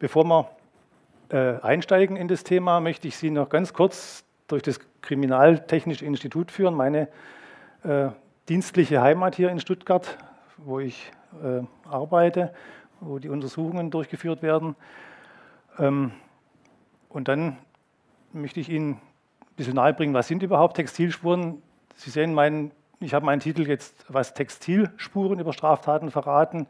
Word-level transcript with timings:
Bevor 0.00 0.24
wir 0.26 0.48
äh, 1.30 1.60
einsteigen 1.60 2.16
in 2.16 2.28
das 2.28 2.44
Thema, 2.44 2.78
möchte 2.78 3.08
ich 3.08 3.16
Sie 3.16 3.30
noch 3.30 3.48
ganz 3.48 3.72
kurz 3.72 4.24
durch 4.46 4.62
das 4.62 4.78
Kriminaltechnische 5.02 6.04
Institut 6.04 6.52
führen, 6.52 6.74
meine 6.74 7.08
äh, 7.82 8.10
dienstliche 8.48 9.00
Heimat 9.02 9.34
hier 9.34 9.50
in 9.50 9.58
Stuttgart, 9.58 10.16
wo 10.56 10.78
ich 10.78 11.10
äh, 11.42 11.62
arbeite, 11.90 12.54
wo 13.00 13.18
die 13.18 13.28
Untersuchungen 13.28 13.90
durchgeführt 13.90 14.40
werden. 14.40 14.76
Ähm, 15.80 16.12
und 17.08 17.26
dann 17.26 17.56
möchte 18.32 18.60
ich 18.60 18.68
Ihnen 18.68 18.92
ein 18.92 19.56
bisschen 19.56 19.74
nahebringen, 19.74 20.14
was 20.14 20.28
sind 20.28 20.44
überhaupt 20.44 20.76
Textilspuren. 20.76 21.60
Sie 21.96 22.10
sehen, 22.10 22.34
meinen, 22.34 22.70
ich 23.00 23.14
habe 23.14 23.26
meinen 23.26 23.40
Titel 23.40 23.66
jetzt, 23.66 24.04
was 24.08 24.32
Textilspuren 24.32 25.40
über 25.40 25.52
Straftaten 25.52 26.12
verraten. 26.12 26.68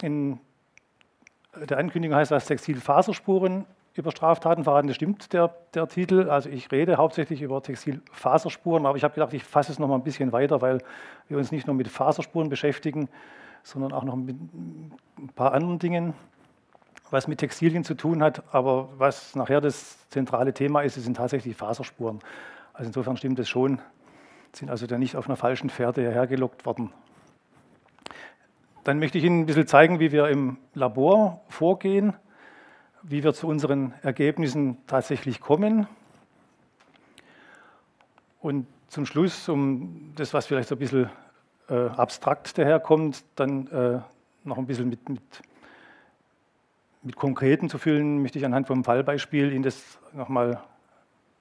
In 0.00 0.38
der 1.68 1.78
Ankündigung 1.78 2.16
heißt 2.16 2.30
das 2.30 2.46
Textilfaserspuren 2.46 3.66
über 3.94 4.10
Straftaten 4.10 4.64
verraten. 4.64 4.88
Das 4.88 4.96
stimmt, 4.96 5.32
der, 5.32 5.54
der 5.72 5.88
Titel. 5.88 6.28
Also 6.28 6.48
ich 6.50 6.70
rede 6.72 6.96
hauptsächlich 6.96 7.42
über 7.42 7.62
Textilfaserspuren, 7.62 8.86
aber 8.86 8.96
ich 8.96 9.04
habe 9.04 9.14
gedacht, 9.14 9.32
ich 9.32 9.44
fasse 9.44 9.72
es 9.72 9.78
noch 9.78 9.88
mal 9.88 9.94
ein 9.94 10.02
bisschen 10.02 10.32
weiter, 10.32 10.60
weil 10.62 10.78
wir 11.28 11.38
uns 11.38 11.52
nicht 11.52 11.66
nur 11.66 11.76
mit 11.76 11.88
Faserspuren 11.88 12.48
beschäftigen, 12.48 13.08
sondern 13.62 13.92
auch 13.92 14.04
noch 14.04 14.16
mit 14.16 14.36
ein 14.36 15.30
paar 15.34 15.52
anderen 15.52 15.78
Dingen, 15.78 16.14
was 17.10 17.28
mit 17.28 17.38
Textilien 17.38 17.84
zu 17.84 17.94
tun 17.94 18.22
hat. 18.22 18.42
Aber 18.52 18.88
was 18.98 19.36
nachher 19.36 19.60
das 19.60 20.08
zentrale 20.10 20.52
Thema 20.52 20.82
ist, 20.82 20.94
sind 20.94 21.16
tatsächlich 21.16 21.56
Faserspuren. 21.56 22.18
Also 22.72 22.88
insofern 22.88 23.16
stimmt 23.16 23.38
es 23.38 23.48
schon, 23.48 23.80
sind 24.52 24.70
also 24.70 24.86
da 24.86 24.98
nicht 24.98 25.14
auf 25.14 25.28
einer 25.28 25.36
falschen 25.36 25.70
Pferde 25.70 26.02
hergelockt 26.02 26.66
worden. 26.66 26.92
Dann 28.84 28.98
möchte 28.98 29.16
ich 29.16 29.24
Ihnen 29.24 29.40
ein 29.40 29.46
bisschen 29.46 29.66
zeigen, 29.66 29.98
wie 29.98 30.12
wir 30.12 30.28
im 30.28 30.58
Labor 30.74 31.40
vorgehen, 31.48 32.12
wie 33.02 33.24
wir 33.24 33.32
zu 33.32 33.48
unseren 33.48 33.94
Ergebnissen 34.02 34.76
tatsächlich 34.86 35.40
kommen. 35.40 35.86
Und 38.40 38.66
zum 38.88 39.06
Schluss, 39.06 39.48
um 39.48 40.12
das, 40.16 40.34
was 40.34 40.46
vielleicht 40.46 40.68
so 40.68 40.74
ein 40.74 40.78
bisschen 40.78 41.10
äh, 41.70 41.74
abstrakt 41.74 42.58
daherkommt, 42.58 43.24
dann 43.36 43.68
äh, 43.68 44.00
noch 44.44 44.58
ein 44.58 44.66
bisschen 44.66 44.90
mit, 44.90 45.08
mit, 45.08 45.22
mit 47.02 47.16
Konkreten 47.16 47.70
zu 47.70 47.78
füllen, 47.78 48.20
möchte 48.20 48.38
ich 48.38 48.44
anhand 48.44 48.66
vom 48.66 48.84
Fallbeispiel 48.84 49.50
Ihnen 49.50 49.62
das 49.62 49.98
nochmal 50.12 50.60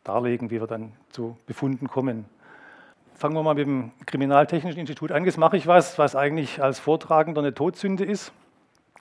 darlegen, 0.05 0.49
wie 0.49 0.61
wir 0.61 0.67
dann 0.67 0.93
zu 1.09 1.37
Befunden 1.45 1.89
kommen. 1.89 2.23
Fangen 3.15 3.35
wir 3.35 3.43
mal 3.43 3.53
mit 3.53 3.65
dem 3.65 3.91
Kriminaltechnischen 4.05 4.79
Institut 4.79 5.11
an. 5.11 5.23
Jetzt 5.23 5.37
mache 5.37 5.55
ich 5.55 5.67
was, 5.67 5.97
was 5.97 6.15
eigentlich 6.15 6.61
als 6.61 6.79
Vortragender 6.79 7.41
eine 7.41 7.53
Todsünde 7.53 8.03
ist, 8.03 8.33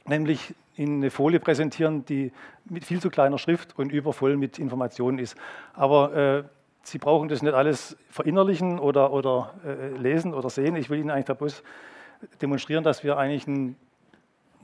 nämlich 0.07 0.55
Ihnen 0.77 0.99
eine 0.99 1.11
Folie 1.11 1.41
präsentieren, 1.41 2.05
die 2.05 2.33
mit 2.65 2.85
viel 2.85 3.01
zu 3.01 3.11
kleiner 3.11 3.39
Schrift 3.39 3.79
und 3.79 3.93
übervoll 3.93 4.37
mit 4.37 4.59
Informationen 4.59 5.19
ist. 5.19 5.37
Aber 5.75 6.15
äh, 6.15 6.45
Sie 6.83 6.99
brauchen 6.99 7.29
das 7.29 7.43
nicht 7.43 7.55
alles 7.55 7.97
verinnerlichen 8.11 8.79
oder, 8.79 9.13
oder 9.13 9.55
äh, 9.65 9.97
lesen 9.99 10.35
oder 10.35 10.51
sehen. 10.51 10.77
Ich 10.77 10.91
will 10.91 10.99
Ihnen 10.99 11.11
eigentlich 11.11 11.37
bloß 11.37 11.63
demonstrieren, 12.41 12.85
dass 12.85 13.05
wir 13.05 13.19
eigentlich 13.19 13.47
ein 13.47 13.77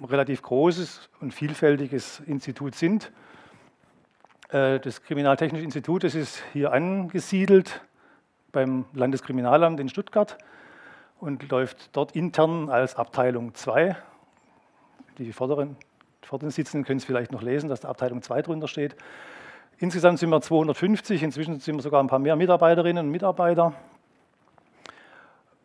relativ 0.02 0.42
großes 0.42 1.08
und 1.20 1.32
vielfältiges 1.32 2.20
Institut 2.26 2.74
sind. 2.74 3.12
Äh, 4.50 4.80
das 4.80 5.02
Kriminaltechnische 5.02 5.64
Institut 5.64 6.04
das 6.04 6.14
ist 6.14 6.42
hier 6.52 6.72
angesiedelt 6.72 7.82
beim 8.58 8.86
Landeskriminalamt 8.92 9.78
in 9.78 9.88
Stuttgart 9.88 10.36
und 11.20 11.48
läuft 11.48 11.90
dort 11.96 12.16
intern 12.16 12.68
als 12.70 12.96
Abteilung 12.96 13.54
2. 13.54 13.96
Die 15.18 15.32
vorderen, 15.32 15.76
vorderen 16.22 16.50
Sitzenden 16.50 16.84
können 16.84 16.98
es 16.98 17.04
vielleicht 17.04 17.30
noch 17.30 17.42
lesen, 17.42 17.68
dass 17.68 17.78
da 17.78 17.88
Abteilung 17.88 18.20
2 18.20 18.42
drunter 18.42 18.66
steht. 18.66 18.96
Insgesamt 19.78 20.18
sind 20.18 20.30
wir 20.30 20.40
250, 20.40 21.22
inzwischen 21.22 21.60
sind 21.60 21.76
wir 21.76 21.82
sogar 21.82 22.02
ein 22.02 22.08
paar 22.08 22.18
mehr 22.18 22.34
Mitarbeiterinnen 22.34 23.06
und 23.06 23.12
Mitarbeiter. 23.12 23.74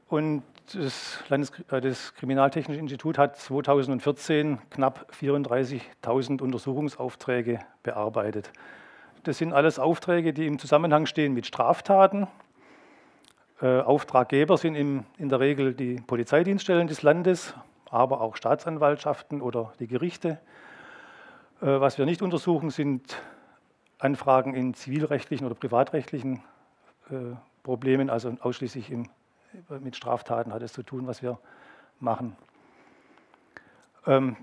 Und 0.08 0.44
das, 0.76 1.18
Landes 1.30 1.52
äh, 1.72 1.82
das 1.82 2.14
Kriminaltechnische 2.14 2.80
Institut 2.80 3.18
hat 3.18 3.38
2014 3.38 4.60
knapp 4.70 5.12
34.000 5.20 6.44
Untersuchungsaufträge 6.44 7.58
bearbeitet. 7.82 8.52
Das 9.24 9.40
sind 9.40 9.52
alles 9.52 9.80
Aufträge, 9.80 10.32
die 10.32 10.46
im 10.46 10.60
Zusammenhang 10.60 11.08
stehen 11.08 11.34
mit 11.34 11.48
Straftaten, 11.48 12.28
äh, 13.62 13.80
Auftraggeber 13.82 14.58
sind 14.58 14.76
in 14.76 15.30
der 15.30 15.40
Regel 15.40 15.74
die 15.74 15.96
Polizeidienststellen 15.96 16.88
des 16.88 17.04
Landes, 17.04 17.54
aber 17.90 18.22
auch 18.22 18.36
Staatsanwaltschaften 18.36 19.42
oder 19.42 19.74
die 19.80 19.88
Gerichte. 19.88 20.40
Äh, 21.62 21.80
was 21.80 21.98
wir 21.98 22.06
nicht 22.06 22.22
untersuchen, 22.22 22.72
sind 22.72 23.22
Anfragen 24.00 24.56
in 24.56 24.74
zivilrechtlichen 24.74 25.46
oder 25.46 25.56
privatrechtlichen 25.56 26.42
äh, 27.10 27.36
Problemen, 27.62 28.10
also 28.10 28.36
ausschließlich 28.42 28.92
mit 29.70 29.96
Straftaten 29.96 30.52
hat 30.52 30.64
es 30.64 30.74
zu 30.74 30.84
tun, 30.84 31.06
was 31.06 31.22
wir 31.22 31.40
machen. 32.00 32.36
Ähm, 34.08 34.36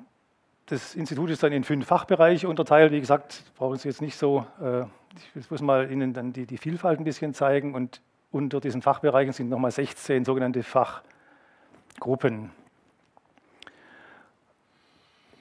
das 0.66 0.94
Institut 0.94 1.31
ist 1.31 1.42
dann 1.42 1.53
in 1.53 1.65
fünf 1.65 1.87
Fachbereiche 1.88 2.48
unterteilt. 2.48 2.92
Wie 2.92 3.00
gesagt, 3.00 3.42
brauchen 3.56 3.77
Sie 3.77 3.88
jetzt 3.88 4.00
nicht 4.00 4.16
so, 4.16 4.47
ich 5.34 5.50
muss 5.50 5.60
mal 5.62 5.91
Ihnen 5.91 6.12
dann 6.12 6.32
die, 6.32 6.47
die 6.47 6.59
Vielfalt 6.59 7.00
ein 7.00 7.04
bisschen 7.04 7.34
zeigen. 7.34 7.75
Und 7.75 8.00
unter 8.31 8.61
diesen 8.61 8.83
Fachbereichen 8.83 9.33
sind 9.33 9.49
nochmal 9.49 9.71
16 9.71 10.25
sogenannte 10.25 10.63
Fachgruppen. 10.63 12.51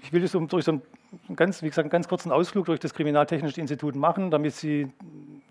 Ich 0.01 0.13
will 0.13 0.21
das 0.21 0.31
durch 0.31 0.65
so 0.65 0.71
einen 0.71 0.81
ganz, 1.35 1.61
wie 1.61 1.67
gesagt, 1.67 1.85
einen 1.85 1.91
ganz 1.91 2.07
kurzen 2.07 2.31
Ausflug 2.31 2.65
durch 2.65 2.79
das 2.79 2.93
Kriminaltechnische 2.93 3.61
Institut 3.61 3.95
machen, 3.95 4.31
damit 4.31 4.55
Sie 4.55 4.91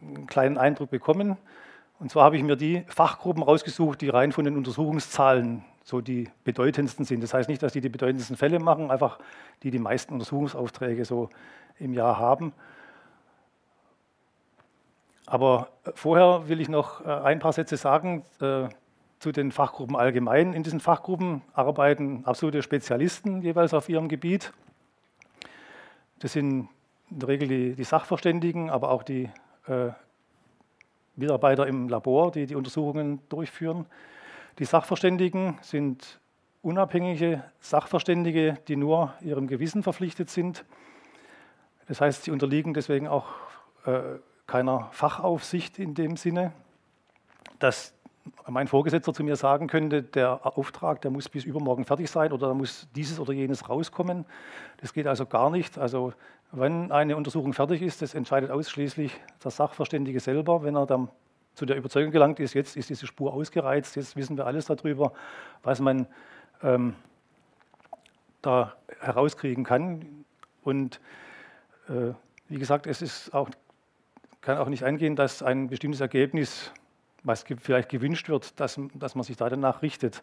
einen 0.03 0.27
kleinen 0.27 0.59
Eindruck 0.59 0.91
bekommen. 0.91 1.37
Und 2.01 2.11
zwar 2.11 2.25
habe 2.25 2.37
ich 2.37 2.43
mir 2.43 2.57
die 2.57 2.85
Fachgruppen 2.87 3.43
rausgesucht, 3.43 4.01
die 4.01 4.09
rein 4.09 4.33
von 4.33 4.45
den 4.45 4.57
Untersuchungszahlen 4.57 5.65
so 5.83 6.01
die 6.01 6.29
bedeutendsten 6.45 7.05
sind. 7.05 7.23
Das 7.23 7.35
heißt 7.35 7.49
nicht, 7.49 7.63
dass 7.63 7.73
die 7.73 7.81
die 7.81 7.89
bedeutendsten 7.89 8.37
Fälle 8.37 8.61
machen, 8.61 8.91
einfach 8.91 9.19
die 9.63 9.71
die 9.71 9.79
meisten 9.79 10.13
Untersuchungsaufträge 10.13 11.05
so 11.05 11.31
im 11.79 11.95
Jahr 11.95 12.19
haben. 12.19 12.53
Aber 15.31 15.69
vorher 15.95 16.49
will 16.49 16.59
ich 16.59 16.71
noch 16.71 17.05
äh, 17.05 17.11
ein 17.11 17.39
paar 17.39 17.53
Sätze 17.53 17.77
sagen 17.77 18.25
äh, 18.41 18.69
zu 19.19 19.31
den 19.31 19.53
Fachgruppen 19.53 19.95
allgemein. 19.95 20.55
In 20.55 20.63
diesen 20.63 20.81
Fachgruppen 20.81 21.43
arbeiten 21.53 22.25
absolute 22.25 22.63
Spezialisten 22.63 23.43
jeweils 23.43 23.75
auf 23.75 23.91
ihrem 23.91 24.09
Gebiet. 24.09 24.55
Das 26.21 26.33
sind 26.33 26.71
in 27.11 27.19
der 27.19 27.29
Regel 27.29 27.47
die, 27.47 27.75
die 27.75 27.85
Sachverständigen, 27.85 28.71
aber 28.71 28.91
auch 28.91 29.03
die 29.03 29.29
äh, 29.67 29.91
Mitarbeiter 31.17 31.67
im 31.67 31.91
Labor, 31.91 32.31
die 32.33 32.47
die 32.47 32.55
Untersuchungen 32.55 33.21
durchführen. 33.29 33.85
Die 34.59 34.65
Sachverständigen 34.65 35.59
sind 35.61 36.21
unabhängige 36.63 37.45
Sachverständige, 37.61 38.57
die 38.67 38.77
nur 38.77 39.13
ihrem 39.21 39.47
Gewissen 39.47 39.83
verpflichtet 39.83 40.31
sind. 40.31 40.65
Das 41.87 42.01
heißt, 42.01 42.25
sie 42.25 42.31
unterliegen 42.31 42.73
deswegen 42.73 43.09
auch 43.09 43.27
äh, 43.85 44.19
keiner 44.49 44.89
Fachaufsicht 44.93 45.79
in 45.79 45.95
dem 45.95 46.17
Sinne, 46.17 46.53
dass 47.61 47.95
mein 48.47 48.67
Vorgesetzter 48.67 49.13
zu 49.13 49.23
mir 49.23 49.37
sagen 49.37 49.69
könnte, 49.69 50.03
der 50.03 50.47
Auftrag, 50.57 51.03
der 51.03 51.11
muss 51.11 51.29
bis 51.29 51.45
übermorgen 51.45 51.85
fertig 51.85 52.11
sein 52.11 52.33
oder 52.33 52.49
da 52.49 52.55
muss 52.55 52.89
dieses 52.97 53.21
oder 53.21 53.33
jenes 53.33 53.69
rauskommen. 53.69 54.25
Das 54.79 54.93
geht 54.93 55.07
also 55.07 55.27
gar 55.27 55.51
nicht. 55.51 55.79
Also 55.79 56.15
wenn 56.51 56.91
eine 56.91 57.17
Untersuchung 57.17 57.53
fertig 57.53 57.83
ist, 57.83 58.01
das 58.01 58.15
entscheidet 58.15 58.51
ausschließlich 58.51 59.13
der 59.45 59.51
Sachverständige 59.51 60.19
selber. 60.19 60.63
Wenn 60.63 60.77
er 60.77 60.87
dann 60.87 61.09
zu 61.55 61.67
der 61.67 61.77
Überzeugung 61.77 62.11
gelangt 62.11 62.41
ist, 62.41 62.55
jetzt 62.55 62.77
ist 62.77 62.89
diese 62.89 63.07
Spur 63.07 63.35
ausgereizt, 63.35 63.97
jetzt 63.97 64.17
wissen 64.17 64.37
wir 64.39 64.47
alles 64.47 64.65
darüber, 64.65 65.13
was 65.63 65.79
man 65.81 66.07
ähm, 66.63 66.95
da 68.41 68.75
herauskriegen 69.01 69.65
kann. 69.65 70.25
Und 70.63 71.01
äh, 71.89 72.15
wie 72.49 72.59
gesagt, 72.59 72.87
es 72.87 73.03
ist 73.03 73.35
auch 73.35 73.51
kann 74.41 74.59
auch 74.59 74.69
nicht 74.69 74.85
eingehen, 74.85 75.17
dass 75.17 75.43
ein 75.43 75.69
bestimmtes 75.69 76.01
Ergebnis, 76.01 76.73
was 77.23 77.45
vielleicht 77.61 77.89
gewünscht 77.89 78.29
wird, 78.29 78.59
dass, 78.61 78.81
dass 78.95 79.15
man 79.15 79.25
sich 79.25 79.37
da 79.37 79.49
danach 79.49 79.83
richtet. 79.83 80.23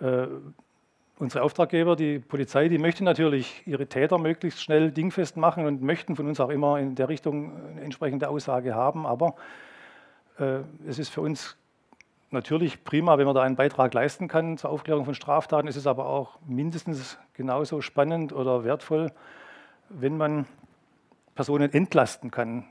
Äh, 0.00 0.26
unsere 1.18 1.44
Auftraggeber, 1.44 1.96
die 1.96 2.18
Polizei, 2.18 2.68
die 2.68 2.78
möchten 2.78 3.04
natürlich 3.04 3.62
ihre 3.66 3.86
Täter 3.86 4.18
möglichst 4.18 4.62
schnell 4.62 4.90
dingfest 4.90 5.36
machen 5.36 5.66
und 5.66 5.82
möchten 5.82 6.16
von 6.16 6.26
uns 6.26 6.40
auch 6.40 6.48
immer 6.48 6.78
in 6.78 6.94
der 6.94 7.08
Richtung 7.08 7.52
eine 7.72 7.82
entsprechende 7.82 8.28
Aussage 8.28 8.74
haben. 8.74 9.06
Aber 9.06 9.34
äh, 10.38 10.60
es 10.86 10.98
ist 10.98 11.10
für 11.10 11.20
uns 11.20 11.56
natürlich 12.30 12.84
prima, 12.84 13.18
wenn 13.18 13.26
man 13.26 13.34
da 13.34 13.42
einen 13.42 13.56
Beitrag 13.56 13.92
leisten 13.92 14.28
kann 14.28 14.56
zur 14.56 14.70
Aufklärung 14.70 15.04
von 15.04 15.14
Straftaten. 15.14 15.68
Es 15.68 15.76
ist 15.76 15.88
aber 15.88 16.06
auch 16.06 16.38
mindestens 16.46 17.18
genauso 17.34 17.80
spannend 17.80 18.32
oder 18.32 18.64
wertvoll, 18.64 19.12
wenn 19.88 20.16
man 20.16 20.46
Personen 21.34 21.72
entlasten 21.72 22.30
kann 22.30 22.66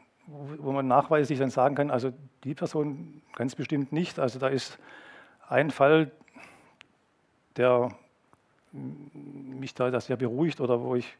wo 0.57 0.71
man 0.71 0.87
nachweislich 0.87 1.39
dann 1.39 1.49
sagen 1.49 1.75
kann, 1.75 1.91
also 1.91 2.11
die 2.43 2.53
Person 2.53 3.21
ganz 3.35 3.55
bestimmt 3.55 3.91
nicht. 3.91 4.19
Also 4.19 4.39
da 4.39 4.47
ist 4.47 4.77
ein 5.47 5.71
Fall, 5.71 6.11
der 7.57 7.89
mich 8.71 9.73
da 9.73 9.99
sehr 9.99 10.17
beruhigt 10.17 10.61
oder 10.61 10.81
wo 10.81 10.95
ich 10.95 11.17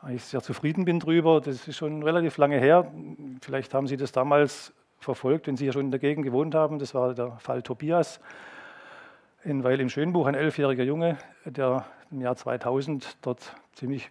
eigentlich 0.00 0.24
sehr 0.24 0.40
zufrieden 0.40 0.84
bin 0.84 1.00
drüber. 1.00 1.40
Das 1.40 1.66
ist 1.66 1.76
schon 1.76 2.02
relativ 2.02 2.36
lange 2.36 2.58
her. 2.58 2.90
Vielleicht 3.40 3.74
haben 3.74 3.86
Sie 3.86 3.96
das 3.96 4.12
damals 4.12 4.72
verfolgt, 5.00 5.46
wenn 5.46 5.56
Sie 5.56 5.66
ja 5.66 5.72
schon 5.72 5.90
Gegend 5.90 6.24
gewohnt 6.24 6.54
haben. 6.54 6.78
Das 6.78 6.94
war 6.94 7.14
der 7.14 7.32
Fall 7.38 7.62
Tobias 7.62 8.20
in 9.44 9.62
Weil 9.62 9.80
im 9.80 9.88
Schönbuch, 9.88 10.26
ein 10.26 10.34
elfjähriger 10.34 10.82
Junge, 10.82 11.18
der 11.44 11.86
im 12.10 12.20
Jahr 12.20 12.34
2000 12.34 13.18
dort 13.22 13.54
ziemlich 13.74 14.10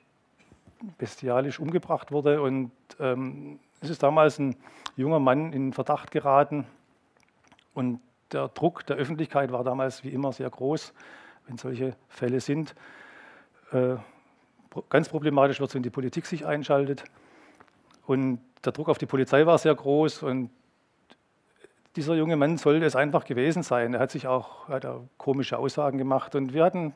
bestialisch 0.97 1.59
umgebracht 1.59 2.11
wurde. 2.11 2.41
Und 2.41 2.71
ähm, 2.99 3.59
es 3.81 3.89
ist 3.89 4.03
damals 4.03 4.39
ein 4.39 4.55
junger 4.95 5.19
Mann 5.19 5.53
in 5.53 5.73
Verdacht 5.73 6.11
geraten. 6.11 6.65
Und 7.73 7.99
der 8.31 8.47
Druck 8.49 8.85
der 8.85 8.95
Öffentlichkeit 8.95 9.51
war 9.51 9.63
damals 9.63 10.03
wie 10.03 10.09
immer 10.09 10.31
sehr 10.31 10.49
groß, 10.49 10.93
wenn 11.47 11.57
solche 11.57 11.95
Fälle 12.07 12.39
sind. 12.39 12.75
Äh, 13.71 13.95
ganz 14.89 15.09
problematisch 15.09 15.59
wird 15.59 15.69
es, 15.69 15.75
wenn 15.75 15.83
die 15.83 15.89
Politik 15.89 16.25
sich 16.25 16.45
einschaltet. 16.45 17.03
Und 18.05 18.39
der 18.63 18.71
Druck 18.71 18.89
auf 18.89 18.97
die 18.97 19.05
Polizei 19.05 19.45
war 19.45 19.57
sehr 19.57 19.75
groß. 19.75 20.23
Und 20.23 20.49
dieser 21.95 22.15
junge 22.15 22.35
Mann 22.35 22.57
sollte 22.57 22.85
es 22.85 22.95
einfach 22.95 23.25
gewesen 23.25 23.63
sein. 23.63 23.93
Er 23.93 23.99
hat 23.99 24.11
sich 24.11 24.27
auch 24.27 24.67
hat 24.67 24.85
auch 24.85 25.03
komische 25.17 25.57
Aussagen 25.57 25.97
gemacht. 25.97 26.35
Und 26.35 26.53
wir 26.53 26.63
hatten 26.63 26.93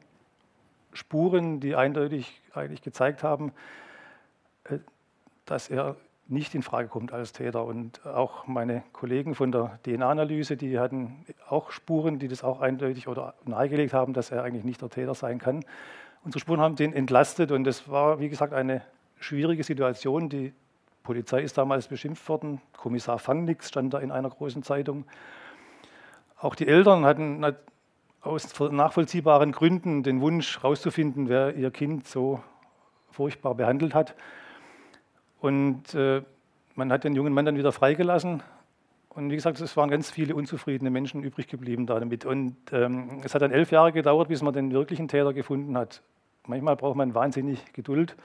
Spuren, 0.93 1.59
die 1.59 1.75
eindeutig 1.75 2.41
eigentlich 2.53 2.81
gezeigt 2.81 3.23
haben, 3.23 3.51
äh, 4.65 4.79
dass 5.45 5.69
er 5.69 5.95
nicht 6.29 6.53
in 6.55 6.61
Frage 6.61 6.87
kommt 6.87 7.11
als 7.11 7.33
Täter. 7.33 7.65
Und 7.65 8.05
auch 8.05 8.47
meine 8.47 8.83
Kollegen 8.93 9.35
von 9.35 9.51
der 9.51 9.79
DNA-Analyse, 9.83 10.57
die 10.57 10.79
hatten 10.79 11.25
auch 11.47 11.71
Spuren, 11.71 12.19
die 12.19 12.27
das 12.27 12.43
auch 12.43 12.61
eindeutig 12.61 13.07
oder 13.07 13.33
nahegelegt 13.45 13.93
haben, 13.93 14.13
dass 14.13 14.31
er 14.31 14.43
eigentlich 14.43 14.63
nicht 14.63 14.81
der 14.81 14.89
Täter 14.89 15.15
sein 15.15 15.39
kann. 15.39 15.65
Unsere 16.23 16.39
Spuren 16.39 16.59
haben 16.59 16.75
den 16.75 16.93
entlastet 16.93 17.51
und 17.51 17.63
das 17.63 17.89
war, 17.89 18.19
wie 18.19 18.29
gesagt, 18.29 18.53
eine 18.53 18.83
schwierige 19.19 19.63
Situation. 19.63 20.29
Die 20.29 20.53
Polizei 21.03 21.41
ist 21.41 21.57
damals 21.57 21.87
beschimpft 21.87 22.27
worden. 22.29 22.61
Kommissar 22.77 23.19
Fangnix 23.19 23.69
stand 23.69 23.93
da 23.93 23.99
in 23.99 24.11
einer 24.11 24.29
großen 24.29 24.63
Zeitung. 24.63 25.05
Auch 26.37 26.55
die 26.55 26.67
Eltern 26.67 27.05
hatten 27.05 27.43
aus 28.21 28.59
nachvollziehbaren 28.59 29.51
Gründen 29.51 30.03
den 30.03 30.21
Wunsch 30.21 30.57
herauszufinden, 30.57 31.29
wer 31.29 31.55
ihr 31.55 31.71
Kind 31.71 32.07
so 32.07 32.43
furchtbar 33.11 33.55
behandelt 33.55 33.95
hat. 33.95 34.15
Und 35.41 35.93
äh, 35.95 36.21
man 36.75 36.91
hat 36.91 37.03
den 37.03 37.15
jungen 37.15 37.33
Mann 37.33 37.45
dann 37.45 37.57
wieder 37.57 37.71
freigelassen. 37.71 38.43
Und 39.09 39.31
wie 39.31 39.35
gesagt, 39.35 39.59
es 39.59 39.75
waren 39.75 39.89
ganz 39.89 40.11
viele 40.11 40.35
unzufriedene 40.35 40.89
Menschen 40.89 41.23
übrig 41.23 41.47
geblieben 41.47 41.85
damit. 41.85 42.25
Und 42.25 42.55
ähm, 42.71 43.21
es 43.23 43.33
hat 43.33 43.41
dann 43.41 43.51
elf 43.51 43.71
Jahre 43.71 43.91
gedauert, 43.91 44.27
bis 44.27 44.41
man 44.41 44.53
den 44.53 44.71
wirklichen 44.71 45.07
Täter 45.07 45.33
gefunden 45.33 45.77
hat. 45.77 46.01
Manchmal 46.47 46.75
braucht 46.75 46.95
man 46.95 47.13
wahnsinnig 47.13 47.73
Geduld. 47.73 48.15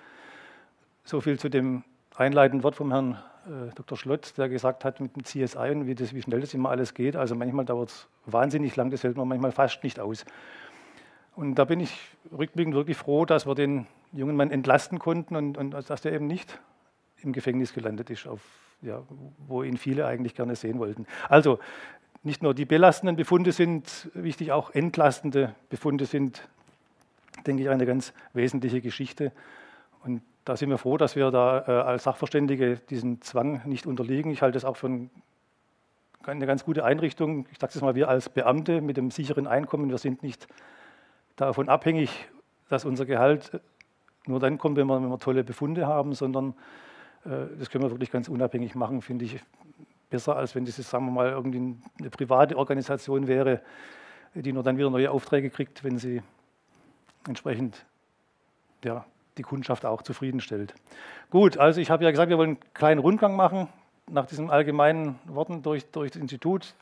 So 1.05 1.21
viel 1.21 1.39
zu 1.39 1.49
dem 1.49 1.85
einleitenden 2.17 2.63
Wort 2.63 2.77
vom 2.77 2.91
Herrn 2.93 3.19
äh, 3.47 3.75
Dr. 3.75 3.99
Schlott, 3.99 4.35
der 4.39 4.49
gesagt 4.49 4.85
hat 4.85 5.01
mit 5.01 5.17
dem 5.17 5.25
CSI 5.25 5.71
und 5.71 5.87
wie, 5.87 5.95
das, 5.95 6.15
wie 6.15 6.23
schnell 6.23 6.41
das 6.41 6.55
immer 6.55 6.71
alles 6.71 6.95
geht. 6.95 7.17
Also 7.17 7.35
manchmal 7.35 7.65
dauert 7.65 7.91
es 7.91 8.09
wahnsinnig 8.27 8.77
lang, 8.77 8.91
das 8.91 9.03
hält 9.03 9.17
man 9.17 9.29
manchmal 9.29 9.53
fast 9.53 9.83
nicht 9.83 10.01
aus. 10.01 10.25
Und 11.37 11.57
da 11.57 11.65
bin 11.65 11.81
ich 11.81 11.99
rückblickend 12.37 12.75
wirklich 12.75 12.97
froh, 12.97 13.25
dass 13.25 13.47
wir 13.47 13.55
den 13.55 13.87
jungen 14.13 14.37
Mann 14.37 14.51
entlasten 14.51 14.99
konnten 14.99 15.35
und, 15.35 15.59
und 15.59 15.73
dass 15.73 16.03
der 16.03 16.13
eben 16.13 16.27
nicht 16.27 16.59
im 17.25 17.33
Gefängnis 17.33 17.73
gelandet 17.73 18.11
ist, 18.11 18.27
auf, 18.27 18.41
ja, 18.83 19.03
wo 19.47 19.63
ihn 19.63 19.77
viele 19.77 20.07
eigentlich 20.07 20.35
gerne 20.35 20.57
sehen 20.57 20.79
wollten. 20.79 21.07
Also 21.29 21.59
nicht 22.23 22.43
nur 22.43 22.55
die 22.55 22.65
belastenden 22.65 23.17
Befunde 23.17 23.53
sind 23.53 24.11
wichtig, 24.15 24.53
auch 24.53 24.71
entlastende 24.71 25.55
Befunde 25.69 26.07
sind, 26.07 26.49
denke 27.47 27.63
ich, 27.63 27.69
eine 27.69 27.87
ganz 27.87 28.15
wesentliche 28.33 28.81
Geschichte. 28.81 29.33
Und 30.03 30.23
da 30.45 30.57
sind 30.57 30.71
wir 30.71 30.79
froh, 30.79 30.97
dass 30.97 31.17
wir 31.17 31.31
da 31.31 31.65
äh, 31.67 31.71
als 31.71 32.05
Sachverständige 32.05 32.77
diesen 32.89 33.21
Zwang 33.21 33.63
nicht 33.67 33.87
unterliegen. 33.87 34.31
Ich 34.31 34.43
halte 34.43 34.57
es 34.57 34.65
auch 34.65 34.77
für 34.77 34.87
eine 36.27 36.47
ganz 36.47 36.65
gute 36.65 36.85
Einrichtung. 36.85 37.47
Ich 37.53 37.59
sage 37.59 37.73
es 37.75 37.83
mal, 37.83 37.95
wir 37.95 38.09
als 38.09 38.29
Beamte 38.29 38.81
mit 38.81 38.97
dem 38.97 39.11
sicheren 39.11 39.47
Einkommen, 39.47 39.91
wir 39.91 39.99
sind 39.99 40.23
nicht 40.23 40.49
davon 41.37 41.69
abhängig, 41.69 42.29
dass 42.69 42.85
unser 42.85 43.05
Gehalt 43.05 43.61
nur 44.27 44.41
dann 44.41 44.57
kommt, 44.57 44.79
wenn 44.79 44.87
wir, 44.87 45.03
wenn 45.03 45.11
wir 45.11 45.19
tolle 45.19 45.45
Befunde 45.45 45.87
haben, 45.87 46.15
sondern 46.15 46.51
äh, 46.51 46.84
das 47.25 47.71
können 47.71 47.85
wir 47.85 47.91
wirklich 47.91 48.11
ganz 48.11 48.29
unabhängig 48.29 48.75
machen, 48.75 49.01
finde 49.01 49.25
ich 49.25 49.41
besser, 50.11 50.37
als 50.37 50.55
wenn 50.55 50.65
das, 50.65 50.77
sagen 50.77 51.07
wir 51.07 51.13
mal, 51.13 51.31
irgendwie 51.31 51.77
eine 51.99 52.11
private 52.11 52.57
Organisation 52.57 53.27
wäre, 53.27 53.63
die 54.35 54.53
nur 54.53 54.63
dann 54.63 54.77
wieder 54.77 54.91
neue 54.91 55.11
Aufträge 55.11 55.51
kriegt, 55.51 55.85
wenn 55.85 55.99
sie 55.99 56.23
entsprechend 57.27 57.85
ja, 58.85 59.05
die 59.39 59.43
Kundschaft 59.43 59.87
auch 59.87 60.03
zufriedenstellt. 60.03 60.75
Gut, 61.31 61.57
also 61.57 61.81
ich 61.81 61.91
habe 61.91 62.05
ja 62.05 62.11
gesagt, 62.11 62.29
wir 62.29 62.39
wollen 62.39 62.51
einen 62.51 62.75
kleinen 62.75 63.01
Rundgang 63.01 63.37
machen 63.37 63.69
nach 64.11 64.27
diesen 64.27 64.51
allgemeinen 64.51 65.19
Worten 65.25 65.63
durch, 65.63 65.91
durch 65.91 66.13
das 66.13 66.21
Institut. 66.21 66.75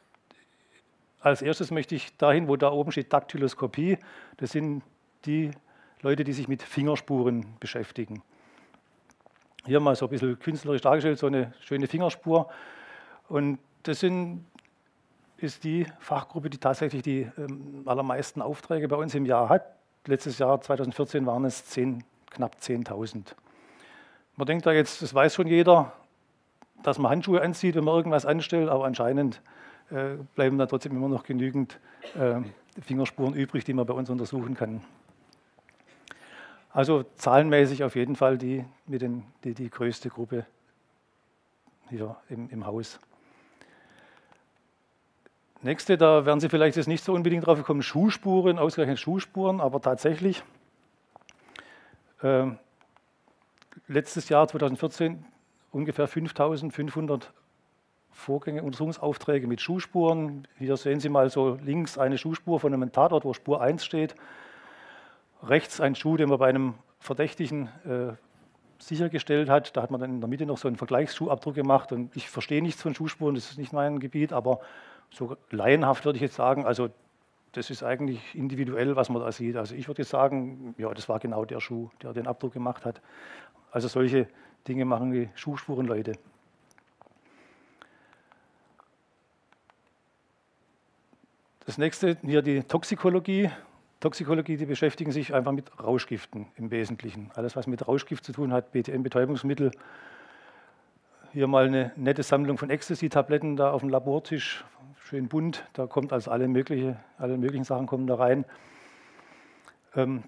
Als 1.21 1.41
erstes 1.41 1.71
möchte 1.71 1.95
ich 1.95 2.17
dahin, 2.17 2.49
wo 2.49 2.57
da 2.57 2.71
oben 2.73 2.91
steht 2.91 3.13
Daktyloskopie. 3.13 3.99
Das 4.39 4.51
sind 4.51 4.83
die 5.25 5.53
Leute, 6.01 6.25
die 6.25 6.33
sich 6.33 6.49
mit 6.49 6.63
Fingerspuren 6.63 7.47
beschäftigen. 7.61 8.23
Hier 9.65 9.81
mal 9.81 9.95
so 9.95 10.07
ein 10.07 10.11
bisschen 10.11 10.39
künstlerisch 10.39 10.81
dargestellt, 10.81 11.19
so 11.19 11.27
eine 11.27 11.53
schöne 11.61 11.87
Fingerspur. 11.87 12.49
Und 13.29 13.59
das 13.85 14.01
sind, 14.01 14.45
ist 15.37 15.65
die 15.65 15.87
Fachgruppe, 16.01 16.51
die 16.51 16.59
tatsächlich 16.59 17.03
die 17.03 17.29
ähm, 17.39 17.83
allermeisten 17.87 18.43
Aufträge 18.43 18.89
bei 18.89 18.97
uns 18.97 19.15
im 19.15 19.25
Jahr 19.25 19.49
hat. 19.49 19.65
Letztes 20.07 20.39
Jahr, 20.39 20.61
2014, 20.61 21.27
waren 21.27 21.45
es 21.45 21.65
10, 21.67 22.03
knapp 22.31 22.57
10.000. 22.61 23.35
Man 24.37 24.47
denkt 24.47 24.67
da 24.67 24.73
jetzt, 24.73 25.01
das 25.03 25.15
weiß 25.15 25.35
schon 25.35 25.47
jeder, 25.47 25.93
dass 26.83 26.99
man 26.99 27.13
Handschuhe 27.13 27.41
anzieht, 27.41 27.77
wenn 27.77 27.85
man 27.85 27.95
irgendwas 27.95 28.27
anstellt, 28.27 28.69
aber 28.69 28.85
anscheinend 28.85 29.41
äh, 29.91 30.17
bleiben 30.35 30.59
da 30.59 30.67
trotzdem 30.67 30.97
immer 30.97 31.09
noch 31.09 31.23
genügend 31.23 31.79
äh, 32.19 32.41
Fingerspuren 32.81 33.35
übrig, 33.35 33.65
die 33.65 33.75
man 33.75 33.87
bei 33.87 33.95
uns 33.95 34.11
untersuchen 34.11 34.55
kann. 34.55 34.83
Also 36.73 37.05
zahlenmäßig 37.17 37.85
auf 37.85 37.97
jeden 37.97 38.17
Fall 38.17 38.39
die, 38.39 38.65
mit 38.87 39.03
den, 39.03 39.25
die, 39.45 39.53
die 39.53 39.69
größte 39.69 40.09
Gruppe 40.09 40.47
hier 41.91 42.17
im, 42.31 42.49
im 42.49 42.67
Haus. 42.67 42.99
Nächste, 45.61 45.99
da 45.99 46.25
werden 46.25 46.41
Sie 46.41 46.49
vielleicht 46.49 46.77
jetzt 46.77 46.89
nicht 46.89 47.05
so 47.05 47.13
unbedingt 47.13 47.47
drauf 47.47 47.59
gekommen, 47.59 47.83
Schuhspuren, 47.83 48.59
ausgerechnet 48.59 48.99
Schuhspuren, 48.99 49.61
aber 49.61 49.81
tatsächlich, 49.83 50.43
äh, 52.23 52.47
letztes 53.87 54.31
Jahr 54.31 54.49
2014 54.49 55.25
ungefähr 55.71 56.09
5500 56.09 57.33
Vorgänge, 58.11 58.63
Untersuchungsaufträge 58.63 59.47
mit 59.47 59.61
Schuhspuren. 59.61 60.49
Hier 60.59 60.77
sehen 60.77 61.01
Sie 61.01 61.09
mal 61.11 61.29
so 61.29 61.59
links 61.63 61.99
eine 61.99 62.19
Schuhspur 62.19 62.61
von 62.61 62.73
einem 62.73 62.93
Tatort, 62.93 63.25
wo 63.25 63.35
Spur 63.35 63.61
1 63.61 63.85
steht 63.85 64.15
rechts 65.43 65.81
ein 65.81 65.95
Schuh, 65.95 66.17
den 66.17 66.29
man 66.29 66.39
bei 66.39 66.49
einem 66.49 66.75
Verdächtigen 66.99 67.69
äh, 67.85 68.15
sichergestellt 68.79 69.49
hat. 69.49 69.77
Da 69.77 69.83
hat 69.83 69.91
man 69.91 70.01
dann 70.01 70.11
in 70.11 70.21
der 70.21 70.29
Mitte 70.29 70.47
noch 70.47 70.59
so 70.59 70.69
einen 70.69 70.77
Vergleichsschuhabdruck 70.77 71.55
gemacht. 71.55 71.93
Und 71.93 72.15
ich 72.17 72.29
verstehe 72.29 72.63
nichts 72.63 72.83
von 72.83 72.95
Schuhspuren, 72.95 73.35
das 73.35 73.51
ist 73.51 73.59
nicht 73.59 73.73
mein 73.73 74.01
Gebiet, 74.01 74.33
aber 74.33 74.61
so 75.11 75.37
laienhaft 75.51 76.05
würde 76.05 76.17
ich 76.17 76.23
jetzt 76.23 76.37
sagen, 76.37 76.65
also 76.65 76.89
das 77.53 77.69
ist 77.71 77.83
eigentlich 77.83 78.35
individuell, 78.35 78.97
was 78.97 79.11
man 79.11 79.21
da 79.23 79.31
sieht. 79.31 79.57
Also 79.57 79.75
ich 79.75 79.87
würde 79.87 80.03
jetzt 80.03 80.11
sagen, 80.11 80.75
ja, 80.79 80.93
das 80.95 81.09
war 81.09 81.19
genau 81.19 81.45
der 81.45 81.61
Schuh, 81.61 81.91
der 82.03 82.13
den 82.13 82.27
Abdruck 82.27 82.55
gemacht 82.55 82.85
hat. 82.85 83.01
Also 83.71 83.89
solche 83.89 84.27
Dinge 84.67 84.85
machen 84.85 85.13
die 85.13 85.29
Schuhspurenleute. 85.35 86.15
Das 91.67 91.79
nächste 91.79 92.17
hier 92.23 92.43
die 92.43 92.63
Toxikologie. 92.63 93.51
Toxikologie, 94.03 94.57
die 94.57 94.67
beschäftigen 94.67 95.13
sich 95.13 95.33
einfach 95.33 95.53
mit 95.53 95.71
Rauschgiften 95.81 96.49
im 96.57 96.73
Wesentlichen. 96.73 97.31
Alles, 97.35 97.55
was 97.55 97.69
mit 97.69 97.87
Rauschgift 97.87 98.25
zu 98.25 98.33
tun 98.33 98.53
hat, 98.53 98.73
BTM-Betäubungsmittel. 98.73 99.71
Hier 101.33 101.47
mal 101.47 101.67
eine 101.67 101.93
nette 101.95 102.25
Sammlung 102.25 102.59
von 102.59 102.69
Ecstasy-Tabletten 102.69 103.55
da 103.55 103.71
auf 103.71 103.83
dem 103.83 103.91
Labortisch, 103.91 104.65
schön 104.97 105.29
bunt. 105.29 105.65
Da 105.73 105.87
kommt 105.87 106.13
also 106.13 106.33
alle, 106.33 106.49
mögliche, 106.49 106.97
alle 107.17 107.39
möglichen 107.39 107.63
Sachen 107.63 107.87
kommen 107.87 108.09
da 108.09 108.17
rein. 108.17 108.45
Ähm, 109.95 110.25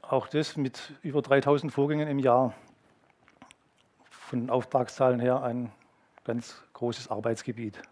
auch 0.00 0.26
das 0.26 0.56
mit 0.56 0.94
über 1.02 1.20
3000 1.20 1.70
Vorgängen 1.70 2.08
im 2.08 2.20
Jahr. 2.20 2.54
Von 4.08 4.40
den 4.40 4.48
Auftragszahlen 4.48 5.20
her 5.20 5.42
ein 5.42 5.70
ganz 6.24 6.62
großes 6.72 7.10
Arbeitsgebiet. 7.10 7.82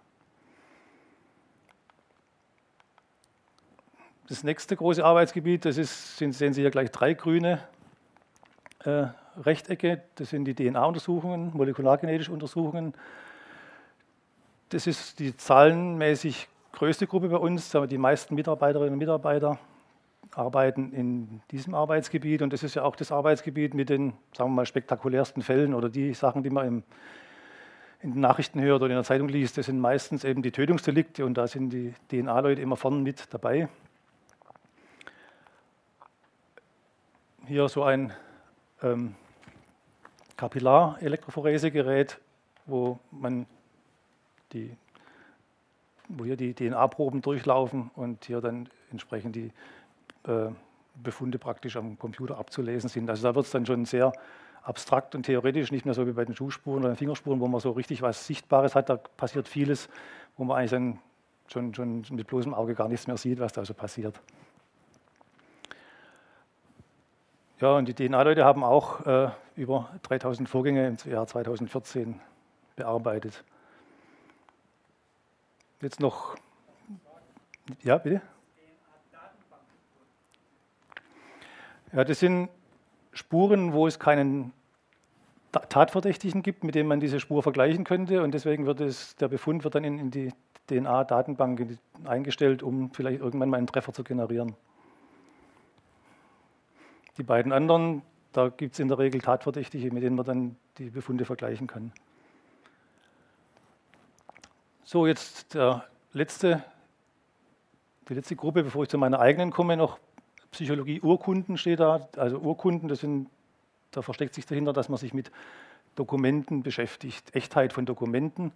Das 4.28 4.44
nächste 4.44 4.76
große 4.76 5.02
Arbeitsgebiet, 5.02 5.64
das 5.64 5.78
ist, 5.78 6.18
sind, 6.18 6.34
sehen 6.34 6.52
Sie 6.52 6.60
hier 6.60 6.70
gleich 6.70 6.90
drei 6.90 7.14
grüne 7.14 7.60
äh, 8.84 9.06
Rechtecke. 9.38 10.02
Das 10.16 10.28
sind 10.28 10.44
die 10.44 10.54
DNA-Untersuchungen, 10.54 11.50
molekulargenetische 11.54 12.30
Untersuchungen. 12.30 12.92
Das 14.68 14.86
ist 14.86 15.18
die 15.18 15.34
zahlenmäßig 15.34 16.46
größte 16.72 17.06
Gruppe 17.06 17.30
bei 17.30 17.38
uns, 17.38 17.74
die 17.88 17.96
meisten 17.96 18.34
Mitarbeiterinnen 18.34 18.92
und 18.92 18.98
Mitarbeiter. 18.98 19.58
arbeiten 20.34 20.92
in 20.92 21.40
diesem 21.50 21.74
Arbeitsgebiet 21.74 22.42
und 22.42 22.52
das 22.52 22.62
ist 22.62 22.74
ja 22.74 22.82
auch 22.82 22.96
das 22.96 23.10
Arbeitsgebiet 23.10 23.72
mit 23.72 23.88
den, 23.88 24.12
sagen 24.36 24.50
wir 24.50 24.56
mal, 24.56 24.66
spektakulärsten 24.66 25.42
Fällen 25.42 25.72
oder 25.72 25.88
die 25.88 26.12
Sachen, 26.12 26.42
die 26.42 26.50
man 26.50 26.66
im, 26.66 26.82
in 28.02 28.12
den 28.12 28.20
Nachrichten 28.20 28.60
hört 28.60 28.82
oder 28.82 28.90
in 28.90 28.96
der 28.96 29.04
Zeitung 29.04 29.28
liest. 29.28 29.56
Das 29.56 29.66
sind 29.66 29.80
meistens 29.80 30.24
eben 30.24 30.42
die 30.42 30.52
Tötungsdelikte 30.52 31.24
und 31.24 31.38
da 31.38 31.46
sind 31.46 31.70
die 31.70 31.94
DNA-Leute 32.10 32.60
immer 32.60 32.76
vorne 32.76 32.98
mit 32.98 33.32
dabei. 33.32 33.70
Hier 37.48 37.66
so 37.70 37.82
ein 37.82 38.12
ähm, 38.82 39.14
Kapillarelektrophoresegerät, 40.36 42.20
wo 42.66 42.98
man 43.10 43.46
die 44.52 44.76
wo 46.08 46.26
hier 46.26 46.36
die 46.36 46.52
DNA-Proben 46.52 47.22
durchlaufen 47.22 47.90
und 47.94 48.26
hier 48.26 48.42
dann 48.42 48.68
entsprechend 48.90 49.34
die 49.34 49.50
äh, 50.26 50.50
Befunde 51.02 51.38
praktisch 51.38 51.76
am 51.76 51.98
Computer 51.98 52.36
abzulesen 52.36 52.90
sind. 52.90 53.08
Also 53.08 53.22
da 53.22 53.34
wird 53.34 53.46
es 53.46 53.50
dann 53.52 53.64
schon 53.64 53.86
sehr 53.86 54.12
abstrakt 54.62 55.14
und 55.14 55.22
theoretisch, 55.22 55.72
nicht 55.72 55.86
mehr 55.86 55.94
so 55.94 56.06
wie 56.06 56.12
bei 56.12 56.26
den 56.26 56.36
Schuhspuren 56.36 56.80
oder 56.80 56.92
den 56.92 56.96
Fingerspuren, 56.96 57.40
wo 57.40 57.48
man 57.48 57.60
so 57.60 57.70
richtig 57.70 58.02
was 58.02 58.26
Sichtbares 58.26 58.74
hat. 58.74 58.90
Da 58.90 58.96
passiert 58.96 59.48
vieles, 59.48 59.88
wo 60.36 60.44
man 60.44 60.58
eigentlich 60.58 60.70
dann 60.70 60.98
schon, 61.46 61.74
schon 61.74 62.04
mit 62.10 62.26
bloßem 62.26 62.52
Auge 62.52 62.74
gar 62.74 62.88
nichts 62.88 63.06
mehr 63.06 63.16
sieht, 63.16 63.40
was 63.40 63.54
da 63.54 63.64
so 63.64 63.72
passiert. 63.72 64.20
Ja, 67.60 67.72
und 67.76 67.88
die 67.88 67.94
DNA-Leute 67.94 68.44
haben 68.44 68.62
auch 68.62 69.04
äh, 69.04 69.30
über 69.56 69.88
3000 70.02 70.48
Vorgänge 70.48 70.86
im 70.86 71.10
Jahr 71.10 71.26
2014 71.26 72.20
bearbeitet. 72.76 73.42
Jetzt 75.80 75.98
noch. 75.98 76.36
Ja, 77.82 77.98
bitte? 77.98 78.22
Ja, 81.92 82.04
das 82.04 82.20
sind 82.20 82.48
Spuren, 83.12 83.72
wo 83.72 83.88
es 83.88 83.98
keinen 83.98 84.52
Tatverdächtigen 85.50 86.42
gibt, 86.42 86.62
mit 86.62 86.76
dem 86.76 86.86
man 86.86 87.00
diese 87.00 87.18
Spur 87.18 87.42
vergleichen 87.42 87.82
könnte. 87.82 88.22
Und 88.22 88.32
deswegen 88.32 88.66
wird 88.66 88.80
es, 88.80 89.16
der 89.16 89.26
Befund 89.26 89.64
wird 89.64 89.74
dann 89.74 89.82
in, 89.82 89.98
in 89.98 90.10
die 90.12 90.32
DNA-Datenbank 90.68 91.78
eingestellt, 92.04 92.62
um 92.62 92.92
vielleicht 92.92 93.20
irgendwann 93.20 93.48
mal 93.48 93.56
einen 93.56 93.66
Treffer 93.66 93.92
zu 93.92 94.04
generieren. 94.04 94.54
Die 97.18 97.24
beiden 97.24 97.52
anderen, 97.52 98.02
da 98.32 98.48
gibt 98.48 98.74
es 98.74 98.78
in 98.78 98.88
der 98.88 98.98
Regel 98.98 99.20
Tatverdächtige, 99.20 99.92
mit 99.92 100.02
denen 100.02 100.16
man 100.16 100.24
dann 100.24 100.56
die 100.78 100.90
Befunde 100.90 101.24
vergleichen 101.24 101.66
kann. 101.66 101.92
So, 104.84 105.06
jetzt 105.06 105.54
der 105.54 105.84
letzte, 106.12 106.64
die 108.08 108.14
letzte 108.14 108.36
Gruppe, 108.36 108.62
bevor 108.62 108.84
ich 108.84 108.88
zu 108.88 108.98
meiner 108.98 109.18
eigenen 109.18 109.50
komme, 109.50 109.76
noch 109.76 109.98
Psychologie 110.52 111.00
Urkunden 111.00 111.58
steht 111.58 111.80
da. 111.80 112.08
Also 112.16 112.38
Urkunden, 112.38 112.88
das 112.88 113.00
sind, 113.00 113.28
da 113.90 114.00
versteckt 114.00 114.34
sich 114.34 114.46
dahinter, 114.46 114.72
dass 114.72 114.88
man 114.88 114.98
sich 114.98 115.12
mit 115.12 115.30
Dokumenten 115.94 116.62
beschäftigt, 116.62 117.34
Echtheit 117.34 117.72
von 117.72 117.84
Dokumenten. 117.84 118.52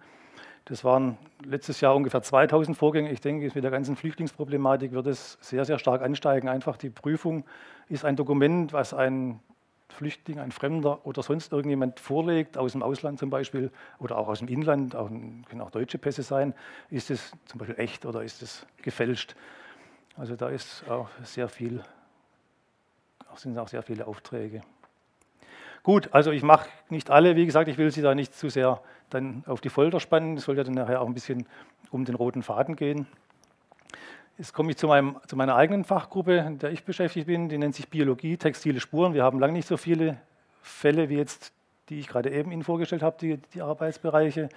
Das 0.64 0.84
waren 0.84 1.18
letztes 1.44 1.80
Jahr 1.80 1.96
ungefähr 1.96 2.22
2000 2.22 2.76
Vorgänge. 2.76 3.10
Ich 3.10 3.20
denke, 3.20 3.50
mit 3.52 3.64
der 3.64 3.70
ganzen 3.70 3.96
Flüchtlingsproblematik 3.96 4.92
wird 4.92 5.08
es 5.08 5.38
sehr, 5.40 5.64
sehr 5.64 5.78
stark 5.78 6.02
ansteigen. 6.02 6.48
Einfach 6.48 6.76
die 6.76 6.90
Prüfung 6.90 7.44
ist 7.88 8.04
ein 8.04 8.14
Dokument, 8.14 8.72
was 8.72 8.94
ein 8.94 9.40
Flüchtling, 9.88 10.38
ein 10.38 10.52
Fremder 10.52 11.04
oder 11.04 11.22
sonst 11.22 11.52
irgendjemand 11.52 12.00
vorlegt, 12.00 12.56
aus 12.56 12.72
dem 12.72 12.82
Ausland 12.82 13.18
zum 13.18 13.30
Beispiel 13.30 13.70
oder 13.98 14.16
auch 14.16 14.28
aus 14.28 14.38
dem 14.38 14.48
Inland, 14.48 14.96
auch, 14.96 15.08
können 15.08 15.60
auch 15.60 15.70
deutsche 15.70 15.98
Pässe 15.98 16.22
sein, 16.22 16.54
ist 16.90 17.10
es 17.10 17.32
zum 17.44 17.58
Beispiel 17.58 17.78
echt 17.78 18.06
oder 18.06 18.22
ist 18.22 18.42
es 18.42 18.66
gefälscht. 18.78 19.36
Also 20.16 20.36
da 20.36 20.48
ist 20.48 20.88
auch 20.88 21.08
sehr 21.22 21.48
viel, 21.48 21.82
sind 23.36 23.58
auch 23.58 23.68
sehr 23.68 23.82
viele 23.82 24.06
Aufträge. 24.06 24.62
Gut, 25.82 26.10
also 26.12 26.30
ich 26.30 26.44
mache 26.44 26.68
nicht 26.90 27.10
alle, 27.10 27.34
wie 27.34 27.44
gesagt, 27.44 27.68
ich 27.68 27.76
will 27.76 27.90
Sie 27.90 28.02
da 28.02 28.14
nicht 28.14 28.34
zu 28.34 28.48
sehr 28.48 28.80
dann 29.10 29.42
auf 29.46 29.60
die 29.60 29.68
Folter 29.68 29.98
spannen. 29.98 30.36
Es 30.36 30.44
soll 30.44 30.56
ja 30.56 30.62
dann 30.62 30.74
nachher 30.74 31.00
auch 31.00 31.06
ein 31.06 31.14
bisschen 31.14 31.46
um 31.90 32.04
den 32.04 32.14
roten 32.14 32.42
Faden 32.42 32.76
gehen. 32.76 33.06
Jetzt 34.38 34.54
komme 34.54 34.70
ich 34.70 34.76
zu, 34.76 34.86
meinem, 34.86 35.16
zu, 35.26 35.36
meiner 35.36 35.56
eigenen 35.56 35.84
Fachgruppe, 35.84 36.38
in 36.38 36.58
der 36.58 36.70
ich 36.70 36.84
beschäftigt 36.84 37.26
bin. 37.26 37.48
Die 37.48 37.58
nennt 37.58 37.74
sich 37.74 37.88
Biologie, 37.88 38.36
textile 38.36 38.78
Spuren. 38.80 39.12
Wir 39.12 39.24
haben 39.24 39.40
lange 39.40 39.52
nicht 39.54 39.66
so 39.66 39.76
viele 39.76 40.18
Fälle 40.62 41.08
wie 41.08 41.16
jetzt, 41.16 41.52
die 41.88 41.98
ich 41.98 42.06
gerade 42.06 42.30
eben 42.30 42.52
Ihnen 42.52 42.62
vorgestellt 42.62 43.02
habe, 43.02 43.16
die, 43.20 43.38
die 43.52 43.60
Arbeitsbereiche. 43.60 44.48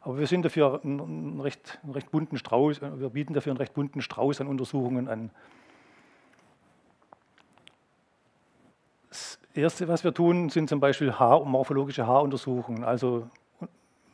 Aber 0.00 0.18
wir 0.18 0.26
sind 0.26 0.44
dafür 0.44 0.80
einen 0.84 1.40
recht, 1.40 1.78
einen 1.84 1.92
recht 1.92 2.10
bunten 2.10 2.36
Strauß, 2.36 2.80
wir 2.80 3.10
bieten 3.10 3.34
dafür 3.34 3.52
einen 3.52 3.58
recht 3.58 3.74
bunten 3.74 4.02
Strauß 4.02 4.40
an 4.40 4.48
Untersuchungen 4.48 5.08
an. 5.08 5.30
Erste, 9.54 9.88
was 9.88 10.04
wir 10.04 10.12
tun, 10.12 10.50
sind 10.50 10.68
zum 10.68 10.78
Beispiel 10.78 11.14
Haar 11.14 11.44
morphologische 11.44 12.06
Haaruntersuchungen, 12.06 12.84
also 12.84 13.28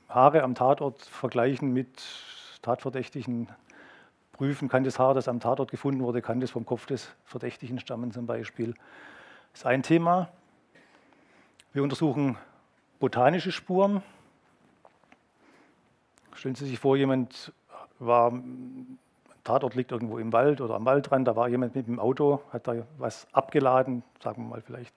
Haare 0.09 0.43
am 0.43 0.55
Tatort 0.55 1.03
vergleichen 1.03 1.73
mit 1.73 1.89
tatverdächtigen 2.63 3.49
prüfen, 4.33 4.69
kann 4.69 4.85
das 4.85 4.99
Haar, 4.99 5.13
das 5.13 5.29
am 5.29 5.41
Tatort 5.41 5.71
gefunden 5.71 6.03
wurde, 6.03 6.23
kann 6.23 6.41
das 6.41 6.53
vom 6.53 6.65
Kopf 6.65 6.87
des 6.87 7.11
Verdächtigen 7.25 7.81
stammen 7.81 8.13
zum 8.13 8.27
Beispiel. 8.27 8.75
Das 9.53 9.61
ist 9.61 9.67
ein 9.67 9.83
Thema. 9.83 10.29
Wir 11.73 11.83
untersuchen 11.83 12.39
botanische 13.01 13.51
Spuren. 13.51 14.03
Stellen 16.35 16.55
Sie 16.55 16.67
sich 16.67 16.79
vor, 16.79 16.97
jemand 16.97 17.53
war, 17.99 18.33
Tatort 19.43 19.75
liegt 19.75 19.93
irgendwo 19.93 20.19
im 20.19 20.33
Wald 20.33 20.61
oder 20.61 20.75
am 20.77 20.85
Waldrand, 20.85 21.27
da 21.29 21.37
war 21.37 21.49
jemand 21.49 21.75
mit 21.75 21.87
dem 21.87 21.99
Auto, 21.99 22.41
hat 22.53 22.69
da 22.69 22.87
was 22.99 23.27
abgeladen, 23.33 24.05
sagen 24.23 24.45
wir 24.45 24.49
mal 24.49 24.63
vielleicht 24.63 24.95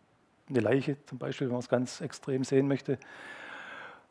eine 0.49 0.59
Leiche 0.59 0.97
zum 1.05 1.17
Beispiel, 1.17 1.47
wenn 1.47 1.53
man 1.53 1.61
es 1.61 1.69
ganz 1.69 2.01
extrem 2.01 2.43
sehen 2.43 2.67
möchte. 2.67 2.97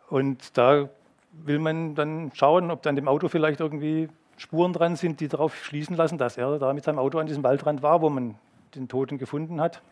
Und 0.08 0.56
da 0.56 0.88
will 1.32 1.58
man 1.58 1.94
dann 1.94 2.30
schauen, 2.34 2.70
ob 2.70 2.82
dann 2.82 2.96
dem 2.96 3.08
Auto 3.08 3.28
vielleicht 3.28 3.60
irgendwie 3.60 4.08
Spuren 4.36 4.72
dran 4.72 4.96
sind, 4.96 5.20
die 5.20 5.28
darauf 5.28 5.64
schließen 5.64 5.96
lassen, 5.96 6.18
dass 6.18 6.36
er 6.36 6.58
da 6.58 6.72
mit 6.72 6.84
seinem 6.84 6.98
Auto 6.98 7.18
an 7.18 7.26
diesem 7.26 7.42
Waldrand 7.42 7.82
war, 7.82 8.02
wo 8.02 8.10
man 8.10 8.36
den 8.74 8.88
Toten 8.88 9.18
gefunden 9.18 9.60
hat. 9.60 9.82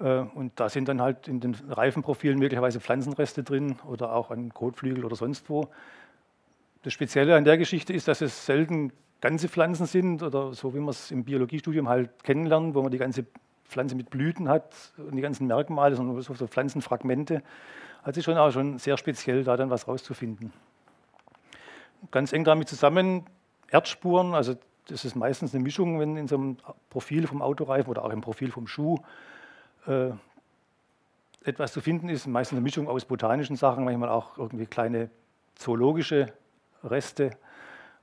Äh, 0.00 0.20
und 0.34 0.52
da 0.56 0.68
sind 0.68 0.88
dann 0.88 1.00
halt 1.00 1.28
in 1.28 1.40
den 1.40 1.54
Reifenprofilen 1.68 2.38
möglicherweise 2.38 2.80
Pflanzenreste 2.80 3.42
drin 3.42 3.76
oder 3.86 4.12
auch 4.12 4.30
an 4.30 4.52
Kotflügel 4.52 5.04
oder 5.04 5.16
sonst 5.16 5.48
wo. 5.50 5.68
Das 6.82 6.92
Spezielle 6.92 7.36
an 7.36 7.44
der 7.44 7.58
Geschichte 7.58 7.92
ist, 7.92 8.06
dass 8.06 8.20
es 8.20 8.46
selten 8.46 8.92
ganze 9.20 9.48
Pflanzen 9.48 9.86
sind 9.86 10.22
oder 10.22 10.52
so 10.52 10.74
wie 10.74 10.78
man 10.78 10.90
es 10.90 11.10
im 11.10 11.24
Biologiestudium 11.24 11.88
halt 11.88 12.22
kennenlernt, 12.22 12.74
wo 12.74 12.82
man 12.82 12.92
die 12.92 12.98
ganze 12.98 13.26
Pflanze 13.68 13.94
mit 13.94 14.10
Blüten 14.10 14.48
hat 14.48 14.74
und 14.98 15.16
die 15.16 15.22
ganzen 15.22 15.46
Merkmale, 15.46 15.96
sondern 15.96 16.20
so 16.20 16.46
Pflanzenfragmente. 16.46 17.42
Also 18.02 18.22
schon 18.22 18.36
auch 18.36 18.50
schon 18.52 18.78
sehr 18.78 18.96
speziell, 18.96 19.44
da 19.44 19.56
dann 19.56 19.70
was 19.70 19.88
rauszufinden 19.88 20.52
ganz 22.10 22.32
eng 22.32 22.44
damit 22.44 22.68
zusammen. 22.68 23.24
Erdspuren, 23.70 24.34
also 24.34 24.54
das 24.88 25.04
ist 25.04 25.16
meistens 25.16 25.54
eine 25.54 25.62
Mischung, 25.62 25.98
wenn 25.98 26.16
in 26.16 26.28
so 26.28 26.36
einem 26.36 26.56
Profil 26.90 27.26
vom 27.26 27.42
Autoreifen 27.42 27.90
oder 27.90 28.04
auch 28.04 28.10
im 28.10 28.20
Profil 28.20 28.50
vom 28.50 28.66
Schuh 28.66 28.98
äh, 29.86 30.10
etwas 31.44 31.72
zu 31.72 31.80
finden 31.80 32.08
ist. 32.08 32.26
Meistens 32.26 32.56
eine 32.56 32.62
Mischung 32.62 32.88
aus 32.88 33.04
botanischen 33.04 33.56
Sachen, 33.56 33.84
manchmal 33.84 34.08
auch 34.08 34.38
irgendwie 34.38 34.66
kleine 34.66 35.10
zoologische 35.56 36.32
Reste 36.84 37.32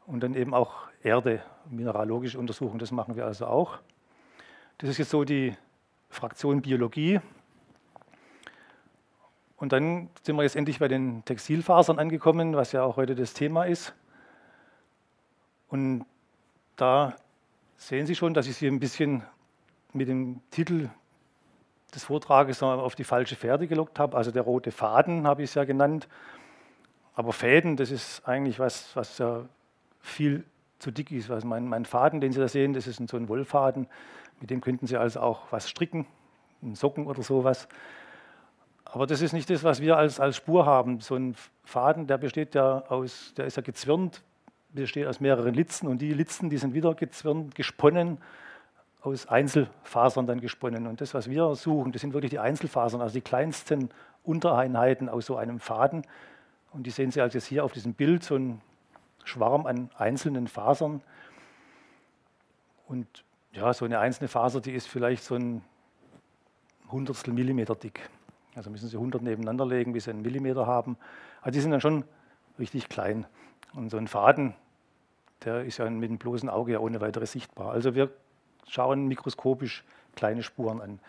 und 0.05 0.21
dann 0.21 0.33
eben 0.33 0.53
auch 0.53 0.87
Erde, 1.01 1.41
mineralogische 1.69 2.37
Untersuchungen. 2.37 2.79
Das 2.79 2.91
machen 2.91 3.15
wir 3.15 3.25
also 3.25 3.47
auch. 3.47 3.79
Das 4.77 4.89
ist 4.89 4.97
jetzt 4.97 5.11
so 5.11 5.23
die 5.23 5.55
Fraktion 6.09 6.61
Biologie. 6.61 7.19
Und 9.57 9.71
dann 9.71 10.09
sind 10.23 10.35
wir 10.35 10.43
jetzt 10.43 10.55
endlich 10.55 10.79
bei 10.79 10.87
den 10.87 11.23
Textilfasern 11.25 11.99
angekommen, 11.99 12.55
was 12.55 12.71
ja 12.71 12.83
auch 12.83 12.97
heute 12.97 13.15
das 13.15 13.33
Thema 13.33 13.63
ist. 13.63 13.93
Und 15.69 16.05
da 16.75 17.15
sehen 17.77 18.05
Sie 18.05 18.15
schon, 18.15 18.33
dass 18.33 18.47
ich 18.47 18.57
Sie 18.57 18.67
ein 18.67 18.79
bisschen 18.79 19.23
mit 19.93 20.07
dem 20.07 20.41
Titel 20.51 20.89
des 21.93 22.03
Vortrages 22.03 22.63
auf 22.63 22.95
die 22.95 23.03
falsche 23.03 23.35
Pferde 23.35 23.67
gelockt 23.67 23.99
habe. 23.99 24.17
Also 24.17 24.31
der 24.31 24.41
rote 24.41 24.71
Faden 24.71 25.27
habe 25.27 25.43
ich 25.43 25.51
es 25.51 25.53
ja 25.53 25.63
genannt. 25.63 26.07
Aber 27.15 27.31
Fäden, 27.31 27.77
das 27.77 27.91
ist 27.91 28.27
eigentlich 28.27 28.59
was, 28.59 28.95
was 28.95 29.17
ja 29.19 29.45
viel 30.01 30.43
zu 30.79 30.91
dick 30.91 31.11
ist. 31.11 31.29
Also 31.29 31.47
mein, 31.47 31.67
mein 31.67 31.85
Faden, 31.85 32.19
den 32.19 32.31
Sie 32.33 32.39
da 32.39 32.47
sehen, 32.47 32.73
das 32.73 32.87
ist 32.87 33.01
so 33.07 33.17
ein 33.17 33.29
Wollfaden. 33.29 33.87
Mit 34.39 34.49
dem 34.49 34.61
könnten 34.61 34.87
Sie 34.87 34.97
also 34.97 35.19
auch 35.21 35.51
was 35.51 35.69
stricken, 35.69 36.05
einen 36.61 36.75
Socken 36.75 37.07
oder 37.07 37.23
sowas. 37.23 37.67
Aber 38.85 39.07
das 39.07 39.21
ist 39.21 39.33
nicht 39.33 39.49
das, 39.49 39.63
was 39.63 39.81
wir 39.81 39.97
als, 39.97 40.19
als 40.19 40.35
Spur 40.35 40.65
haben. 40.65 40.99
So 40.99 41.15
ein 41.15 41.35
Faden, 41.63 42.05
der 42.05 42.17
besteht 42.17 42.53
ja 42.55 42.83
aus, 42.89 43.33
der 43.35 43.45
ist 43.45 43.57
ja 43.57 43.63
gezwirnt, 43.63 44.21
besteht 44.71 45.07
aus 45.07 45.19
mehreren 45.19 45.53
Litzen 45.53 45.87
und 45.87 45.99
die 45.99 46.13
Litzen, 46.13 46.49
die 46.49 46.57
sind 46.57 46.73
wieder 46.73 46.93
gezwirnt, 46.93 47.55
gesponnen, 47.55 48.19
aus 49.01 49.27
Einzelfasern 49.27 50.27
dann 50.27 50.39
gesponnen. 50.39 50.87
Und 50.87 51.01
das, 51.01 51.13
was 51.13 51.29
wir 51.29 51.55
suchen, 51.55 51.91
das 51.91 52.01
sind 52.01 52.13
wirklich 52.13 52.29
die 52.31 52.39
Einzelfasern, 52.39 53.01
also 53.01 53.13
die 53.13 53.21
kleinsten 53.21 53.89
Untereinheiten 54.23 55.09
aus 55.09 55.25
so 55.25 55.35
einem 55.35 55.59
Faden. 55.59 56.03
Und 56.71 56.87
die 56.87 56.91
sehen 56.91 57.11
Sie 57.11 57.19
also 57.19 57.37
jetzt 57.37 57.47
hier 57.47 57.65
auf 57.65 57.73
diesem 57.73 57.93
Bild, 57.93 58.23
so 58.23 58.35
ein 58.35 58.61
Schwarm 59.25 59.65
an 59.65 59.89
einzelnen 59.97 60.47
Fasern. 60.47 61.01
Und 62.87 63.25
ja, 63.53 63.71
so 63.73 63.85
eine 63.85 63.99
einzelne 63.99 64.27
Faser, 64.27 64.61
die 64.61 64.71
ist 64.73 64.87
vielleicht 64.87 65.23
so 65.23 65.35
ein 65.35 65.61
Hundertstel 66.91 67.33
Millimeter 67.33 67.75
dick. 67.75 68.09
Also 68.55 68.69
müssen 68.69 68.87
Sie 68.87 68.97
100 68.97 69.21
nebeneinander 69.21 69.65
legen, 69.65 69.93
bis 69.93 70.05
Sie 70.05 70.11
einen 70.11 70.21
Millimeter 70.21 70.67
haben. 70.67 70.97
Also 71.41 71.53
die 71.53 71.61
sind 71.61 71.71
dann 71.71 71.81
schon 71.81 72.03
richtig 72.59 72.89
klein. 72.89 73.25
Und 73.73 73.89
so 73.89 73.97
ein 73.97 74.07
Faden, 74.07 74.53
der 75.43 75.63
ist 75.63 75.77
ja 75.77 75.89
mit 75.89 76.09
dem 76.09 76.17
bloßen 76.17 76.49
Auge 76.49 76.73
ja 76.73 76.79
ohne 76.79 77.01
weiteres 77.01 77.31
sichtbar. 77.31 77.71
Also 77.71 77.95
wir 77.95 78.11
schauen 78.67 79.07
mikroskopisch 79.07 79.83
kleine 80.15 80.43
Spuren 80.43 80.81
an. 80.81 80.99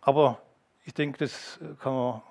Aber 0.00 0.40
ich 0.84 0.94
denke, 0.94 1.18
das 1.18 1.60
kann 1.80 1.92
man, 1.92 2.22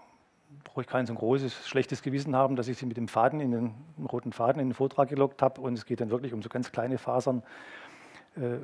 brauche 0.63 0.81
ich 0.81 0.88
kein 0.88 1.05
so 1.05 1.13
großes, 1.13 1.67
schlechtes 1.67 2.01
Gewissen 2.01 2.36
haben, 2.36 2.55
dass 2.55 2.67
ich 2.67 2.77
Sie 2.77 2.86
mit 2.86 2.98
dem 2.98 3.07
Faden 3.07 3.39
in 3.39 3.51
den 3.51 3.75
roten 4.12 4.31
Faden 4.31 4.60
in 4.60 4.69
den 4.69 4.74
Vortrag 4.74 5.10
gelockt 5.10 5.41
habe. 5.41 5.62
Und 5.62 5.74
es 5.75 5.86
geht 5.86 6.01
dann 6.01 6.10
wirklich 6.10 6.34
um 6.34 6.41
so 6.41 6.50
ganz 6.50 6.72
kleine 6.72 6.98
Fasern. 6.98 7.43
Äh, 8.38 8.60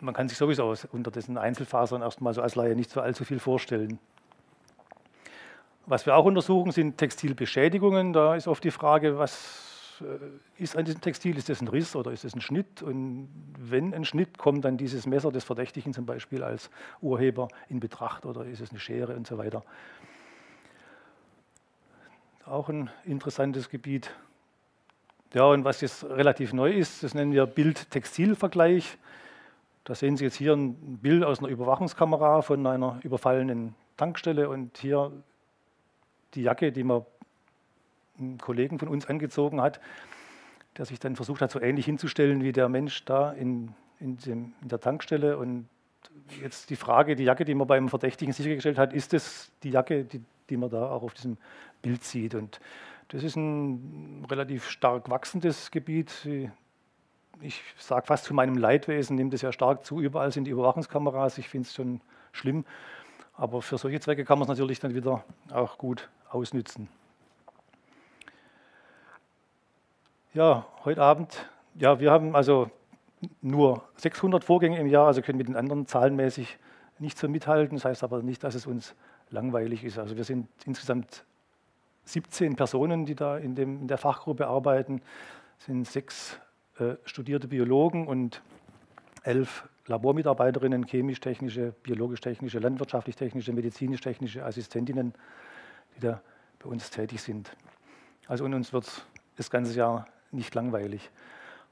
man 0.00 0.14
kann 0.14 0.28
sich 0.28 0.38
sowieso 0.38 0.74
unter 0.92 1.10
diesen 1.10 1.36
Einzelfasern 1.36 2.02
erstmal 2.02 2.32
so 2.32 2.42
als 2.42 2.54
Laie 2.54 2.74
nicht 2.74 2.90
so 2.90 3.00
allzu 3.00 3.24
viel 3.24 3.38
vorstellen. 3.38 3.98
Was 5.86 6.06
wir 6.06 6.16
auch 6.16 6.24
untersuchen, 6.24 6.72
sind 6.72 6.98
Textilbeschädigungen. 6.98 8.12
Da 8.12 8.34
ist 8.34 8.48
oft 8.48 8.62
die 8.64 8.70
Frage, 8.70 9.18
was 9.18 9.70
äh, 10.00 10.62
ist 10.62 10.76
an 10.76 10.84
diesem 10.84 11.00
Textil? 11.00 11.36
Ist 11.36 11.48
das 11.48 11.60
ein 11.60 11.68
Riss 11.68 11.96
oder 11.96 12.12
ist 12.12 12.24
das 12.24 12.34
ein 12.34 12.40
Schnitt? 12.40 12.82
Und 12.82 13.28
wenn 13.58 13.94
ein 13.94 14.04
Schnitt 14.04 14.38
kommt, 14.38 14.64
dann 14.64 14.76
dieses 14.76 15.06
Messer 15.06 15.32
des 15.32 15.44
Verdächtigen 15.44 15.92
zum 15.92 16.06
Beispiel 16.06 16.42
als 16.42 16.70
Urheber 17.00 17.48
in 17.68 17.80
Betracht 17.80 18.24
oder 18.24 18.44
ist 18.44 18.60
es 18.60 18.70
eine 18.70 18.78
Schere 18.78 19.16
und 19.16 19.26
so 19.26 19.38
weiter. 19.38 19.64
Auch 22.46 22.68
ein 22.68 22.90
interessantes 23.04 23.68
Gebiet. 23.68 24.10
Ja, 25.32 25.44
und 25.44 25.64
was 25.64 25.80
jetzt 25.80 26.02
relativ 26.02 26.52
neu 26.52 26.72
ist, 26.72 27.04
das 27.04 27.14
nennen 27.14 27.32
wir 27.32 27.46
Bild-Textil-Vergleich. 27.46 28.98
Da 29.84 29.94
sehen 29.94 30.16
Sie 30.16 30.24
jetzt 30.24 30.34
hier 30.34 30.54
ein 30.54 30.98
Bild 30.98 31.22
aus 31.22 31.38
einer 31.38 31.46
Überwachungskamera 31.48 32.42
von 32.42 32.66
einer 32.66 32.98
überfallenen 33.04 33.76
Tankstelle 33.96 34.48
und 34.48 34.76
hier 34.78 35.12
die 36.34 36.42
Jacke, 36.42 36.72
die 36.72 36.82
man 36.82 37.06
einen 38.18 38.38
Kollegen 38.38 38.80
von 38.80 38.88
uns 38.88 39.06
angezogen 39.06 39.60
hat, 39.60 39.80
der 40.76 40.84
sich 40.84 40.98
dann 40.98 41.14
versucht 41.14 41.42
hat, 41.42 41.52
so 41.52 41.60
ähnlich 41.60 41.84
hinzustellen 41.84 42.42
wie 42.42 42.50
der 42.50 42.68
Mensch 42.68 43.04
da 43.04 43.30
in, 43.30 43.72
in, 44.00 44.18
dem, 44.18 44.52
in 44.62 44.68
der 44.68 44.80
Tankstelle. 44.80 45.38
Und 45.38 45.68
jetzt 46.42 46.70
die 46.70 46.76
Frage, 46.76 47.14
die 47.14 47.24
Jacke, 47.24 47.44
die 47.44 47.54
man 47.54 47.68
beim 47.68 47.88
Verdächtigen 47.88 48.32
sichergestellt 48.32 48.78
hat, 48.78 48.92
ist 48.92 49.14
es 49.14 49.52
die 49.62 49.70
Jacke, 49.70 50.04
die, 50.04 50.22
die 50.48 50.56
man 50.56 50.70
da 50.70 50.90
auch 50.90 51.04
auf 51.04 51.14
diesem 51.14 51.36
Bild 51.82 52.02
sieht? 52.02 52.34
Und 52.34 52.60
das 53.10 53.24
ist 53.24 53.36
ein 53.36 54.24
relativ 54.30 54.68
stark 54.68 55.10
wachsendes 55.10 55.70
Gebiet. 55.70 56.28
Ich 57.40 57.62
sage 57.76 58.06
fast 58.06 58.24
zu 58.24 58.34
meinem 58.34 58.56
Leidwesen, 58.56 59.16
nimmt 59.16 59.34
es 59.34 59.42
ja 59.42 59.52
stark 59.52 59.84
zu. 59.84 60.00
Überall 60.00 60.30
sind 60.30 60.44
die 60.44 60.52
Überwachungskameras. 60.52 61.38
Ich 61.38 61.48
finde 61.48 61.66
es 61.66 61.74
schon 61.74 62.00
schlimm. 62.32 62.64
Aber 63.34 63.62
für 63.62 63.78
solche 63.78 63.98
Zwecke 63.98 64.24
kann 64.24 64.38
man 64.38 64.44
es 64.44 64.48
natürlich 64.48 64.78
dann 64.78 64.94
wieder 64.94 65.24
auch 65.52 65.76
gut 65.76 66.08
ausnützen. 66.28 66.88
Ja, 70.32 70.66
heute 70.84 71.02
Abend, 71.02 71.50
ja, 71.74 71.98
wir 71.98 72.12
haben 72.12 72.36
also 72.36 72.70
nur 73.42 73.82
600 73.96 74.44
Vorgänge 74.44 74.78
im 74.78 74.86
Jahr, 74.86 75.08
also 75.08 75.20
können 75.20 75.38
mit 75.38 75.48
den 75.48 75.56
anderen 75.56 75.86
zahlenmäßig 75.86 76.58
nicht 77.00 77.18
so 77.18 77.28
mithalten. 77.28 77.76
Das 77.76 77.84
heißt 77.84 78.04
aber 78.04 78.22
nicht, 78.22 78.44
dass 78.44 78.54
es 78.54 78.66
uns 78.66 78.94
langweilig 79.30 79.82
ist. 79.82 79.98
Also 79.98 80.16
wir 80.16 80.24
sind 80.24 80.46
insgesamt 80.64 81.24
17 82.12 82.56
Personen, 82.56 83.06
die 83.06 83.14
da 83.14 83.38
in, 83.38 83.54
dem, 83.54 83.82
in 83.82 83.88
der 83.88 83.98
Fachgruppe 83.98 84.46
arbeiten, 84.46 85.02
es 85.58 85.66
sind 85.66 85.86
sechs 85.86 86.38
äh, 86.78 86.94
studierte 87.04 87.48
Biologen 87.48 88.06
und 88.06 88.42
elf 89.22 89.68
Labormitarbeiterinnen, 89.86 90.86
chemisch-technische, 90.86 91.74
biologisch-technische, 91.82 92.58
landwirtschaftlich-technische, 92.58 93.52
medizinisch-technische 93.52 94.44
Assistentinnen, 94.44 95.14
die 95.96 96.00
da 96.00 96.22
bei 96.60 96.70
uns 96.70 96.90
tätig 96.90 97.20
sind. 97.20 97.50
Also 98.28 98.44
und 98.44 98.54
uns 98.54 98.72
wird 98.72 99.04
das 99.36 99.50
ganze 99.50 99.74
Jahr 99.74 100.06
nicht 100.30 100.54
langweilig. 100.54 101.10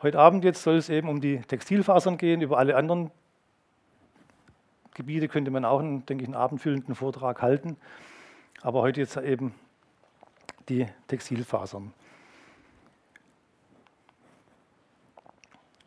Heute 0.03 0.18
Abend 0.18 0.44
jetzt 0.44 0.62
soll 0.62 0.77
es 0.77 0.88
eben 0.88 1.09
um 1.09 1.20
die 1.20 1.38
Textilfasern 1.38 2.18
gehen. 2.18 2.40
Über 2.40 2.59
alle 2.59 2.77
anderen 2.77 3.11
Gebiete 4.94 5.29
könnte 5.29 5.51
man 5.51 5.64
auch, 5.64 5.81
einen, 5.81 6.05
denke 6.07 6.24
ich, 6.24 6.29
einen 6.29 6.37
abendfüllenden 6.37 6.94
Vortrag 6.94 7.40
halten. 7.40 7.77
Aber 8.62 8.83
heute 8.83 9.01
jetzt 9.01 9.16
eben 9.16 9.55
die 10.68 10.87
Textilfasern. 11.07 11.92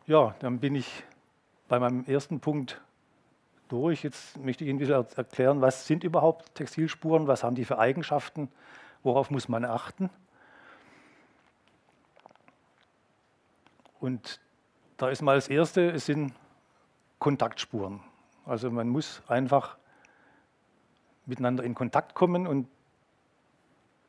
Ja, 0.06 0.34
dann 0.40 0.58
bin 0.58 0.74
ich 0.74 1.04
bei 1.68 1.78
meinem 1.78 2.04
ersten 2.04 2.40
Punkt 2.40 2.80
durch. 3.68 4.02
Jetzt 4.02 4.36
möchte 4.38 4.64
ich 4.64 4.70
Ihnen 4.70 4.78
bisschen 4.78 5.06
erklären, 5.16 5.60
was 5.60 5.86
sind 5.86 6.04
überhaupt 6.04 6.54
Textilspuren, 6.54 7.26
was 7.26 7.44
haben 7.44 7.54
die 7.54 7.64
für 7.64 7.78
Eigenschaften, 7.78 8.50
worauf 9.02 9.30
muss 9.30 9.48
man 9.48 9.64
achten. 9.64 10.10
Und 14.00 14.40
da 14.96 15.08
ist 15.08 15.22
mal 15.22 15.36
das 15.36 15.48
Erste, 15.48 15.90
es 15.90 16.06
sind 16.06 16.34
Kontaktspuren. 17.20 18.00
Also 18.44 18.70
man 18.70 18.88
muss 18.88 19.22
einfach 19.28 19.76
miteinander 21.24 21.62
in 21.62 21.74
Kontakt 21.74 22.14
kommen 22.14 22.48
und 22.48 22.66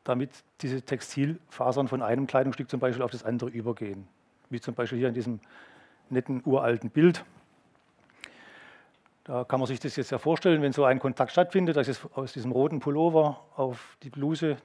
damit 0.04 0.44
diese 0.62 0.82
Textilfasern 0.82 1.88
von 1.88 2.02
einem 2.02 2.28
Kleidungsstück 2.28 2.70
zum 2.70 2.80
Beispiel 2.80 3.04
auf 3.04 3.12
das 3.12 3.24
andere 3.24 3.50
übergehen. 3.50 4.08
Wie 4.50 4.60
zum 4.60 4.74
Beispiel 4.74 5.00
hier 5.00 5.08
in 5.08 5.14
diesem 5.14 5.40
netten 6.10 6.42
uralten 6.46 6.90
Bild. 6.90 7.24
Da 9.24 9.46
kann 9.46 9.60
man 9.60 9.68
sich 9.68 9.80
das 9.80 9.96
jetzt 9.96 10.12
ja 10.12 10.18
vorstellen, 10.18 10.62
wenn 10.62 10.74
so 10.74 10.84
ein 10.84 11.00
Kontakt 11.00 11.32
stattfindet, 11.32 11.78
dass 11.78 11.88
es 11.88 12.02
aus 12.14 12.34
diesem 12.34 12.52
roten 12.52 12.80
Pullover 12.80 13.40
auf 13.56 13.98
die 14.04 14.10
Bluse 14.10 14.58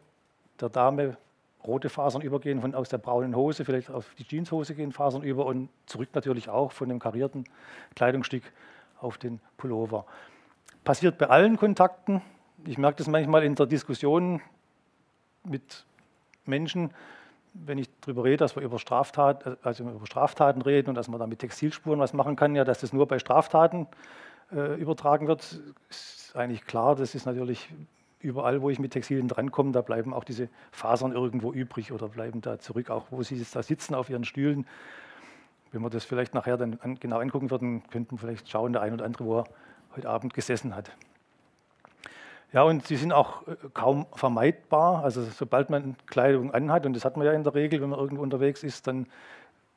der 0.61 0.69
Dame 0.69 1.17
rote 1.65 1.89
Fasern 1.89 2.23
übergehen, 2.23 2.61
von 2.61 2.75
aus 2.75 2.89
der 2.89 2.99
braunen 2.99 3.37
Hose 3.37 3.65
vielleicht 3.65 3.91
auf 3.91 4.15
die 4.19 4.25
Jeanshose 4.25 4.75
gehen 4.75 4.93
Fasern 4.93 5.23
über 5.23 5.47
und 5.47 5.69
zurück 5.87 6.09
natürlich 6.15 6.49
auch 6.49 6.73
von 6.73 6.89
dem 6.89 6.99
karierten 6.99 7.45
Kleidungsstück 7.95 8.43
auf 9.01 9.19
den 9.19 9.41
Pullover. 9.57 10.07
Passiert 10.83 11.19
bei 11.19 11.29
allen 11.29 11.57
Kontakten. 11.57 12.23
Ich 12.65 12.79
merke 12.79 12.99
das 12.99 13.07
manchmal 13.07 13.45
in 13.45 13.55
der 13.55 13.67
Diskussion 13.67 14.41
mit 15.49 15.85
Menschen, 16.47 16.91
wenn 17.55 17.79
ich 17.79 17.89
darüber 18.01 18.25
rede, 18.25 18.39
dass 18.39 18.57
wir 18.57 18.63
über, 18.63 18.79
Straftat, 18.79 19.59
also 19.65 19.85
über 19.85 20.07
Straftaten 20.07 20.63
reden 20.63 20.91
und 20.91 20.95
dass 20.95 21.09
man 21.09 21.19
da 21.19 21.27
mit 21.27 21.39
Textilspuren 21.41 21.99
was 21.99 22.13
machen 22.13 22.37
kann, 22.37 22.55
ja, 22.55 22.65
dass 22.65 22.81
das 22.81 22.93
nur 22.93 23.07
bei 23.07 23.19
Straftaten 23.19 23.87
äh, 24.53 24.81
übertragen 24.81 25.27
wird, 25.29 25.61
ist 25.91 26.33
eigentlich 26.35 26.65
klar. 26.65 26.97
Das 26.97 27.15
ist 27.15 27.27
natürlich 27.27 27.69
überall, 28.21 28.63
wo 28.63 28.71
ich 28.71 28.79
mit 28.79 28.93
Textilien 28.93 29.29
drankomme, 29.29 29.73
da 29.73 29.81
bleiben 29.81 30.13
auch 30.13 30.25
diese 30.25 30.49
Fasern 30.73 31.13
irgendwo 31.13 31.53
übrig 31.53 31.93
oder 31.93 32.09
bleiben 32.09 32.41
da 32.41 32.59
zurück, 32.59 32.91
auch 32.91 33.07
wo 33.11 33.23
sie 33.23 33.37
jetzt 33.37 33.55
da 33.55 33.63
sitzen 33.63 33.95
auf 33.95 34.11
ihren 34.11 34.25
Stühlen. 34.25 34.67
Wenn 35.71 35.83
wir 35.83 35.91
das 35.91 36.05
vielleicht 36.05 36.35
nachher 36.35 36.57
dann 36.57 36.79
an, 36.81 36.99
genau 36.99 37.19
angucken 37.19 37.51
würden, 37.51 37.83
könnten 37.91 38.13
wir 38.13 38.19
vielleicht 38.19 38.49
schauen, 38.49 38.73
der 38.73 38.83
ein 38.83 38.95
oder 38.95 39.05
andere, 39.05 39.25
wo 39.25 39.39
er 39.41 39.45
heute 39.97 40.09
Abend 40.09 40.35
gesessen 40.35 40.75
hat. 40.75 40.91
Ja, 42.53 42.63
und 42.63 42.87
sie 42.87 42.97
sind 42.97 43.13
auch 43.13 43.47
äh, 43.47 43.57
kaum 43.75 44.07
vermeidbar. 44.15 45.05
Also 45.05 45.23
sobald 45.25 45.71
man 45.71 45.97
Kleidung 46.07 46.53
anhat, 46.55 46.87
und 46.87 46.95
das 46.95 47.05
hat 47.05 47.17
man 47.17 47.27
ja 47.27 47.33
in 47.33 47.45
der 47.45 47.55
Regel, 47.55 47.81
wenn 47.83 47.91
man 47.91 47.99
irgendwo 47.99 48.23
unterwegs 48.23 48.63
ist, 48.63 48.87
dann 48.87 49.07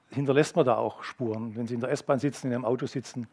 hinterlässt 0.10 0.56
man 0.56 0.66
da 0.66 0.78
auch 0.78 1.04
Spuren. 1.04 1.56
Wenn 1.56 1.68
Sie 1.68 1.74
in 1.74 1.82
der 1.82 1.92
S-Bahn 1.92 2.20
sitzen, 2.20 2.48
in 2.48 2.54
einem 2.54 2.66
Auto 2.66 2.86
sitzen, 2.86 3.28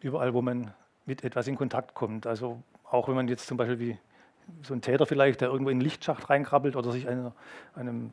überall, 0.00 0.34
wo 0.34 0.42
man 0.42 0.72
mit 1.06 1.24
etwas 1.24 1.48
in 1.48 1.56
Kontakt 1.56 1.94
kommt. 1.94 2.26
Also 2.26 2.62
auch 2.90 3.08
wenn 3.08 3.14
man 3.14 3.28
jetzt 3.28 3.46
zum 3.46 3.56
Beispiel 3.56 3.78
wie 3.78 3.98
so 4.62 4.74
ein 4.74 4.82
Täter 4.82 5.06
vielleicht, 5.06 5.40
der 5.40 5.48
irgendwo 5.48 5.70
in 5.70 5.76
einen 5.76 5.80
Lichtschacht 5.82 6.30
reinkrabbelt 6.30 6.76
oder 6.76 6.92
sich 6.92 7.08
einer, 7.08 7.32
einem 7.74 8.12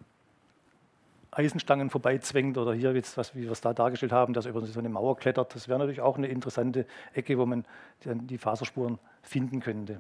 Eisenstangen 1.36 1.90
vorbeizwängt 1.90 2.58
oder 2.58 2.74
hier 2.74 2.94
jetzt, 2.94 3.18
was, 3.18 3.36
wie 3.36 3.44
wir 3.44 3.52
es 3.52 3.62
da 3.62 3.74
dargestellt 3.74 4.14
haben, 4.14 4.34
dass 4.34 4.46
er 4.46 4.52
über 4.52 4.62
so 4.62 4.80
eine 4.80 4.90
Mauer 4.90 5.18
klettert. 5.18 5.54
Das 5.54 5.68
wäre 5.68 5.78
natürlich 5.78 6.02
auch 6.02 6.18
eine 6.18 6.28
interessante 6.28 6.86
Ecke, 7.14 7.38
wo 7.38 7.46
man 7.46 7.66
die 8.04 8.38
Faserspuren 8.38 9.00
finden 9.22 9.60
könnte. 9.60 10.00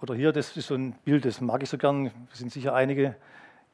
Oder 0.00 0.14
hier, 0.14 0.32
das 0.32 0.56
ist 0.56 0.66
so 0.66 0.74
ein 0.74 0.92
Bild, 1.04 1.24
das 1.24 1.40
mag 1.40 1.62
ich 1.62 1.68
so 1.68 1.78
gern. 1.78 2.10
Es 2.32 2.38
sind 2.38 2.52
sicher 2.52 2.74
einige 2.74 3.16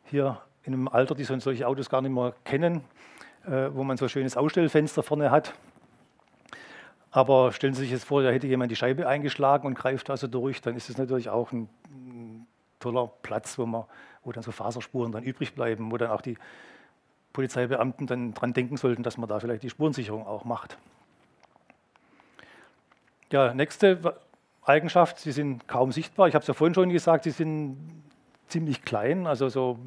hier 0.04 0.40
in 0.64 0.72
einem 0.72 0.88
Alter, 0.88 1.14
die 1.14 1.24
solche 1.24 1.66
Autos 1.66 1.90
gar 1.90 2.00
nicht 2.00 2.12
mehr 2.12 2.34
kennen, 2.44 2.82
äh, 3.46 3.68
wo 3.72 3.84
man 3.84 3.96
so 3.96 4.06
ein 4.06 4.08
schönes 4.08 4.36
Ausstellfenster 4.36 5.02
vorne 5.02 5.30
hat. 5.30 5.54
Aber 7.10 7.52
stellen 7.52 7.74
Sie 7.74 7.82
sich 7.82 7.90
jetzt 7.90 8.04
vor, 8.04 8.22
da 8.22 8.30
hätte 8.30 8.46
jemand 8.46 8.70
die 8.70 8.76
Scheibe 8.76 9.08
eingeschlagen 9.08 9.66
und 9.66 9.74
greift 9.74 10.10
also 10.10 10.26
durch, 10.26 10.60
dann 10.60 10.76
ist 10.76 10.90
es 10.90 10.98
natürlich 10.98 11.30
auch 11.30 11.52
ein, 11.52 11.68
ein 11.90 12.46
toller 12.80 13.10
Platz, 13.22 13.58
wo 13.58 13.64
man 13.64 13.84
wo 14.24 14.32
dann 14.32 14.42
so 14.42 14.52
Faserspuren 14.52 15.12
dann 15.12 15.24
übrig 15.24 15.54
bleiben, 15.54 15.90
wo 15.90 15.96
dann 15.96 16.10
auch 16.10 16.20
die 16.20 16.36
Polizeibeamten 17.32 18.06
dann 18.06 18.34
dran 18.34 18.52
denken 18.52 18.76
sollten, 18.76 19.02
dass 19.02 19.16
man 19.18 19.28
da 19.28 19.38
vielleicht 19.40 19.62
die 19.62 19.70
Spurensicherung 19.70 20.26
auch 20.26 20.44
macht. 20.44 20.78
Ja, 23.30 23.52
nächste 23.54 24.18
Eigenschaft, 24.62 25.18
sie 25.18 25.32
sind 25.32 25.68
kaum 25.68 25.92
sichtbar. 25.92 26.28
Ich 26.28 26.34
habe 26.34 26.42
es 26.42 26.48
ja 26.48 26.54
vorhin 26.54 26.74
schon 26.74 26.88
gesagt, 26.88 27.24
sie 27.24 27.30
sind 27.30 28.02
ziemlich 28.48 28.82
klein, 28.82 29.26
also 29.26 29.48
so 29.48 29.78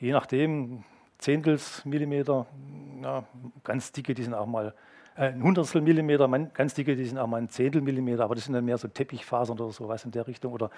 je 0.00 0.12
nachdem 0.12 0.84
Zehntels 1.18 1.84
Millimeter, 1.84 2.46
ja, 3.02 3.24
ganz 3.64 3.90
dicke, 3.92 4.14
die 4.14 4.22
sind 4.22 4.34
auch 4.34 4.46
mal 4.46 4.74
ein 5.18 5.42
Hundertstel 5.42 5.80
Millimeter, 5.80 6.28
ganz 6.54 6.74
dicke, 6.74 6.94
die 6.94 7.04
sind 7.04 7.18
auch 7.18 7.26
mal 7.26 7.38
ein 7.38 7.48
Zehntel 7.48 7.82
Millimeter, 7.82 8.22
aber 8.22 8.36
das 8.36 8.44
sind 8.44 8.54
dann 8.54 8.64
mehr 8.64 8.78
so 8.78 8.86
Teppichfasern 8.86 9.58
oder 9.58 9.72
sowas 9.72 10.04
in 10.04 10.12
der 10.12 10.26
Richtung. 10.26 10.52
Oder 10.52 10.70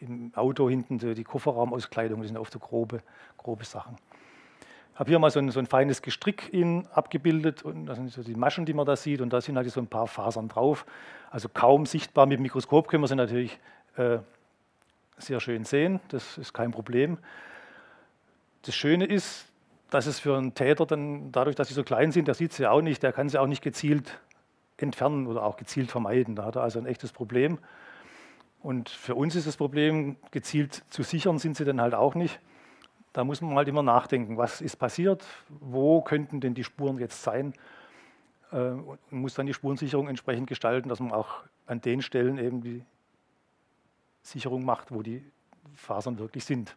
im 0.00 0.32
Auto 0.34 0.68
hinten 0.68 0.98
die 0.98 1.24
Kofferraumauskleidung, 1.24 2.20
das 2.20 2.28
sind 2.28 2.36
oft 2.36 2.52
so 2.52 2.58
grobe, 2.58 3.00
grobe 3.38 3.64
Sachen. 3.64 3.96
Ich 4.92 5.00
habe 5.00 5.10
hier 5.10 5.18
mal 5.18 5.30
so 5.30 5.38
ein, 5.38 5.50
so 5.50 5.60
ein 5.60 5.66
feines 5.66 6.02
Gestrick 6.02 6.52
in, 6.52 6.86
abgebildet 6.88 7.62
und 7.62 7.86
das 7.86 7.96
sind 7.96 8.10
so 8.12 8.22
die 8.22 8.34
Maschen, 8.34 8.66
die 8.66 8.74
man 8.74 8.86
da 8.86 8.96
sieht 8.96 9.20
und 9.20 9.32
da 9.32 9.40
sind 9.40 9.56
halt 9.56 9.70
so 9.70 9.80
ein 9.80 9.86
paar 9.86 10.06
Fasern 10.06 10.48
drauf. 10.48 10.86
Also 11.30 11.48
kaum 11.48 11.86
sichtbar 11.86 12.26
mit 12.26 12.38
dem 12.38 12.42
Mikroskop 12.42 12.88
können 12.88 13.02
wir 13.02 13.08
sie 13.08 13.16
natürlich 13.16 13.58
äh, 13.96 14.18
sehr 15.18 15.40
schön 15.40 15.64
sehen, 15.64 16.00
das 16.08 16.38
ist 16.38 16.52
kein 16.52 16.70
Problem. 16.70 17.18
Das 18.62 18.74
Schöne 18.74 19.06
ist, 19.06 19.45
dass 19.90 20.06
es 20.06 20.18
für 20.18 20.36
einen 20.36 20.54
Täter 20.54 20.86
dann, 20.86 21.32
dadurch, 21.32 21.56
dass 21.56 21.68
sie 21.68 21.74
so 21.74 21.84
klein 21.84 22.12
sind, 22.12 22.28
der 22.28 22.34
sieht 22.34 22.52
sie 22.52 22.66
auch 22.66 22.82
nicht, 22.82 23.02
der 23.02 23.12
kann 23.12 23.28
sie 23.28 23.38
auch 23.38 23.46
nicht 23.46 23.62
gezielt 23.62 24.20
entfernen 24.78 25.26
oder 25.26 25.44
auch 25.44 25.56
gezielt 25.56 25.90
vermeiden. 25.90 26.36
Da 26.36 26.44
hat 26.44 26.56
er 26.56 26.62
also 26.62 26.78
ein 26.78 26.86
echtes 26.86 27.12
Problem. 27.12 27.58
Und 28.62 28.88
für 28.88 29.14
uns 29.14 29.36
ist 29.36 29.46
das 29.46 29.56
Problem, 29.56 30.16
gezielt 30.32 30.82
zu 30.90 31.02
sichern 31.02 31.38
sind 31.38 31.56
sie 31.56 31.64
dann 31.64 31.80
halt 31.80 31.94
auch 31.94 32.14
nicht. 32.14 32.40
Da 33.12 33.24
muss 33.24 33.40
man 33.40 33.54
halt 33.54 33.68
immer 33.68 33.82
nachdenken, 33.82 34.36
was 34.36 34.60
ist 34.60 34.76
passiert, 34.76 35.24
wo 35.48 36.02
könnten 36.02 36.40
denn 36.40 36.54
die 36.54 36.64
Spuren 36.64 36.98
jetzt 36.98 37.22
sein 37.22 37.54
äh, 38.52 38.56
und 38.56 38.98
muss 39.10 39.34
dann 39.34 39.46
die 39.46 39.54
Spurensicherung 39.54 40.08
entsprechend 40.08 40.48
gestalten, 40.48 40.88
dass 40.88 41.00
man 41.00 41.12
auch 41.12 41.44
an 41.66 41.80
den 41.80 42.02
Stellen 42.02 42.38
eben 42.38 42.60
die 42.60 42.84
Sicherung 44.22 44.64
macht, 44.64 44.92
wo 44.92 45.02
die 45.02 45.24
Fasern 45.74 46.18
wirklich 46.18 46.44
sind. 46.44 46.76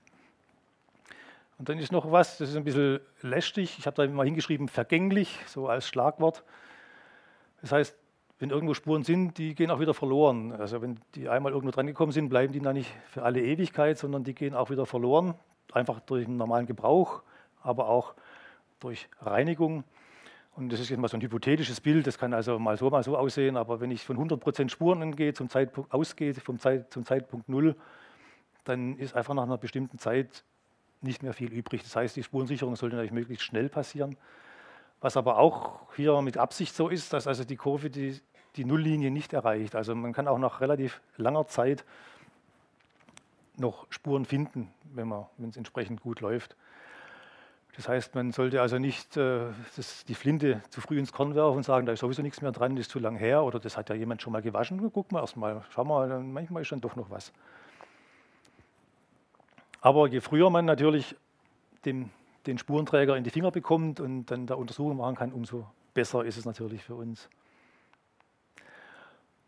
Und 1.59 1.67
dann 1.67 1.77
ist 1.77 1.91
noch 1.91 2.09
was, 2.09 2.37
das 2.37 2.49
ist 2.49 2.55
ein 2.55 2.63
bisschen 2.63 3.01
lästig. 3.21 3.77
Ich 3.77 3.85
habe 3.85 3.95
da 3.95 4.11
mal 4.11 4.25
hingeschrieben, 4.25 4.69
vergänglich, 4.69 5.37
so 5.45 5.67
als 5.67 5.87
Schlagwort. 5.87 6.45
Das 7.61 7.73
heißt, 7.73 7.97
wenn 8.39 8.49
irgendwo 8.49 8.73
Spuren 8.73 9.03
sind, 9.03 9.37
die 9.37 9.53
gehen 9.53 9.69
auch 9.69 9.81
wieder 9.81 9.93
verloren. 9.93 10.53
Also 10.53 10.81
wenn 10.81 11.01
die 11.15 11.27
einmal 11.27 11.51
irgendwo 11.51 11.71
dran 11.71 11.85
gekommen 11.85 12.13
sind, 12.13 12.29
bleiben 12.29 12.53
die 12.53 12.61
da 12.61 12.71
nicht 12.71 12.89
für 13.09 13.23
alle 13.23 13.41
Ewigkeit, 13.41 13.97
sondern 13.97 14.23
die 14.23 14.33
gehen 14.33 14.55
auch 14.55 14.69
wieder 14.69 14.85
verloren. 14.85 15.35
Einfach 15.73 15.99
durch 15.99 16.25
den 16.25 16.37
normalen 16.37 16.65
Gebrauch, 16.65 17.23
aber 17.61 17.89
auch 17.89 18.13
durch 18.79 19.09
Reinigung. 19.21 19.83
Und 20.55 20.71
das 20.71 20.79
ist 20.79 20.89
jetzt 20.89 20.99
mal 20.99 21.09
so 21.09 21.17
ein 21.17 21.21
hypothetisches 21.21 21.81
Bild, 21.81 22.07
das 22.07 22.17
kann 22.17 22.33
also 22.33 22.57
mal 22.57 22.77
so, 22.77 22.89
mal 22.89 23.03
so 23.03 23.17
aussehen, 23.17 23.57
aber 23.57 23.81
wenn 23.81 23.91
ich 23.91 24.05
von 24.05 24.17
100% 24.17 24.69
Spuren 24.69 25.01
angehe, 25.01 25.33
zum 25.33 25.49
Zeitpunkt, 25.49 25.93
ausgehe, 25.93 26.33
vom 26.33 26.57
Zeit, 26.57 26.91
zum 26.91 27.05
Zeitpunkt 27.05 27.49
Null, 27.49 27.75
dann 28.63 28.97
ist 28.97 29.13
einfach 29.13 29.33
nach 29.33 29.43
einer 29.43 29.57
bestimmten 29.57 29.99
Zeit 29.99 30.43
nicht 31.01 31.23
mehr 31.23 31.33
viel 31.33 31.51
übrig. 31.51 31.83
Das 31.83 31.95
heißt, 31.95 32.15
die 32.15 32.23
Spurensicherung 32.23 32.75
sollte 32.75 32.95
natürlich 32.95 33.13
möglichst 33.13 33.45
schnell 33.45 33.69
passieren. 33.69 34.17
Was 35.01 35.15
aber 35.15 35.37
auch 35.37 35.93
hier 35.95 36.21
mit 36.21 36.37
Absicht 36.37 36.75
so 36.75 36.89
ist, 36.89 37.13
dass 37.13 37.27
also 37.27 37.45
die 37.45 37.55
Kurve 37.55 37.89
die, 37.89 38.19
die 38.55 38.65
Nulllinie 38.65 39.11
nicht 39.11 39.33
erreicht. 39.33 39.75
Also 39.75 39.95
man 39.95 40.13
kann 40.13 40.27
auch 40.27 40.39
nach 40.39 40.61
relativ 40.61 41.01
langer 41.17 41.47
Zeit 41.47 41.85
noch 43.57 43.87
Spuren 43.89 44.25
finden, 44.25 44.71
wenn 44.83 45.13
es 45.49 45.57
entsprechend 45.57 46.01
gut 46.01 46.21
läuft. 46.21 46.55
Das 47.75 47.87
heißt, 47.87 48.15
man 48.15 48.31
sollte 48.31 48.61
also 48.61 48.77
nicht 48.77 49.15
äh, 49.15 49.51
das, 49.77 50.03
die 50.03 50.15
Flinte 50.15 50.61
zu 50.69 50.81
früh 50.81 50.99
ins 50.99 51.13
Korn 51.13 51.35
werfen 51.35 51.57
und 51.57 51.63
sagen, 51.63 51.85
da 51.85 51.93
ist 51.93 51.99
sowieso 51.99 52.21
nichts 52.21 52.41
mehr 52.41 52.51
dran, 52.51 52.75
das 52.75 52.87
ist 52.87 52.91
zu 52.91 52.99
lang 52.99 53.15
her 53.15 53.43
oder 53.43 53.59
das 53.59 53.77
hat 53.77 53.89
ja 53.89 53.95
jemand 53.95 54.21
schon 54.21 54.33
mal 54.33 54.41
gewaschen. 54.41 54.81
Guck 54.91 55.11
mal 55.11 55.21
erstmal, 55.21 55.61
schau 55.69 55.85
mal, 55.85 56.19
manchmal 56.19 56.63
ist 56.63 56.71
dann 56.71 56.81
doch 56.81 56.95
noch 56.95 57.09
was. 57.09 57.31
Aber 59.81 60.07
je 60.07 60.19
früher 60.19 60.49
man 60.49 60.65
natürlich 60.65 61.15
dem, 61.85 62.09
den 62.45 62.57
Spurenträger 62.57 63.15
in 63.15 63.23
die 63.23 63.29
Finger 63.29 63.51
bekommt 63.51 63.99
und 63.99 64.25
dann 64.25 64.45
da 64.45 64.55
Untersuchung 64.55 64.97
machen 64.97 65.15
kann, 65.15 65.31
umso 65.31 65.65
besser 65.93 66.25
ist 66.25 66.37
es 66.37 66.45
natürlich 66.45 66.83
für 66.83 66.95
uns. 66.95 67.29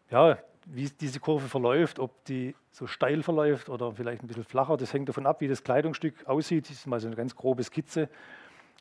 Ja, 0.10 0.38
wie 0.66 0.90
diese 0.90 1.20
Kurve 1.20 1.48
verläuft, 1.48 2.00
ob 2.00 2.24
die 2.26 2.56
so 2.72 2.88
steil 2.88 3.24
verläuft 3.24 3.70
oder 3.70 3.94
vielleicht 3.94 4.24
ein 4.24 4.28
bisschen 4.28 4.44
flacher, 4.44 4.78
das 4.78 4.94
hängt 4.94 5.10
davon 5.10 5.26
ab, 5.26 5.42
wie 5.42 5.48
das 5.48 5.64
Kleidungsstück 5.64 6.28
aussieht. 6.28 6.66
Das 6.66 6.78
ist 6.78 6.88
mal 6.88 7.00
so 7.00 7.08
eine 7.08 7.16
ganz 7.16 7.36
grobe 7.36 7.64
Skizze. 7.64 8.10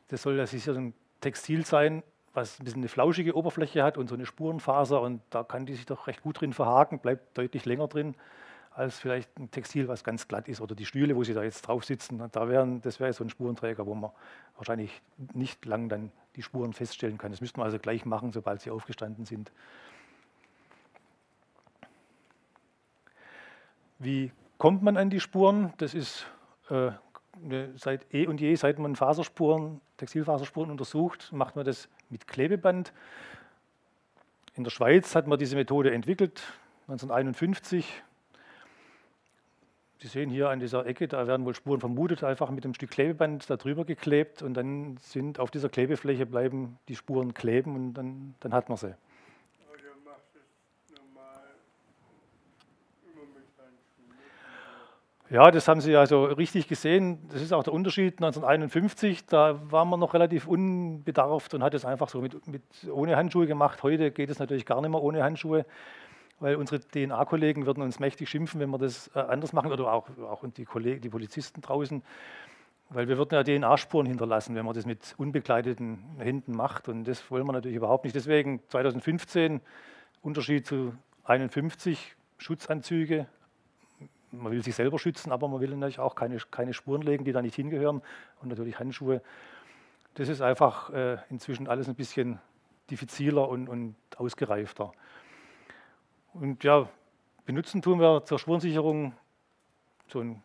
Das 0.09 0.21
soll 0.21 0.37
ja 0.37 0.45
sicher 0.45 0.73
ein 0.73 0.93
Textil 1.21 1.65
sein, 1.65 2.03
was 2.33 2.59
ein 2.59 2.65
bisschen 2.65 2.81
eine 2.81 2.89
flauschige 2.89 3.35
Oberfläche 3.35 3.83
hat 3.83 3.97
und 3.97 4.07
so 4.07 4.15
eine 4.15 4.25
Spurenfaser 4.25 5.01
und 5.01 5.21
da 5.29 5.43
kann 5.43 5.65
die 5.65 5.73
sich 5.73 5.85
doch 5.85 6.07
recht 6.07 6.21
gut 6.21 6.39
drin 6.39 6.53
verhaken, 6.53 6.99
bleibt 6.99 7.37
deutlich 7.37 7.65
länger 7.65 7.87
drin 7.87 8.15
als 8.73 8.97
vielleicht 8.97 9.37
ein 9.37 9.51
Textil, 9.51 9.87
was 9.87 10.03
ganz 10.03 10.27
glatt 10.27 10.47
ist 10.47 10.61
oder 10.61 10.75
die 10.75 10.85
Stühle, 10.85 11.15
wo 11.15 11.23
Sie 11.23 11.33
da 11.33 11.43
jetzt 11.43 11.61
drauf 11.63 11.83
sitzen. 11.83 12.23
Da 12.31 12.47
wären, 12.47 12.81
das 12.81 12.99
wäre 12.99 13.11
so 13.11 13.23
ein 13.23 13.29
Spurenträger, 13.29 13.85
wo 13.85 13.93
man 13.93 14.11
wahrscheinlich 14.55 15.01
nicht 15.33 15.65
lang 15.65 15.89
dann 15.89 16.11
die 16.35 16.41
Spuren 16.41 16.71
feststellen 16.71 17.17
kann. 17.17 17.31
Das 17.31 17.41
müsste 17.41 17.59
man 17.59 17.65
also 17.65 17.79
gleich 17.79 18.05
machen, 18.05 18.31
sobald 18.31 18.61
sie 18.61 18.71
aufgestanden 18.71 19.25
sind. 19.25 19.51
Wie 23.99 24.31
kommt 24.57 24.81
man 24.81 24.97
an 24.97 25.09
die 25.09 25.19
Spuren? 25.19 25.73
Das 25.77 25.93
ist 25.93 26.25
äh, 26.69 26.91
seit 27.75 28.13
eh 28.13 28.25
und 28.27 28.39
je, 28.39 28.55
seit 28.55 28.79
man 28.79 28.95
Faserspuren, 28.95 29.81
Textilfaserspuren 29.97 30.71
untersucht, 30.71 31.31
macht 31.33 31.55
man 31.55 31.65
das 31.65 31.89
mit 32.09 32.27
Klebeband. 32.27 32.93
In 34.55 34.63
der 34.63 34.71
Schweiz 34.71 35.13
hat 35.13 35.27
man 35.27 35.37
diese 35.37 35.55
Methode 35.55 35.91
entwickelt, 35.91 36.41
1951 36.87 38.03
Sie 40.01 40.07
sehen 40.07 40.31
hier 40.31 40.49
an 40.49 40.59
dieser 40.59 40.87
Ecke, 40.87 41.07
da 41.07 41.27
werden 41.27 41.45
wohl 41.45 41.53
Spuren 41.53 41.79
vermutet, 41.79 42.23
einfach 42.23 42.49
mit 42.49 42.65
einem 42.65 42.73
Stück 42.73 42.89
Klebeband 42.89 43.47
darüber 43.47 43.85
geklebt 43.85 44.41
und 44.41 44.55
dann 44.55 44.97
sind 44.97 45.39
auf 45.39 45.51
dieser 45.51 45.69
Klebefläche 45.69 46.25
bleiben 46.25 46.79
die 46.87 46.95
Spuren 46.95 47.35
kleben 47.35 47.75
und 47.75 47.93
dann, 47.93 48.33
dann 48.39 48.51
hat 48.51 48.67
man 48.67 48.79
sie. 48.79 48.95
Ja, 55.29 55.49
das 55.51 55.67
haben 55.67 55.79
Sie 55.79 55.95
also 55.95 56.25
richtig 56.25 56.67
gesehen. 56.67 57.19
Das 57.31 57.41
ist 57.41 57.53
auch 57.53 57.63
der 57.63 57.71
Unterschied 57.71 58.15
1951. 58.15 59.27
Da 59.27 59.61
war 59.71 59.85
man 59.85 59.99
noch 59.99 60.13
relativ 60.13 60.45
unbedarft 60.47 61.53
und 61.53 61.63
hat 61.63 61.73
es 61.73 61.85
einfach 61.85 62.09
so 62.09 62.19
mit, 62.19 62.47
mit, 62.47 62.63
ohne 62.91 63.15
Handschuhe 63.15 63.47
gemacht. 63.47 63.81
Heute 63.81 64.11
geht 64.11 64.29
es 64.29 64.39
natürlich 64.39 64.65
gar 64.65 64.81
nicht 64.81 64.89
mehr 64.89 65.01
ohne 65.01 65.23
Handschuhe 65.23 65.65
weil 66.41 66.55
unsere 66.55 66.81
DNA-Kollegen 66.81 67.65
würden 67.65 67.83
uns 67.83 67.99
mächtig 67.99 68.27
schimpfen, 68.27 68.59
wenn 68.59 68.71
wir 68.71 68.79
das 68.79 69.09
äh, 69.15 69.19
anders 69.19 69.53
machen, 69.53 69.71
oder 69.71 69.93
auch, 69.93 70.09
auch 70.19 70.43
die, 70.57 70.65
Kollegen, 70.65 70.99
die 70.99 71.09
Polizisten 71.09 71.61
draußen, 71.61 72.03
weil 72.89 73.07
wir 73.07 73.17
würden 73.17 73.35
ja 73.35 73.43
DNA-Spuren 73.43 74.07
hinterlassen, 74.07 74.55
wenn 74.55 74.65
man 74.65 74.73
das 74.73 74.85
mit 74.85 75.13
unbekleideten 75.17 75.99
Händen 76.17 76.53
macht. 76.53 76.89
Und 76.89 77.05
das 77.05 77.29
wollen 77.31 77.45
wir 77.45 77.53
natürlich 77.53 77.77
überhaupt 77.77 78.03
nicht. 78.03 78.15
Deswegen 78.15 78.59
2015 78.67 79.61
Unterschied 80.21 80.65
zu 80.65 80.93
51 81.23 82.15
Schutzanzüge. 82.37 83.27
Man 84.31 84.51
will 84.51 84.63
sich 84.63 84.75
selber 84.75 84.97
schützen, 84.97 85.31
aber 85.31 85.47
man 85.47 85.61
will 85.61 85.69
natürlich 85.69 85.99
auch 85.99 86.15
keine, 86.15 86.37
keine 86.49 86.73
Spuren 86.73 87.01
legen, 87.01 87.23
die 87.23 87.31
da 87.31 87.41
nicht 87.41 87.55
hingehören. 87.55 88.01
Und 88.41 88.49
natürlich 88.49 88.79
Handschuhe. 88.79 89.21
Das 90.15 90.27
ist 90.27 90.41
einfach 90.41 90.89
äh, 90.89 91.17
inzwischen 91.29 91.67
alles 91.67 91.87
ein 91.87 91.95
bisschen 91.95 92.39
diffiziler 92.89 93.47
und, 93.47 93.69
und 93.69 93.95
ausgereifter. 94.17 94.91
Und 96.33 96.63
ja, 96.63 96.87
benutzen 97.45 97.81
tun 97.81 97.99
wir 97.99 98.23
zur 98.25 98.39
Spurensicherung 98.39 99.13
so 100.07 100.21
ein 100.21 100.41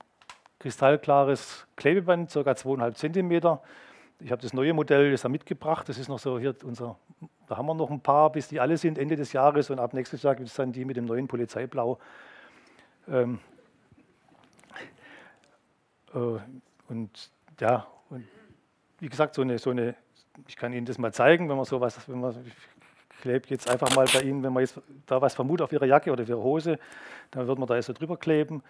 kristallklares 0.59 1.67
Klebeband, 1.77 2.31
ca. 2.33 2.41
2,5 2.41 2.95
cm. 2.95 3.59
Ich 4.19 4.33
habe 4.33 4.43
das 4.43 4.53
neue 4.53 4.73
Modell 4.73 5.11
das 5.13 5.25
mitgebracht. 5.29 5.89
Das 5.89 5.99
ist 5.99 6.09
noch 6.09 6.19
so 6.19 6.39
hier 6.39 6.57
unser, 6.65 6.99
da 7.47 7.57
haben 7.57 7.67
wir 7.67 7.75
noch 7.75 7.91
ein 7.91 8.01
paar, 8.01 8.33
bis 8.33 8.49
die 8.49 8.59
alle 8.59 8.77
sind, 8.77 8.99
Ende 8.99 9.15
des 9.15 9.33
Jahres. 9.33 9.71
Und 9.71 9.79
ab 9.79 9.95
nächstes 9.95 10.23
Jahr 10.23 10.35
gibt 10.35 10.49
es 10.49 10.55
dann 10.55 10.73
die 10.73 10.85
mit 10.85 10.97
dem 10.97 11.05
neuen 11.05 11.29
Polizeiblau. 11.29 11.99
Ähm, 13.09 13.39
äh, 16.15 16.39
und 16.89 17.31
ja, 17.61 17.87
und 18.11 18.27
wie 18.99 19.09
gesagt, 19.09 19.35
so 19.35 19.43
eine, 19.43 19.59
so 19.59 19.71
eine, 19.71 19.95
ich 20.49 20.57
kann 20.57 20.73
Ihnen 20.73 20.87
das 20.87 20.99
mal 20.99 21.13
zeigen, 21.13 21.49
wenn 21.49 21.57
man 21.57 21.65
sowas, 21.65 22.09
wenn 22.09 22.21
man, 22.21 22.35
klebe 23.27 23.49
jetzt 23.49 23.69
einfach 23.69 23.95
mal 23.97 24.07
bei 24.13 24.23
Ihnen, 24.23 24.43
wenn 24.45 24.53
man 24.53 24.61
jetzt 24.61 24.81
da 25.07 25.21
was 25.21 25.35
vermutet 25.35 25.65
auf 25.65 25.73
Ihrer 25.73 25.87
Jacke 25.87 26.13
oder 26.13 26.23
auf 26.23 26.29
Ihrer 26.29 26.43
Hose, 26.43 26.79
dann 27.33 27.49
wird 27.49 27.59
man 27.59 27.67
da 27.67 27.75
jetzt 27.75 27.87
so 27.87 27.93
drüber 27.93 28.17
kleben, 28.17 28.63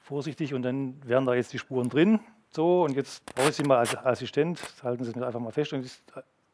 vorsichtig, 0.00 0.52
und 0.52 0.62
dann 0.62 1.00
wären 1.06 1.24
da 1.24 1.34
jetzt 1.34 1.52
die 1.54 1.58
Spuren 1.58 1.88
drin. 1.88 2.20
So, 2.50 2.82
und 2.84 2.94
jetzt 2.94 3.24
brauche 3.24 3.48
ich 3.48 3.56
Sie 3.56 3.62
mal 3.62 3.78
als 3.78 3.96
Assistent, 3.96 4.60
halten 4.82 5.04
Sie 5.04 5.10
es 5.10 5.16
mir 5.16 5.26
einfach 5.26 5.40
mal 5.40 5.50
fest, 5.50 5.72
und 5.72 5.82
jetzt 5.82 6.02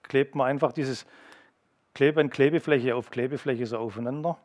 klebt 0.04 0.36
man 0.36 0.46
einfach 0.46 0.72
dieses 0.72 1.04
Klebeband, 1.94 2.32
Klebefläche 2.32 2.94
auf 2.94 3.10
Klebefläche 3.10 3.66
so 3.66 3.78
aufeinander. 3.78 4.38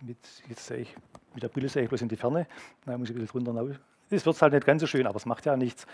Mit, 0.00 0.18
jetzt 0.48 0.66
sehe 0.66 0.78
ich, 0.78 0.96
mit 1.32 1.44
der 1.44 1.48
Brille 1.48 1.68
sehe 1.68 1.84
ich 1.84 1.88
bloß 1.88 2.02
in 2.02 2.08
die 2.08 2.16
Ferne, 2.16 2.48
da 2.86 2.98
muss 2.98 3.08
ich 3.08 3.16
ein 3.16 3.20
bisschen 3.20 3.44
drunter 3.44 3.78
Das 4.10 4.26
wird 4.26 4.42
halt 4.42 4.52
nicht 4.52 4.66
ganz 4.66 4.80
so 4.80 4.88
schön, 4.88 5.06
aber 5.06 5.16
es 5.16 5.26
macht 5.26 5.46
ja 5.46 5.56
nichts. 5.56 5.86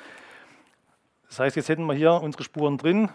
Das 1.28 1.40
heißt, 1.40 1.56
jetzt 1.56 1.68
hätten 1.68 1.84
wir 1.84 1.94
hier 1.94 2.12
unsere 2.12 2.42
Spuren 2.42 2.78
drin, 2.78 3.10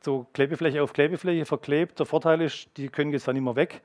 so 0.00 0.26
Klebefläche 0.32 0.82
auf 0.82 0.92
Klebefläche 0.92 1.44
verklebt. 1.44 1.98
Der 1.98 2.06
Vorteil 2.06 2.40
ist, 2.40 2.68
die 2.76 2.88
können 2.88 3.12
jetzt 3.12 3.28
dann 3.28 3.36
immer 3.36 3.56
weg. 3.56 3.82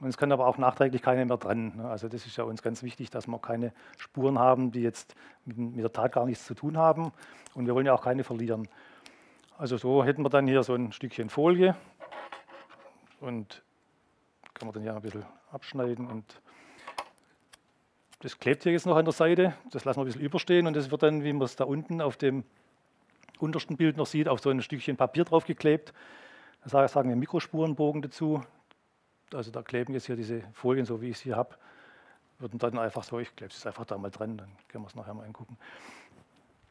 Und 0.00 0.08
es 0.08 0.16
kann 0.16 0.32
aber 0.32 0.46
auch 0.46 0.56
nachträglich 0.56 1.02
keine 1.02 1.26
mehr 1.26 1.36
dran. 1.36 1.76
Ne? 1.76 1.88
Also 1.88 2.08
das 2.08 2.26
ist 2.26 2.36
ja 2.36 2.44
uns 2.44 2.62
ganz 2.62 2.82
wichtig, 2.82 3.10
dass 3.10 3.26
wir 3.26 3.38
keine 3.38 3.72
Spuren 3.98 4.38
haben, 4.38 4.72
die 4.72 4.80
jetzt 4.80 5.14
mit, 5.44 5.76
der 5.76 5.92
Tat 5.92 6.12
gar 6.12 6.24
nichts 6.24 6.46
zu 6.46 6.54
tun 6.54 6.78
haben. 6.78 7.12
Und 7.54 7.66
wir 7.66 7.74
wollen 7.74 7.86
ja 7.86 7.92
auch 7.92 8.02
keine 8.02 8.24
verlieren. 8.24 8.66
Also 9.58 9.76
so 9.76 10.02
hätten 10.02 10.22
wir 10.22 10.30
dann 10.30 10.46
hier 10.46 10.62
so 10.62 10.74
ein 10.74 10.90
Stückchen 10.92 11.28
Folie 11.28 11.76
und 13.20 13.62
kann 14.54 14.66
man 14.66 14.72
dann 14.72 14.82
hier 14.82 14.94
ein 14.94 15.02
bisschen 15.02 15.26
abschneiden 15.52 16.06
und 16.06 16.40
das 18.20 18.38
klebt 18.38 18.62
hier 18.62 18.72
jetzt 18.72 18.86
noch 18.86 18.96
an 18.96 19.04
der 19.04 19.12
Seite, 19.12 19.54
das 19.70 19.84
lassen 19.84 19.98
wir 19.98 20.04
ein 20.04 20.06
bisschen 20.06 20.22
überstehen 20.22 20.66
und 20.66 20.74
das 20.74 20.90
wird 20.90 21.02
dann, 21.02 21.24
wie 21.24 21.32
man 21.32 21.42
es 21.42 21.56
da 21.56 21.64
unten 21.64 22.00
auf 22.00 22.16
dem 22.16 22.44
untersten 23.42 23.76
Bild 23.76 23.96
noch 23.96 24.06
sieht, 24.06 24.28
auf 24.28 24.40
so 24.40 24.50
ein 24.50 24.62
Stückchen 24.62 24.96
Papier 24.96 25.24
draufgeklebt. 25.24 25.92
Da 26.64 26.88
sagen 26.88 27.08
wir 27.08 27.16
Mikrospurenbogen 27.16 28.02
dazu. 28.02 28.42
Also 29.32 29.50
da 29.50 29.62
kleben 29.62 29.94
jetzt 29.94 30.06
hier 30.06 30.16
diese 30.16 30.42
Folien, 30.52 30.84
so 30.84 31.00
wie 31.00 31.10
ich 31.10 31.16
es 31.16 31.22
hier 31.22 31.36
habe, 31.36 31.56
würden 32.38 32.58
dann 32.58 32.78
einfach 32.78 33.04
so, 33.04 33.18
ich 33.18 33.34
klebe 33.36 33.52
es 33.52 33.66
einfach 33.66 33.84
da 33.84 33.96
mal 33.96 34.10
dran, 34.10 34.36
dann 34.36 34.50
können 34.68 34.84
wir 34.84 34.88
es 34.88 34.94
nachher 34.94 35.14
mal 35.14 35.24
angucken. 35.24 35.56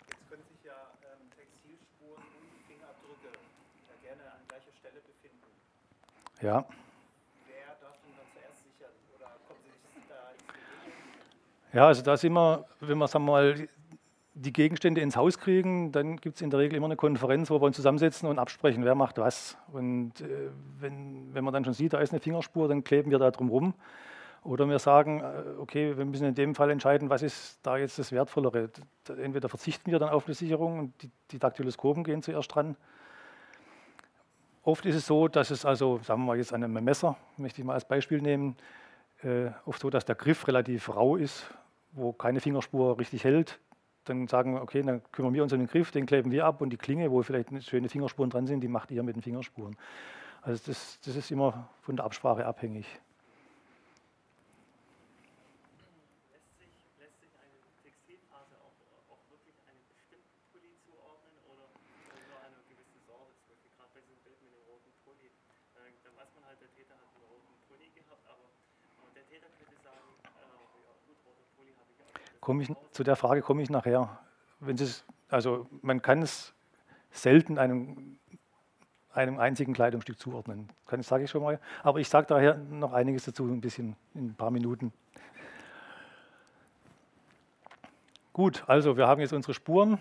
Jetzt 0.10 0.30
können 0.30 0.44
sich 0.44 0.66
ja 0.66 0.74
ähm, 1.02 1.30
Textilspuren 1.36 2.22
und 2.22 2.68
Fingerabdrücke 2.68 3.30
ja 3.88 4.10
gerne 4.10 4.24
an 4.32 4.40
gleicher 4.48 4.74
Stelle 4.78 5.00
befinden. 5.00 5.48
Ja. 6.42 6.66
Wer 7.48 7.76
darf 7.80 7.98
denn 8.02 8.12
dann 8.18 8.28
zuerst 8.34 8.64
sichern? 8.64 8.92
Oder 9.16 9.28
kommen 9.48 9.60
Sie 9.64 10.00
sich 10.00 10.08
da 10.10 10.32
ins? 10.32 11.74
Ja, 11.74 11.88
also 11.88 12.02
da 12.02 12.18
sind 12.18 12.34
wir, 12.34 12.66
wenn 12.82 12.98
wir 12.98 13.08
sagen 13.08 13.26
wir 13.26 13.32
mal, 13.32 13.70
die 14.41 14.54
Gegenstände 14.54 15.02
ins 15.02 15.17
Haus 15.17 15.38
kriegen, 15.38 15.91
dann 15.91 16.15
gibt 16.17 16.38
es 16.38 16.41
in 16.41 16.49
der 16.49 16.60
Regel 16.60 16.78
immer 16.78 16.86
eine 16.86 16.95
Konferenz, 16.95 17.49
wo 17.49 17.60
wir 17.60 17.65
uns 17.65 17.75
zusammensetzen 17.75 18.30
und 18.30 18.39
absprechen, 18.39 18.86
wer 18.86 18.95
macht 18.95 19.17
was. 19.17 19.58
Und 19.73 20.21
äh, 20.21 20.49
wenn, 20.80 21.34
wenn 21.34 21.43
man 21.43 21.54
dann 21.54 21.65
schon 21.65 21.73
sieht, 21.73 21.93
da 21.93 21.99
ist 21.99 22.12
eine 22.12 22.21
Fingerspur, 22.21 22.69
dann 22.69 22.84
kleben 22.84 23.12
wir 23.12 23.19
da 23.19 23.32
drum 23.32 23.49
rum. 23.49 23.73
Oder 24.43 24.65
wir 24.69 24.80
sagen, 24.80 25.19
äh, 25.19 25.60
okay, 25.60 25.97
wir 25.97 26.06
müssen 26.06 26.25
in 26.25 26.36
dem 26.36 26.56
Fall 26.56 26.69
entscheiden, 26.69 27.10
was 27.10 27.21
ist 27.21 27.60
da 27.63 27.78
jetzt 27.78 27.99
das 27.99 28.13
Wertvollere. 28.13 28.69
Entweder 29.10 29.49
verzichten 29.49 29.91
wir 29.91 29.99
dann 29.99 30.10
auf 30.10 30.25
eine 30.25 30.36
Sicherung 30.36 30.80
und 30.80 31.04
die, 31.04 31.12
die 31.32 31.39
Daktyloskopen 31.39 32.06
gehen 32.06 32.23
zuerst 32.23 32.56
dran. 32.56 32.78
Oft 34.63 34.86
ist 34.86 34.95
es 34.95 35.06
so, 35.06 35.28
dass 35.28 35.52
es 35.52 35.65
also, 35.65 35.99
sagen 36.04 36.21
wir 36.21 36.28
mal 36.28 36.38
jetzt 36.38 36.54
an 36.54 36.63
einem 36.63 36.82
Messer, 36.82 37.17
möchte 37.36 37.60
ich 37.60 37.65
mal 37.65 37.73
als 37.73 37.86
Beispiel 37.86 38.21
nehmen, 38.21 38.56
äh, 39.21 39.49
oft 39.65 39.82
so, 39.82 39.89
dass 39.89 40.06
der 40.06 40.15
Griff 40.15 40.47
relativ 40.47 40.95
rau 40.95 41.17
ist, 41.17 41.45
wo 41.91 42.13
keine 42.13 42.39
Fingerspur 42.39 42.97
richtig 42.99 43.25
hält 43.25 43.60
dann 44.10 44.28
sagen 44.28 44.58
okay, 44.58 44.82
dann 44.82 45.02
kümmern 45.12 45.34
wir 45.34 45.43
uns 45.43 45.54
um 45.54 45.60
den 45.60 45.67
Griff, 45.67 45.91
den 45.91 46.06
kleben 46.06 46.32
wir 46.32 46.45
ab 46.45 46.62
und 46.62 46.72
die 46.72 46.78
Klinge, 46.78 47.12
wo 47.12 47.22
vielleicht 47.22 47.50
schöne 47.63 47.88
Fingerspuren 47.89 48.30
dran 48.30 48.48
sind, 48.48 48.62
die 48.62 48.67
macht 48.67 48.91
ihr 48.91 49.04
mit 49.04 49.15
den 49.15 49.22
Fingerspuren. 49.22 49.78
Also 50.41 50.72
das, 50.72 51.00
das 51.06 51.15
ist 51.15 51.32
immer 51.32 51.69
von 51.82 51.95
der 51.95 52.06
Absprache 52.06 52.45
abhängig. 52.45 52.88
Lässt 56.32 56.58
sich, 56.58 56.72
lässt 56.98 57.19
sich 57.19 57.30
eine 57.36 57.60
Textilphase 57.84 58.56
auch, 58.63 58.74
auch 59.12 59.24
wirklich 59.30 59.56
einem 59.67 59.84
bestimmten 59.91 60.32
Pulli 60.52 60.72
zuordnen 60.88 61.36
oder 61.52 61.67
nur 62.32 62.39
einer 62.39 62.63
gewissen 62.72 63.04
Sorte? 63.06 63.36
Zum 63.43 63.52
Beispiel 63.52 63.69
gerade 63.76 63.91
bei 63.93 64.02
diesem 64.08 64.24
Bild 64.24 64.39
mit 64.41 64.52
dem 64.56 64.63
roten 64.63 64.91
Pulli. 65.04 65.28
Da, 65.76 65.84
da 65.84 66.10
weiß 66.15 66.32
man 66.39 66.48
halt, 66.48 66.58
der 66.63 66.72
Täter 66.72 66.95
hat 66.95 67.12
einen 67.13 67.28
roten 67.28 67.52
Pulli 67.67 67.91
gehabt, 67.91 68.24
aber, 68.32 68.48
aber 69.04 69.12
der 69.12 69.28
Täter 69.28 69.52
könnte 69.60 69.76
sagen, 69.84 70.08
äh, 70.24 70.39
ja 70.39 70.93
gut, 71.04 71.19
roter 71.28 71.45
Pulli 71.60 71.76
habe 71.76 71.91
ich 71.91 72.00
auch. 72.00 72.15
Komme 72.50 72.64
ich, 72.64 72.72
zu 72.94 73.04
der 73.04 73.16
Frage 73.16 73.44
komme 73.44 73.62
ich 73.62 73.70
nachher. 73.70 74.18
Wenn 74.60 74.76
also 75.30 75.68
man 75.84 76.02
kann 76.02 76.24
es 76.24 76.52
selten 77.12 77.60
einem, 77.60 78.18
einem 79.14 79.38
einzigen 79.38 79.72
Kleidungsstück 79.74 80.18
zuordnen. 80.18 80.68
Kann, 80.88 81.04
sage 81.04 81.26
ich 81.26 81.30
schon 81.30 81.44
mal. 81.44 81.60
Aber 81.84 82.00
ich 82.00 82.10
sage 82.10 82.26
daher 82.26 82.56
noch 82.56 82.92
einiges 82.92 83.26
dazu, 83.26 83.46
ein 83.46 83.62
bisschen 83.62 83.96
in 84.16 84.30
ein 84.30 84.34
paar 84.34 84.50
Minuten. 84.50 84.92
Gut, 88.34 88.64
also 88.66 88.98
wir 88.98 89.06
haben 89.06 89.22
jetzt 89.22 89.34
unsere 89.34 89.54
Spuren. 89.54 90.00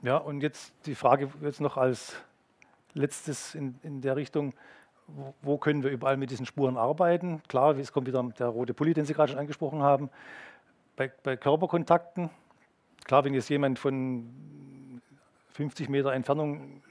Ja, 0.00 0.16
und 0.16 0.40
jetzt 0.40 0.72
die 0.86 0.94
Frage 0.94 1.28
jetzt 1.42 1.60
noch 1.60 1.76
als 1.76 2.16
letztes 2.94 3.54
in, 3.54 3.78
in 3.82 4.00
der 4.00 4.16
Richtung, 4.16 4.54
wo, 5.06 5.34
wo 5.42 5.58
können 5.58 5.82
wir 5.82 5.90
überall 5.90 6.16
mit 6.16 6.30
diesen 6.30 6.46
Spuren 6.46 6.78
arbeiten? 6.78 7.42
Klar, 7.46 7.76
es 7.76 7.92
kommt 7.92 8.06
wieder 8.06 8.22
der 8.22 8.46
rote 8.46 8.72
Pulli, 8.72 8.94
den 8.94 9.04
Sie 9.04 9.12
gerade 9.12 9.32
schon 9.32 9.38
angesprochen 9.38 9.82
haben 9.82 10.08
bei, 11.02 11.12
bei 11.22 11.36
Körperkontakten, 11.36 12.30
klar, 13.04 13.24
wenn 13.24 13.34
jetzt 13.34 13.48
jemand 13.48 13.78
von 13.78 15.00
50 15.50 15.88
Meter 15.88 16.12
Entfernung 16.12 16.82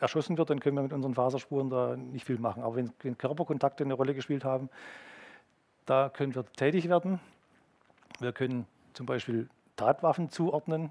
erschossen 0.00 0.36
wird, 0.36 0.50
dann 0.50 0.60
können 0.60 0.76
wir 0.76 0.82
mit 0.82 0.92
unseren 0.92 1.14
Faserspuren 1.14 1.70
da 1.70 1.96
nicht 1.96 2.26
viel 2.26 2.38
machen. 2.38 2.62
Aber 2.62 2.76
wenn, 2.76 2.92
wenn, 3.00 3.16
Körperkontakte 3.16 3.84
eine 3.84 3.94
Rolle 3.94 4.14
gespielt 4.14 4.44
haben, 4.44 4.68
da 5.86 6.10
können 6.10 6.34
wir 6.34 6.44
tätig 6.52 6.88
werden. 6.88 7.20
Wir 8.20 8.32
können 8.32 8.66
zum 8.92 9.06
Beispiel 9.06 9.48
Tatwaffen 9.76 10.30
zuordnen. 10.30 10.90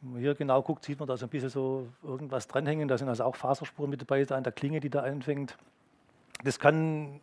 Wenn 0.00 0.12
man 0.12 0.20
hier 0.20 0.34
genau 0.34 0.62
guckt, 0.62 0.84
sieht 0.84 1.00
man 1.00 1.08
da 1.08 1.16
so 1.16 1.26
ein 1.26 1.28
bisschen 1.28 1.50
so 1.50 1.88
irgendwas 2.02 2.46
dranhängen. 2.46 2.86
Da 2.86 2.96
sind 2.96 3.08
also 3.08 3.24
auch 3.24 3.34
Faserspuren 3.34 3.90
mit 3.90 4.00
dabei, 4.00 4.24
da 4.24 4.36
an 4.36 4.44
der 4.44 4.52
Klinge, 4.52 4.78
die 4.78 4.90
da 4.90 5.02
anfängt. 5.02 5.58
Das 6.44 6.58
kann 6.58 7.20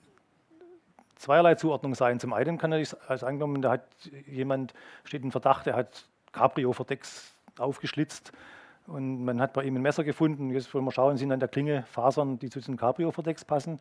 zweierlei 1.17 1.55
Zuordnung 1.55 1.95
sein. 1.95 2.19
Zum 2.19 2.33
einen 2.33 2.57
kann 2.57 2.71
er 2.71 2.85
als 3.07 3.23
angenommen, 3.23 3.61
da 3.61 3.71
hat 3.71 3.87
jemand, 4.25 4.73
steht 5.03 5.23
in 5.23 5.31
Verdacht, 5.31 5.65
der 5.65 5.75
hat 5.75 6.07
Cabrio-Verdecks 6.31 7.33
aufgeschlitzt 7.57 8.31
und 8.85 9.25
man 9.25 9.41
hat 9.41 9.53
bei 9.53 9.63
ihm 9.63 9.75
ein 9.75 9.81
Messer 9.81 10.03
gefunden. 10.03 10.51
Jetzt 10.51 10.73
wollen 10.73 10.85
wir 10.85 10.91
schauen, 10.91 11.17
sind 11.17 11.31
an 11.31 11.39
der 11.39 11.49
Klinge 11.49 11.83
Fasern, 11.83 12.39
die 12.39 12.49
zu 12.49 12.59
diesem 12.59 12.77
Cabrio-Verdecks 12.77 13.45
passen. 13.45 13.79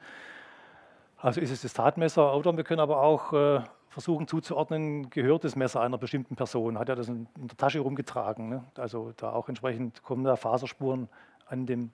Also 1.19 1.41
ist 1.41 1.51
es 1.51 1.63
das 1.63 1.73
Tatmesser 1.73 2.35
oder 2.35 2.57
wir 2.57 2.65
können 2.65 2.81
aber 2.81 3.01
auch 3.01 3.33
äh, 3.33 3.61
versuchen 3.89 4.29
zuzuordnen, 4.29 5.09
gehört 5.09 5.45
das 5.45 5.57
Messer 5.57 5.81
einer 5.81 5.97
bestimmten 5.97 6.37
Person, 6.37 6.79
hat 6.79 6.89
er 6.89 6.97
das 6.97 7.09
in, 7.09 7.27
in 7.39 7.49
der 7.49 7.57
Tasche 7.57 7.81
rumgetragen. 7.81 8.49
Ne? 8.51 8.65
Also 8.77 9.13
da 9.17 9.33
auch 9.33 9.49
entsprechend 9.49 10.03
kommen 10.03 10.25
da 10.25 10.37
Faserspuren 10.37 11.09
an 11.47 11.65
dem 11.65 11.91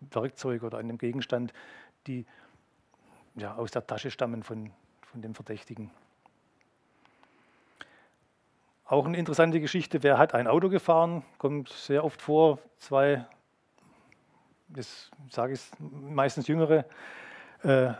Werkzeug 0.00 0.62
oder 0.62 0.78
an 0.78 0.88
dem 0.88 0.98
Gegenstand, 0.98 1.52
die 2.06 2.26
ja, 3.36 3.54
aus 3.54 3.70
der 3.70 3.86
Tasche 3.86 4.10
stammen 4.10 4.42
von, 4.42 4.70
von 5.02 5.22
dem 5.22 5.34
Verdächtigen. 5.34 5.90
Auch 8.86 9.06
eine 9.06 9.18
interessante 9.18 9.60
Geschichte, 9.60 10.02
wer 10.02 10.16
hat 10.16 10.34
ein 10.34 10.46
Auto 10.46 10.68
gefahren, 10.68 11.24
kommt 11.38 11.68
sehr 11.68 12.04
oft 12.04 12.22
vor, 12.22 12.58
zwei, 12.78 13.26
das 14.68 15.10
sage 15.30 15.54
ich 15.54 15.60
meistens 15.78 16.46
jüngere, 16.46 16.84
äh, 17.62 17.92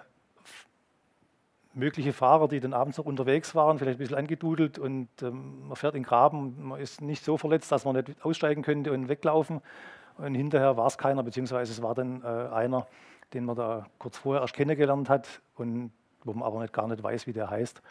mögliche 1.74 2.12
Fahrer, 2.12 2.48
die 2.48 2.60
dann 2.60 2.72
abends 2.72 2.96
noch 2.98 3.04
unterwegs 3.04 3.54
waren, 3.54 3.78
vielleicht 3.78 3.98
ein 3.98 3.98
bisschen 3.98 4.16
angedudelt 4.16 4.78
und 4.78 5.08
ähm, 5.22 5.68
man 5.68 5.76
fährt 5.76 5.94
in 5.94 6.02
den 6.02 6.08
Graben, 6.08 6.68
man 6.68 6.80
ist 6.80 7.02
nicht 7.02 7.22
so 7.22 7.36
verletzt, 7.36 7.70
dass 7.70 7.84
man 7.84 7.96
nicht 7.96 8.24
aussteigen 8.24 8.62
könnte 8.62 8.92
und 8.92 9.08
weglaufen. 9.08 9.60
Und 10.16 10.34
hinterher 10.34 10.78
war 10.78 10.86
es 10.86 10.96
keiner, 10.96 11.22
beziehungsweise 11.22 11.72
es 11.72 11.82
war 11.82 11.94
dann 11.94 12.22
äh, 12.22 12.26
einer, 12.26 12.86
den 13.32 13.44
man 13.44 13.56
da 13.56 13.86
kurz 13.98 14.18
vorher 14.18 14.42
erst 14.42 14.54
kennengelernt 14.54 15.08
hat 15.08 15.40
und 15.56 15.92
wo 16.24 16.32
man 16.32 16.42
aber 16.42 16.60
nicht, 16.60 16.72
gar 16.72 16.88
nicht 16.88 17.02
weiß, 17.02 17.26
wie 17.26 17.32
der 17.32 17.50
heißt. 17.50 17.82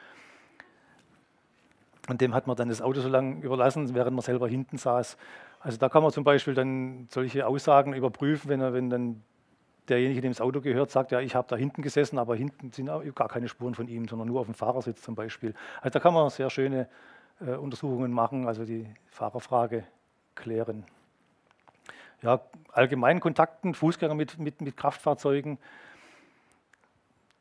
Und 2.08 2.22
dem 2.22 2.34
hat 2.34 2.48
man 2.48 2.56
dann 2.56 2.70
das 2.70 2.82
Auto 2.82 3.02
so 3.02 3.10
lange 3.10 3.42
überlassen, 3.42 3.94
während 3.96 4.16
man 4.16 4.22
selber 4.22 4.48
hinten 4.48 4.78
saß. 4.78 5.18
Also 5.60 5.78
da 5.78 5.90
kann 5.90 6.04
man 6.04 6.12
zum 6.12 6.24
Beispiel 6.24 6.54
dann 6.54 7.08
solche 7.10 7.48
Aussagen 7.48 7.94
überprüfen, 7.94 8.50
wenn, 8.50 8.62
er, 8.62 8.74
wenn 8.74 8.90
dann 8.90 9.24
derjenige, 9.90 10.22
dem 10.22 10.32
das 10.32 10.42
Auto 10.42 10.62
gehört, 10.62 10.92
sagt, 10.92 11.12
ja, 11.12 11.20
ich 11.20 11.36
habe 11.36 11.48
da 11.48 11.56
hinten 11.56 11.82
gesessen, 11.82 12.20
aber 12.20 12.36
hinten 12.36 12.72
sind 12.72 12.90
gar 13.16 13.28
keine 13.28 13.48
Spuren 13.48 13.74
von 13.74 13.88
ihm, 13.88 14.08
sondern 14.08 14.28
nur 14.28 14.42
auf 14.42 14.48
dem 14.48 14.54
Fahrersitz 14.54 15.02
zum 15.02 15.16
Beispiel. 15.16 15.54
Also 15.82 15.94
da 15.94 16.00
kann 16.00 16.14
man 16.14 16.30
sehr 16.30 16.50
schöne 16.50 16.88
äh, 17.40 17.56
Untersuchungen 17.56 18.12
machen, 18.12 18.48
also 18.48 18.66
die 18.66 18.88
Fahrerfrage 19.08 19.86
klären 20.36 20.86
ja, 22.22 22.42
allgemeinen 22.72 23.20
Kontakten, 23.20 23.74
Fußgänger 23.74 24.16
mit, 24.16 24.40
mit, 24.40 24.62
mit 24.62 24.78
Kraftfahrzeugen. 24.78 25.58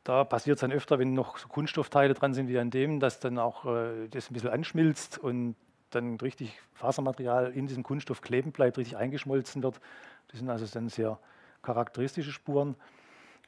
Da 0.03 0.23
passiert 0.23 0.57
es 0.57 0.61
dann 0.61 0.71
öfter, 0.71 0.99
wenn 0.99 1.13
noch 1.13 1.37
so 1.37 1.47
Kunststoffteile 1.47 2.13
dran 2.13 2.33
sind 2.33 2.47
wie 2.47 2.59
an 2.59 2.69
dem, 2.69 2.99
dass 2.99 3.19
dann 3.19 3.39
auch 3.39 3.65
äh, 3.65 4.07
das 4.09 4.29
ein 4.29 4.33
bisschen 4.33 4.51
anschmilzt 4.51 5.17
und 5.17 5.55
dann 5.89 6.17
richtig 6.17 6.59
Fasermaterial 6.73 7.51
in 7.53 7.67
diesem 7.67 7.83
Kunststoff 7.83 8.21
kleben 8.21 8.51
bleibt, 8.51 8.77
richtig 8.77 8.97
eingeschmolzen 8.97 9.63
wird. 9.63 9.79
Das 10.27 10.39
sind 10.39 10.49
also 10.49 10.65
dann 10.71 10.89
sehr 10.89 11.17
charakteristische 11.63 12.31
Spuren. 12.31 12.75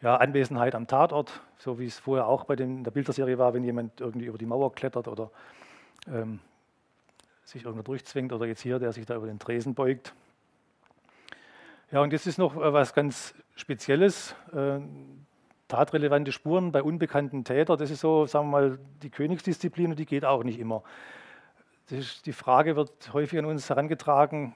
Ja, 0.01 0.15
Anwesenheit 0.17 0.75
am 0.75 0.87
Tatort, 0.87 1.41
so 1.57 1.79
wie 1.79 1.85
es 1.85 1.97
vorher 1.97 2.27
auch 2.27 2.45
bei 2.45 2.55
den, 2.55 2.83
der 2.83 2.91
Bilderserie 2.91 3.37
war, 3.37 3.53
wenn 3.53 3.63
jemand 3.63 3.99
irgendwie 3.99 4.27
über 4.27 4.37
die 4.37 4.45
Mauer 4.45 4.73
klettert 4.73 5.07
oder 5.07 5.31
ähm, 6.07 6.39
sich 7.43 7.65
irgendwo 7.65 7.83
durchzwingt 7.83 8.31
oder 8.31 8.45
jetzt 8.45 8.61
hier, 8.61 8.77
der 8.77 8.93
sich 8.93 9.05
da 9.05 9.15
über 9.15 9.27
den 9.27 9.39
Tresen 9.39 9.73
beugt. 9.73 10.13
Ja, 11.89 12.01
und 12.01 12.11
jetzt 12.11 12.27
ist 12.27 12.37
noch 12.37 12.55
äh, 12.57 12.73
was 12.73 12.93
ganz 12.93 13.33
Spezielles. 13.55 14.35
Äh, 14.53 14.79
tatrelevante 15.67 16.31
Spuren 16.31 16.71
bei 16.71 16.81
unbekannten 16.83 17.43
Tätern, 17.43 17.77
das 17.77 17.91
ist 17.91 17.99
so, 17.99 18.25
sagen 18.25 18.47
wir 18.47 18.51
mal, 18.51 18.79
die 19.01 19.09
Königsdisziplin 19.09 19.91
und 19.91 19.99
die 19.99 20.05
geht 20.05 20.23
auch 20.23 20.43
nicht 20.43 20.59
immer. 20.59 20.83
Ist, 21.89 22.25
die 22.25 22.33
Frage 22.33 22.75
wird 22.75 23.13
häufig 23.13 23.39
an 23.39 23.45
uns 23.45 23.69
herangetragen, 23.69 24.53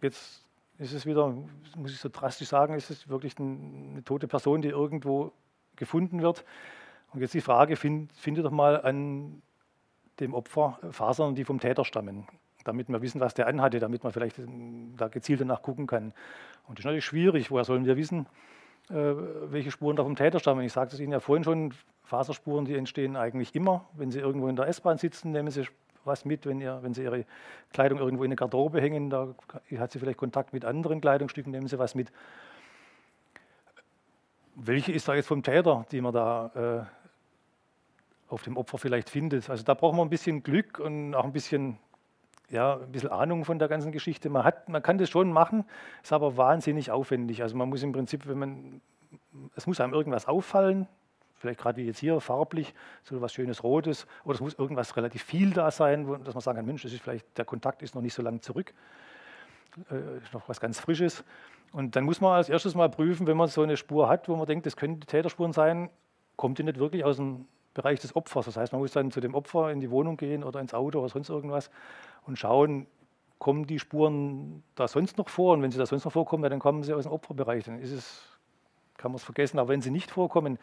jetzt 0.00 0.44
ist 0.78 0.92
es 0.92 1.06
wieder, 1.06 1.34
muss 1.76 1.92
ich 1.92 1.98
so 1.98 2.08
drastisch 2.08 2.48
sagen, 2.48 2.74
ist 2.74 2.90
es 2.90 3.08
wirklich 3.08 3.38
ein, 3.38 3.90
eine 3.92 4.04
tote 4.04 4.28
Person, 4.28 4.62
die 4.62 4.68
irgendwo 4.68 5.32
gefunden 5.76 6.22
wird. 6.22 6.44
Und 7.12 7.20
jetzt 7.20 7.34
die 7.34 7.40
Frage, 7.40 7.76
find, 7.76 8.12
finde 8.12 8.42
doch 8.42 8.50
mal 8.50 8.80
an 8.80 9.42
dem 10.18 10.34
Opfer 10.34 10.78
Fasern, 10.90 11.34
die 11.34 11.44
vom 11.44 11.60
Täter 11.60 11.84
stammen. 11.84 12.26
Damit 12.64 12.88
wir 12.88 13.00
wissen, 13.02 13.20
was 13.20 13.34
der 13.34 13.46
anhatte, 13.46 13.78
damit 13.78 14.02
man 14.02 14.12
vielleicht 14.12 14.38
ähm, 14.38 14.94
da 14.96 15.08
gezielt 15.08 15.40
danach 15.40 15.62
gucken 15.62 15.86
kann. 15.86 16.12
Und 16.66 16.78
das 16.78 16.80
ist 16.80 16.84
natürlich 16.84 17.04
schwierig. 17.04 17.50
Woher 17.50 17.64
sollen 17.64 17.84
wir 17.84 17.96
wissen, 17.96 18.26
äh, 18.90 18.94
welche 18.94 19.70
Spuren 19.70 19.96
da 19.96 20.02
vom 20.02 20.16
Täter 20.16 20.40
stammen? 20.40 20.62
Ich 20.62 20.72
sagte 20.72 20.96
es 20.96 21.00
Ihnen 21.00 21.12
ja 21.12 21.20
vorhin 21.20 21.44
schon, 21.44 21.74
Faserspuren, 22.04 22.64
die 22.64 22.74
entstehen 22.74 23.16
eigentlich 23.16 23.54
immer, 23.54 23.86
wenn 23.94 24.10
Sie 24.10 24.20
irgendwo 24.20 24.48
in 24.48 24.56
der 24.56 24.68
S-Bahn 24.68 24.98
sitzen, 24.98 25.32
nehmen 25.32 25.50
Sie 25.50 25.64
was 26.04 26.24
mit, 26.24 26.44
wenn, 26.44 26.60
ihr, 26.60 26.80
wenn 26.82 26.92
Sie 26.92 27.02
Ihre 27.02 27.24
Kleidung 27.72 27.98
irgendwo 27.98 28.24
in 28.24 28.28
eine 28.28 28.36
Garderobe 28.36 28.80
hängen, 28.80 29.08
da 29.08 29.34
hat 29.78 29.92
Sie 29.92 29.98
vielleicht 29.98 30.18
Kontakt 30.18 30.52
mit 30.52 30.64
anderen 30.64 31.00
Kleidungsstücken, 31.00 31.50
nehmen 31.50 31.66
Sie 31.66 31.78
was 31.78 31.94
mit. 31.94 32.12
Welche 34.54 34.92
ist 34.92 35.08
da 35.08 35.14
jetzt 35.14 35.26
vom 35.26 35.42
Täter, 35.42 35.86
die 35.90 36.00
man 36.00 36.12
da 36.12 36.86
äh, 36.88 38.32
auf 38.32 38.42
dem 38.42 38.56
Opfer 38.56 38.78
vielleicht 38.78 39.10
findet? 39.10 39.48
Also 39.48 39.64
da 39.64 39.74
braucht 39.74 39.96
man 39.96 40.06
ein 40.06 40.10
bisschen 40.10 40.42
Glück 40.42 40.78
und 40.78 41.14
auch 41.14 41.24
ein 41.24 41.32
bisschen 41.32 41.78
ja, 42.50 42.76
ein 42.76 42.92
bisschen 42.92 43.10
Ahnung 43.10 43.44
von 43.44 43.58
der 43.58 43.68
ganzen 43.68 43.92
Geschichte. 43.92 44.28
Man, 44.30 44.44
hat, 44.44 44.68
man 44.68 44.82
kann 44.82 44.98
das 44.98 45.10
schon 45.10 45.32
machen, 45.32 45.64
ist 46.02 46.12
aber 46.12 46.36
wahnsinnig 46.36 46.90
aufwendig. 46.90 47.42
Also 47.42 47.56
man 47.56 47.68
muss 47.68 47.82
im 47.82 47.92
Prinzip, 47.92 48.26
wenn 48.26 48.38
man, 48.38 48.80
es 49.56 49.66
muss 49.66 49.80
einem 49.80 49.94
irgendwas 49.94 50.26
auffallen, 50.26 50.86
vielleicht 51.36 51.60
gerade 51.60 51.76
wie 51.78 51.86
jetzt 51.86 51.98
hier, 51.98 52.20
farblich, 52.20 52.74
so 53.02 53.20
was 53.20 53.32
schönes 53.32 53.62
Rotes, 53.62 54.06
oder 54.24 54.34
es 54.34 54.40
muss 54.40 54.54
irgendwas 54.54 54.96
relativ 54.96 55.22
viel 55.22 55.52
da 55.52 55.70
sein, 55.70 56.06
wo, 56.06 56.16
dass 56.16 56.34
man 56.34 56.40
sagen 56.40 56.56
kann, 56.56 56.66
Mensch, 56.66 56.82
das 56.82 56.92
ist 56.92 57.02
vielleicht, 57.02 57.36
der 57.36 57.44
Kontakt 57.44 57.82
ist 57.82 57.94
noch 57.94 58.02
nicht 58.02 58.14
so 58.14 58.22
lange 58.22 58.40
zurück, 58.40 58.72
äh, 59.90 60.18
ist 60.22 60.32
noch 60.32 60.48
was 60.48 60.60
ganz 60.60 60.80
Frisches. 60.80 61.24
Und 61.72 61.96
dann 61.96 62.04
muss 62.04 62.20
man 62.20 62.32
als 62.32 62.48
erstes 62.48 62.74
mal 62.74 62.88
prüfen, 62.88 63.26
wenn 63.26 63.36
man 63.36 63.48
so 63.48 63.62
eine 63.62 63.76
Spur 63.76 64.08
hat, 64.08 64.28
wo 64.28 64.36
man 64.36 64.46
denkt, 64.46 64.64
das 64.64 64.76
könnten 64.76 65.00
Täterspuren 65.00 65.52
sein, 65.52 65.90
kommt 66.36 66.58
die 66.58 66.62
nicht 66.62 66.78
wirklich 66.78 67.04
aus 67.04 67.16
dem 67.16 67.46
Bereich 67.74 68.00
des 68.00 68.16
Opfers. 68.16 68.46
Das 68.46 68.56
heißt, 68.56 68.72
man 68.72 68.80
muss 68.80 68.92
dann 68.92 69.10
zu 69.10 69.20
dem 69.20 69.34
Opfer 69.34 69.70
in 69.70 69.80
die 69.80 69.90
Wohnung 69.90 70.16
gehen 70.16 70.44
oder 70.44 70.60
ins 70.60 70.74
Auto 70.74 71.00
oder 71.00 71.08
sonst 71.08 71.28
irgendwas 71.28 71.70
und 72.26 72.38
schauen, 72.38 72.86
kommen 73.38 73.66
die 73.66 73.78
Spuren 73.78 74.62
da 74.74 74.88
sonst 74.88 75.18
noch 75.18 75.28
vor? 75.28 75.54
Und 75.54 75.62
wenn 75.62 75.70
sie 75.70 75.78
da 75.78 75.86
sonst 75.86 76.04
noch 76.04 76.12
vorkommen, 76.12 76.48
dann 76.48 76.60
kommen 76.60 76.82
sie 76.82 76.94
aus 76.94 77.04
dem 77.04 77.12
Opferbereich. 77.12 77.64
Dann 77.64 77.78
ist 77.78 77.92
es, 77.92 78.22
kann 78.96 79.10
man 79.10 79.16
es 79.16 79.24
vergessen. 79.24 79.58
Aber 79.58 79.68
wenn 79.68 79.82
sie 79.82 79.90
nicht 79.90 80.10
vorkommen, 80.10 80.58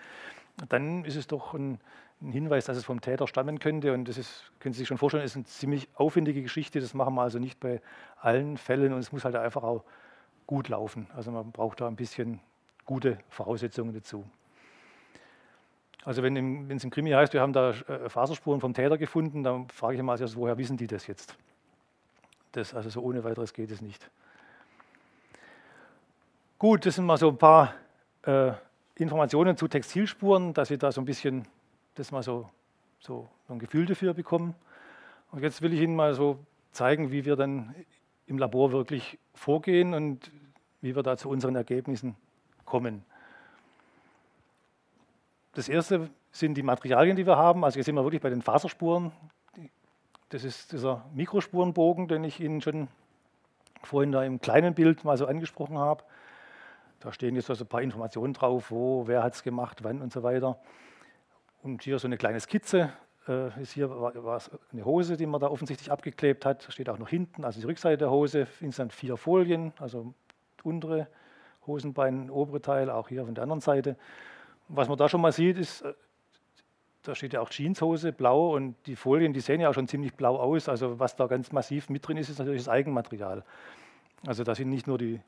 dann 0.70 1.06
ist 1.06 1.16
es 1.16 1.28
doch 1.28 1.54
ein, 1.54 1.80
ein 2.22 2.32
Hinweis, 2.32 2.66
dass 2.66 2.78
es 2.78 2.86
vom 2.86 3.02
Täter 3.02 3.28
stammen 3.28 3.60
könnte. 3.60 3.94
Und 3.94 4.08
das 4.08 4.18
ist, 4.18 4.52
können 4.60 4.74
Sie 4.74 4.80
sich 4.80 4.88
schon 4.88 4.98
vorstellen, 4.98 5.24
ist 5.24 5.36
eine 5.36 5.46
ziemlich 5.46 5.90
aufwendige 5.94 6.42
Geschichte. 6.42 6.80
Das 6.80 6.94
machen 6.94 7.14
wir 7.14 7.22
also 7.22 7.38
nicht 7.38 7.60
bei 7.60 7.82
allen 8.20 8.58
Fällen. 8.58 8.94
Und 8.94 9.00
es 9.00 9.12
muss 9.12 9.26
halt 9.26 9.36
einfach 9.36 9.64
auch 9.64 9.84
gut 10.48 10.70
laufen. 10.70 11.08
Also 11.16 11.32
man 11.32 11.52
braucht 11.52 11.82
da 11.82 11.88
ein 11.88 11.96
bisschen 11.96 12.40
gute 12.86 13.20
Voraussetzungen 13.30 13.94
dazu. 13.94 14.26
Also 16.04 16.24
wenn, 16.24 16.72
es 16.72 16.84
im 16.84 16.90
Krimi 16.90 17.12
heißt, 17.12 17.34
wir 17.34 17.42
haben 17.42 17.54
da 17.54 17.72
äh, 17.72 18.10
Faserspuren 18.10 18.60
vom 18.60 18.74
Täter 18.74 18.98
gefunden, 18.98 19.44
dann 19.44 19.70
frage 19.70 19.98
ich 19.98 20.04
mal 20.04 20.20
als 20.20 20.36
woher 20.36 20.58
wissen 20.58 20.78
die 20.78 20.88
das 20.88 21.06
jetzt? 21.08 21.36
Das, 22.54 22.74
also 22.74 22.90
so 22.90 23.02
ohne 23.02 23.24
weiteres 23.24 23.54
geht 23.54 23.72
es 23.72 23.82
nicht. 23.82 24.10
Gut, 26.58 26.86
das 26.86 26.96
sind 26.96 27.06
mal 27.06 27.18
so 27.18 27.30
ein 27.30 27.38
paar 27.38 27.74
äh, 28.24 28.52
Informationen 28.96 29.58
zu 29.58 29.68
Textilspuren, 29.68 30.54
dass 30.54 30.68
Sie 30.68 30.78
da 30.78 30.92
so 30.92 31.02
ein 31.02 31.06
bisschen 31.06 31.48
das 31.96 32.12
mal 32.12 32.24
so, 32.24 32.50
so 33.00 33.30
ein 33.48 33.60
Gefühl 33.60 33.86
dafür 33.86 34.14
bekommen. 34.14 34.56
Und 35.32 35.42
jetzt 35.42 35.62
will 35.62 35.74
ich 35.74 35.82
Ihnen 35.82 35.96
mal 35.96 36.14
so 36.14 36.40
zeigen, 36.72 37.12
wie 37.12 37.26
wir 37.26 37.36
dann 37.36 37.76
im 38.28 38.38
Labor 38.38 38.72
wirklich 38.72 39.18
vorgehen 39.34 39.94
und 39.94 40.32
wie 40.82 40.96
wir 40.96 41.04
da 41.04 41.18
zu 41.18 41.30
unseren 41.30 41.56
Ergebnissen 41.56 42.16
kommen. 42.66 43.04
Das 45.54 45.68
erste 45.68 46.10
sind 46.32 46.56
die 46.56 46.64
Materialien, 46.64 47.18
die 47.18 47.26
wir 47.26 47.36
haben. 47.36 47.66
Also 47.66 47.76
hier 47.76 47.84
sind 47.84 47.96
wir 47.96 48.04
wirklich 48.04 48.22
bei 48.22 48.30
den 48.30 48.42
Faserspuren. 48.42 49.12
Das 50.30 50.46
ist 50.46 50.72
dieser 50.72 51.04
Mikrospurenbogen, 51.14 52.08
den 52.08 52.24
ich 52.24 52.40
Ihnen 52.40 52.62
schon 52.62 52.88
vorhin 53.84 54.14
da 54.14 54.24
im 54.24 54.40
kleinen 54.40 54.74
Bild 54.74 55.04
mal 55.04 55.18
so 55.18 55.26
angesprochen 55.26 55.78
habe. 55.78 56.04
Da 57.02 57.12
stehen 57.12 57.36
jetzt 57.36 57.50
also 57.50 57.66
ein 57.66 57.68
paar 57.68 57.82
Informationen 57.82 58.34
drauf, 58.34 58.72
wo, 58.72 59.08
wer 59.08 59.24
hat 59.24 59.34
es 59.34 59.44
gemacht, 59.44 59.84
wann 59.84 60.02
und 60.02 60.14
so 60.14 60.24
weiter. 60.24 60.58
Und 61.64 61.84
hier 61.84 62.00
so 62.00 62.08
eine 62.08 62.18
kleine 62.18 62.40
Skizze. 62.40 62.94
Äh, 63.28 63.62
ist 63.62 63.74
hier 63.74 63.90
war, 63.90 64.24
war 64.24 64.42
eine 64.72 64.86
Hose, 64.86 65.18
die 65.18 65.26
man 65.26 65.42
da 65.42 65.48
offensichtlich 65.48 65.92
abgeklebt 65.92 66.46
hat. 66.46 66.66
Steht 66.70 66.90
auch 66.90 66.98
noch 66.98 67.10
hinten, 67.10 67.44
also 67.44 67.60
die 67.60 67.66
Rückseite 67.66 67.98
der 67.98 68.12
Hose. 68.12 68.48
Insgesamt 68.62 68.94
vier 68.94 69.18
Folien, 69.18 69.74
also 69.80 70.14
untere 70.64 71.08
Hosenbein, 71.68 72.30
obere 72.30 72.62
Teil, 72.62 72.90
auch 72.90 73.10
hier 73.10 73.26
von 73.26 73.36
der 73.36 73.44
anderen 73.44 73.62
Seite. 73.62 73.98
Was 74.74 74.88
man 74.88 74.98
da 74.98 75.10
schon 75.10 75.22
mal 75.22 75.32
sieht, 75.32 75.58
ist, 75.58 75.82
äh, 75.82 75.94
da 77.04 77.16
steht 77.16 77.34
ja 77.34 77.42
auch 77.42 77.50
Jeanshose, 77.50 78.14
blau 78.14 78.56
und 78.56 78.76
die 78.86 78.96
Folien, 78.96 79.34
die 79.34 79.40
sehen 79.40 79.60
ja 79.60 79.70
auch 79.70 79.74
schon 79.74 79.88
ziemlich 79.88 80.14
blau 80.14 80.38
aus. 80.38 80.70
Also 80.70 81.00
was 81.00 81.16
da 81.16 81.28
ganz 81.28 81.52
massiv 81.52 81.90
mit 81.90 82.08
drin 82.08 82.18
ist, 82.18 82.30
ist 82.30 82.40
natürlich 82.40 82.62
das 82.62 82.70
Eigenmaterial. 82.70 83.44
Also 84.26 84.44
da 84.44 84.56
sind 84.56 84.70
nicht 84.70 84.88
nur 84.88 84.98
die 84.98 85.20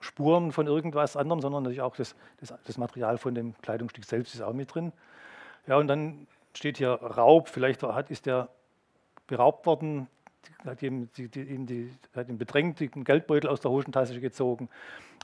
Spuren 0.00 0.52
von 0.52 0.66
irgendwas 0.66 1.16
anderem, 1.16 1.40
sondern 1.40 1.64
natürlich 1.64 1.82
auch 1.82 1.96
das, 1.96 2.16
das, 2.40 2.54
das 2.64 2.78
Material 2.78 3.18
von 3.18 3.34
dem 3.34 3.54
Kleidungsstück 3.62 4.04
selbst 4.04 4.34
ist 4.34 4.40
auch 4.40 4.52
mit 4.54 4.74
drin. 4.74 4.92
Ja, 5.66 5.76
und 5.76 5.88
dann 5.88 6.26
steht 6.54 6.78
hier 6.78 6.90
Raub, 6.90 7.48
vielleicht 7.48 7.82
hat, 7.82 8.10
ist 8.10 8.26
der 8.26 8.48
beraubt 9.26 9.66
worden, 9.66 10.08
hat 10.64 10.82
ihm, 10.82 11.10
die, 11.16 11.28
die, 11.28 11.66
die, 11.66 11.92
hat 12.14 12.28
ihn 12.28 12.38
bedrängt, 12.38 12.80
den 12.80 13.04
Geldbeutel 13.04 13.50
aus 13.50 13.60
der 13.60 13.70
Hosentasche 13.70 14.20
gezogen. 14.20 14.68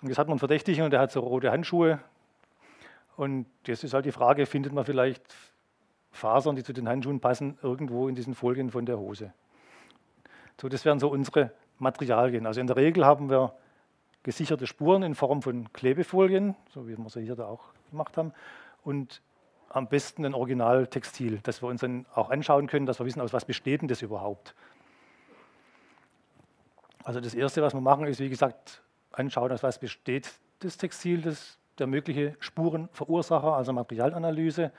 Und 0.03 0.09
jetzt 0.09 0.19
hat 0.19 0.27
man 0.29 0.35
einen 0.35 0.39
Verdächtigen 0.41 0.85
und 0.85 0.91
der 0.91 1.01
hat 1.01 1.11
so 1.11 1.21
rote 1.21 1.51
Handschuhe 1.51 1.99
und 3.17 3.47
jetzt 3.67 3.85
ist 3.85 3.95
halt 3.95 4.05
die 4.05 4.13
Frage, 4.13 4.47
findet 4.47 4.73
man 4.73 4.85
vielleicht 4.85 5.35
Fasern, 6.11 6.57
die 6.57 6.63
zu 6.63 6.73
den 6.73 6.89
Handschuhen 6.89 7.21
passen, 7.21 7.59
irgendwo 7.63 8.09
in 8.09 8.15
diesen 8.15 8.35
Folien 8.35 8.71
von 8.71 8.87
der 8.87 8.99
Hose. 8.99 9.33
So, 10.61 10.69
das 10.69 10.85
wären 10.85 11.01
so 11.01 11.09
unsere 11.09 11.53
Materialien. 11.79 12.47
Also 12.47 12.61
in 12.61 12.67
der 12.67 12.77
Regel 12.77 13.05
haben 13.05 13.31
wir 13.31 13.55
gesicherte 14.23 14.67
Spuren 14.67 15.03
in 15.03 15.15
Form 15.15 15.43
von 15.43 15.73
Klebefolien, 15.73 16.55
so 16.71 16.89
wie 16.89 16.97
wir 16.97 17.11
sie 17.11 17.23
hier 17.23 17.37
da 17.37 17.47
auch 17.47 17.65
gemacht 17.91 18.17
haben, 18.17 18.33
und 18.85 19.21
am 19.69 19.89
besten 19.89 20.25
ein 20.25 20.35
Originaltextil, 20.35 21.41
das 21.43 21.63
wir 21.63 21.69
uns 21.69 21.81
dann 21.81 22.07
auch 22.15 22.31
anschauen 22.31 22.69
können, 22.69 22.87
dass 22.87 23.01
wir 23.01 23.07
wissen, 23.07 23.21
aus 23.21 23.33
was 23.33 23.45
besteht 23.45 23.81
denn 23.81 23.89
das 23.89 24.03
überhaupt. 24.03 24.55
Also 27.03 27.21
das 27.21 27.35
Erste, 27.35 27.61
was 27.61 27.75
wir 27.75 27.81
machen, 27.81 28.07
ist, 28.07 28.21
wie 28.21 28.29
gesagt, 28.29 28.83
anschauen, 29.11 29.51
aus 29.51 29.63
was 29.63 29.79
besteht 29.79 30.33
das 30.61 30.77
Textil, 30.77 31.23
das 31.23 31.59
der 31.79 31.87
mögliche 31.87 32.37
Spurenverursacher, 32.41 33.55
also 33.55 33.73
Materialanalyse. 33.73 34.73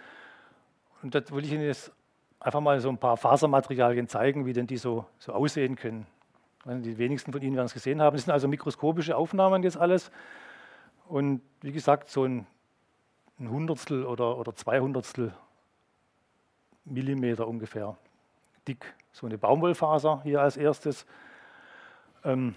Und 1.02 1.16
da 1.16 1.22
will 1.30 1.44
ich 1.44 1.52
Ihnen 1.52 1.64
jetzt 1.64 1.92
einfach 2.40 2.62
mal 2.62 2.80
so 2.80 2.90
ein 2.90 2.98
paar 2.98 3.18
Fasermaterialien 3.18 4.08
zeigen, 4.08 4.46
wie 4.46 4.54
denn 4.54 4.68
die 4.68 4.78
so, 4.78 5.06
so 5.20 5.34
aussehen 5.34 5.76
können. 5.76 6.06
Die 6.66 6.98
wenigsten 6.98 7.32
von 7.32 7.42
Ihnen 7.42 7.56
werden 7.56 7.68
es 7.68 7.74
gesehen 7.74 8.02
haben. 8.02 8.16
Das 8.16 8.26
sind 8.26 8.34
also 8.34 8.48
mikroskopische 8.48 9.16
Aufnahmen 9.16 9.62
jetzt 9.64 9.78
alles. 9.78 10.10
Und 11.08 11.42
wie 11.62 11.72
gesagt, 11.72 12.10
so 12.10 12.24
ein, 12.24 12.48
ein 13.40 13.50
Hundertstel 13.50 14.06
oder, 14.06 14.38
oder 14.38 14.56
Zweihundertstel 14.56 15.34
Millimeter 16.86 17.48
ungefähr 17.48 17.98
dick. 18.68 18.94
So 19.12 19.26
eine 19.26 19.38
Baumwollfaser 19.38 20.22
hier 20.24 20.42
als 20.42 20.58
erstes. 20.58 21.06
Ähm, 22.24 22.56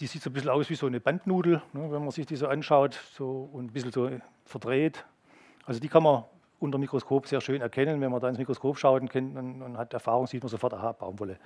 die 0.00 0.06
sieht 0.06 0.22
so 0.22 0.30
ein 0.30 0.32
bisschen 0.32 0.50
aus 0.50 0.70
wie 0.70 0.74
so 0.74 0.86
eine 0.86 1.00
Bandnudel, 1.00 1.62
ne, 1.72 1.90
wenn 1.90 2.02
man 2.02 2.10
sich 2.10 2.26
die 2.26 2.36
so 2.36 2.46
anschaut 2.46 2.98
so, 3.14 3.48
und 3.52 3.66
ein 3.66 3.72
bisschen 3.72 3.92
so 3.92 4.10
verdreht. 4.44 5.04
Also 5.66 5.80
die 5.80 5.88
kann 5.88 6.02
man 6.02 6.24
unter 6.60 6.78
Mikroskop 6.78 7.26
sehr 7.26 7.40
schön 7.40 7.60
erkennen. 7.60 8.00
Wenn 8.00 8.10
man 8.10 8.20
da 8.20 8.28
ins 8.28 8.38
Mikroskop 8.38 8.78
schaut 8.78 9.02
und, 9.02 9.10
kennt, 9.10 9.36
und, 9.36 9.62
und 9.62 9.76
hat 9.76 9.92
Erfahrung, 9.92 10.26
sieht 10.26 10.42
man 10.42 10.48
sofort, 10.48 10.74
aha, 10.74 10.92
Baumwolle. 10.92 11.38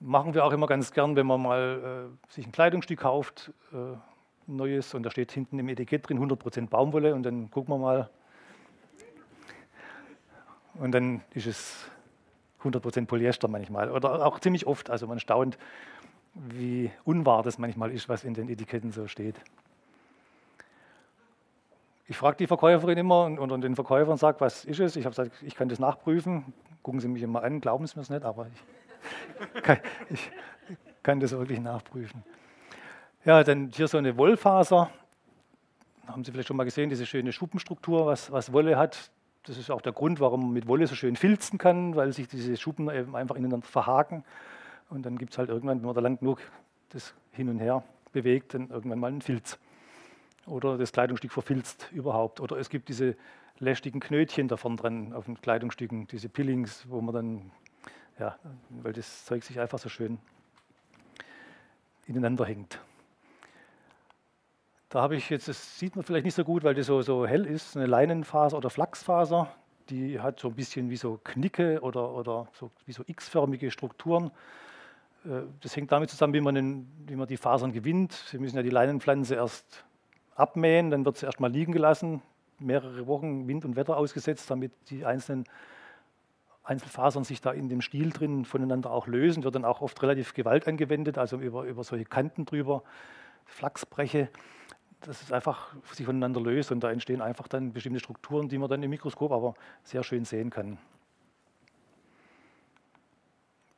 Machen 0.00 0.34
wir 0.34 0.44
auch 0.44 0.52
immer 0.52 0.66
ganz 0.66 0.92
gern, 0.92 1.14
wenn 1.14 1.26
man 1.26 1.40
mal 1.40 2.10
äh, 2.10 2.32
sich 2.32 2.46
ein 2.46 2.52
Kleidungsstück 2.52 3.00
kauft, 3.00 3.52
äh, 3.72 3.96
neues, 4.46 4.94
und 4.94 5.04
da 5.04 5.10
steht 5.10 5.30
hinten 5.30 5.58
im 5.58 5.68
Etikett 5.68 6.08
drin 6.08 6.18
100% 6.18 6.68
Baumwolle 6.68 7.14
und 7.14 7.22
dann 7.22 7.50
gucken 7.50 7.74
wir 7.74 7.78
mal. 7.78 8.10
Und 10.74 10.92
dann 10.92 11.22
ist 11.34 11.46
es 11.46 11.90
100% 12.62 13.06
Polyester 13.06 13.46
manchmal 13.46 13.90
oder 13.90 14.26
auch 14.26 14.40
ziemlich 14.40 14.66
oft. 14.66 14.90
Also 14.90 15.06
man 15.06 15.20
staunt, 15.20 15.58
wie 16.34 16.90
unwahr 17.04 17.42
das 17.42 17.58
manchmal 17.58 17.90
ist, 17.90 18.08
was 18.08 18.24
in 18.24 18.34
den 18.34 18.48
Etiketten 18.48 18.92
so 18.92 19.06
steht. 19.06 19.36
Ich 22.08 22.16
frage 22.16 22.36
die 22.36 22.46
Verkäuferin 22.46 22.98
immer 22.98 23.24
und, 23.24 23.38
und 23.38 23.60
den 23.60 23.74
Verkäufern 23.74 24.16
sage, 24.16 24.40
was 24.40 24.64
ist 24.64 24.80
es? 24.80 24.96
Ich 24.96 25.04
habe 25.04 25.14
gesagt, 25.14 25.42
ich 25.42 25.54
kann 25.54 25.68
das 25.68 25.78
nachprüfen. 25.78 26.52
Gucken 26.82 27.00
Sie 27.00 27.08
mich 27.08 27.22
immer 27.22 27.42
an, 27.42 27.60
glauben 27.60 27.86
Sie 27.86 27.96
mir 27.96 28.02
es 28.02 28.10
nicht, 28.10 28.24
aber 28.24 28.48
ich 28.48 29.62
kann, 29.62 29.78
ich 30.10 30.30
kann 31.02 31.20
das 31.20 31.32
wirklich 31.32 31.60
nachprüfen. 31.60 32.22
Ja, 33.24 33.44
dann 33.44 33.70
hier 33.72 33.86
so 33.88 33.98
eine 33.98 34.16
Wollfaser. 34.16 34.90
Haben 36.06 36.24
Sie 36.24 36.32
vielleicht 36.32 36.48
schon 36.48 36.56
mal 36.56 36.64
gesehen, 36.64 36.90
diese 36.90 37.06
schöne 37.06 37.32
Schuppenstruktur, 37.32 38.06
was, 38.06 38.32
was 38.32 38.52
Wolle 38.52 38.76
hat. 38.76 39.10
Das 39.44 39.56
ist 39.56 39.70
auch 39.70 39.80
der 39.80 39.92
Grund, 39.92 40.20
warum 40.20 40.42
man 40.42 40.52
mit 40.52 40.66
Wolle 40.66 40.86
so 40.86 40.94
schön 40.94 41.16
filzen 41.16 41.58
kann, 41.58 41.94
weil 41.96 42.12
sich 42.12 42.28
diese 42.28 42.56
Schuppen 42.56 42.90
eben 42.90 43.16
einfach 43.16 43.36
ineinander 43.36 43.66
verhaken. 43.66 44.24
Und 44.92 45.06
dann 45.06 45.16
gibt 45.16 45.32
es 45.32 45.38
halt 45.38 45.48
irgendwann, 45.48 45.78
wenn 45.78 45.86
man 45.86 45.94
da 45.94 46.02
lang 46.02 46.18
genug 46.18 46.40
das 46.90 47.14
hin 47.30 47.48
und 47.48 47.58
her 47.58 47.82
bewegt, 48.12 48.52
dann 48.52 48.68
irgendwann 48.68 48.98
mal 48.98 49.06
einen 49.06 49.22
Filz. 49.22 49.58
Oder 50.46 50.76
das 50.76 50.92
Kleidungsstück 50.92 51.32
verfilzt 51.32 51.88
überhaupt. 51.92 52.40
Oder 52.40 52.58
es 52.58 52.68
gibt 52.68 52.90
diese 52.90 53.16
lästigen 53.58 54.00
Knötchen 54.00 54.48
davon 54.48 54.76
dran 54.76 55.14
auf 55.14 55.24
den 55.24 55.40
Kleidungsstücken, 55.40 56.08
diese 56.08 56.28
Pillings, 56.28 56.84
wo 56.90 57.00
man 57.00 57.14
dann 57.14 57.50
ja, 58.18 58.38
weil 58.68 58.92
das 58.92 59.24
Zeug 59.24 59.42
sich 59.42 59.58
einfach 59.58 59.78
so 59.78 59.88
schön 59.88 60.18
ineinander 62.06 62.44
hängt. 62.44 62.78
Da 64.90 65.00
habe 65.00 65.16
ich 65.16 65.30
jetzt, 65.30 65.48
das 65.48 65.78
sieht 65.78 65.96
man 65.96 66.04
vielleicht 66.04 66.26
nicht 66.26 66.34
so 66.34 66.44
gut, 66.44 66.64
weil 66.64 66.74
das 66.74 66.86
so, 66.86 67.00
so 67.00 67.26
hell 67.26 67.46
ist, 67.46 67.78
eine 67.78 67.86
Leinenfaser 67.86 68.58
oder 68.58 68.68
Flachsfaser. 68.68 69.48
Die 69.88 70.20
hat 70.20 70.38
so 70.38 70.48
ein 70.48 70.54
bisschen 70.54 70.90
wie 70.90 70.96
so 70.96 71.18
Knicke 71.24 71.80
oder, 71.80 72.12
oder 72.12 72.48
so, 72.52 72.70
wie 72.84 72.92
so 72.92 73.02
x-förmige 73.06 73.70
Strukturen. 73.70 74.30
Äh, 75.24 75.42
das 75.60 75.76
hängt 75.76 75.92
damit 75.92 76.10
zusammen, 76.10 76.34
wie 76.34 76.40
man, 76.40 76.54
den, 76.54 76.86
wie 77.06 77.16
man 77.16 77.26
die 77.26 77.36
Fasern 77.36 77.72
gewinnt. 77.72 78.12
Sie 78.12 78.38
müssen 78.38 78.56
ja 78.56 78.62
die 78.62 78.70
Leinenpflanze 78.70 79.34
erst 79.34 79.84
abmähen, 80.34 80.90
dann 80.90 81.04
wird 81.04 81.18
sie 81.18 81.26
erstmal 81.26 81.50
liegen 81.50 81.72
gelassen, 81.72 82.22
mehrere 82.58 83.06
Wochen 83.06 83.46
Wind 83.48 83.64
und 83.64 83.76
Wetter 83.76 83.96
ausgesetzt, 83.96 84.50
damit 84.50 84.72
die 84.88 85.04
einzelnen 85.04 85.44
Einzelfasern 86.64 87.24
sich 87.24 87.40
da 87.40 87.50
in 87.50 87.68
dem 87.68 87.80
Stiel 87.80 88.10
drin 88.10 88.44
voneinander 88.44 88.90
auch 88.90 89.06
lösen. 89.06 89.42
Wird 89.42 89.54
dann 89.54 89.64
auch 89.64 89.80
oft 89.80 90.00
relativ 90.02 90.32
Gewalt 90.32 90.68
angewendet, 90.68 91.18
also 91.18 91.38
über, 91.38 91.64
über 91.64 91.84
solche 91.84 92.04
Kanten 92.04 92.44
drüber, 92.44 92.82
Flachsbreche 93.46 94.28
dass 95.06 95.22
es 95.22 95.32
einfach 95.32 95.74
sich 95.92 96.06
voneinander 96.06 96.40
löst 96.40 96.72
und 96.72 96.80
da 96.80 96.90
entstehen 96.90 97.20
einfach 97.20 97.48
dann 97.48 97.72
bestimmte 97.72 98.00
Strukturen, 98.00 98.48
die 98.48 98.58
man 98.58 98.68
dann 98.68 98.82
im 98.82 98.90
Mikroskop 98.90 99.32
aber 99.32 99.54
sehr 99.84 100.02
schön 100.02 100.24
sehen 100.24 100.50
kann. 100.50 100.78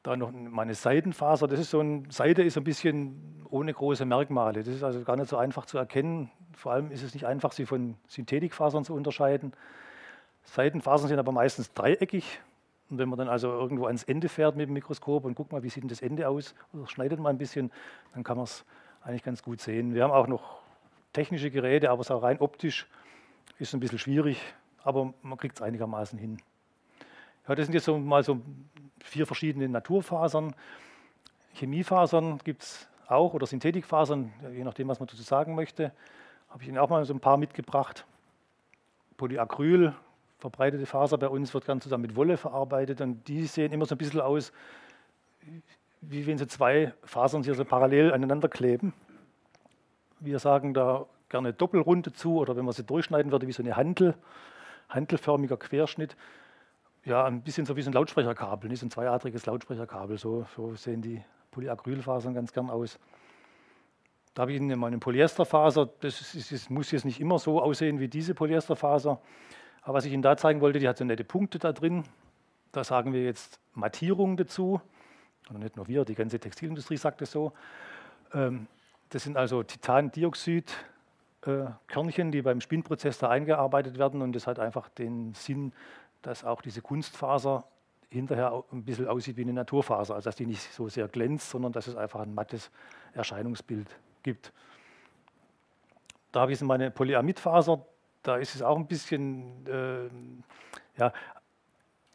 Da 0.04 0.18
noch 0.18 0.30
meine 0.32 0.74
Seidenfaser, 0.74 1.48
das 1.48 1.58
ist 1.58 1.70
so 1.70 1.80
ein, 1.80 2.10
Seide 2.10 2.42
ist 2.44 2.58
ein 2.58 2.64
bisschen 2.64 3.46
ohne 3.48 3.72
große 3.72 4.04
Merkmale. 4.04 4.62
Das 4.62 4.74
ist 4.74 4.82
also 4.82 5.02
gar 5.02 5.16
nicht 5.16 5.30
so 5.30 5.38
einfach 5.38 5.64
zu 5.64 5.78
erkennen. 5.78 6.30
Vor 6.52 6.72
allem 6.72 6.90
ist 6.90 7.02
es 7.02 7.14
nicht 7.14 7.26
einfach, 7.26 7.52
sie 7.52 7.64
von 7.64 7.96
Synthetikfasern 8.06 8.84
zu 8.84 8.92
unterscheiden. 8.94 9.54
Seidenfasern 10.42 11.08
sind 11.08 11.18
aber 11.18 11.32
meistens 11.32 11.72
dreieckig. 11.72 12.40
Und 12.90 12.98
wenn 12.98 13.08
man 13.08 13.18
dann 13.18 13.30
also 13.30 13.48
irgendwo 13.48 13.86
ans 13.86 14.02
Ende 14.04 14.28
fährt 14.28 14.56
mit 14.56 14.68
dem 14.68 14.74
Mikroskop 14.74 15.24
und 15.24 15.36
guckt 15.36 15.52
mal, 15.52 15.62
wie 15.62 15.70
sieht 15.70 15.82
denn 15.82 15.88
das 15.88 16.02
Ende 16.02 16.28
aus, 16.28 16.54
oder 16.74 16.86
schneidet 16.86 17.18
mal 17.18 17.30
ein 17.30 17.38
bisschen, 17.38 17.72
dann 18.12 18.24
kann 18.24 18.36
man 18.36 18.44
es 18.44 18.66
eigentlich 19.02 19.22
ganz 19.22 19.42
gut 19.42 19.62
sehen. 19.62 19.94
Wir 19.94 20.04
haben 20.04 20.12
auch 20.12 20.26
noch 20.26 20.58
technische 21.14 21.50
Geräte, 21.50 21.88
aber 21.88 22.04
so 22.04 22.18
rein 22.18 22.40
optisch 22.40 22.86
ist 23.58 23.68
es 23.68 23.74
ein 23.74 23.80
bisschen 23.80 23.98
schwierig, 23.98 24.38
aber 24.82 25.14
man 25.22 25.38
kriegt 25.38 25.56
es 25.56 25.62
einigermaßen 25.62 26.18
hin. 26.18 26.42
Ja, 27.48 27.54
das 27.54 27.66
sind 27.66 27.74
jetzt 27.74 27.84
so 27.84 27.96
mal 27.96 28.22
so 28.22 28.42
vier 29.04 29.26
verschiedene 29.26 29.68
Naturfasern. 29.68 30.54
Chemiefasern 31.54 32.38
gibt 32.42 32.62
es 32.62 32.88
auch 33.06 33.34
oder 33.34 33.46
Synthetikfasern, 33.46 34.32
je 34.52 34.64
nachdem, 34.64 34.88
was 34.88 34.98
man 34.98 35.06
dazu 35.06 35.22
sagen 35.22 35.54
möchte. 35.54 35.92
Habe 36.48 36.62
ich 36.62 36.68
Ihnen 36.68 36.78
auch 36.78 36.88
mal 36.88 37.04
so 37.04 37.14
ein 37.14 37.20
paar 37.20 37.36
mitgebracht. 37.36 38.06
Polyacryl, 39.16 39.94
verbreitete 40.38 40.86
Faser 40.86 41.18
bei 41.18 41.28
uns, 41.28 41.54
wird 41.54 41.66
gern 41.66 41.80
zusammen 41.80 42.02
mit 42.02 42.16
Wolle 42.16 42.36
verarbeitet 42.36 43.00
und 43.00 43.28
die 43.28 43.46
sehen 43.46 43.72
immer 43.72 43.86
so 43.86 43.94
ein 43.94 43.98
bisschen 43.98 44.20
aus, 44.20 44.52
wie 46.00 46.26
wenn 46.26 46.38
so 46.38 46.46
zwei 46.46 46.92
Fasern 47.04 47.42
hier 47.44 47.54
so 47.54 47.64
parallel 47.64 48.12
aneinander 48.12 48.48
kleben. 48.48 48.92
Wir 50.20 50.38
sagen 50.38 50.74
da 50.74 51.06
gerne 51.28 51.52
Doppelrunde 51.52 52.12
zu 52.12 52.38
oder 52.38 52.56
wenn 52.56 52.64
man 52.64 52.74
sie 52.74 52.84
durchschneiden 52.84 53.30
würde, 53.32 53.46
wie 53.46 53.52
so 53.52 53.62
eine 53.62 53.76
Handel, 53.76 54.14
handelförmiger 54.88 55.56
Querschnitt. 55.56 56.16
Ja, 57.04 57.26
ein 57.26 57.42
bisschen 57.42 57.66
so 57.66 57.76
wie 57.76 57.82
so 57.82 57.90
ein 57.90 57.92
Lautsprecherkabel, 57.92 58.70
nicht 58.70 58.80
so 58.80 58.86
ein 58.86 58.90
zweiadriges 58.90 59.44
Lautsprecherkabel. 59.44 60.16
So, 60.16 60.46
so 60.56 60.74
sehen 60.74 61.02
die 61.02 61.22
Polyacrylfasern 61.50 62.32
ganz 62.32 62.50
gern 62.52 62.70
aus. 62.70 62.98
Da 64.32 64.40
habe 64.42 64.52
ich 64.52 64.60
Ihnen 64.60 64.78
meine 64.78 64.98
Polyesterfaser, 64.98 65.90
das, 66.00 66.34
ist, 66.34 66.50
das, 66.50 66.70
muss 66.70 66.90
jetzt 66.90 67.04
nicht 67.04 67.20
immer 67.20 67.38
so 67.38 67.60
aussehen 67.60 68.00
wie 68.00 68.08
diese 68.08 68.34
Polyesterfaser. 68.34 69.20
Aber 69.82 69.94
was 69.94 70.06
ich 70.06 70.12
Ihnen 70.12 70.22
da 70.22 70.38
zeigen 70.38 70.62
wollte, 70.62 70.78
die 70.78 70.88
hat 70.88 70.96
so 70.96 71.04
nette 71.04 71.24
Punkte 71.24 71.58
da 71.58 71.72
drin. 71.72 72.04
Da 72.72 72.84
sagen 72.84 73.12
wir 73.12 73.22
jetzt 73.22 73.60
Mattierung 73.74 74.38
dazu. 74.38 74.80
Und 75.50 75.60
nicht 75.60 75.76
nur 75.76 75.86
wir, 75.86 76.06
die 76.06 76.14
ganze 76.14 76.40
Textilindustrie 76.40 76.96
sagt 76.96 77.20
es 77.20 77.30
so. 77.30 77.52
Ähm, 78.32 78.66
das 79.10 79.24
sind 79.24 79.36
also 79.36 79.62
Titandioxid-Körnchen, 79.62 82.32
die 82.32 82.40
beim 82.40 82.62
Spinnprozess 82.62 83.18
da 83.18 83.28
eingearbeitet 83.28 83.98
werden. 83.98 84.22
Und 84.22 84.32
das 84.32 84.46
hat 84.46 84.58
einfach 84.58 84.88
den 84.88 85.34
Sinn, 85.34 85.74
dass 86.26 86.44
auch 86.44 86.62
diese 86.62 86.80
Kunstfaser 86.80 87.64
hinterher 88.08 88.64
ein 88.72 88.84
bisschen 88.84 89.08
aussieht 89.08 89.36
wie 89.36 89.42
eine 89.42 89.52
Naturfaser. 89.52 90.14
Also 90.14 90.28
dass 90.28 90.36
die 90.36 90.46
nicht 90.46 90.60
so 90.72 90.88
sehr 90.88 91.08
glänzt, 91.08 91.50
sondern 91.50 91.72
dass 91.72 91.86
es 91.86 91.96
einfach 91.96 92.20
ein 92.20 92.34
mattes 92.34 92.70
Erscheinungsbild 93.12 93.88
gibt. 94.22 94.52
Da 96.32 96.40
habe 96.40 96.52
ich 96.52 96.60
meine 96.62 96.90
Polyamidfaser. 96.90 97.84
Da 98.22 98.36
ist 98.36 98.54
es 98.54 98.62
auch 98.62 98.76
ein 98.76 98.86
bisschen, 98.86 99.66
äh, 99.66 100.08
ja, 100.98 101.12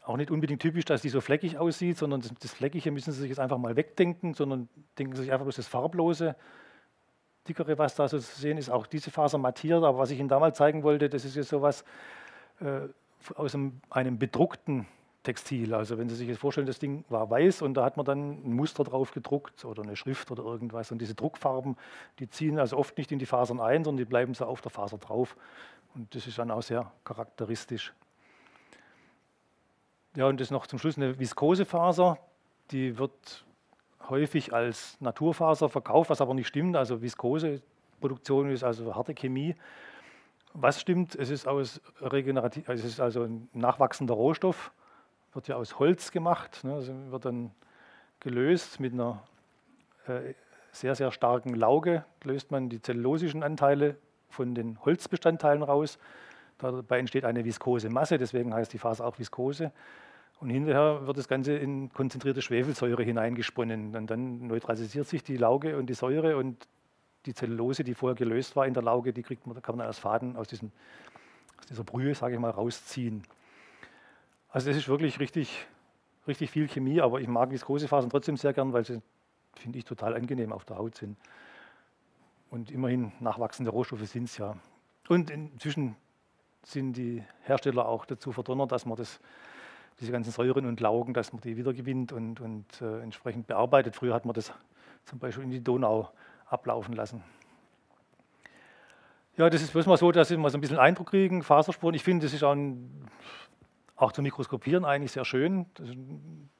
auch 0.04 0.16
nicht 0.16 0.30
unbedingt 0.30 0.60
typisch, 0.60 0.84
dass 0.84 1.02
die 1.02 1.08
so 1.08 1.20
fleckig 1.20 1.58
aussieht, 1.58 1.98
sondern 1.98 2.20
das, 2.20 2.32
das 2.40 2.52
Fleckige 2.52 2.90
müssen 2.90 3.12
Sie 3.12 3.20
sich 3.20 3.28
jetzt 3.28 3.38
einfach 3.38 3.58
mal 3.58 3.76
wegdenken, 3.76 4.34
sondern 4.34 4.68
denken 4.98 5.14
Sie 5.14 5.22
sich 5.22 5.32
einfach 5.32 5.44
bloß 5.44 5.56
das 5.56 5.68
Farblose 5.68 6.34
dickere, 7.48 7.78
was 7.78 7.94
da 7.94 8.08
so 8.08 8.18
zu 8.18 8.40
sehen 8.40 8.58
ist, 8.58 8.70
auch 8.70 8.86
diese 8.86 9.10
Faser 9.10 9.38
mattiert. 9.38 9.82
Aber 9.84 9.98
was 9.98 10.10
ich 10.10 10.18
Ihnen 10.18 10.28
damals 10.28 10.58
zeigen 10.58 10.82
wollte, 10.82 11.08
das 11.08 11.24
ist 11.24 11.36
jetzt 11.36 11.48
sowas 11.48 11.84
äh, 12.60 12.88
aus 13.34 13.54
einem, 13.54 13.80
einem, 13.90 14.18
bedruckten 14.18 14.86
Textil. 15.22 15.74
Also 15.74 15.98
wenn 15.98 16.08
Sie 16.08 16.16
sich 16.16 16.28
jetzt 16.28 16.38
vorstellen, 16.38 16.66
das 16.66 16.78
Ding 16.78 17.04
war 17.08 17.28
weiß 17.28 17.62
und 17.62 17.74
da 17.74 17.84
hat 17.84 17.96
man 17.96 18.06
dann 18.06 18.42
ein 18.44 18.54
Muster 18.54 18.84
drauf 18.84 19.12
gedruckt 19.12 19.64
oder 19.64 19.82
eine 19.82 19.96
Schrift 19.96 20.30
oder 20.30 20.42
irgendwas. 20.42 20.90
Und 20.92 20.98
diese 20.98 21.14
Druckfarben, 21.14 21.76
die 22.18 22.28
ziehen 22.30 22.58
also 22.58 22.76
oft 22.76 22.96
nicht 22.96 23.12
in 23.12 23.18
die 23.18 23.26
Fasern 23.26 23.60
ein, 23.60 23.84
sondern 23.84 23.98
die 23.98 24.08
bleiben 24.08 24.34
so 24.34 24.46
auf 24.46 24.60
der 24.62 24.70
Faser 24.70 24.98
drauf. 24.98 25.36
Und 25.94 26.14
das 26.14 26.26
ist 26.26 26.38
dann 26.38 26.50
auch 26.50 26.62
sehr 26.62 26.90
charakteristisch. 27.04 27.92
Ja, 30.16 30.26
und 30.26 30.40
das 30.40 30.50
noch 30.50 30.66
zum 30.66 30.78
Schluss 30.78 30.96
eine 30.96 31.18
Viskosefaser. 31.18 32.18
Die 32.70 32.98
wird 32.98 33.44
häufig 34.08 34.52
als 34.52 35.00
Naturfaser 35.00 35.68
verkauft, 35.68 36.10
was 36.10 36.20
aber 36.20 36.34
nicht 36.34 36.48
stimmt. 36.48 36.76
Also 36.76 37.02
Viskoseproduktion 37.02 38.50
ist 38.50 38.64
also 38.64 38.94
harte 38.94 39.14
Chemie. 39.14 39.54
Was 40.52 40.80
stimmt? 40.80 41.14
Es 41.14 41.30
ist 41.30 41.46
aus 41.46 41.80
regenerativ, 42.00 42.68
es 42.68 42.84
ist 42.84 43.00
also 43.00 43.22
ein 43.22 43.48
nachwachsender 43.52 44.14
Rohstoff, 44.14 44.72
wird 45.32 45.48
ja 45.48 45.56
aus 45.56 45.78
Holz 45.78 46.10
gemacht, 46.10 46.64
ne, 46.64 46.74
also 46.74 46.92
wird 47.10 47.24
dann 47.24 47.52
gelöst 48.18 48.80
mit 48.80 48.92
einer 48.92 49.22
äh, 50.06 50.34
sehr, 50.72 50.94
sehr 50.94 51.12
starken 51.12 51.54
Lauge, 51.54 52.04
löst 52.24 52.50
man 52.50 52.68
die 52.68 52.82
zellulosischen 52.82 53.42
Anteile 53.42 53.96
von 54.28 54.54
den 54.54 54.78
Holzbestandteilen 54.84 55.62
raus. 55.62 55.98
Dabei 56.58 56.98
entsteht 56.98 57.24
eine 57.24 57.44
viskose 57.44 57.88
Masse, 57.88 58.18
deswegen 58.18 58.52
heißt 58.54 58.72
die 58.72 58.78
Faser 58.78 59.06
auch 59.06 59.18
Viskose. 59.18 59.72
Und 60.40 60.50
hinterher 60.50 61.06
wird 61.06 61.18
das 61.18 61.28
Ganze 61.28 61.54
in 61.54 61.92
konzentrierte 61.92 62.40
Schwefelsäure 62.40 63.02
hineingesponnen. 63.02 63.94
Und 63.94 64.10
dann 64.10 64.46
neutralisiert 64.46 65.06
sich 65.06 65.22
die 65.22 65.36
Lauge 65.36 65.76
und 65.76 65.86
die 65.86 65.94
Säure 65.94 66.36
und 66.36 66.66
die 67.26 67.34
Zellulose, 67.34 67.84
die 67.84 67.94
vorher 67.94 68.14
gelöst 68.14 68.56
war 68.56 68.66
in 68.66 68.74
der 68.74 68.82
Lauge, 68.82 69.12
die 69.12 69.22
kriegt 69.22 69.46
man, 69.46 69.60
kann 69.60 69.76
man 69.76 69.86
als 69.86 69.98
Faden 69.98 70.36
aus, 70.36 70.48
diesem, 70.48 70.72
aus 71.58 71.66
dieser 71.66 71.84
Brühe, 71.84 72.14
sage 72.14 72.34
ich 72.34 72.40
mal, 72.40 72.50
rausziehen. 72.50 73.24
Also 74.48 74.68
das 74.68 74.76
ist 74.76 74.88
wirklich 74.88 75.20
richtig, 75.20 75.66
richtig 76.26 76.50
viel 76.50 76.68
Chemie, 76.68 77.00
aber 77.00 77.20
ich 77.20 77.28
mag 77.28 77.50
Viskosefasern 77.50 78.10
trotzdem 78.10 78.36
sehr 78.36 78.52
gern, 78.52 78.72
weil 78.72 78.84
sie, 78.84 79.00
finde 79.54 79.78
ich, 79.78 79.84
total 79.84 80.14
angenehm 80.14 80.52
auf 80.52 80.64
der 80.64 80.78
Haut 80.78 80.96
sind. 80.96 81.16
Und 82.50 82.70
immerhin 82.70 83.12
nachwachsende 83.20 83.70
Rohstoffe 83.70 84.06
sind 84.08 84.24
es 84.24 84.38
ja. 84.38 84.56
Und 85.08 85.30
inzwischen 85.30 85.96
sind 86.64 86.94
die 86.94 87.22
Hersteller 87.42 87.86
auch 87.86 88.06
dazu 88.06 88.32
verdonnert, 88.32 88.72
dass 88.72 88.86
man 88.86 88.96
das 88.96 89.20
diese 90.00 90.12
ganzen 90.12 90.32
Säuren 90.32 90.66
und 90.66 90.80
Laugen, 90.80 91.12
dass 91.12 91.32
man 91.32 91.42
die 91.42 91.56
wiedergewinnt 91.56 92.12
und, 92.12 92.40
und 92.40 92.80
äh, 92.80 93.02
entsprechend 93.02 93.46
bearbeitet. 93.46 93.94
Früher 93.94 94.14
hat 94.14 94.24
man 94.24 94.34
das 94.34 94.52
zum 95.04 95.18
Beispiel 95.18 95.44
in 95.44 95.50
die 95.50 95.62
Donau 95.62 96.10
ablaufen 96.50 96.94
lassen. 96.94 97.22
Ja, 99.36 99.48
das 99.48 99.62
ist 99.62 99.72
bloß 99.72 99.86
mal 99.86 99.96
so, 99.96 100.12
dass 100.12 100.28
Sie 100.28 100.36
mal 100.36 100.50
so 100.50 100.58
ein 100.58 100.60
bisschen 100.60 100.78
Eindruck 100.78 101.10
kriegen, 101.10 101.42
Faserspuren. 101.42 101.94
Ich 101.94 102.02
finde, 102.02 102.26
das 102.26 102.34
ist 102.34 102.42
auch, 102.42 102.52
ein, 102.52 103.08
auch 103.96 104.12
zum 104.12 104.24
Mikroskopieren 104.24 104.84
eigentlich 104.84 105.12
sehr 105.12 105.24
schön. 105.24 105.66
Das 105.74 105.88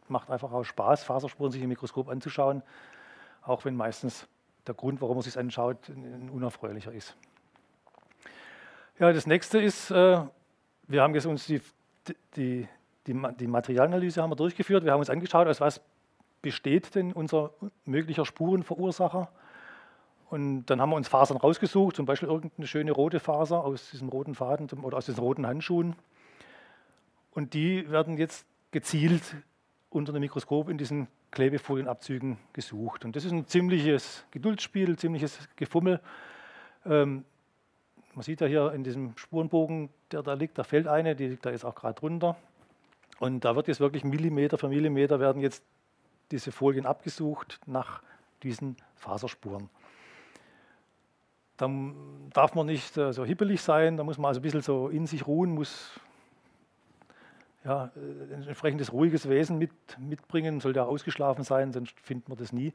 macht 0.09 0.30
einfach 0.30 0.53
auch 0.53 0.64
Spaß, 0.64 1.05
Faserspuren 1.05 1.53
sich 1.53 1.62
im 1.62 1.68
Mikroskop 1.68 2.09
anzuschauen, 2.09 2.62
auch 3.43 3.64
wenn 3.64 3.76
meistens 3.76 4.26
der 4.66 4.74
Grund, 4.74 5.01
warum 5.01 5.16
man 5.16 5.22
sich 5.22 5.36
anschaut, 5.36 5.88
ein 5.88 6.30
unerfreulicher 6.30 6.93
ist. 6.93 7.16
Ja, 8.99 9.12
das 9.12 9.26
nächste 9.26 9.61
ist, 9.61 9.91
äh, 9.91 10.20
wir 10.86 11.03
haben 11.03 11.14
jetzt 11.14 11.26
uns 11.26 11.47
die, 11.47 11.61
die, 12.36 12.68
die, 13.07 13.14
die 13.38 13.47
Materialanalyse 13.47 14.22
haben 14.22 14.30
wir 14.30 14.36
durchgeführt. 14.36 14.84
Wir 14.84 14.93
haben 14.93 15.01
uns 15.01 15.11
angeschaut, 15.11 15.47
aus 15.47 15.61
was 15.61 15.80
besteht 16.43 16.95
denn 16.95 17.12
unser 17.12 17.51
möglicher 17.84 18.24
Spurenverursacher. 18.24 19.30
Und 20.30 20.66
dann 20.66 20.80
haben 20.80 20.90
wir 20.90 20.96
uns 20.96 21.08
Fasern 21.08 21.36
rausgesucht, 21.36 21.96
zum 21.96 22.06
Beispiel 22.06 22.28
irgendeine 22.28 22.68
schöne 22.68 22.92
rote 22.92 23.18
Faser 23.18 23.64
aus 23.64 23.90
diesem 23.90 24.08
roten 24.08 24.36
Faden 24.36 24.68
oder 24.80 24.96
aus 24.96 25.06
diesen 25.06 25.18
roten 25.18 25.44
Handschuhen. 25.44 25.96
Und 27.32 27.52
die 27.52 27.90
werden 27.90 28.16
jetzt 28.16 28.46
gezielt 28.70 29.22
unter 29.90 30.12
dem 30.12 30.20
Mikroskop 30.20 30.68
in 30.68 30.78
diesen 30.78 31.08
Klebefolienabzügen 31.32 32.38
gesucht. 32.52 33.04
Und 33.04 33.16
das 33.16 33.24
ist 33.24 33.32
ein 33.32 33.48
ziemliches 33.48 34.24
Geduldsspiel, 34.30 34.96
ziemliches 34.96 35.48
Gefummel. 35.56 36.00
Ähm, 36.86 37.24
man 38.14 38.22
sieht 38.22 38.40
ja 38.40 38.46
hier 38.46 38.72
in 38.72 38.84
diesem 38.84 39.16
Spurenbogen, 39.16 39.90
der 40.12 40.22
da 40.22 40.34
liegt, 40.34 40.58
da 40.58 40.62
fällt 40.62 40.86
eine, 40.86 41.16
die 41.16 41.26
liegt 41.26 41.44
da 41.44 41.50
jetzt 41.50 41.64
auch 41.64 41.74
gerade 41.74 41.94
drunter. 41.94 42.36
Und 43.18 43.44
da 43.44 43.56
wird 43.56 43.66
jetzt 43.66 43.80
wirklich 43.80 44.04
Millimeter 44.04 44.58
für 44.58 44.68
Millimeter 44.68 45.18
werden 45.18 45.42
jetzt 45.42 45.64
diese 46.30 46.52
Folien 46.52 46.86
abgesucht 46.86 47.58
nach 47.66 48.00
diesen 48.44 48.76
Faserspuren. 48.94 49.68
Dann 51.61 52.30
darf 52.32 52.54
man 52.54 52.64
nicht 52.64 52.96
äh, 52.96 53.12
so 53.12 53.22
hippelig 53.22 53.61
sein, 53.61 53.98
da 53.98 54.02
muss 54.02 54.16
man 54.16 54.28
also 54.28 54.40
ein 54.40 54.42
bisschen 54.42 54.62
so 54.62 54.88
in 54.88 55.06
sich 55.06 55.26
ruhen, 55.26 55.52
muss 55.52 56.00
ja, 57.64 57.90
äh, 57.96 58.34
ein 58.34 58.44
entsprechendes 58.44 58.94
ruhiges 58.94 59.28
Wesen 59.28 59.58
mit, 59.58 59.70
mitbringen, 59.98 60.61
sollte 60.61 60.82
ausgeschlafen 60.84 61.44
sein, 61.44 61.70
sonst 61.70 62.00
findet 62.00 62.30
man 62.30 62.38
das 62.38 62.54
nie. 62.54 62.72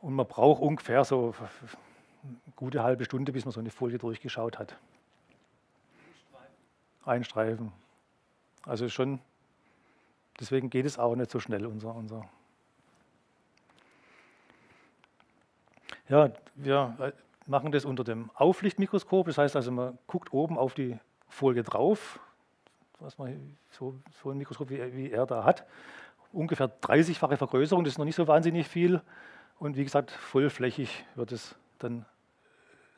Und 0.00 0.14
man 0.14 0.26
braucht 0.26 0.62
ungefähr 0.62 1.04
so 1.04 1.34
eine 2.22 2.54
gute 2.56 2.82
halbe 2.82 3.04
Stunde, 3.04 3.30
bis 3.32 3.44
man 3.44 3.52
so 3.52 3.60
eine 3.60 3.70
Folie 3.70 3.98
durchgeschaut 3.98 4.58
hat. 4.58 4.74
Ein 7.04 7.24
Streifen. 7.24 7.72
Also 8.64 8.88
schon, 8.88 9.20
deswegen 10.40 10.70
geht 10.70 10.86
es 10.86 10.98
auch 10.98 11.14
nicht 11.14 11.30
so 11.30 11.40
schnell, 11.40 11.66
unser, 11.66 11.94
unser 11.94 12.26
Ja, 16.08 16.30
wir 16.54 16.96
äh, 17.00 17.12
machen 17.46 17.72
das 17.72 17.84
unter 17.84 18.04
dem 18.04 18.30
Auflichtmikroskop. 18.34 19.26
Das 19.26 19.38
heißt 19.38 19.56
also, 19.56 19.70
man 19.70 19.98
guckt 20.06 20.32
oben 20.32 20.58
auf 20.58 20.74
die 20.74 20.98
Folie 21.28 21.62
drauf, 21.62 22.20
was 22.98 23.18
man 23.18 23.56
so, 23.70 23.94
so 24.22 24.30
ein 24.30 24.38
Mikroskop 24.38 24.70
wie, 24.70 24.94
wie 24.94 25.10
er 25.10 25.26
da 25.26 25.44
hat. 25.44 25.66
Ungefähr 26.32 26.70
30-fache 26.80 27.36
Vergrößerung, 27.36 27.84
das 27.84 27.94
ist 27.94 27.98
noch 27.98 28.04
nicht 28.04 28.16
so 28.16 28.26
wahnsinnig 28.26 28.68
viel. 28.68 29.00
Und 29.58 29.76
wie 29.76 29.84
gesagt, 29.84 30.10
vollflächig 30.10 31.04
wird 31.14 31.32
es 31.32 31.54
dann 31.78 32.04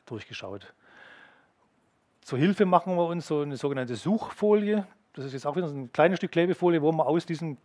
durchgeschaut. 0.05 0.73
Zur 2.21 2.37
Hilfe 2.37 2.65
machen 2.65 2.95
wir 2.95 3.05
uns 3.05 3.27
so 3.27 3.41
eine 3.41 3.57
sogenannte 3.57 3.95
Suchfolie. 3.95 4.85
Das 5.13 5.25
ist 5.25 5.33
jetzt 5.33 5.45
auch 5.45 5.55
wieder 5.55 5.67
ein 5.67 5.91
kleines 5.91 6.17
Stück 6.17 6.31
Klebefolie, 6.31 6.81
wo 6.81 6.91
man 6.91 7.07
aus 7.07 7.25
diesem 7.25 7.57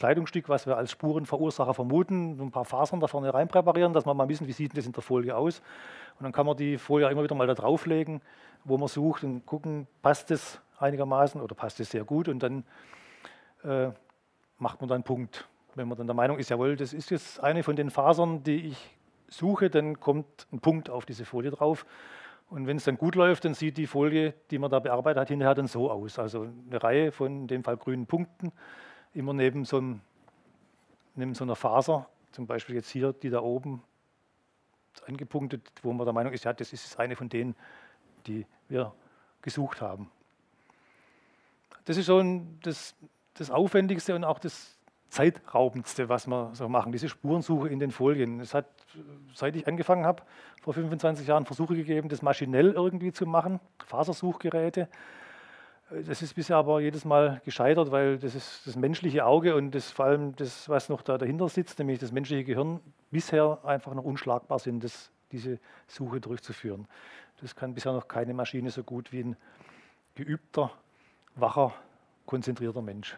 Kleidungsstück, 0.00 0.48
was 0.48 0.66
wir 0.66 0.78
als 0.78 0.90
Spurenverursacher 0.92 1.74
vermuten, 1.74 2.40
ein 2.40 2.50
paar 2.50 2.64
Fasern 2.64 3.00
da 3.00 3.06
vorne 3.06 3.32
rein 3.34 3.48
präparieren, 3.48 3.92
dass 3.92 4.06
man 4.06 4.16
mal 4.16 4.28
wissen, 4.30 4.46
wie 4.48 4.52
sieht 4.52 4.74
das 4.74 4.86
in 4.86 4.92
der 4.92 5.02
Folie 5.02 5.36
aus. 5.36 5.60
Und 6.18 6.24
dann 6.24 6.32
kann 6.32 6.46
man 6.46 6.56
die 6.56 6.78
Folie 6.78 7.08
immer 7.10 7.22
wieder 7.22 7.34
mal 7.34 7.46
da 7.46 7.52
drauflegen, 7.54 8.22
wo 8.64 8.78
man 8.78 8.88
sucht 8.88 9.24
und 9.24 9.44
gucken, 9.44 9.86
passt 10.00 10.30
es 10.30 10.58
einigermaßen 10.78 11.38
oder 11.38 11.54
passt 11.54 11.80
es 11.80 11.90
sehr 11.90 12.04
gut 12.04 12.28
und 12.28 12.42
dann 12.42 12.64
äh, 13.62 13.90
macht 14.56 14.80
man 14.80 14.88
dann 14.88 14.96
einen 14.96 15.04
Punkt. 15.04 15.46
Wenn 15.74 15.86
man 15.86 15.98
dann 15.98 16.06
der 16.06 16.16
Meinung 16.16 16.38
ist, 16.38 16.48
jawohl, 16.48 16.76
das 16.76 16.94
ist 16.94 17.10
jetzt 17.10 17.38
eine 17.40 17.62
von 17.62 17.76
den 17.76 17.90
Fasern, 17.90 18.42
die 18.42 18.68
ich 18.68 18.96
suche, 19.28 19.68
dann 19.68 20.00
kommt 20.00 20.46
ein 20.50 20.60
Punkt 20.60 20.88
auf 20.88 21.04
diese 21.04 21.26
Folie 21.26 21.50
drauf. 21.50 21.84
Und 22.48 22.66
wenn 22.66 22.78
es 22.78 22.84
dann 22.84 22.96
gut 22.96 23.16
läuft, 23.16 23.44
dann 23.44 23.52
sieht 23.52 23.76
die 23.76 23.86
Folie, 23.86 24.32
die 24.50 24.58
man 24.58 24.70
da 24.70 24.78
bearbeitet 24.78 25.20
hat, 25.20 25.28
hinterher 25.28 25.54
dann 25.54 25.68
so 25.68 25.90
aus. 25.90 26.18
Also 26.18 26.48
eine 26.68 26.82
Reihe 26.82 27.12
von 27.12 27.42
in 27.42 27.46
dem 27.48 27.62
Fall 27.62 27.76
grünen 27.76 28.06
Punkten 28.06 28.50
immer 29.14 29.32
neben 29.32 29.64
so, 29.64 29.78
einem, 29.78 30.00
neben 31.14 31.34
so 31.34 31.44
einer 31.44 31.56
Faser, 31.56 32.08
zum 32.32 32.46
Beispiel 32.46 32.76
jetzt 32.76 32.90
hier, 32.90 33.12
die 33.12 33.30
da 33.30 33.40
oben 33.40 33.82
angepunktet, 35.06 35.70
wo 35.82 35.92
man 35.92 36.04
der 36.04 36.12
Meinung 36.12 36.32
ist, 36.32 36.44
ja, 36.44 36.52
das 36.52 36.72
ist 36.72 36.98
eine 36.98 37.16
von 37.16 37.28
denen, 37.28 37.54
die 38.26 38.46
wir 38.68 38.92
gesucht 39.42 39.80
haben. 39.80 40.10
Das 41.84 41.96
ist 41.96 42.06
schon 42.06 42.58
das, 42.62 42.94
das 43.34 43.50
Aufwendigste 43.50 44.14
und 44.14 44.24
auch 44.24 44.38
das 44.38 44.78
Zeitraubendste, 45.08 46.08
was 46.08 46.28
wir 46.28 46.50
so 46.54 46.68
machen, 46.68 46.92
diese 46.92 47.08
Spurensuche 47.08 47.68
in 47.68 47.80
den 47.80 47.90
Folien. 47.90 48.38
Es 48.40 48.54
hat, 48.54 48.66
seit 49.34 49.56
ich 49.56 49.66
angefangen 49.66 50.06
habe, 50.06 50.22
vor 50.62 50.72
25 50.72 51.26
Jahren 51.26 51.46
Versuche 51.46 51.74
gegeben, 51.74 52.08
das 52.08 52.22
maschinell 52.22 52.72
irgendwie 52.72 53.12
zu 53.12 53.26
machen, 53.26 53.58
Fasersuchgeräte. 53.86 54.88
Das 55.90 56.22
ist 56.22 56.34
bisher 56.34 56.56
aber 56.56 56.80
jedes 56.80 57.04
Mal 57.04 57.40
gescheitert, 57.44 57.90
weil 57.90 58.16
das 58.16 58.36
ist 58.36 58.64
das 58.64 58.76
menschliche 58.76 59.24
Auge 59.26 59.56
und 59.56 59.74
das, 59.74 59.90
vor 59.90 60.04
allem 60.04 60.36
das, 60.36 60.68
was 60.68 60.88
noch 60.88 61.02
da 61.02 61.18
dahinter 61.18 61.48
sitzt, 61.48 61.80
nämlich 61.80 61.98
das 61.98 62.12
menschliche 62.12 62.44
Gehirn, 62.44 62.78
bisher 63.10 63.58
einfach 63.64 63.92
noch 63.94 64.04
unschlagbar 64.04 64.60
sind, 64.60 64.84
das, 64.84 65.10
diese 65.32 65.58
Suche 65.88 66.20
durchzuführen. 66.20 66.86
Das 67.40 67.56
kann 67.56 67.74
bisher 67.74 67.92
noch 67.92 68.06
keine 68.06 68.34
Maschine 68.34 68.70
so 68.70 68.84
gut 68.84 69.10
wie 69.10 69.24
ein 69.24 69.36
geübter, 70.14 70.70
wacher, 71.34 71.74
konzentrierter 72.24 72.82
Mensch. 72.82 73.16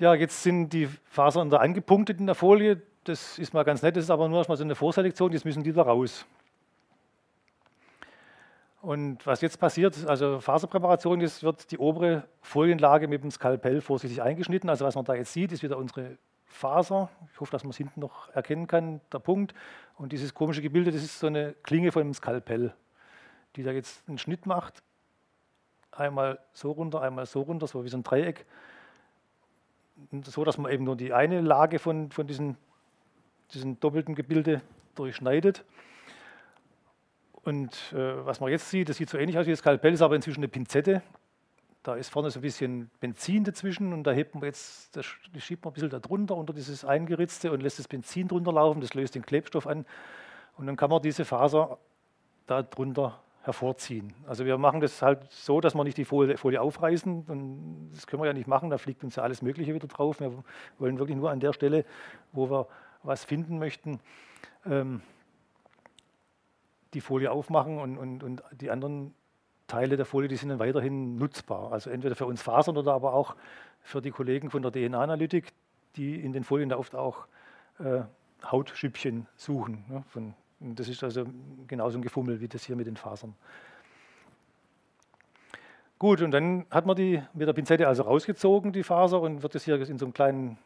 Ja, 0.00 0.14
jetzt 0.14 0.42
sind 0.42 0.72
die 0.72 0.88
Fasern 1.10 1.50
da 1.50 1.58
angepunktet 1.58 2.18
in 2.18 2.26
der 2.26 2.34
Folie. 2.34 2.82
Das 3.04 3.38
ist 3.38 3.54
mal 3.54 3.62
ganz 3.62 3.82
nett, 3.82 3.96
das 3.96 4.04
ist 4.04 4.10
aber 4.10 4.28
nur 4.28 4.38
erstmal 4.38 4.56
so 4.56 4.64
eine 4.64 4.74
Vorselektion, 4.74 5.30
jetzt 5.30 5.44
müssen 5.44 5.62
die 5.62 5.72
da 5.72 5.82
raus. 5.82 6.26
Und 8.80 9.26
was 9.26 9.42
jetzt 9.42 9.60
passiert, 9.60 10.06
also 10.06 10.40
Faserpräparation 10.40 11.20
ist, 11.20 11.42
wird 11.42 11.70
die 11.70 11.78
obere 11.78 12.24
Folienlage 12.40 13.08
mit 13.08 13.22
dem 13.22 13.30
Skalpell 13.30 13.82
vorsichtig 13.82 14.22
eingeschnitten. 14.22 14.70
Also 14.70 14.86
was 14.86 14.94
man 14.94 15.04
da 15.04 15.14
jetzt 15.14 15.34
sieht, 15.34 15.52
ist 15.52 15.62
wieder 15.62 15.76
unsere 15.76 16.16
Faser. 16.46 17.10
Ich 17.32 17.40
hoffe, 17.40 17.52
dass 17.52 17.62
man 17.62 17.70
es 17.70 17.76
hinten 17.76 18.00
noch 18.00 18.30
erkennen 18.30 18.66
kann, 18.66 19.02
der 19.12 19.18
Punkt. 19.18 19.54
Und 19.98 20.12
dieses 20.12 20.32
komische 20.32 20.62
Gebilde, 20.62 20.92
das 20.92 21.02
ist 21.02 21.18
so 21.18 21.26
eine 21.26 21.52
Klinge 21.62 21.92
von 21.92 22.02
einem 22.02 22.14
Skalpell, 22.14 22.74
die 23.56 23.62
da 23.62 23.70
jetzt 23.70 24.02
einen 24.08 24.16
Schnitt 24.16 24.46
macht. 24.46 24.82
Einmal 25.92 26.38
so 26.52 26.72
runter, 26.72 27.02
einmal 27.02 27.26
so 27.26 27.42
runter, 27.42 27.66
so 27.66 27.84
wie 27.84 27.88
so 27.90 27.98
ein 27.98 28.02
Dreieck. 28.02 28.46
So, 30.24 30.42
dass 30.42 30.56
man 30.56 30.72
eben 30.72 30.84
nur 30.84 30.96
die 30.96 31.12
eine 31.12 31.42
Lage 31.42 31.78
von, 31.78 32.10
von 32.10 32.26
diesen, 32.26 32.56
diesen 33.52 33.78
doppelten 33.78 34.14
Gebilde 34.14 34.62
durchschneidet. 34.94 35.64
Und 37.44 37.92
äh, 37.92 38.24
was 38.26 38.40
man 38.40 38.50
jetzt 38.50 38.68
sieht, 38.70 38.88
das 38.88 38.96
sieht 38.96 39.08
so 39.08 39.18
ähnlich 39.18 39.38
aus 39.38 39.46
wie 39.46 39.50
das 39.50 39.60
Skalpell, 39.60 39.92
ist 39.92 40.02
aber 40.02 40.14
inzwischen 40.14 40.40
eine 40.40 40.48
Pinzette. 40.48 41.02
Da 41.82 41.94
ist 41.94 42.10
vorne 42.10 42.30
so 42.30 42.40
ein 42.40 42.42
bisschen 42.42 42.90
Benzin 43.00 43.42
dazwischen 43.44 43.94
und 43.94 44.04
da 44.04 44.10
hebt 44.10 44.34
man 44.34 44.44
jetzt, 44.44 44.94
das 44.94 45.06
schiebt 45.06 45.64
man 45.64 45.70
ein 45.70 45.74
bisschen 45.74 45.88
da 45.88 45.98
drunter 45.98 46.36
unter 46.36 46.52
dieses 46.52 46.84
Eingeritzte 46.84 47.50
und 47.52 47.62
lässt 47.62 47.78
das 47.78 47.88
Benzin 47.88 48.28
drunter 48.28 48.52
laufen, 48.52 48.82
das 48.82 48.92
löst 48.92 49.14
den 49.14 49.24
Klebstoff 49.24 49.66
an 49.66 49.86
und 50.58 50.66
dann 50.66 50.76
kann 50.76 50.90
man 50.90 51.00
diese 51.00 51.24
Faser 51.24 51.78
da 52.46 52.62
drunter 52.62 53.18
hervorziehen. 53.42 54.12
Also 54.26 54.44
wir 54.44 54.58
machen 54.58 54.82
das 54.82 55.00
halt 55.00 55.32
so, 55.32 55.62
dass 55.62 55.74
wir 55.74 55.82
nicht 55.84 55.96
die 55.96 56.04
Folie, 56.04 56.36
Folie 56.36 56.60
aufreißen 56.60 57.24
und 57.26 57.90
das 57.94 58.06
können 58.06 58.22
wir 58.22 58.26
ja 58.26 58.34
nicht 58.34 58.46
machen, 58.46 58.68
da 58.68 58.76
fliegt 58.76 59.02
uns 59.02 59.16
ja 59.16 59.22
alles 59.22 59.40
Mögliche 59.40 59.72
wieder 59.72 59.88
drauf. 59.88 60.20
Wir 60.20 60.32
wollen 60.78 60.98
wirklich 60.98 61.16
nur 61.16 61.30
an 61.30 61.40
der 61.40 61.54
Stelle, 61.54 61.86
wo 62.32 62.50
wir 62.50 62.66
was 63.02 63.24
finden 63.24 63.58
möchten, 63.58 64.00
ähm, 64.66 65.00
die 66.94 67.00
Folie 67.00 67.30
aufmachen 67.30 67.78
und, 67.78 67.98
und, 67.98 68.22
und 68.22 68.42
die 68.52 68.70
anderen 68.70 69.14
Teile 69.66 69.96
der 69.96 70.06
Folie, 70.06 70.28
die 70.28 70.36
sind 70.36 70.48
dann 70.48 70.58
weiterhin 70.58 71.16
nutzbar. 71.16 71.72
Also 71.72 71.90
entweder 71.90 72.16
für 72.16 72.26
uns 72.26 72.42
Fasern 72.42 72.76
oder 72.76 72.92
aber 72.92 73.14
auch 73.14 73.36
für 73.82 74.02
die 74.02 74.10
Kollegen 74.10 74.50
von 74.50 74.62
der 74.62 74.72
DNA-Analytik, 74.72 75.52
die 75.96 76.20
in 76.20 76.32
den 76.32 76.44
Folien 76.44 76.68
da 76.68 76.76
oft 76.76 76.94
auch 76.94 77.26
äh, 77.78 78.02
Hautschüppchen 78.44 79.26
suchen. 79.36 79.84
Ne, 79.88 80.04
von, 80.08 80.34
das 80.60 80.88
ist 80.88 81.02
also 81.04 81.24
genauso 81.66 81.98
ein 81.98 82.02
Gefummel 82.02 82.40
wie 82.40 82.48
das 82.48 82.64
hier 82.64 82.76
mit 82.76 82.86
den 82.86 82.96
Fasern. 82.96 83.34
Gut, 85.98 86.22
und 86.22 86.30
dann 86.30 86.66
hat 86.70 86.86
man 86.86 86.96
die 86.96 87.22
mit 87.34 87.46
der 87.46 87.52
Pinzette 87.52 87.86
also 87.86 88.04
rausgezogen, 88.04 88.72
die 88.72 88.82
Faser, 88.82 89.20
und 89.20 89.42
wird 89.42 89.54
das 89.54 89.64
hier 89.64 89.80
in 89.80 89.98
so 89.98 90.06
einem 90.06 90.14
kleinen 90.14 90.58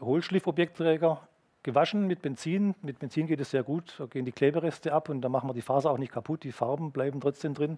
Hohlschliffobjektträger 0.00 1.26
gewaschen 1.66 2.06
mit 2.06 2.22
Benzin. 2.22 2.74
Mit 2.80 2.98
Benzin 2.98 3.26
geht 3.26 3.40
es 3.40 3.50
sehr 3.50 3.62
gut, 3.62 3.96
da 3.98 4.06
gehen 4.06 4.24
die 4.24 4.32
Klebereste 4.32 4.94
ab 4.94 5.10
und 5.10 5.20
da 5.20 5.28
machen 5.28 5.50
wir 5.50 5.52
die 5.52 5.60
Faser 5.60 5.90
auch 5.90 5.98
nicht 5.98 6.12
kaputt, 6.12 6.44
die 6.44 6.52
Farben 6.52 6.92
bleiben 6.92 7.20
trotzdem 7.20 7.52
drin. 7.52 7.76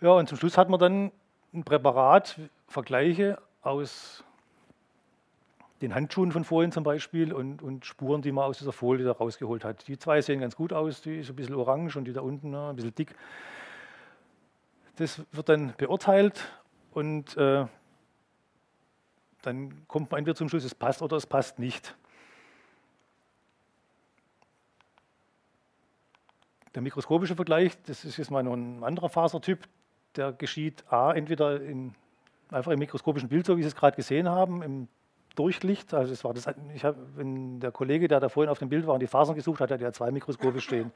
Ja, 0.00 0.12
und 0.12 0.28
zum 0.28 0.38
Schluss 0.38 0.56
hat 0.56 0.70
man 0.70 0.80
dann 0.80 1.12
ein 1.52 1.64
Präparat, 1.64 2.38
Vergleiche 2.68 3.38
aus 3.60 4.24
den 5.82 5.94
Handschuhen 5.94 6.32
von 6.32 6.44
vorhin 6.44 6.72
zum 6.72 6.84
Beispiel 6.84 7.32
und, 7.32 7.60
und, 7.60 7.84
Spuren, 7.84 8.22
die 8.22 8.32
man 8.32 8.44
aus 8.44 8.58
dieser 8.58 8.72
Folie 8.72 9.04
da 9.04 9.12
rausgeholt 9.12 9.64
hat. 9.64 9.86
Die 9.88 9.98
zwei 9.98 10.22
sehen 10.22 10.40
ganz 10.40 10.56
gut 10.56 10.72
aus, 10.72 11.02
die 11.02 11.18
ist 11.18 11.28
ein 11.28 11.36
bisschen 11.36 11.54
orange 11.54 11.96
und 11.96 12.06
die 12.06 12.12
da 12.12 12.22
unten 12.22 12.52
ja, 12.52 12.70
ein 12.70 12.76
bisschen 12.76 12.94
dick. 12.94 13.14
Das 14.96 15.20
wird 15.32 15.48
dann 15.48 15.74
beurteilt 15.76 16.50
und 16.92 17.36
äh, 17.36 17.66
dann 19.42 19.86
kommt 19.88 20.10
man 20.10 20.18
entweder 20.18 20.34
zum 20.34 20.48
Schluss, 20.48 20.64
es 20.64 20.74
passt 20.74 21.02
oder 21.02 21.16
es 21.16 21.26
passt 21.26 21.58
nicht. 21.58 21.96
Der 26.74 26.82
mikroskopische 26.82 27.36
Vergleich, 27.36 27.80
das 27.84 28.04
ist 28.04 28.18
jetzt 28.18 28.30
mal 28.30 28.42
noch 28.42 28.52
ein 28.52 28.84
anderer 28.84 29.08
Fasertyp, 29.08 29.66
der 30.14 30.32
geschieht 30.32 30.84
A, 30.92 31.12
entweder 31.12 31.60
in, 31.60 31.94
einfach 32.50 32.72
im 32.72 32.78
mikroskopischen 32.78 33.28
Bild, 33.28 33.46
so 33.46 33.56
wie 33.56 33.62
Sie 33.62 33.68
es 33.68 33.76
gerade 33.76 33.96
gesehen 33.96 34.28
haben, 34.28 34.62
im 34.62 34.88
Durchlicht. 35.36 35.94
Also 35.94 36.12
es 36.12 36.24
war 36.24 36.34
das, 36.34 36.46
ich 36.74 36.84
hab, 36.84 36.96
wenn 37.16 37.60
der 37.60 37.70
Kollege, 37.70 38.08
der 38.08 38.20
da 38.20 38.28
vorhin 38.28 38.50
auf 38.50 38.58
dem 38.58 38.68
Bild 38.68 38.86
war 38.86 38.94
und 38.94 39.00
die 39.00 39.06
Fasern 39.06 39.34
gesucht 39.34 39.60
hat, 39.60 39.70
hat 39.70 39.80
er 39.80 39.92
zwei 39.92 40.10
Mikroskope 40.10 40.60
stehen. 40.60 40.92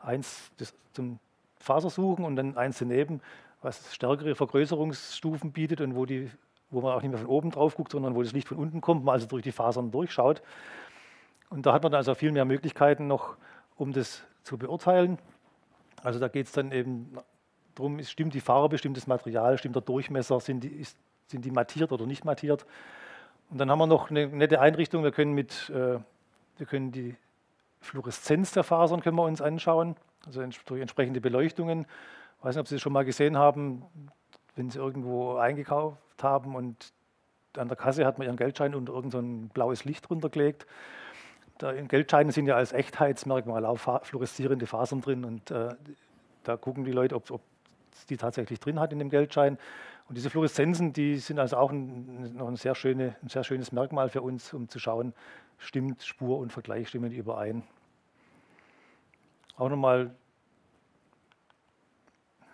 Eins 0.00 0.50
zum 0.92 1.18
Fasersuchen 1.58 2.24
und 2.24 2.36
dann 2.36 2.56
eins 2.56 2.78
daneben, 2.78 3.20
was 3.62 3.94
stärkere 3.94 4.34
Vergrößerungsstufen 4.34 5.52
bietet 5.52 5.80
und 5.80 5.94
wo 5.94 6.04
die 6.06 6.30
wo 6.70 6.80
man 6.80 6.92
auch 6.92 7.02
nicht 7.02 7.10
mehr 7.10 7.20
von 7.20 7.28
oben 7.28 7.50
drauf 7.50 7.76
guckt, 7.76 7.92
sondern 7.92 8.14
wo 8.14 8.22
das 8.22 8.32
Licht 8.32 8.48
von 8.48 8.58
unten 8.58 8.80
kommt, 8.80 9.04
man 9.04 9.14
also 9.14 9.26
durch 9.26 9.42
die 9.42 9.52
Fasern 9.52 9.90
durchschaut. 9.90 10.42
Und 11.48 11.64
da 11.66 11.72
hat 11.72 11.82
man 11.82 11.94
also 11.94 12.14
viel 12.14 12.32
mehr 12.32 12.44
Möglichkeiten 12.44 13.06
noch, 13.06 13.36
um 13.76 13.92
das 13.92 14.24
zu 14.42 14.58
beurteilen. 14.58 15.18
Also 16.02 16.18
da 16.18 16.28
geht 16.28 16.46
es 16.46 16.52
dann 16.52 16.72
eben 16.72 17.16
darum, 17.74 18.02
stimmt 18.02 18.34
die 18.34 18.40
Farbe, 18.40 18.78
stimmt 18.78 18.96
das 18.96 19.06
Material, 19.06 19.58
stimmt 19.58 19.76
der 19.76 19.82
Durchmesser, 19.82 20.40
sind 20.40 20.64
die, 20.64 20.68
ist, 20.68 20.96
sind 21.28 21.44
die 21.44 21.50
mattiert 21.50 21.92
oder 21.92 22.06
nicht 22.06 22.24
mattiert. 22.24 22.66
Und 23.50 23.58
dann 23.58 23.70
haben 23.70 23.78
wir 23.78 23.86
noch 23.86 24.10
eine 24.10 24.26
nette 24.26 24.60
Einrichtung, 24.60 25.04
wir 25.04 25.12
können, 25.12 25.32
mit, 25.32 25.70
äh, 25.70 25.98
wir 26.58 26.66
können 26.66 26.90
die 26.90 27.16
Fluoreszenz 27.80 28.52
der 28.52 28.64
Fasern 28.64 29.00
können 29.00 29.16
wir 29.16 29.22
uns 29.22 29.40
anschauen, 29.40 29.94
also 30.26 30.42
durch 30.64 30.80
entsprechende 30.80 31.20
Beleuchtungen. 31.20 31.86
Ich 32.38 32.44
weiß 32.44 32.56
nicht, 32.56 32.60
ob 32.60 32.68
Sie 32.68 32.74
das 32.74 32.82
schon 32.82 32.92
mal 32.92 33.04
gesehen 33.04 33.36
haben, 33.36 33.84
wenn 34.56 34.70
Sie 34.70 34.78
irgendwo 34.78 35.36
eingekauft 35.36 35.98
haben 36.22 36.54
und 36.54 36.92
an 37.56 37.68
der 37.68 37.76
Kasse 37.76 38.04
hat 38.04 38.18
man 38.18 38.26
Ihren 38.26 38.36
Geldschein 38.36 38.74
unter 38.74 38.92
irgendein 38.92 39.42
so 39.42 39.48
blaues 39.54 39.84
Licht 39.84 40.10
runtergelegt. 40.10 40.66
Geldscheine 41.58 42.32
sind 42.32 42.46
ja 42.46 42.56
als 42.56 42.72
Echtheitsmerkmal 42.72 43.64
auch 43.64 43.78
fluoreszierende 44.04 44.66
Fasern 44.66 45.00
drin 45.00 45.24
und 45.24 45.50
äh, 45.50 45.74
da 46.44 46.56
gucken 46.56 46.84
die 46.84 46.92
Leute, 46.92 47.14
ob, 47.14 47.30
ob 47.30 47.40
die 48.10 48.18
tatsächlich 48.18 48.60
drin 48.60 48.78
hat 48.78 48.92
in 48.92 48.98
dem 48.98 49.08
Geldschein. 49.08 49.58
Und 50.08 50.16
diese 50.16 50.30
Fluoreszenzen, 50.30 50.92
die 50.92 51.16
sind 51.16 51.38
also 51.38 51.56
auch 51.56 51.72
ein, 51.72 52.36
noch 52.36 52.46
ein 52.46 52.56
sehr, 52.56 52.74
schöne, 52.74 53.16
ein 53.22 53.28
sehr 53.28 53.42
schönes 53.42 53.72
Merkmal 53.72 54.08
für 54.08 54.22
uns, 54.22 54.52
um 54.52 54.68
zu 54.68 54.78
schauen, 54.78 55.14
stimmt 55.58 56.02
Spur 56.02 56.38
und 56.38 56.52
Vergleich 56.52 56.88
stimmen 56.88 57.10
überein. 57.10 57.62
Auch 59.56 59.70
nochmal 59.70 60.14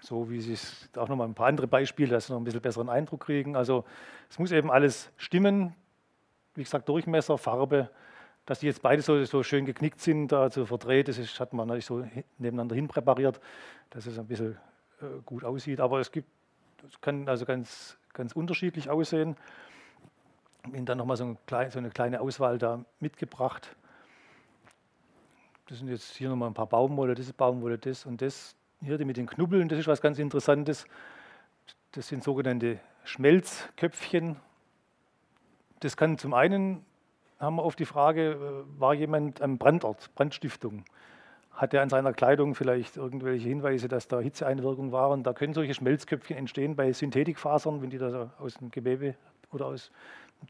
so 0.02 0.28
wie 0.30 0.40
Sie 0.40 0.54
es 0.54 0.88
auch 0.96 1.08
nochmal 1.08 1.28
ein 1.28 1.34
paar 1.34 1.46
andere 1.46 1.66
Beispiele, 1.68 2.10
dass 2.10 2.26
Sie 2.26 2.32
noch 2.32 2.40
ein 2.40 2.44
bisschen 2.44 2.60
besseren 2.60 2.88
Eindruck 2.88 3.24
kriegen. 3.24 3.56
Also 3.56 3.84
es 4.28 4.38
muss 4.38 4.50
eben 4.50 4.70
alles 4.70 5.10
stimmen. 5.16 5.74
Wie 6.54 6.64
gesagt, 6.64 6.88
Durchmesser, 6.88 7.38
Farbe, 7.38 7.88
dass 8.44 8.60
die 8.60 8.66
jetzt 8.66 8.82
beide 8.82 9.00
so, 9.00 9.22
so 9.24 9.42
schön 9.42 9.64
geknickt 9.64 10.00
sind, 10.00 10.30
so 10.30 10.66
verdreht, 10.66 11.08
das 11.08 11.18
ist, 11.18 11.38
hat 11.38 11.52
man 11.52 11.68
natürlich 11.68 11.86
so 11.86 12.04
nebeneinander 12.38 12.74
hin 12.74 12.88
präpariert, 12.88 13.40
dass 13.90 14.06
es 14.06 14.18
ein 14.18 14.26
bisschen 14.26 14.58
äh, 15.00 15.04
gut 15.24 15.44
aussieht. 15.44 15.80
Aber 15.80 16.00
es 16.00 16.10
gibt, 16.10 16.28
es 16.86 17.00
kann 17.00 17.28
also 17.28 17.46
ganz, 17.46 17.96
ganz 18.12 18.32
unterschiedlich 18.32 18.90
aussehen. 18.90 19.36
Ich 20.58 20.66
habe 20.66 20.76
Ihnen 20.76 20.86
dann 20.86 20.98
nochmal 20.98 21.16
so, 21.16 21.24
ein 21.24 21.38
so 21.70 21.78
eine 21.78 21.90
kleine 21.90 22.20
Auswahl 22.20 22.58
da 22.58 22.84
mitgebracht. 22.98 23.76
Das 25.66 25.78
sind 25.78 25.88
jetzt 25.88 26.16
hier 26.16 26.28
nochmal 26.28 26.50
ein 26.50 26.54
paar 26.54 26.66
Baumwolle, 26.66 27.14
diese 27.14 27.32
Baumwolle, 27.32 27.78
das 27.78 28.04
und 28.04 28.20
das. 28.20 28.56
Hier 28.84 28.98
die 28.98 29.04
mit 29.04 29.16
den 29.16 29.26
Knubbeln, 29.26 29.68
das 29.68 29.78
ist 29.78 29.86
was 29.86 30.00
ganz 30.00 30.18
Interessantes. 30.18 30.86
Das 31.92 32.08
sind 32.08 32.24
sogenannte 32.24 32.80
Schmelzköpfchen. 33.04 34.34
Das 35.78 35.96
kann 35.96 36.18
zum 36.18 36.34
einen, 36.34 36.84
haben 37.38 37.56
wir 37.56 37.64
oft 37.64 37.78
die 37.78 37.84
Frage, 37.84 38.32
äh, 38.32 38.80
war 38.80 38.92
jemand 38.92 39.40
am 39.40 39.56
Brandort, 39.56 40.12
Brandstiftung? 40.16 40.84
Hat 41.52 41.72
er 41.74 41.82
an 41.82 41.90
seiner 41.90 42.12
Kleidung 42.12 42.56
vielleicht 42.56 42.96
irgendwelche 42.96 43.48
Hinweise, 43.48 43.86
dass 43.86 44.08
da 44.08 44.18
Hitzeeinwirkung 44.18 44.90
war? 44.90 45.10
Und 45.10 45.22
da 45.28 45.32
können 45.32 45.54
solche 45.54 45.74
Schmelzköpfchen 45.74 46.36
entstehen 46.36 46.74
bei 46.74 46.92
Synthetikfasern, 46.92 47.82
wenn 47.82 47.90
die 47.90 47.98
da 47.98 48.32
aus 48.40 48.54
dem 48.54 48.72
Gewebe 48.72 49.14
oder 49.52 49.66
aus 49.66 49.92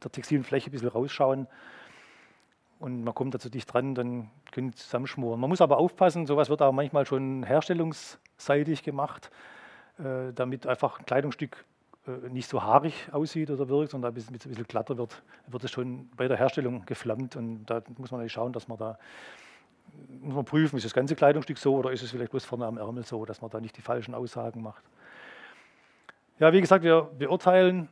der 0.03 0.11
textilen 0.11 0.43
Fläche 0.43 0.71
ein 0.71 0.73
bisschen 0.73 0.89
rausschauen 0.89 1.49
und 2.83 3.05
man 3.05 3.15
kommt 3.15 3.33
dazu 3.35 3.49
dicht 3.49 3.73
dran, 3.73 3.95
dann 3.95 4.29
können 4.51 4.73
die 4.73 4.77
zusammenschmoren. 4.77 5.41
Man 5.41 5.49
muss 5.49 5.61
aber 5.61 5.79
aufpassen, 5.79 6.27
sowas 6.27 6.51
wird 6.51 6.63
auch 6.63 6.73
manchmal 6.73 7.07
schon 7.07 7.45
herstellungsseitig 7.45 8.83
gemacht, 8.83 9.31
äh, 9.99 10.33
damit 10.35 10.67
einfach 10.67 10.99
ein 10.99 11.07
Kleidungsstück 11.07 11.65
äh, 12.09 12.29
nicht 12.29 12.49
so 12.49 12.61
haarig 12.61 13.09
aussieht 13.13 13.51
oder 13.51 13.69
wirkt, 13.69 13.93
sondern 13.93 14.11
ein 14.11 14.15
bisschen, 14.15 14.35
ein 14.35 14.39
bisschen 14.39 14.67
glatter 14.67 14.99
wird, 14.99 15.23
wird 15.47 15.63
es 15.63 15.71
schon 15.71 16.11
bei 16.17 16.27
der 16.27 16.37
Herstellung 16.37 16.85
geflammt 16.85 17.37
und 17.37 17.67
da 17.67 17.83
muss 17.99 18.11
man 18.11 18.19
natürlich 18.19 18.33
schauen, 18.33 18.53
dass 18.53 18.67
man 18.67 18.79
da 18.79 18.99
muss 20.21 20.35
man 20.35 20.45
prüfen, 20.45 20.77
ist 20.77 20.85
das 20.85 20.95
ganze 20.95 21.15
Kleidungsstück 21.15 21.59
so 21.59 21.77
oder 21.77 21.93
ist 21.93 22.03
es 22.03 22.11
vielleicht 22.11 22.33
bloß 22.33 22.45
vorne 22.45 22.67
am 22.67 22.79
Ärmel 22.79 23.05
so, 23.05 23.25
dass 23.25 23.43
man 23.43 23.51
da 23.51 23.61
nicht 23.61 23.77
die 23.77 23.83
falschen 23.83 24.15
Aussagen 24.15 24.63
macht. 24.63 24.83
Ja, 26.41 26.53
wie 26.53 26.61
gesagt, 26.61 26.83
wir 26.83 27.03
beurteilen 27.03 27.89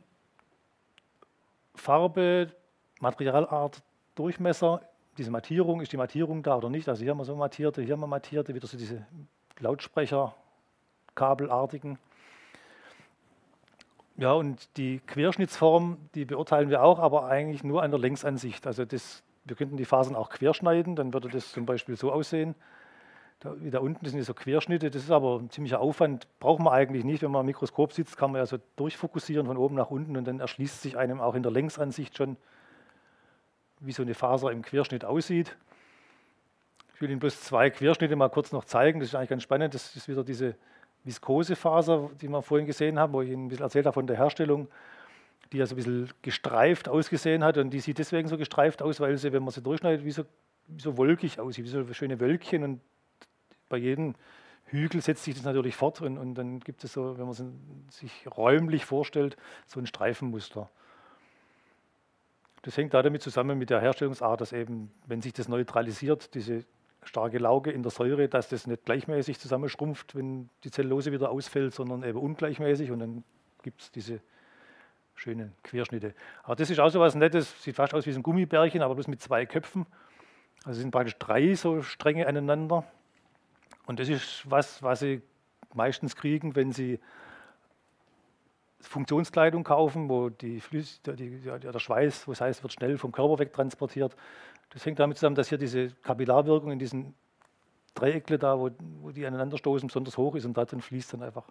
Farbe, 1.75 2.51
Materialart, 2.99 3.81
Durchmesser, 4.15 4.81
diese 5.17 5.31
Mattierung, 5.31 5.81
ist 5.81 5.91
die 5.91 5.97
Mattierung 5.97 6.43
da 6.43 6.57
oder 6.57 6.69
nicht? 6.69 6.87
Also 6.89 7.01
hier 7.01 7.11
haben 7.11 7.19
wir 7.19 7.25
so 7.25 7.35
mattierte, 7.35 7.81
hier 7.81 7.93
haben 7.93 8.01
wir 8.01 8.07
mattierte, 8.07 8.53
wieder 8.53 8.67
so 8.67 8.77
diese 8.77 9.05
Lautsprecherkabelartigen. 9.59 11.97
Ja, 14.17 14.33
und 14.33 14.77
die 14.77 14.99
Querschnittsform, 14.99 15.97
die 16.13 16.25
beurteilen 16.25 16.69
wir 16.69 16.83
auch, 16.83 16.99
aber 16.99 17.25
eigentlich 17.25 17.63
nur 17.63 17.81
an 17.81 17.91
der 17.91 17.99
Längsansicht. 17.99 18.67
Also 18.67 18.85
das, 18.85 19.23
wir 19.45 19.55
könnten 19.55 19.77
die 19.77 19.85
Fasern 19.85 20.15
auch 20.15 20.29
querschneiden, 20.29 20.95
dann 20.95 21.13
würde 21.13 21.29
das 21.29 21.51
zum 21.51 21.65
Beispiel 21.65 21.95
so 21.95 22.11
aussehen. 22.11 22.53
Da, 23.39 23.55
da 23.55 23.79
unten 23.79 24.05
sind 24.05 24.21
so 24.21 24.35
Querschnitte, 24.35 24.91
das 24.91 25.03
ist 25.03 25.11
aber 25.11 25.39
ein 25.39 25.49
ziemlicher 25.49 25.79
Aufwand, 25.79 26.27
braucht 26.39 26.59
man 26.59 26.73
eigentlich 26.73 27.03
nicht. 27.03 27.23
Wenn 27.23 27.31
man 27.31 27.39
am 27.39 27.47
Mikroskop 27.47 27.93
sitzt, 27.93 28.15
kann 28.15 28.31
man 28.31 28.39
ja 28.39 28.45
so 28.45 28.59
durchfokussieren 28.75 29.47
von 29.47 29.57
oben 29.57 29.73
nach 29.73 29.89
unten 29.89 30.15
und 30.15 30.25
dann 30.25 30.39
erschließt 30.39 30.81
sich 30.81 30.97
einem 30.97 31.19
auch 31.19 31.33
in 31.33 31.41
der 31.41 31.51
Längsansicht 31.51 32.15
schon 32.15 32.37
wie 33.81 33.91
so 33.91 34.03
eine 34.03 34.13
Faser 34.13 34.51
im 34.51 34.61
Querschnitt 34.61 35.03
aussieht. 35.03 35.55
Ich 36.95 37.01
will 37.01 37.09
Ihnen 37.09 37.19
bloß 37.19 37.41
zwei 37.41 37.69
Querschnitte 37.69 38.15
mal 38.15 38.29
kurz 38.29 38.51
noch 38.51 38.63
zeigen. 38.63 38.99
Das 38.99 39.09
ist 39.09 39.15
eigentlich 39.15 39.29
ganz 39.29 39.43
spannend. 39.43 39.73
Das 39.73 39.95
ist 39.95 40.07
wieder 40.07 40.23
diese 40.23 40.55
Viskosefaser, 41.03 42.11
die 42.21 42.29
wir 42.29 42.41
vorhin 42.43 42.67
gesehen 42.67 42.99
haben, 42.99 43.11
wo 43.13 43.21
ich 43.21 43.29
Ihnen 43.29 43.45
ein 43.45 43.49
bisschen 43.49 43.63
erzählt 43.63 43.87
habe 43.87 43.95
von 43.95 44.05
der 44.05 44.17
Herstellung, 44.17 44.67
die 45.51 45.57
ja 45.57 45.65
so 45.65 45.73
ein 45.73 45.77
bisschen 45.77 46.09
gestreift 46.21 46.87
ausgesehen 46.87 47.43
hat. 47.43 47.57
Und 47.57 47.71
die 47.71 47.79
sieht 47.79 47.97
deswegen 47.97 48.27
so 48.27 48.37
gestreift 48.37 48.83
aus, 48.83 48.99
weil 48.99 49.17
sie, 49.17 49.33
wenn 49.33 49.43
man 49.43 49.51
sie 49.51 49.61
durchschneidet, 49.61 50.05
wie 50.05 50.11
so, 50.11 50.25
wie 50.67 50.81
so 50.81 50.95
wolkig 50.95 51.39
aussieht, 51.39 51.65
wie 51.65 51.69
so 51.69 51.91
schöne 51.93 52.19
Wölkchen. 52.19 52.63
Und 52.63 52.81
bei 53.67 53.77
jedem 53.77 54.13
Hügel 54.65 55.01
setzt 55.01 55.23
sich 55.23 55.33
das 55.33 55.43
natürlich 55.43 55.75
fort. 55.75 56.01
Und, 56.01 56.19
und 56.19 56.35
dann 56.35 56.59
gibt 56.59 56.83
es 56.83 56.93
so, 56.93 57.17
wenn 57.17 57.25
man 57.25 57.33
sich 57.89 58.27
räumlich 58.37 58.85
vorstellt, 58.85 59.37
so 59.65 59.79
ein 59.79 59.87
Streifenmuster. 59.87 60.69
Das 62.63 62.77
hängt 62.77 62.93
damit 62.93 63.21
zusammen 63.21 63.57
mit 63.57 63.69
der 63.69 63.81
Herstellungsart, 63.81 64.41
dass 64.41 64.53
eben, 64.53 64.91
wenn 65.07 65.21
sich 65.21 65.33
das 65.33 65.47
neutralisiert, 65.47 66.33
diese 66.35 66.63
starke 67.03 67.39
Lauge 67.39 67.71
in 67.71 67.81
der 67.81 67.91
Säure, 67.91 68.27
dass 68.27 68.49
das 68.49 68.67
nicht 68.67 68.85
gleichmäßig 68.85 69.39
zusammenschrumpft, 69.39 70.15
wenn 70.15 70.49
die 70.63 70.69
Zellulose 70.69 71.11
wieder 71.11 71.31
ausfällt, 71.31 71.73
sondern 71.73 72.03
eben 72.03 72.19
ungleichmäßig 72.19 72.91
und 72.91 72.99
dann 72.99 73.23
gibt 73.63 73.81
es 73.81 73.91
diese 73.91 74.21
schönen 75.15 75.53
Querschnitte. 75.63 76.13
Aber 76.43 76.55
das 76.55 76.69
ist 76.69 76.79
auch 76.79 76.89
so 76.89 76.99
was 76.99 77.15
Nettes, 77.15 77.63
sieht 77.63 77.75
fast 77.75 77.93
aus 77.93 78.05
wie 78.05 78.11
ein 78.11 78.23
Gummibärchen, 78.23 78.81
aber 78.81 78.95
bloß 78.95 79.07
mit 79.07 79.21
zwei 79.21 79.45
Köpfen. 79.45 79.85
Also 80.63 80.79
sind 80.79 80.91
praktisch 80.91 81.17
drei 81.17 81.55
so 81.55 81.81
Stränge 81.81 82.27
aneinander. 82.27 82.83
Und 83.87 83.99
das 83.99 84.09
ist 84.09 84.49
was, 84.49 84.83
was 84.83 84.99
Sie 84.99 85.21
meistens 85.73 86.15
kriegen, 86.15 86.55
wenn 86.55 86.71
Sie 86.71 86.99
Funktionskleidung 88.81 89.63
kaufen, 89.63 90.09
wo 90.09 90.29
die 90.29 90.59
Flüss, 90.59 91.01
die, 91.01 91.41
der 91.41 91.79
Schweiß, 91.79 92.27
wo 92.27 92.31
es 92.31 92.41
heißt, 92.41 92.63
wird 92.63 92.73
schnell 92.73 92.97
vom 92.97 93.11
Körper 93.11 93.39
wegtransportiert. 93.39 94.15
Das 94.71 94.85
hängt 94.85 94.99
damit 94.99 95.17
zusammen, 95.17 95.35
dass 95.35 95.49
hier 95.49 95.57
diese 95.57 95.91
Kapillarwirkung 96.01 96.71
in 96.71 96.79
diesen 96.79 97.13
Dreieckle 97.93 98.39
da, 98.39 98.57
wo, 98.57 98.69
wo 99.01 99.11
die 99.11 99.25
aneinander 99.25 99.57
stoßen, 99.57 99.87
besonders 99.87 100.17
hoch 100.17 100.35
ist 100.35 100.45
und 100.45 100.55
darin 100.55 100.81
fließt 100.81 101.13
dann 101.13 101.23
einfach 101.23 101.45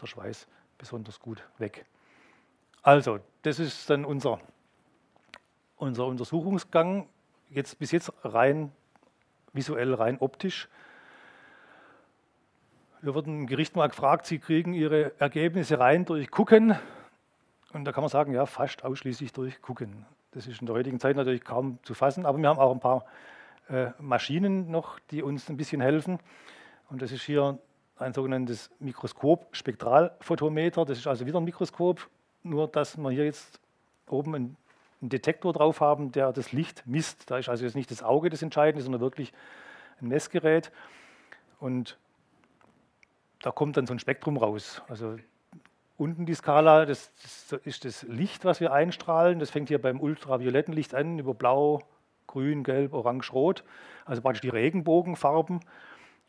der 0.00 0.06
Schweiß 0.06 0.46
besonders 0.78 1.20
gut 1.20 1.42
weg. 1.58 1.84
Also, 2.82 3.20
das 3.42 3.58
ist 3.58 3.88
dann 3.90 4.04
unser, 4.04 4.40
unser 5.76 6.06
Untersuchungsgang. 6.06 7.08
Jetzt 7.50 7.78
bis 7.78 7.92
jetzt 7.92 8.12
rein 8.24 8.72
visuell, 9.52 9.94
rein 9.94 10.18
optisch. 10.18 10.68
Wir 13.04 13.16
wurden 13.16 13.40
im 13.40 13.46
Gericht 13.48 13.74
mal 13.74 13.88
gefragt, 13.88 14.26
Sie 14.26 14.38
kriegen 14.38 14.74
Ihre 14.74 15.10
Ergebnisse 15.18 15.80
rein 15.80 16.04
durch 16.04 16.30
Gucken. 16.30 16.76
Und 17.72 17.84
da 17.84 17.90
kann 17.90 18.04
man 18.04 18.10
sagen, 18.10 18.32
ja, 18.32 18.46
fast 18.46 18.84
ausschließlich 18.84 19.32
durch 19.32 19.60
Gucken. 19.60 20.06
Das 20.30 20.46
ist 20.46 20.60
in 20.60 20.68
der 20.68 20.76
heutigen 20.76 21.00
Zeit 21.00 21.16
natürlich 21.16 21.42
kaum 21.42 21.80
zu 21.82 21.94
fassen, 21.94 22.24
aber 22.24 22.38
wir 22.38 22.48
haben 22.48 22.60
auch 22.60 22.70
ein 22.70 22.78
paar 22.78 23.04
äh, 23.68 23.88
Maschinen 23.98 24.70
noch, 24.70 25.00
die 25.10 25.20
uns 25.20 25.48
ein 25.48 25.56
bisschen 25.56 25.80
helfen. 25.80 26.20
Und 26.90 27.02
das 27.02 27.10
ist 27.10 27.22
hier 27.22 27.58
ein 27.96 28.12
sogenanntes 28.12 28.70
Mikroskop-Spektralphotometer. 28.78 30.84
Das 30.84 30.98
ist 30.98 31.08
also 31.08 31.26
wieder 31.26 31.40
ein 31.40 31.44
Mikroskop, 31.44 32.08
nur 32.44 32.68
dass 32.68 32.96
wir 32.98 33.10
hier 33.10 33.24
jetzt 33.24 33.58
oben 34.08 34.36
einen, 34.36 34.56
einen 35.00 35.10
Detektor 35.10 35.52
drauf 35.52 35.80
haben, 35.80 36.12
der 36.12 36.32
das 36.32 36.52
Licht 36.52 36.84
misst. 36.86 37.32
Da 37.32 37.38
ist 37.38 37.48
also 37.48 37.64
jetzt 37.64 37.74
nicht 37.74 37.90
das 37.90 38.04
Auge 38.04 38.30
das 38.30 38.42
Entscheidende, 38.42 38.84
sondern 38.84 39.00
wirklich 39.00 39.32
ein 40.00 40.06
Messgerät. 40.06 40.70
Und 41.58 41.98
da 43.42 43.50
kommt 43.50 43.76
dann 43.76 43.86
so 43.86 43.92
ein 43.92 43.98
Spektrum 43.98 44.36
raus. 44.36 44.82
Also 44.88 45.16
unten 45.98 46.26
die 46.26 46.34
Skala, 46.34 46.86
das, 46.86 47.12
das, 47.50 47.60
ist 47.64 47.84
das 47.84 48.02
Licht, 48.04 48.44
was 48.44 48.60
wir 48.60 48.72
einstrahlen. 48.72 49.38
Das 49.38 49.50
fängt 49.50 49.68
hier 49.68 49.80
beim 49.80 50.00
ultravioletten 50.00 50.72
Licht 50.72 50.94
an, 50.94 51.18
über 51.18 51.34
Blau, 51.34 51.80
Grün, 52.26 52.64
Gelb, 52.64 52.92
Orange, 52.94 53.32
Rot. 53.32 53.64
Also 54.04 54.22
praktisch 54.22 54.40
die 54.40 54.48
Regenbogenfarben. 54.48 55.60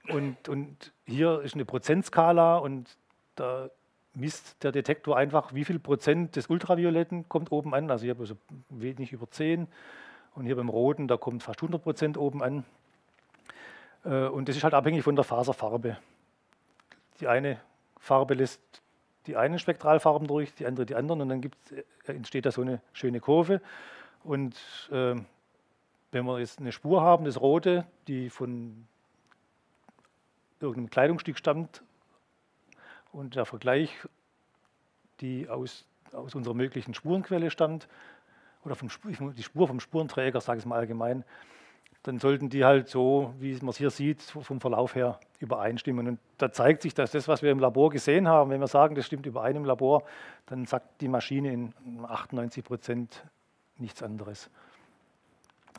Und, 0.10 0.50
und 0.50 0.92
hier 1.06 1.42
ist 1.42 1.54
eine 1.54 1.66
Prozentskala 1.66 2.58
und 2.58 2.98
da 3.36 3.70
misst 4.16 4.64
der 4.64 4.72
Detektor 4.72 5.18
einfach, 5.18 5.54
wie 5.54 5.64
viel 5.64 5.80
Prozent 5.80 6.36
des 6.36 6.48
Ultravioletten 6.48 7.30
kommt 7.30 7.52
oben 7.52 7.74
an. 7.74 7.90
Also 7.90 8.06
hier 8.06 8.16
so 8.26 8.36
wenig 8.70 9.14
über 9.14 9.30
10. 9.30 9.68
Und 10.36 10.46
hier 10.46 10.56
beim 10.56 10.70
Roten, 10.70 11.08
da 11.08 11.18
kommt 11.18 11.44
fast 11.44 11.60
100 11.60 11.82
Prozent 11.82 12.18
oben 12.18 12.44
an. 12.44 12.66
Äh, 14.04 14.26
und 14.26 14.50
das 14.50 14.56
ist 14.56 14.64
halt 14.64 14.74
abhängig 14.74 15.04
von 15.04 15.16
der 15.16 15.24
Faserfarbe. 15.24 15.98
Die 17.20 17.28
eine 17.28 17.60
Farbe 17.98 18.34
lässt 18.34 18.62
die 19.26 19.38
einen 19.38 19.60
Spektralfarben 19.60 20.28
durch, 20.28 20.54
die 20.54 20.66
andere 20.66 20.86
die 20.86 20.96
anderen 20.96 21.22
und 21.22 21.30
dann 21.30 21.42
äh, 21.44 22.12
entsteht 22.12 22.46
da 22.46 22.52
so 22.52 22.62
eine 22.62 22.82
schöne 22.92 23.20
Kurve. 23.20 23.62
Und 24.24 24.56
äh, 24.92 25.16
wenn 26.12 26.26
wir 26.26 26.40
jetzt 26.40 26.60
eine 26.60 26.72
Spur 26.72 27.02
haben, 27.02 27.26
das 27.26 27.40
rote, 27.40 27.86
die 28.08 28.30
von 28.30 28.88
irgendeinem 30.60 30.90
Kleidungsstück 30.90 31.38
stammt 31.38 31.84
und 33.12 33.36
der 33.36 33.46
Vergleich, 33.46 33.92
die 35.22 35.50
aus, 35.50 35.86
aus 36.12 36.36
unserer 36.36 36.54
möglichen 36.54 36.94
Spurenquelle 36.94 37.50
stammt, 37.50 37.88
oder 38.66 38.76
vom, 38.76 38.90
die 39.36 39.44
Spur 39.44 39.68
vom 39.68 39.80
Spurenträger, 39.80 40.40
sage 40.40 40.60
ich 40.60 40.66
mal 40.66 40.80
allgemein, 40.80 41.26
dann 42.04 42.20
sollten 42.20 42.50
die 42.50 42.66
halt 42.66 42.90
so, 42.90 43.34
wie 43.40 43.54
man 43.56 43.70
es 43.70 43.78
hier 43.78 43.90
sieht, 43.90 44.22
vom 44.22 44.60
Verlauf 44.60 44.94
her 44.94 45.20
übereinstimmen. 45.40 46.08
Und 46.08 46.20
da 46.38 46.52
zeigt 46.52 46.82
sich, 46.82 46.94
dass 46.94 47.12
das, 47.12 47.30
was 47.30 47.42
wir 47.42 47.52
im 47.52 47.60
Labor 47.60 47.90
gesehen 47.90 48.28
haben, 48.28 48.52
wenn 48.52 48.60
wir 48.60 48.68
sagen, 48.68 48.96
das 48.96 49.06
stimmt 49.06 49.26
überein 49.26 49.56
im 49.56 49.64
Labor, 49.64 50.04
dann 50.46 50.66
sagt 50.66 51.00
die 51.02 51.08
Maschine 51.08 51.54
in 51.54 51.74
98 52.06 52.64
Prozent 52.64 53.24
nichts 53.78 54.04
anderes. 54.04 54.50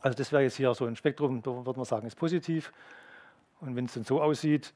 Also 0.01 0.17
das 0.17 0.31
wäre 0.31 0.41
jetzt 0.41 0.57
hier 0.57 0.73
so 0.73 0.85
ein 0.85 0.95
Spektrum, 0.95 1.43
da 1.43 1.51
würde 1.65 1.77
man 1.79 1.85
sagen, 1.85 2.07
ist 2.07 2.15
positiv. 2.15 2.73
Und 3.61 3.75
wenn 3.75 3.85
es 3.85 3.93
dann 3.93 4.03
so 4.03 4.21
aussieht, 4.21 4.73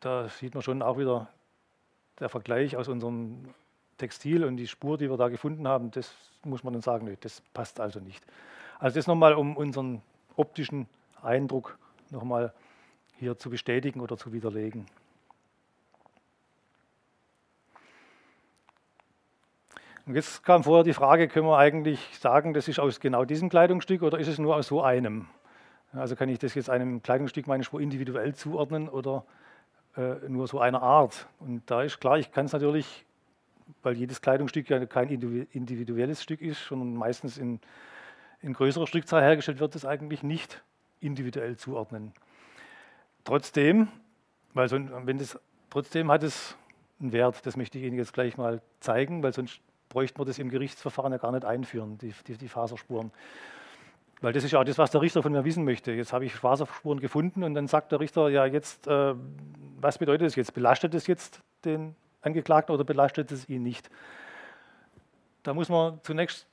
da 0.00 0.28
sieht 0.28 0.54
man 0.54 0.62
schon 0.62 0.82
auch 0.82 0.98
wieder 0.98 1.28
der 2.18 2.28
Vergleich 2.28 2.76
aus 2.76 2.88
unserem 2.88 3.54
Textil 3.96 4.44
und 4.44 4.56
die 4.56 4.66
Spur, 4.66 4.98
die 4.98 5.08
wir 5.08 5.16
da 5.16 5.28
gefunden 5.28 5.68
haben, 5.68 5.92
das 5.92 6.12
muss 6.44 6.64
man 6.64 6.72
dann 6.72 6.82
sagen, 6.82 7.06
nee, 7.06 7.16
das 7.20 7.42
passt 7.52 7.80
also 7.80 8.00
nicht. 8.00 8.24
Also 8.78 8.96
das 8.96 9.06
nochmal, 9.06 9.34
um 9.34 9.56
unseren 9.56 10.02
optischen 10.38 10.86
Eindruck 11.22 11.78
nochmal 12.10 12.52
hier 13.18 13.36
zu 13.36 13.50
bestätigen 13.50 14.00
oder 14.00 14.16
zu 14.16 14.32
widerlegen. 14.32 14.86
Und 20.06 20.14
jetzt 20.14 20.42
kam 20.42 20.64
vorher 20.64 20.84
die 20.84 20.94
Frage, 20.94 21.28
können 21.28 21.46
wir 21.46 21.58
eigentlich 21.58 22.00
sagen, 22.18 22.54
das 22.54 22.66
ist 22.66 22.78
aus 22.78 22.98
genau 22.98 23.26
diesem 23.26 23.50
Kleidungsstück 23.50 24.02
oder 24.02 24.18
ist 24.18 24.28
es 24.28 24.38
nur 24.38 24.56
aus 24.56 24.68
so 24.68 24.82
einem? 24.82 25.26
Also 25.92 26.16
kann 26.16 26.30
ich 26.30 26.38
das 26.38 26.54
jetzt 26.54 26.70
einem 26.70 27.02
Kleidungsstück 27.02 27.46
meine 27.46 27.62
Spur 27.62 27.80
individuell 27.80 28.34
zuordnen 28.34 28.88
oder 28.88 29.24
äh, 29.96 30.14
nur 30.28 30.46
so 30.48 30.60
einer 30.60 30.82
Art? 30.82 31.26
Und 31.40 31.62
da 31.70 31.82
ist 31.82 32.00
klar, 32.00 32.18
ich 32.18 32.32
kann 32.32 32.46
es 32.46 32.52
natürlich, 32.52 33.04
weil 33.82 33.96
jedes 33.96 34.22
Kleidungsstück 34.22 34.70
ja 34.70 34.86
kein 34.86 35.10
individuelles 35.10 36.22
Stück 36.22 36.40
ist, 36.40 36.64
sondern 36.64 36.94
meistens 36.94 37.36
in 37.36 37.60
in 38.40 38.52
größerer 38.52 38.86
Stückzahl 38.86 39.22
hergestellt 39.22 39.60
wird, 39.60 39.74
es 39.74 39.84
eigentlich 39.84 40.22
nicht 40.22 40.62
individuell 41.00 41.56
zuordnen. 41.56 42.12
Trotzdem, 43.24 43.88
weil 44.54 44.68
so, 44.68 44.78
wenn 44.78 45.18
das, 45.18 45.38
trotzdem 45.70 46.10
hat 46.10 46.22
es 46.22 46.56
einen 47.00 47.12
Wert, 47.12 47.44
das 47.46 47.56
möchte 47.56 47.78
ich 47.78 47.84
Ihnen 47.84 47.96
jetzt 47.96 48.12
gleich 48.12 48.36
mal 48.36 48.60
zeigen, 48.80 49.22
weil 49.22 49.32
sonst 49.32 49.60
bräuchten 49.88 50.18
wir 50.18 50.24
das 50.24 50.38
im 50.38 50.50
Gerichtsverfahren 50.50 51.12
ja 51.12 51.18
gar 51.18 51.32
nicht 51.32 51.44
einführen, 51.44 51.98
die, 51.98 52.12
die, 52.26 52.36
die 52.36 52.48
Faserspuren. 52.48 53.10
Weil 54.20 54.32
das 54.32 54.44
ist 54.44 54.50
ja 54.50 54.60
auch 54.60 54.64
das, 54.64 54.78
was 54.78 54.90
der 54.90 55.00
Richter 55.00 55.22
von 55.22 55.32
mir 55.32 55.44
wissen 55.44 55.64
möchte. 55.64 55.92
Jetzt 55.92 56.12
habe 56.12 56.24
ich 56.24 56.34
Faserspuren 56.34 56.98
gefunden 56.98 57.44
und 57.44 57.54
dann 57.54 57.68
sagt 57.68 57.92
der 57.92 58.00
Richter, 58.00 58.28
ja 58.28 58.46
jetzt, 58.46 58.86
äh, 58.88 59.14
was 59.80 59.98
bedeutet 59.98 60.26
das 60.26 60.34
jetzt? 60.34 60.54
Belastet 60.54 60.94
es 60.94 61.06
jetzt 61.06 61.40
den 61.64 61.94
Angeklagten 62.20 62.74
oder 62.74 62.84
belastet 62.84 63.30
es 63.30 63.48
ihn 63.48 63.62
nicht? 63.62 63.88
Da 65.44 65.54
muss 65.54 65.68
man 65.68 66.00
zunächst 66.02 66.46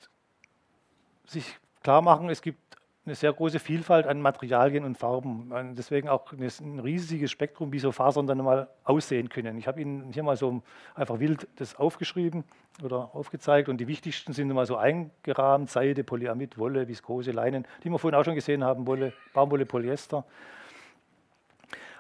sich 1.26 1.58
klar 1.86 2.02
machen, 2.02 2.30
es 2.30 2.42
gibt 2.42 2.60
eine 3.06 3.14
sehr 3.14 3.32
große 3.32 3.60
Vielfalt 3.60 4.08
an 4.08 4.20
Materialien 4.20 4.84
und 4.86 4.98
Farben. 4.98 5.52
Und 5.52 5.76
deswegen 5.76 6.10
auch 6.10 6.32
ein 6.32 6.80
riesiges 6.80 7.30
Spektrum, 7.30 7.72
wie 7.72 7.78
so 7.78 7.92
Fasern 7.92 8.26
dann 8.26 8.40
mal 8.40 8.68
aussehen 8.84 9.30
können. 9.30 9.56
Ich 9.60 9.68
habe 9.68 9.80
Ihnen 9.80 10.12
hier 10.12 10.24
mal 10.24 10.36
so 10.36 10.64
einfach 10.96 11.20
wild 11.20 11.48
das 11.58 11.76
aufgeschrieben 11.76 12.44
oder 12.84 13.14
aufgezeigt 13.14 13.70
und 13.70 13.78
die 13.78 13.88
wichtigsten 13.88 14.34
sind 14.34 14.52
mal 14.52 14.66
so 14.66 14.78
eingerahmt, 14.78 15.70
Seide, 15.70 16.04
Polyamid, 16.04 16.58
Wolle, 16.58 16.88
Viskose, 16.88 17.32
Leinen, 17.32 17.68
die 17.84 17.92
wir 17.92 18.00
vorhin 18.00 18.20
auch 18.20 18.26
schon 18.26 18.34
gesehen 18.34 18.64
haben, 18.64 18.88
Wolle, 18.88 19.14
Baumwolle, 19.34 19.68
Polyester. 19.68 20.26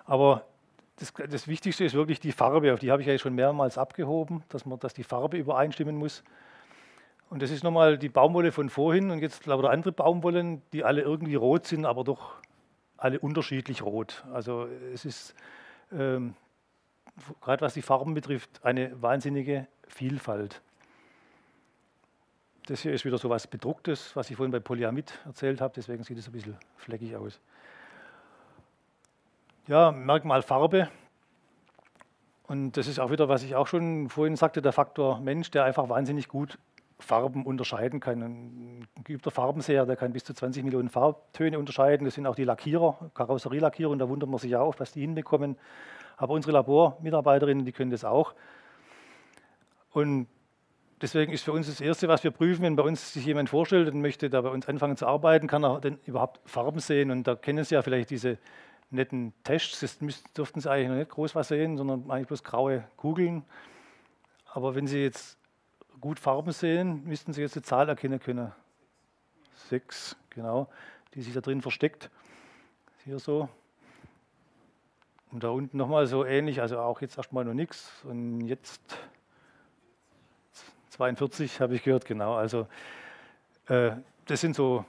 Aber 0.05 0.47
das, 0.95 1.13
das, 1.29 1.47
Wichtigste 1.47 1.86
ist 1.86 1.93
wirklich 1.93 2.19
die 2.19 2.31
Farbe, 2.31 2.73
auf 2.73 2.79
die 2.79 2.91
habe 2.91 3.03
ich 3.03 3.07
ja 3.07 3.15
schon 3.19 3.36
mehrmals 3.36 3.77
abgehoben, 3.77 4.43
dass, 4.49 4.65
man, 4.65 4.79
dass 4.79 4.95
die 4.95 5.03
Farbe 5.03 5.38
übereinstimmen 5.38 5.95
muss. 5.95 6.23
Und 7.30 7.41
das 7.41 7.49
ist 7.49 7.63
nochmal 7.63 7.97
die 7.97 8.09
Baumwolle 8.09 8.51
von 8.51 8.69
vorhin 8.69 9.09
und 9.09 9.19
jetzt 9.19 9.45
lauter 9.45 9.71
andere 9.71 9.91
Baumwollen, 9.91 10.61
die 10.73 10.84
alle 10.84 11.01
irgendwie 11.01 11.36
rot 11.36 11.65
sind, 11.65 11.86
aber 11.86 12.03
doch 12.03 12.36
alle 12.97 13.19
unterschiedlich 13.19 13.82
rot. 13.82 14.23
Also 14.32 14.67
es 14.93 15.05
ist, 15.05 15.36
ähm, 15.91 16.36
gerade 17.41 17.61
was 17.61 17.73
die 17.73 17.82
Farben 17.82 18.13
betrifft, 18.13 18.63
eine 18.63 19.01
wahnsinnige 19.01 19.67
Vielfalt. 19.88 20.61
Das 22.67 22.82
hier 22.82 22.93
ist 22.93 23.05
wieder 23.05 23.17
so 23.17 23.30
was 23.30 23.47
Bedrucktes, 23.47 24.15
was 24.15 24.30
ich 24.30 24.38
vorhin 24.38 24.51
bei 24.51 24.59
Polyamid 24.59 25.19
erzählt 25.26 25.61
habe, 25.61 25.73
deswegen 25.76 26.03
sieht 26.03 26.17
es 26.17 26.28
ein 26.28 26.32
bisschen 26.32 26.57
fleckig 26.78 27.15
aus. 27.15 27.39
Ja, 29.67 29.91
Merkmal 29.91 30.41
Farbe. 30.41 30.89
Und 32.47 32.78
das 32.78 32.88
ist 32.88 32.99
auch 32.99 33.09
wieder, 33.09 33.28
was 33.30 33.41
ich 33.43 33.55
auch 33.55 33.65
schon 33.67 34.09
vorhin 34.09 34.36
sagte, 34.36 34.61
der 34.61 34.71
Faktor 34.71 35.19
Mensch, 35.19 35.49
der 35.49 35.63
einfach 35.63 35.89
wahnsinnig 35.89 36.28
gut 36.28 36.59
Farben 37.00 37.46
unterscheiden 37.46 38.00
kann. 38.00 38.22
Ein 38.22 38.88
geübter 39.04 39.32
Farbenseher, 39.32 39.86
der 39.86 39.96
kann 39.96 40.14
bis 40.14 40.24
zu 40.24 40.34
20 40.34 40.64
Millionen 40.64 40.89
Farbtöne 40.89 41.60
unterscheiden. 41.60 42.06
Das 42.06 42.16
sind 42.16 42.26
auch 42.26 42.36
die 42.36 42.46
Lackierer, 42.46 43.12
Karosserielackierer, 43.14 43.96
da 43.98 44.08
wundert 44.08 44.30
man 44.30 44.39
sich 44.39 44.56
auch, 44.56 44.76
was 44.80 44.93
die 44.93 45.02
hinbekommen. 45.02 45.58
Aber 46.18 46.34
unsere 46.34 46.54
Labormitarbeiterinnen, 46.54 47.66
die 47.66 47.74
können 47.74 47.91
das 47.91 48.06
auch. 48.06 48.34
Und 49.91 50.28
deswegen 51.02 51.34
ist 51.34 51.43
für 51.43 51.52
uns 51.52 51.68
das 51.68 51.82
Erste, 51.82 52.08
was 52.08 52.24
wir 52.24 52.32
prüfen, 52.32 52.64
wenn 52.64 52.76
bei 52.76 52.84
uns 52.84 53.14
sich 53.14 53.26
jemand 53.26 53.50
vorstellt 53.50 53.93
und 53.93 54.02
möchte 54.02 54.30
da 54.30 54.41
bei 54.41 54.50
uns 54.50 54.68
anfangen 54.68 54.96
zu 54.96 55.06
arbeiten, 55.06 55.48
kann 55.48 55.64
er 55.64 55.82
denn 55.82 56.00
überhaupt 56.06 56.39
Farben 56.50 56.80
sehen. 56.80 57.12
Und 57.12 57.28
da 57.28 57.36
kennen 57.36 57.64
Sie 57.64 57.76
ja 57.76 57.82
vielleicht 57.82 58.10
diese 58.10 58.38
netten 58.89 59.34
Tests, 59.43 59.82
das 59.82 59.98
dürften 60.34 60.62
Sie 60.62 60.72
eigentlich 60.72 60.89
noch 60.89 60.96
nicht 60.96 61.10
groß 61.10 61.36
was 61.36 61.50
sehen, 61.50 61.78
sondern 61.78 62.10
eigentlich 62.10 62.28
bloß 62.28 62.43
graue 62.43 62.86
Kugeln. 62.96 63.43
Aber 64.54 64.76
wenn 64.76 64.88
Sie 64.88 65.00
jetzt 65.02 65.38
gut 66.06 66.20
Farben 66.20 66.51
sehen, 66.51 67.03
müssten 67.06 67.34
Sie 67.34 67.41
jetzt 67.41 67.56
die 67.56 67.64
Zahl 67.64 67.89
erkennen 67.89 68.20
können. 68.20 68.51
Sechs, 69.70 70.16
genau, 70.30 70.68
die 71.16 71.24
sich 71.24 71.34
da 71.34 71.41
drin 71.41 71.64
versteckt. 71.64 72.12
Hier 73.06 73.18
so. 73.18 73.49
Und 75.32 75.43
da 75.43 75.49
unten 75.49 75.76
nochmal 75.76 76.06
so 76.06 76.24
ähnlich, 76.24 76.62
also 76.62 76.78
auch 76.78 77.01
jetzt 77.01 77.18
erstmal 77.18 77.43
noch 77.43 77.56
nichts. 77.56 77.91
Und 78.03 78.41
jetzt 78.41 78.84
42 80.89 81.60
habe 81.60 81.74
ich 81.74 81.82
gehört, 81.82 82.06
genau. 82.06 82.36
Also 82.36 82.68
äh, 83.68 83.93
das 84.28 84.41
sind 84.41 84.56
so, 84.56 84.86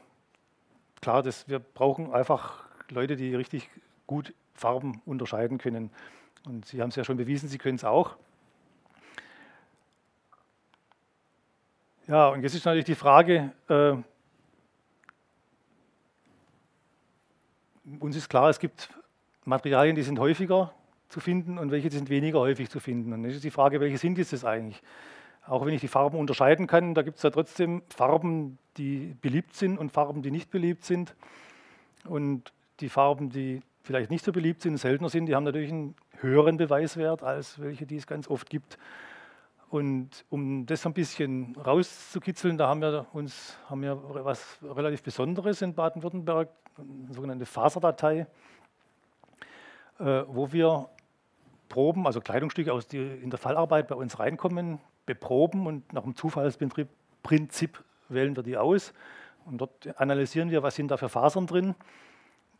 klar, 1.01 1.23
das, 1.23 1.49
wir 1.49 1.61
brauchen 1.61 2.13
einfach 2.13 2.67
Leute, 2.91 3.17
die 3.17 3.35
richtig 3.35 3.71
gut 4.07 4.35
Farben 4.53 5.01
unterscheiden 5.07 5.57
können. 5.57 5.89
Und 6.45 6.67
Sie 6.67 6.83
haben 6.83 6.91
es 6.91 6.97
ja 6.97 7.05
schon 7.05 7.17
bewiesen, 7.17 7.49
Sie 7.49 7.57
können 7.57 7.77
es 7.77 7.85
auch. 7.85 8.19
Ja, 12.09 12.29
und 12.29 12.45
jetzt 12.45 12.55
ist 12.55 12.65
natürlich 12.65 12.85
die 12.85 12.95
Frage, 12.95 13.53
äh, 13.69 13.95
uns 17.99 18.15
ist 18.15 18.29
klar, 18.29 18.49
es 18.49 18.61
gibt 18.61 18.91
Materialien, 19.45 19.97
die 19.97 20.03
sind 20.03 20.21
häufiger 20.21 20.73
zu 21.09 21.19
finden 21.19 21.59
und 21.59 21.73
welche 21.73 21.91
sind 21.91 22.09
weniger 22.09 22.39
häufig 22.39 22.71
zu 22.71 22.79
finden. 22.79 23.13
Und 23.13 23.25
jetzt 23.25 23.35
ist 23.35 23.45
die 23.45 23.51
Frage, 23.51 23.81
welche 23.81 23.99
sind 23.99 24.19
jetzt 24.19 24.33
das 24.33 24.45
eigentlich? 24.45 24.81
Auch 25.49 25.67
wenn 25.67 25.75
ich 25.75 25.81
die 25.81 25.89
Farben 25.89 26.17
unterscheiden 26.17 26.69
kann, 26.69 26.95
da 26.95 27.03
gibt 27.03 27.17
es 27.17 27.25
ja 27.25 27.31
trotzdem 27.31 27.83
Farben, 27.89 28.59
die 28.77 29.17
beliebt 29.21 29.57
sind 29.57 29.77
und 29.77 29.91
Farben, 29.91 30.23
die 30.23 30.31
nicht 30.31 30.53
beliebt 30.53 30.85
sind. 30.85 31.17
Und 32.05 32.53
die 32.79 32.89
Farben, 32.89 33.31
die 33.31 33.63
vielleicht 33.83 34.13
nicht 34.13 34.25
so 34.25 34.31
beliebt 34.31 34.63
sind, 34.63 34.77
seltener 34.77 35.09
sind, 35.09 35.27
die 35.27 35.35
haben 35.35 35.45
natürlich 35.45 35.73
einen 35.73 35.97
höheren 36.21 36.57
Beweiswert 36.57 37.25
als 37.25 37.61
welche, 37.61 37.85
die 37.85 37.97
es 37.97 38.07
ganz 38.07 38.29
oft 38.29 38.49
gibt. 38.49 38.79
Und 39.69 40.25
um 40.31 40.65
das 40.65 40.87
ein 40.87 40.93
bisschen 40.93 41.57
rauszukitzeln, 41.57 42.57
da 42.57 42.69
haben 42.69 42.81
wir 42.81 43.07
uns 43.13 43.59
haben 43.69 43.83
wir 43.83 44.01
was 44.25 44.59
relativ 44.63 45.03
Besonderes 45.03 45.61
in 45.61 45.75
Baden-Württemberg, 45.75 46.49
eine 46.79 47.13
sogenannte 47.13 47.47
Faserdatei, 47.47 48.27
äh, 49.99 50.23
wo 50.29 50.53
wir 50.53 50.89
Proben, 51.69 52.07
also 52.07 52.21
Kleidungsstücke, 52.21 52.73
aus 52.73 52.87
die 52.87 52.99
in 52.99 53.31
der 53.31 53.41
Fallarbeit 53.41 53.89
bei 53.89 53.97
uns 53.97 54.21
reinkommen, 54.21 54.79
beproben 55.05 55.67
und 55.67 55.93
nach 55.93 56.03
dem 56.03 56.15
Zufallsprinzip 56.15 57.83
wählen 58.09 58.37
wir 58.37 58.45
die 58.45 58.57
aus. 58.57 58.93
Und 59.47 59.59
dort 59.59 60.01
analysieren 60.01 60.51
wir, 60.51 60.63
was 60.63 60.77
sind 60.77 60.91
da 60.93 60.97
für 60.97 61.09
Fasern 61.09 61.47
drin 61.47 61.75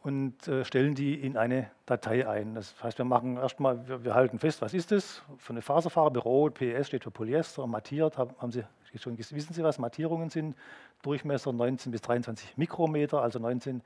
und 0.07 0.47
äh, 0.47 0.65
stellen 0.65 0.95
die 0.95 1.15
in 1.15 1.37
eine 1.37 1.69
Datei 1.85 2.29
ein. 2.29 2.55
Das 2.55 2.81
heißt, 2.81 2.97
wir 2.97 3.05
machen 3.05 3.39
erstmal, 3.39 3.89
wir, 3.89 4.05
wir, 4.05 4.15
halten 4.15 4.39
fest, 4.39 4.63
was 4.63 4.73
ist 4.73 4.93
das? 4.93 5.21
Für 5.37 5.53
eine 5.53 5.63
Faserfarbe, 5.63 6.21
Rot, 6.21 6.55
PS 6.55 6.87
steht 6.87 7.03
für 7.03 7.11
Polyester, 7.11 7.67
mattiert, 7.67 8.17
haben, 8.17 8.31
haben 8.39 8.53
Sie 8.53 8.63
schon, 8.95 9.19
wissen 9.19 9.53
Sie, 9.53 9.65
was 9.65 9.81
Mattierungen 9.81 10.31
sind? 10.31 10.55
Durchmesser 11.03 11.53
19 11.53 11.91
bis 11.91 12.03
23 12.03 12.57
Mikrometer, 12.57 13.21
also 13.21 13.41
19 13.41 13.83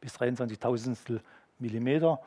bis 0.00 0.12
23 0.12 0.60
Tausendstel 0.60 1.20
Millimeter. 1.58 2.20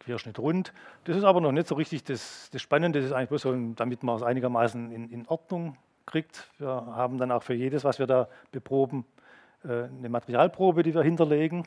Querschnitt 0.00 0.38
rund. 0.38 0.74
Das 1.04 1.16
ist 1.16 1.24
aber 1.24 1.40
noch 1.40 1.52
nicht 1.52 1.68
so 1.68 1.74
richtig 1.74 2.04
das, 2.04 2.50
das 2.52 2.60
Spannende, 2.60 3.00
das 3.00 3.06
ist 3.06 3.12
eigentlich 3.14 3.30
bloß 3.30 3.42
so, 3.42 3.56
damit 3.76 4.02
man 4.02 4.16
es 4.16 4.22
einigermaßen 4.22 4.92
in, 4.92 5.10
in 5.10 5.26
Ordnung 5.26 5.76
kriegt. 6.04 6.50
Wir 6.58 6.68
haben 6.68 7.16
dann 7.16 7.32
auch 7.32 7.42
für 7.42 7.54
jedes, 7.54 7.82
was 7.82 7.98
wir 7.98 8.06
da 8.06 8.28
beproben, 8.52 9.06
äh, 9.64 9.84
eine 9.84 10.10
Materialprobe, 10.10 10.82
die 10.82 10.94
wir 10.94 11.02
hinterlegen. 11.02 11.66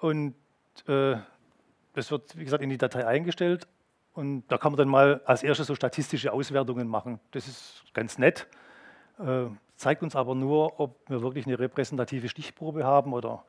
Und 0.00 0.34
äh, 0.86 1.16
das 1.94 2.10
wird, 2.10 2.36
wie 2.38 2.44
gesagt, 2.44 2.62
in 2.62 2.70
die 2.70 2.78
Datei 2.78 3.06
eingestellt. 3.06 3.66
Und 4.14 4.44
da 4.48 4.58
kann 4.58 4.72
man 4.72 4.78
dann 4.78 4.88
mal 4.88 5.20
als 5.24 5.42
erstes 5.42 5.66
so 5.66 5.74
statistische 5.74 6.32
Auswertungen 6.32 6.88
machen. 6.88 7.20
Das 7.30 7.46
ist 7.46 7.84
ganz 7.94 8.18
nett, 8.18 8.46
äh, 9.20 9.46
zeigt 9.76 10.02
uns 10.02 10.16
aber 10.16 10.34
nur, 10.34 10.80
ob 10.80 11.08
wir 11.08 11.22
wirklich 11.22 11.46
eine 11.46 11.58
repräsentative 11.58 12.28
Stichprobe 12.28 12.84
haben 12.84 13.12
oder 13.12 13.44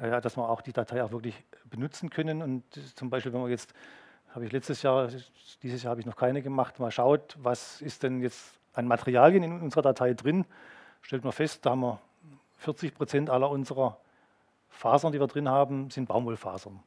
ja, 0.00 0.20
dass 0.20 0.36
wir 0.36 0.48
auch 0.48 0.60
die 0.60 0.72
Datei 0.72 1.04
auch 1.04 1.12
wirklich 1.12 1.44
benutzen 1.64 2.10
können. 2.10 2.42
Und 2.42 2.64
zum 2.96 3.10
Beispiel, 3.10 3.32
wenn 3.32 3.42
man 3.42 3.50
jetzt, 3.50 3.74
habe 4.34 4.44
ich 4.44 4.52
letztes 4.52 4.82
Jahr, 4.82 5.08
dieses 5.62 5.82
Jahr 5.82 5.90
habe 5.90 6.00
ich 6.00 6.06
noch 6.06 6.16
keine 6.16 6.42
gemacht, 6.42 6.80
mal 6.80 6.90
schaut, 6.90 7.36
was 7.40 7.80
ist 7.80 8.02
denn 8.02 8.20
jetzt 8.20 8.58
an 8.72 8.88
Materialien 8.88 9.42
in 9.42 9.60
unserer 9.60 9.82
Datei 9.82 10.14
drin, 10.14 10.44
stellt 11.02 11.22
man 11.22 11.32
fest, 11.32 11.64
da 11.64 11.70
haben 11.70 11.80
wir 11.80 12.00
40 12.58 12.94
Prozent 12.94 13.30
aller 13.30 13.50
unserer 13.50 13.98
Fasern, 14.74 15.12
die 15.12 15.20
wir 15.20 15.26
drin 15.26 15.48
haben, 15.48 15.90
sind 15.90 16.08
Baumwollfasern. 16.08 16.80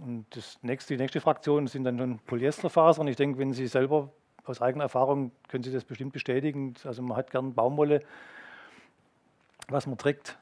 Und 0.00 0.26
nächste, 0.62 0.94
die 0.94 1.02
nächste 1.02 1.20
Fraktion 1.20 1.66
sind 1.66 1.84
dann 1.84 1.98
schon 1.98 2.18
Polyesterfasern. 2.20 3.06
Ich 3.08 3.16
denke, 3.16 3.38
wenn 3.38 3.52
Sie 3.52 3.66
selber 3.66 4.10
aus 4.44 4.62
eigener 4.62 4.84
Erfahrung 4.84 5.32
können 5.48 5.62
Sie 5.62 5.72
das 5.72 5.84
bestimmt 5.84 6.12
bestätigen. 6.12 6.74
Also 6.84 7.02
man 7.02 7.16
hat 7.16 7.30
gern 7.30 7.54
Baumwolle, 7.54 8.00
was 9.68 9.86
man 9.86 9.98
trägt. 9.98 10.38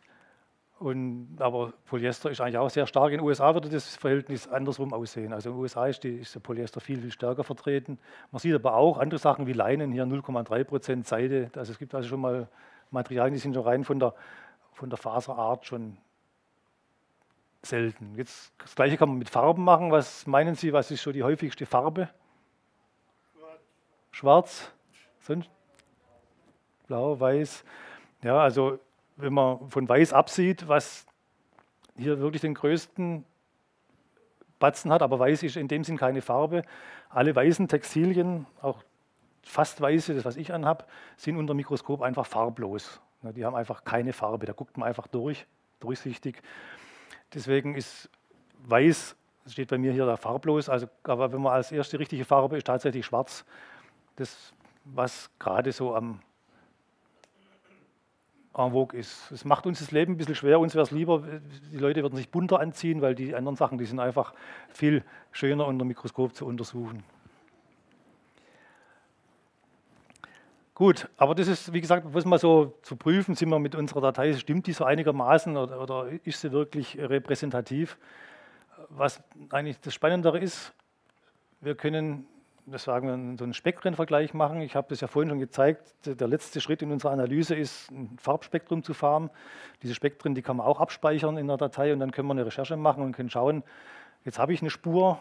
Und, 0.79 1.37
aber 1.41 1.73
Polyester 1.87 2.31
ist 2.31 2.41
eigentlich 2.41 2.59
auch 2.59 2.71
sehr 2.71 2.87
stark. 2.87 3.11
In 3.11 3.19
den 3.19 3.27
USA 3.27 3.53
würde 3.53 3.69
das 3.69 3.97
Verhältnis 3.97 4.47
andersrum 4.47 4.93
aussehen. 4.93 5.33
Also 5.33 5.51
in 5.51 5.57
den 5.57 5.63
USA 5.63 5.87
ist, 5.89 6.05
die, 6.05 6.19
ist 6.19 6.37
der 6.37 6.41
Polyester 6.41 6.81
viel, 6.81 7.01
viel 7.01 7.11
stärker 7.11 7.43
vertreten. 7.43 7.99
Man 8.31 8.39
sieht 8.39 8.55
aber 8.55 8.75
auch 8.75 8.99
andere 8.99 9.19
Sachen 9.19 9.49
wie 9.49 9.53
Leinen, 9.53 9.91
hier 9.91 10.05
0,3 10.05 10.65
Prozent 10.65 11.07
Seide. 11.09 11.51
Also 11.57 11.73
es 11.73 11.79
gibt 11.81 11.95
also 11.97 12.09
schon 12.09 12.21
mal 12.21 12.49
Materialien, 12.93 13.35
die 13.35 13.41
sind 13.41 13.55
schon 13.55 13.65
rein 13.65 13.83
von 13.83 13.99
der, 13.99 14.15
von 14.73 14.89
der 14.89 14.99
Faserart 14.99 15.67
schon 15.67 15.99
selten. 17.63 18.15
Jetzt, 18.17 18.53
das 18.59 18.75
gleiche 18.75 18.97
kann 18.97 19.09
man 19.09 19.19
mit 19.19 19.29
Farben 19.29 19.65
machen. 19.65 19.91
Was 19.91 20.27
meinen 20.27 20.55
Sie, 20.55 20.73
was 20.73 20.91
ist 20.91 21.03
schon 21.03 21.13
die 21.13 21.23
häufigste 21.23 21.67
Farbe? 21.67 22.09
Schwarz. 24.11 24.73
Sonst? 25.21 25.51
Blau, 26.87 27.19
weiß. 27.19 27.65
Ja, 28.23 28.39
also 28.41 28.79
wenn 29.17 29.33
man 29.33 29.69
von 29.69 29.89
Weiß 29.89 30.13
absieht, 30.13 30.69
was 30.69 31.07
hier 31.97 32.19
wirklich 32.21 32.41
den 32.41 32.55
größten 32.55 33.25
Batzen 34.59 34.93
hat, 34.93 35.03
aber 35.03 35.19
Weiß 35.19 35.43
ist 35.43 35.57
in 35.57 35.69
dem 35.69 35.85
Sinn 35.85 35.97
keine 35.97 36.23
Farbe. 36.23 36.63
Alle 37.11 37.35
weißen 37.35 37.69
Textilien, 37.69 38.47
auch 38.61 38.83
fast 39.43 39.81
weiße, 39.81 40.15
das 40.15 40.25
was 40.25 40.37
ich 40.37 40.53
anhabe, 40.53 40.85
sind 41.17 41.37
unter 41.37 41.55
Mikroskop 41.55 42.03
einfach 42.03 42.27
farblos. 42.27 43.01
Die 43.23 43.45
haben 43.45 43.57
einfach 43.57 43.85
keine 43.85 44.13
Farbe, 44.13 44.47
da 44.47 44.53
guckt 44.53 44.77
man 44.77 44.89
einfach 44.89 45.07
durch, 45.07 45.47
durchsichtig. 45.81 46.43
Deswegen 47.35 47.75
ist 47.75 48.09
Weiß, 48.67 49.17
das 49.45 49.53
steht 49.53 49.69
bei 49.69 49.79
mir 49.79 49.93
hier 49.93 50.05
da 50.05 50.17
farblos, 50.17 50.69
also, 50.69 50.89
aber 51.05 51.33
wenn 51.33 51.41
man 51.41 51.55
als 51.55 51.73
erste 51.73 51.99
richtige 51.99 52.25
Farbe 52.25 52.57
ist 52.57 52.67
tatsächlich 52.67 53.07
schwarz, 53.07 53.45
das 54.17 54.53
was 54.85 55.31
gerade 55.39 55.73
so 55.73 55.95
am 55.95 56.21
en 58.57 58.73
vogue 58.73 58.99
ist. 58.99 59.31
Es 59.31 59.45
macht 59.45 59.67
uns 59.67 59.79
das 59.79 59.93
Leben 59.93 60.15
ein 60.15 60.17
bisschen 60.17 60.35
schwer. 60.35 60.59
Uns 60.59 60.75
wäre 60.75 60.83
es 60.83 60.91
lieber, 60.91 61.23
die 61.73 61.77
Leute 61.77 62.03
würden 62.03 62.17
sich 62.17 62.29
bunter 62.29 62.59
anziehen, 62.59 63.01
weil 63.01 63.15
die 63.15 63.35
anderen 63.35 63.57
Sachen, 63.57 63.79
die 63.79 63.85
sind 63.85 64.01
einfach 64.01 64.35
viel 64.69 65.05
schöner 65.31 65.67
unter 65.67 65.85
dem 65.85 65.89
Mikroskop 65.89 66.35
zu 66.35 66.45
untersuchen. 66.45 67.05
Gut, 70.79 71.09
aber 71.17 71.35
das 71.35 71.49
ist, 71.49 71.73
wie 71.73 71.81
gesagt, 71.81 72.05
muss 72.13 72.25
mal 72.25 72.39
so 72.39 72.79
zu 72.83 72.95
prüfen, 72.95 73.35
sind 73.35 73.49
wir 73.49 73.59
mit 73.59 73.75
unserer 73.75 74.01
Datei, 74.01 74.33
stimmt 74.35 74.69
die 74.69 74.73
so 74.73 74.85
einigermaßen 74.85 75.57
oder, 75.57 75.83
oder 75.83 76.07
ist 76.23 76.41
sie 76.41 76.53
wirklich 76.53 76.97
repräsentativ? 76.97 77.99
Was 78.89 79.21
eigentlich 79.51 79.81
das 79.81 79.93
Spannendere 79.93 80.39
ist, 80.39 80.73
wir 81.61 81.75
können 81.75 82.29
das 82.67 82.85
sagen 82.85 83.09
wir, 83.09 83.39
so 83.39 83.43
einen 83.43 83.55
Spektrenvergleich 83.55 84.35
machen. 84.35 84.61
Ich 84.61 84.77
habe 84.77 84.87
das 84.91 85.01
ja 85.01 85.09
vorhin 85.09 85.31
schon 85.31 85.41
gezeigt. 85.41 85.95
Der 86.05 86.29
letzte 86.29 86.61
Schritt 86.61 86.81
in 86.81 86.93
unserer 86.93 87.11
Analyse 87.11 87.57
ist, 87.57 87.91
ein 87.91 88.17
Farbspektrum 88.21 88.85
zu 88.85 88.95
fahren. 88.95 89.31
Diese 89.83 89.97
Spektren, 89.97 90.37
die 90.37 90.43
kann 90.43 90.59
man 90.59 90.67
auch 90.67 90.79
abspeichern 90.79 91.39
in 91.39 91.49
der 91.49 91.57
Datei 91.57 91.93
und 91.93 91.99
dann 91.99 92.13
können 92.13 92.29
wir 92.29 92.35
eine 92.35 92.47
Recherche 92.47 92.77
machen 92.77 93.03
und 93.03 93.17
können 93.17 93.31
schauen, 93.31 93.65
jetzt 94.25 94.39
habe 94.39 94.53
ich 94.53 94.61
eine 94.61 94.71
Spur, 94.71 95.19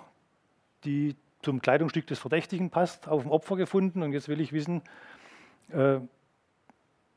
die 0.84 1.16
zum 1.42 1.62
Kleidungsstück 1.62 2.06
des 2.06 2.20
Verdächtigen 2.20 2.70
passt, 2.70 3.08
auf 3.08 3.24
dem 3.24 3.32
Opfer 3.32 3.56
gefunden 3.56 4.04
und 4.04 4.12
jetzt 4.12 4.28
will 4.28 4.40
ich 4.40 4.54
wissen, 4.54 4.84
äh, 5.72 6.00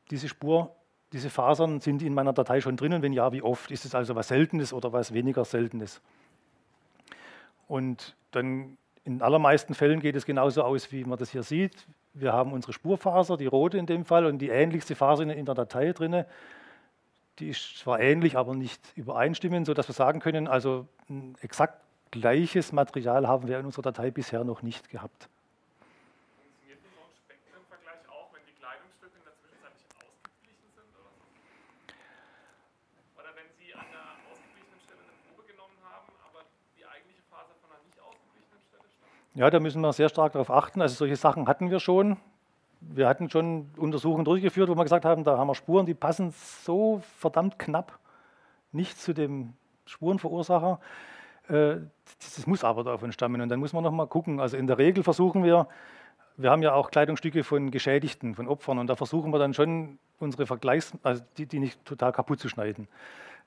diese 0.09 0.27
Spur, 0.27 0.75
diese 1.13 1.29
Fasern 1.29 1.79
sind 1.79 2.01
in 2.01 2.13
meiner 2.13 2.33
Datei 2.33 2.61
schon 2.61 2.77
drin 2.77 2.93
und 2.93 3.01
wenn 3.01 3.13
ja, 3.13 3.31
wie 3.31 3.41
oft? 3.41 3.71
Ist 3.71 3.85
es 3.85 3.95
also 3.95 4.15
was 4.15 4.29
Seltenes 4.29 4.73
oder 4.73 4.93
was 4.93 5.13
weniger 5.13 5.45
Seltenes? 5.45 6.01
Und 7.67 8.15
dann 8.31 8.77
in 9.03 9.21
allermeisten 9.21 9.73
Fällen 9.73 9.99
geht 9.99 10.15
es 10.15 10.25
genauso 10.25 10.63
aus, 10.63 10.91
wie 10.91 11.03
man 11.03 11.17
das 11.17 11.31
hier 11.31 11.43
sieht. 11.43 11.87
Wir 12.13 12.33
haben 12.33 12.53
unsere 12.53 12.73
Spurfaser, 12.73 13.37
die 13.37 13.45
rote 13.45 13.77
in 13.77 13.85
dem 13.85 14.05
Fall, 14.05 14.25
und 14.25 14.39
die 14.39 14.49
ähnlichste 14.49 14.95
Faser 14.95 15.23
in 15.23 15.45
der 15.45 15.55
Datei 15.55 15.91
drin. 15.93 16.25
Die 17.39 17.49
ist 17.49 17.79
zwar 17.79 17.99
ähnlich, 17.99 18.37
aber 18.37 18.53
nicht 18.53 18.81
übereinstimmend, 18.95 19.65
sodass 19.65 19.87
wir 19.87 19.93
sagen 19.93 20.19
können, 20.19 20.47
also 20.47 20.87
ein 21.09 21.35
exakt 21.41 21.81
gleiches 22.11 22.73
Material 22.73 23.27
haben 23.27 23.47
wir 23.47 23.59
in 23.59 23.65
unserer 23.65 23.83
Datei 23.83 24.11
bisher 24.11 24.43
noch 24.43 24.61
nicht 24.61 24.89
gehabt. 24.89 25.29
Ja, 39.33 39.49
da 39.49 39.59
müssen 39.61 39.81
wir 39.81 39.93
sehr 39.93 40.09
stark 40.09 40.33
darauf 40.33 40.51
achten. 40.51 40.81
Also 40.81 40.95
solche 40.95 41.15
Sachen 41.15 41.47
hatten 41.47 41.69
wir 41.71 41.79
schon. 41.79 42.17
Wir 42.81 43.07
hatten 43.07 43.29
schon 43.29 43.69
Untersuchungen 43.77 44.25
durchgeführt, 44.25 44.69
wo 44.69 44.75
wir 44.75 44.83
gesagt 44.83 45.05
haben, 45.05 45.23
da 45.23 45.37
haben 45.37 45.47
wir 45.47 45.55
Spuren, 45.55 45.85
die 45.85 45.93
passen 45.93 46.33
so 46.63 47.01
verdammt 47.17 47.59
knapp 47.59 47.99
nicht 48.71 48.99
zu 48.99 49.13
dem 49.13 49.53
Spurenverursacher. 49.85 50.79
Äh, 51.47 51.77
das 52.19 52.45
muss 52.45 52.63
aber 52.63 52.83
davon 52.83 53.11
stammen. 53.11 53.41
Und 53.41 53.49
dann 53.49 53.59
muss 53.59 53.73
man 53.73 53.83
nochmal 53.83 54.07
gucken. 54.07 54.39
Also 54.39 54.57
in 54.57 54.67
der 54.67 54.77
Regel 54.77 55.03
versuchen 55.03 55.43
wir, 55.43 55.67
wir 56.37 56.51
haben 56.51 56.61
ja 56.61 56.73
auch 56.73 56.91
Kleidungsstücke 56.91 57.43
von 57.43 57.71
Geschädigten, 57.71 58.35
von 58.35 58.47
Opfern, 58.47 58.79
und 58.79 58.87
da 58.87 58.95
versuchen 58.95 59.31
wir 59.31 59.39
dann 59.39 59.53
schon 59.53 59.99
unsere 60.19 60.45
Vergleichs, 60.45 60.93
also 61.03 61.23
die, 61.37 61.45
die 61.45 61.59
nicht 61.59 61.83
total 61.85 62.11
kaputt 62.11 62.39
zu 62.39 62.49
schneiden. 62.49 62.87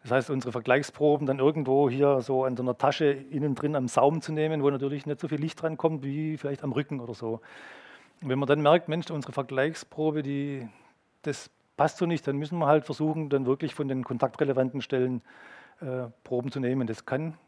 Das 0.05 0.11
heißt, 0.11 0.30
unsere 0.30 0.52
Vergleichsproben 0.52 1.26
dann 1.26 1.38
irgendwo 1.38 1.88
hier 1.88 2.20
so 2.20 2.44
an 2.44 2.59
so 2.59 2.62
einer 2.62 2.76
Tasche 2.76 3.07
innen 3.07 3.55
drin 3.55 3.74
am 3.74 3.88
Saum 3.88 4.20
zu 4.20 4.32
nehmen, 4.32 4.62
wo 4.62 4.68
natürlich 4.68 5.07
nicht 5.07 5.18
so 5.18 5.28
viel 5.28 5.40
Licht 5.40 5.62
drankommt 5.62 6.05
wie 6.05 6.36
vielleicht 6.36 6.62
am 6.62 6.72
Rücken 6.72 7.00
oder 7.00 7.14
so. 7.14 7.40
Und 8.20 8.28
wenn 8.28 8.38
man 8.38 8.46
dann 8.46 8.61
merkt, 8.61 8.88
Mensch, 8.88 9.11
unsere 9.11 9.32
Vergleichsprobe, 9.32 10.22
die, 10.22 10.68
das 11.22 11.48
passt 11.78 11.96
so 11.96 12.05
nicht, 12.05 12.26
dann 12.28 12.36
müssen 12.36 12.59
wir 12.59 12.66
halt 12.66 12.84
versuchen, 12.84 13.30
dann 13.30 13.46
wirklich 13.46 13.74
von 13.74 13.88
den 13.88 14.05
kontaktrelevanten 14.05 14.82
Stellen 14.82 15.22
äh, 15.80 16.09
Proben 16.22 16.52
zu 16.52 16.61
nehmen. 16.61 16.86
Das 16.86 17.07
kann 17.07 17.38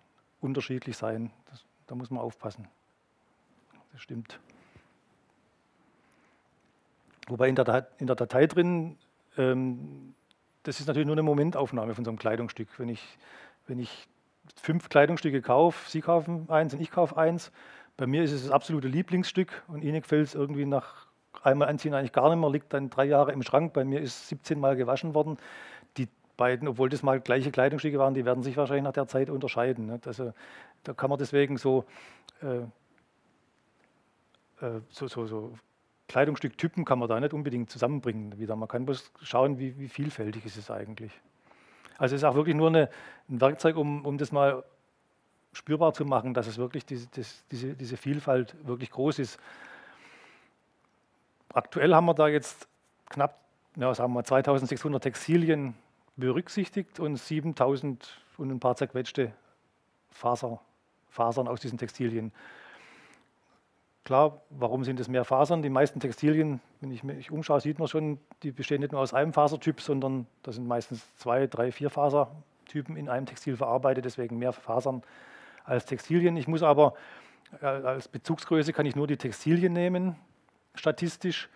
unterschiedlich 0.41 0.97
sein. 0.97 1.31
Das, 1.51 1.63
da 1.87 1.95
muss 1.95 2.09
man 2.09 2.23
aufpassen. 2.23 2.69
Das 3.93 4.01
stimmt. 4.01 4.41
Wobei 7.29 7.51
in 7.51 7.55
der, 7.55 7.89
in 7.99 8.07
der 8.07 8.17
Datei 8.17 8.47
drin 8.47 8.97
ähm, 9.37 10.15
das 10.67 10.81
ist 10.81 10.89
natürlich 10.89 11.07
nur 11.07 11.15
eine 11.15 11.23
Momentaufnahme 11.23 11.95
von 11.95 12.05
so 12.05 12.11
einem 12.11 12.19
Kleidungsstück. 12.19 12.69
Wenn 12.79 12.89
ich, 12.89 13.19
wenn 13.69 13.79
ich 13.79 14.09
fünf 14.61 14.89
Kleidungsstücke 14.89 15.41
kaufe, 15.41 15.89
Sie 15.89 16.01
kaufen 16.01 16.51
eins 16.51 16.75
und 16.75 16.81
ich 16.81 16.91
kaufe 16.91 17.17
eins, 17.17 17.53
bei 17.97 18.07
mir 18.09 18.25
ist 18.25 18.33
es 18.33 18.43
das 18.43 18.51
absolute 18.51 18.89
Lieblingsstück 18.89 19.63
und 19.69 19.83
Ihnen 19.83 20.03
gefällt 20.03 20.27
es 20.27 20.35
irgendwie 20.35 20.67
nach 20.67 21.07
einmal 21.43 21.69
anziehen 21.69 21.95
eigentlich 21.95 22.13
gar 22.13 22.29
nicht 22.31 22.41
mehr, 22.41 22.51
liegt 22.51 22.73
dann 22.75 22.91
drei 22.91 23.05
Jahre 23.05 23.31
im 23.31 23.43
Schrank. 23.43 23.75
Bei 23.75 23.85
mir 23.85 24.01
ist 24.01 24.29
17 24.29 24.59
Mal 24.59 24.75
gewaschen 24.75 25.15
worden. 25.15 25.39
Die 25.99 26.09
beiden, 26.37 26.67
obwohl 26.67 26.89
das 26.89 27.05
mal 27.05 27.21
gleiche 27.21 27.53
Kleidungsstücke 27.53 28.01
waren, 28.01 28.15
die 28.15 28.25
werden 28.25 28.43
sich 28.43 28.57
wahrscheinlich 28.57 28.85
nach 28.85 28.93
der 28.93 29.07
Zeit 29.07 29.31
unterscheiden. 29.31 30.01
Also, 30.05 30.33
da 30.83 30.95
kann 30.95 31.11
man 31.11 31.19
deswegen 31.19 31.59
so, 31.59 31.85
äh, 32.43 32.67
äh 34.67 34.81
so, 34.91 35.07
so, 35.07 35.27
so 35.27 35.53
Kleidungsstücktypen 36.09 36.85
kann 36.85 36.99
man 36.99 37.09
da 37.09 37.19
nicht 37.19 37.33
unbedingt 37.33 37.71
zusammenbringen 37.71 38.39
wieder. 38.39 38.57
Man 38.57 38.69
kann 38.69 38.87
bloß 38.87 39.13
schauen, 39.23 39.59
wie, 39.59 39.79
wie 39.79 39.89
vielfältig 39.89 40.47
ist 40.47 40.57
es 40.57 40.71
eigentlich. 40.71 41.13
Also 41.99 42.15
es 42.15 42.23
ist 42.23 42.25
auch 42.25 42.35
wirklich 42.35 42.55
nur 42.55 42.69
eine, 42.69 42.91
ein 43.29 43.41
Werkzeug, 43.41 43.77
um, 43.77 44.05
um 44.05 44.19
das 44.19 44.31
mal 44.31 44.65
spürbar 45.53 45.95
zu 45.95 46.05
machen, 46.05 46.35
dass 46.35 46.47
es 46.47 46.59
wirklich 46.59 46.85
diese, 46.85 47.09
das, 47.09 47.45
diese, 47.51 47.75
diese 47.75 47.97
Vielfalt 47.97 48.55
wirklich 48.67 48.91
groß 48.91 49.19
ist. 49.19 49.41
Aktuell 51.53 51.95
haben 51.95 52.05
wir 52.05 52.15
da 52.15 52.29
jetzt 52.29 52.69
knapp 53.09 53.41
ja, 53.77 53.95
sagen 53.95 54.13
wir 54.15 54.25
2600 54.25 55.03
Textilien 55.03 55.75
berücksichtigt 56.17 56.99
und 56.99 57.17
7000 57.17 58.21
und 58.39 58.51
ein 58.51 58.61
paar 58.61 58.75
zerquetschte 58.77 59.33
Faser, 60.11 60.61
Fasern 61.11 61.47
aus 61.47 61.61
diesen 61.61 61.79
Textilien. 61.79 62.33
Klar, 64.07 64.41
warum 64.51 64.85
sind 64.85 65.01
es 65.01 65.09
mehr 65.09 65.25
Fasern? 65.25 65.63
Die 65.63 65.69
meisten 65.69 65.99
Textilien, 65.99 66.61
wenn 66.81 66.93
ich 66.93 67.03
mich 67.03 67.33
umschaue, 67.33 67.61
sieht 67.61 67.81
man 67.81 67.89
schon, 67.89 68.21
die 68.45 68.53
bestehen 68.53 68.81
nicht 68.81 68.93
nur 68.93 69.01
aus 69.01 69.13
einem 69.13 69.33
Fasertyp, 69.33 69.81
sondern 69.81 70.29
da 70.45 70.53
sind 70.53 70.69
meistens 70.69 71.05
zwei, 71.17 71.49
drei, 71.49 71.73
vier 71.73 71.91
Fasertypen 71.91 72.97
in 72.97 73.09
einem 73.09 73.27
Textil 73.27 73.57
verarbeitet, 73.57 74.05
deswegen 74.05 74.39
mehr 74.39 74.53
Fasern 74.53 75.03
als 75.65 75.87
Textilien. 75.87 76.37
Ich 76.37 76.47
muss 76.47 76.63
aber 76.63 76.95
äh, 77.61 77.67
als 77.67 78.07
Bezugsgröße 78.07 78.73
kann 78.73 78.87
ich 78.87 78.95
nur 78.95 79.09
die 79.09 79.17
Textilien 79.17 79.73
nehmen, 79.73 80.15
statistisch, 80.77 81.49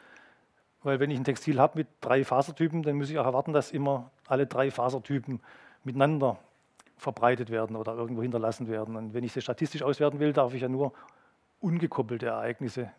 weil 0.83 0.99
wenn 0.99 1.13
ich 1.13 1.19
ein 1.19 1.25
Textil 1.25 1.61
habe 1.61 1.79
mit 1.79 1.87
drei 2.01 2.25
Fasertypen, 2.25 2.83
dann 2.83 2.97
muss 2.97 3.11
ich 3.11 3.19
auch 3.21 3.27
erwarten, 3.27 3.53
dass 3.53 3.71
immer 3.71 4.11
alle 4.27 4.49
drei 4.49 4.73
Fasertypen 4.73 5.39
miteinander 5.85 6.37
verbreitet 6.97 7.51
werden 7.51 7.77
oder 7.77 7.95
irgendwo 7.95 8.23
hinterlassen 8.23 8.67
werden. 8.67 8.97
Und 8.97 9.15
wenn 9.15 9.23
ich 9.23 9.35
sie 9.35 9.41
statistisch 9.41 9.85
auswerten 9.85 10.19
will, 10.19 10.33
darf 10.33 10.53
ich 10.53 10.63
ja 10.63 10.69
nur 10.69 10.93
ungekoppelte 11.61 12.27
Ereignisse 12.27 12.91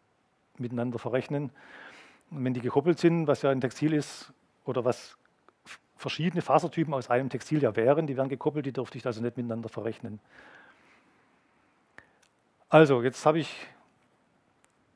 miteinander 0.58 1.00
verrechnen. 1.00 1.52
Und 2.30 2.46
wenn 2.46 2.54
die 2.54 2.62
gekoppelt 2.62 3.00
sind, 3.00 3.28
was 3.28 3.42
ja 3.42 3.50
ein 3.50 3.62
Textil 3.62 3.94
ist 3.94 4.32
oder 4.66 4.86
was 4.86 5.18
verschiedene 5.98 6.42
Fasertypen 6.42 6.94
aus 6.94 7.10
einem 7.10 7.30
Textil 7.30 7.62
ja 7.62 7.76
wären, 7.76 8.08
die 8.08 8.18
wären 8.18 8.30
gekoppelt, 8.30 8.66
die 8.66 8.74
dürfte 8.74 8.98
ich 8.98 9.06
also 9.06 9.22
nicht 9.22 9.38
miteinander 9.38 9.70
verrechnen. 9.70 10.20
Also, 12.70 13.04
jetzt 13.04 13.26
habe 13.26 13.40
ich 13.40 13.68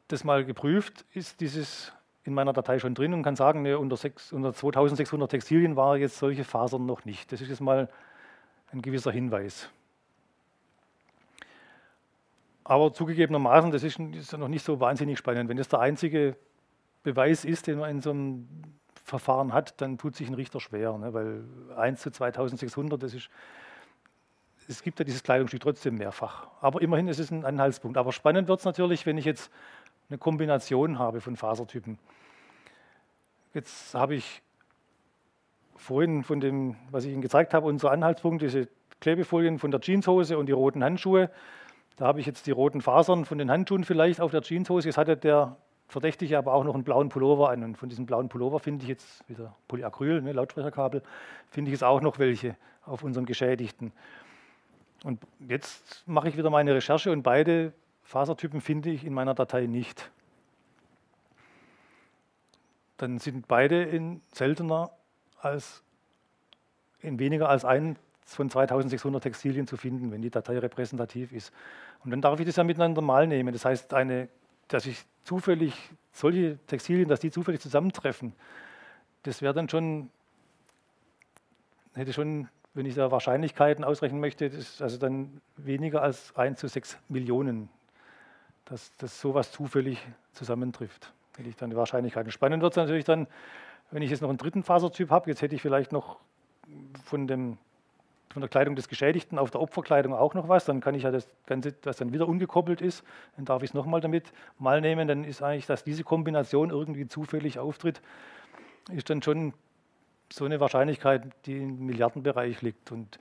das 0.07 0.24
mal 0.24 0.45
geprüft, 0.45 1.05
ist 1.13 1.41
dieses 1.41 1.91
in 2.24 2.34
meiner 2.34 2.53
Datei 2.53 2.80
schon 2.80 2.95
drin 2.95 3.13
und 3.13 3.22
kann 3.22 3.36
sagen, 3.36 3.61
ne, 3.61 3.78
unter, 3.78 3.97
6, 3.97 4.34
unter 4.34 4.53
2600 4.53 5.30
Textilien 5.30 5.76
waren 5.76 5.99
jetzt 5.99 6.18
solche 6.18 6.43
Fasern 6.43 6.86
noch 6.86 7.05
nicht. 7.05 7.32
Das 7.32 7.41
ist 7.41 7.49
jetzt 7.49 7.61
mal 7.61 7.88
ein 8.72 8.82
gewisser 8.82 9.11
Hinweis. 9.11 9.70
Aber 12.66 12.91
zugegebenermaßen, 12.91 13.72
das 13.72 13.84
ist, 13.84 13.99
ist 13.99 14.36
noch 14.36 14.47
nicht 14.47 14.66
so 14.66 14.80
wahnsinnig 14.80 15.20
spannend. 15.20 15.49
Wenn 15.49 15.57
das 15.57 15.70
der 15.70 15.80
einzige 15.80 16.36
Beweis 17.03 17.45
ist, 17.45 17.68
den 17.68 17.78
man 17.78 17.91
in 17.91 18.01
so 18.01 18.09
einem 18.09 18.47
Verfahren 19.03 19.53
hat, 19.53 19.80
dann 19.82 19.99
tut 19.99 20.16
sich 20.16 20.28
ein 20.28 20.34
Richter 20.34 20.59
schwer, 20.59 20.97
ne? 20.97 21.13
weil 21.13 21.43
1 21.78 22.01
zu 22.01 22.09
2600, 22.09 23.01
das 23.01 23.13
ist, 23.13 23.30
es 24.68 24.82
gibt 24.82 24.97
ja 24.97 25.05
dieses 25.05 25.22
Kleidungsstück 25.22 25.61
trotzdem 25.61 25.95
mehrfach. 25.95 26.47
Aber 26.59 26.82
immerhin 26.82 27.07
ist 27.07 27.20
es 27.20 27.30
ein 27.30 27.45
Anhaltspunkt. 27.45 27.97
Aber 27.99 28.11
spannend 28.11 28.47
wird 28.47 28.59
es 28.59 28.66
natürlich, 28.66 29.05
wenn 29.05 29.20
ich 29.20 29.26
jetzt 29.26 29.51
eine 30.09 30.18
Kombination 30.18 30.97
habe 30.97 31.22
von 31.22 31.36
Fasertypen. 31.36 31.99
Jetzt 33.53 33.93
habe 33.93 34.16
ich 34.16 34.41
vorhin 35.76 36.24
von 36.24 36.39
dem, 36.39 36.78
was 36.89 37.05
ich 37.05 37.13
Ihnen 37.13 37.22
gezeigt 37.22 37.53
habe, 37.53 37.68
unser 37.68 37.91
Anhaltspunkt, 37.91 38.41
diese 38.41 38.68
Klebefolien 39.01 39.59
von 39.59 39.70
der 39.70 39.82
Jeanshose 39.82 40.36
und 40.39 40.47
die 40.47 40.51
roten 40.51 40.84
Handschuhe. 40.84 41.30
Da 41.96 42.06
habe 42.06 42.20
ich 42.20 42.26
jetzt 42.26 42.48
die 42.48 42.52
roten 42.52 42.82
Fasern 42.82 43.26
von 43.26 43.38
den 43.38 43.50
Handschuhen 43.50 43.84
vielleicht 43.84 44.20
auf 44.20 44.32
der 44.32 44.41
Jeanshose. 44.41 44.88
Jetzt 44.88 44.98
hatte 44.98 45.16
der 45.16 45.56
Verdächtige 45.88 46.38
aber 46.38 46.54
auch 46.54 46.64
noch 46.64 46.74
einen 46.74 46.84
blauen 46.84 47.10
Pullover 47.10 47.50
an. 47.50 47.64
Und 47.64 47.78
von 47.78 47.89
diesem 47.89 48.06
blauen 48.06 48.28
Pullover 48.28 48.60
finde 48.60 48.84
ich 48.84 48.89
jetzt 48.89 49.28
wieder 49.30 49.56
Polyacryl, 49.68 50.22
ne, 50.22 50.34
Lautsprecherkabel, 50.34 51.02
finde 51.50 51.70
ich 51.70 51.74
jetzt 51.74 51.84
auch 51.84 52.02
noch 52.02 52.20
welche 52.20 52.56
auf 52.86 53.04
unserem 53.04 53.26
Geschädigten. 53.26 53.91
Und 55.04 55.22
jetzt 55.48 56.04
mache 56.08 56.28
ich 56.30 56.38
wieder 56.38 56.50
meine 56.50 56.74
Recherche 56.74 57.12
und 57.12 57.24
beide 57.24 57.74
Fasertypen 58.04 58.62
finde 58.62 58.89
ich 58.89 59.06
in 59.06 59.14
meiner 59.14 59.34
Datei 59.34 59.66
nicht. 59.68 60.12
Dann 62.98 63.20
sind 63.20 63.48
beide 63.48 63.84
in 63.84 64.22
seltener 64.32 64.91
als 65.39 65.84
in 67.02 67.20
weniger 67.20 67.50
als 67.50 67.66
ein 67.66 67.98
von 68.26 68.49
2600 68.49 69.21
Textilien 69.21 69.67
zu 69.67 69.78
finden, 69.78 70.11
wenn 70.11 70.21
die 70.21 70.30
Datei 70.30 70.57
repräsentativ 70.57 71.32
ist. 71.32 71.53
Und 72.03 72.11
dann 72.11 72.21
darf 72.21 72.39
ich 72.39 72.45
das 72.45 72.55
ja 72.55 72.63
miteinander 72.63 73.01
mal 73.01 73.28
nehmen. 73.28 73.53
Das 73.53 73.65
heißt, 73.65 73.93
eine, 73.93 74.30
dass 74.67 74.86
ich 74.86 75.05
zufällig 75.23 75.73
solche 76.11 76.57
Textilien, 76.67 77.07
dass 77.07 77.19
die 77.19 77.32
zufällig 77.32 77.61
zusammentreffen, 77.61 78.34
das 79.23 79.41
wäre 79.41 79.53
dann 79.53 79.69
schon, 79.69 80.09
hätte 81.93 82.13
schon, 82.13 82.47
wenn 82.73 82.86
ich 82.86 82.95
da 82.95 83.11
Wahrscheinlichkeiten 83.11 83.84
ausrechnen 83.84 84.19
möchte, 84.19 84.49
das 84.49 84.82
also 84.82 84.97
dann 84.97 85.41
weniger 85.57 86.01
als 86.01 86.36
1 86.36 86.59
zu 86.59 86.67
6 86.67 86.97
Millionen, 87.09 87.69
dass, 88.65 88.95
dass 88.97 89.19
sowas 89.19 89.51
zufällig 89.51 89.99
zusammentrifft. 90.34 91.11
Hätte 91.38 91.49
ich 91.49 91.55
dann 91.55 91.69
die 91.69 91.76
Wahrscheinlichkeiten. 91.76 92.32
Spannend 92.32 92.61
wird 92.61 92.73
es 92.73 92.78
natürlich 92.78 93.05
dann, 93.05 93.28
wenn 93.91 94.01
ich 94.01 94.09
jetzt 94.09 94.21
noch 94.21 94.30
einen 94.30 94.38
dritten 94.38 94.63
Fasertyp 94.63 95.09
habe, 95.09 95.30
jetzt 95.30 95.41
hätte 95.41 95.55
ich 95.55 95.61
vielleicht 95.61 95.91
noch 95.91 96.19
von 97.03 97.28
dem 97.28 97.57
von 98.36 98.42
der 98.42 98.50
Kleidung 98.50 98.76
des 98.76 98.90
Geschädigten 98.90 99.40
auf 99.40 99.50
der 99.50 99.62
Opferkleidung 99.62 100.14
auch 100.14 100.34
noch 100.34 100.50
was, 100.50 100.66
dann 100.66 100.82
kann 100.82 100.94
ich 100.94 101.04
ja 101.04 101.12
das 101.12 101.26
Ganze, 101.46 101.74
was 101.84 101.96
dann 101.96 102.12
wieder 102.12 102.28
ungekoppelt 102.28 102.82
ist, 102.82 103.06
dann 103.38 103.46
darf 103.46 103.64
ich 103.64 103.70
es 103.70 103.74
nochmal 103.74 104.02
damit 104.02 104.34
mal 104.60 104.82
nehmen, 104.82 105.08
dann 105.08 105.24
ist 105.24 105.42
eigentlich, 105.42 105.68
dass 105.68 105.86
diese 105.86 106.04
Kombination 106.04 106.70
irgendwie 106.70 107.08
zufällig 107.08 107.60
auftritt, 107.60 108.02
ist 108.92 109.10
dann 109.10 109.22
schon 109.22 109.54
so 110.34 110.44
eine 110.44 110.60
Wahrscheinlichkeit, 110.60 111.32
die 111.46 111.60
im 111.60 111.86
Milliardenbereich 111.86 112.62
liegt. 112.62 112.92
Und 112.92 113.20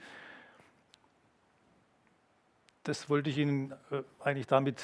das 2.83 3.09
wollte 3.09 3.31
ich 3.31 3.39
Ihnen 3.39 3.71
äh, 3.93 4.03
eigentlich 4.19 4.49
damit 4.49 4.83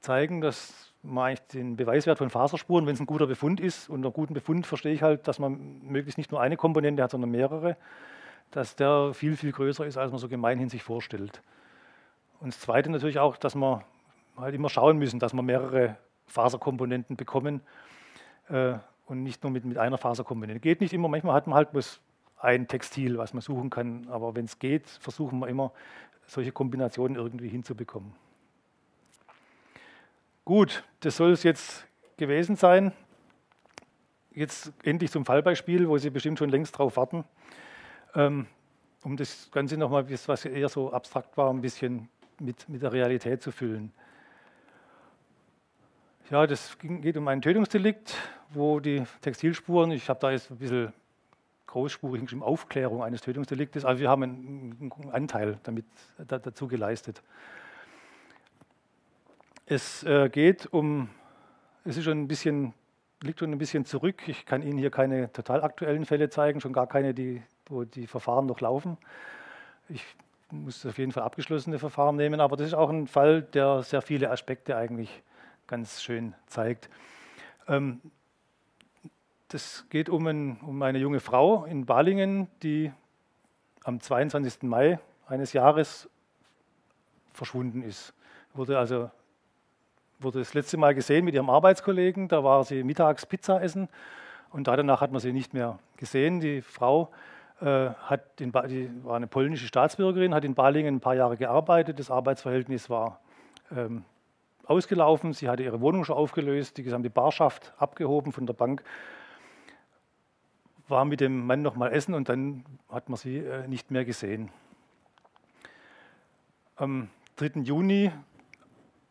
zeigen, 0.00 0.40
dass 0.40 0.94
man 1.02 1.26
eigentlich 1.26 1.46
den 1.48 1.76
Beweiswert 1.76 2.16
von 2.16 2.30
Faserspuren, 2.30 2.86
wenn 2.86 2.94
es 2.94 3.00
ein 3.00 3.04
guter 3.04 3.26
Befund 3.26 3.60
ist, 3.60 3.90
unter 3.90 4.10
guten 4.10 4.32
Befund 4.32 4.66
verstehe 4.66 4.94
ich 4.94 5.02
halt, 5.02 5.28
dass 5.28 5.38
man 5.38 5.82
möglichst 5.82 6.16
nicht 6.16 6.30
nur 6.30 6.40
eine 6.40 6.56
Komponente 6.56 7.02
hat, 7.02 7.10
sondern 7.10 7.30
mehrere, 7.30 7.76
dass 8.54 8.76
der 8.76 9.12
viel, 9.14 9.36
viel 9.36 9.50
größer 9.50 9.84
ist, 9.84 9.96
als 9.96 10.12
man 10.12 10.20
so 10.20 10.28
gemeinhin 10.28 10.68
sich 10.68 10.84
vorstellt. 10.84 11.42
Und 12.38 12.54
das 12.54 12.60
Zweite 12.60 12.88
natürlich 12.88 13.18
auch, 13.18 13.36
dass 13.36 13.56
wir 13.56 13.84
halt 14.36 14.54
immer 14.54 14.68
schauen 14.68 14.96
müssen, 14.96 15.18
dass 15.18 15.32
wir 15.32 15.42
mehrere 15.42 15.96
Faserkomponenten 16.26 17.16
bekommen 17.16 17.62
äh, 18.48 18.74
und 19.06 19.24
nicht 19.24 19.42
nur 19.42 19.50
mit, 19.50 19.64
mit 19.64 19.76
einer 19.76 19.98
Faserkomponente. 19.98 20.60
Geht 20.60 20.80
nicht 20.80 20.92
immer, 20.92 21.08
manchmal 21.08 21.34
hat 21.34 21.48
man 21.48 21.56
halt 21.56 21.72
bloß 21.72 22.00
ein 22.38 22.68
Textil, 22.68 23.18
was 23.18 23.34
man 23.34 23.40
suchen 23.40 23.70
kann, 23.70 24.06
aber 24.08 24.36
wenn 24.36 24.44
es 24.44 24.60
geht, 24.60 24.88
versuchen 24.88 25.40
wir 25.40 25.48
immer, 25.48 25.72
solche 26.26 26.52
Kombinationen 26.52 27.16
irgendwie 27.16 27.48
hinzubekommen. 27.48 28.12
Gut, 30.44 30.84
das 31.00 31.16
soll 31.16 31.32
es 31.32 31.42
jetzt 31.42 31.86
gewesen 32.16 32.54
sein. 32.54 32.92
Jetzt 34.30 34.72
endlich 34.84 35.10
zum 35.10 35.24
Fallbeispiel, 35.24 35.88
wo 35.88 35.98
Sie 35.98 36.10
bestimmt 36.10 36.38
schon 36.38 36.50
längst 36.50 36.78
drauf 36.78 36.96
warten. 36.96 37.24
Ähm, 38.14 38.46
um 39.02 39.16
das 39.16 39.50
Ganze 39.50 39.76
nochmal, 39.76 40.08
was 40.08 40.44
eher 40.44 40.68
so 40.68 40.92
abstrakt 40.92 41.36
war, 41.36 41.50
ein 41.50 41.60
bisschen 41.60 42.08
mit, 42.40 42.68
mit 42.68 42.82
der 42.82 42.92
Realität 42.92 43.42
zu 43.42 43.52
füllen. 43.52 43.92
Ja, 46.30 46.46
das 46.46 46.78
geht 46.80 47.16
um 47.16 47.28
ein 47.28 47.42
Tötungsdelikt, 47.42 48.16
wo 48.50 48.80
die 48.80 49.04
Textilspuren, 49.20 49.90
ich 49.90 50.08
habe 50.08 50.20
da 50.20 50.30
jetzt 50.30 50.50
ein 50.50 50.56
bisschen 50.56 50.92
großspurig 51.66 52.22
geschrieben, 52.22 52.42
Aufklärung 52.42 53.02
eines 53.02 53.20
Tötungsdeliktes, 53.20 53.84
also 53.84 54.00
wir 54.00 54.08
haben 54.08 54.22
einen, 54.22 54.92
Anteil 55.12 55.58
damit, 55.64 55.84
dazu 56.16 56.66
geleistet. 56.66 57.22
Es 59.66 60.02
äh, 60.04 60.28
geht 60.28 60.66
um, 60.72 61.10
es 61.84 61.96
ist 61.96 62.04
schon 62.04 62.22
ein 62.22 62.28
bisschen, 62.28 62.72
liegt 63.22 63.40
schon 63.40 63.50
ein 63.50 63.58
bisschen 63.58 63.84
zurück. 63.84 64.28
Ich 64.28 64.46
kann 64.46 64.62
Ihnen 64.62 64.78
hier 64.78 64.90
keine 64.90 65.32
total 65.32 65.62
aktuellen 65.62 66.06
Fälle 66.06 66.30
zeigen, 66.30 66.60
schon 66.60 66.72
gar 66.72 66.86
keine, 66.86 67.12
die 67.12 67.42
wo 67.66 67.84
die 67.84 68.06
Verfahren 68.06 68.46
noch 68.46 68.60
laufen. 68.60 68.98
Ich 69.88 70.04
muss 70.50 70.84
auf 70.86 70.98
jeden 70.98 71.12
Fall 71.12 71.22
abgeschlossene 71.22 71.78
Verfahren 71.78 72.16
nehmen, 72.16 72.40
aber 72.40 72.56
das 72.56 72.68
ist 72.68 72.74
auch 72.74 72.90
ein 72.90 73.06
Fall, 73.06 73.42
der 73.42 73.82
sehr 73.82 74.02
viele 74.02 74.30
Aspekte 74.30 74.76
eigentlich 74.76 75.22
ganz 75.66 76.02
schön 76.02 76.34
zeigt. 76.46 76.88
Ähm, 77.68 78.00
das 79.48 79.86
geht 79.88 80.08
um, 80.08 80.26
ein, 80.26 80.56
um, 80.60 80.82
eine 80.82 80.98
junge 80.98 81.20
Frau 81.20 81.64
in 81.64 81.86
Balingen, 81.86 82.48
die 82.62 82.92
am 83.84 84.00
22. 84.00 84.62
Mai 84.62 84.98
eines 85.26 85.52
Jahres 85.52 86.08
verschwunden 87.32 87.82
ist. 87.82 88.14
Wurde 88.52 88.78
also 88.78 89.10
wurde 90.20 90.38
das 90.38 90.54
letzte 90.54 90.76
Mal 90.76 90.94
gesehen 90.94 91.24
mit 91.24 91.34
ihrem 91.34 91.50
Arbeitskollegen, 91.50 92.28
da 92.28 92.42
war 92.42 92.64
sie 92.64 92.82
mittags 92.82 93.26
Pizza 93.26 93.62
essen 93.62 93.88
und 94.50 94.66
danach 94.66 95.00
hat 95.00 95.12
man 95.12 95.20
sie 95.20 95.32
nicht 95.32 95.54
mehr 95.54 95.78
gesehen. 95.96 96.40
Die 96.40 96.62
Frau 96.62 97.10
hat 97.64 98.40
in 98.40 98.52
die 98.68 98.90
war 99.04 99.16
eine 99.16 99.26
polnische 99.26 99.66
Staatsbürgerin, 99.66 100.34
hat 100.34 100.44
in 100.44 100.54
Balingen 100.54 100.96
ein 100.96 101.00
paar 101.00 101.14
Jahre 101.14 101.36
gearbeitet. 101.36 101.98
Das 101.98 102.10
Arbeitsverhältnis 102.10 102.90
war 102.90 103.20
ähm, 103.74 104.04
ausgelaufen. 104.66 105.32
Sie 105.32 105.48
hatte 105.48 105.62
ihre 105.62 105.80
Wohnung 105.80 106.04
schon 106.04 106.16
aufgelöst, 106.16 106.76
die 106.76 106.82
gesamte 106.82 107.10
Barschaft 107.10 107.72
abgehoben 107.78 108.32
von 108.32 108.46
der 108.46 108.54
Bank. 108.54 108.82
War 110.88 111.04
mit 111.04 111.20
dem 111.20 111.46
Mann 111.46 111.62
noch 111.62 111.76
mal 111.76 111.92
essen 111.92 112.14
und 112.14 112.28
dann 112.28 112.64
hat 112.90 113.08
man 113.08 113.16
sie 113.16 113.38
äh, 113.38 113.66
nicht 113.66 113.90
mehr 113.90 114.04
gesehen. 114.04 114.50
Am 116.76 117.08
3. 117.36 117.60
Juni, 117.60 118.10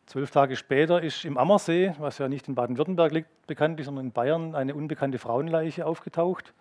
zwölf 0.05 0.29
Tage 0.29 0.55
später, 0.55 1.01
ist 1.01 1.25
im 1.25 1.37
Ammersee, 1.37 1.93
was 1.97 2.19
ja 2.19 2.27
nicht 2.27 2.47
in 2.47 2.55
Baden-Württemberg 2.55 3.11
liegt 3.11 3.47
bekanntlich, 3.47 3.85
sondern 3.85 4.05
in 4.05 4.11
Bayern, 4.11 4.53
eine 4.53 4.75
unbekannte 4.75 5.17
Frauenleiche 5.17 5.85
aufgetaucht. 5.85 6.53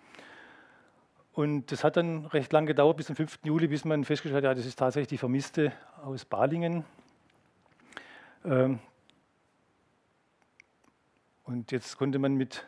Und 1.33 1.73
das 1.73 1.83
hat 1.83 1.97
dann 1.97 2.27
recht 2.27 2.53
lang 2.53 2.67
gedauert, 2.67 2.99
bis 2.99 3.07
zum 3.07 3.17
5. 3.17 3.39
Juli, 3.45 3.67
bis 3.67 3.87
man 3.87 4.05
festgestellt 4.05 4.45
hat, 4.45 4.51
ja, 4.51 4.55
das 4.55 4.67
ist 4.67 4.79
tatsächlich 4.79 5.09
die 5.09 5.19
Vermisste 5.19 5.73
aus 6.05 6.27
Balingen. 6.27 6.85
Ähm, 8.45 8.81
und 11.45 11.73
jetzt 11.73 11.97
konnte 11.97 12.19
man 12.19 12.35
mit, 12.35 12.67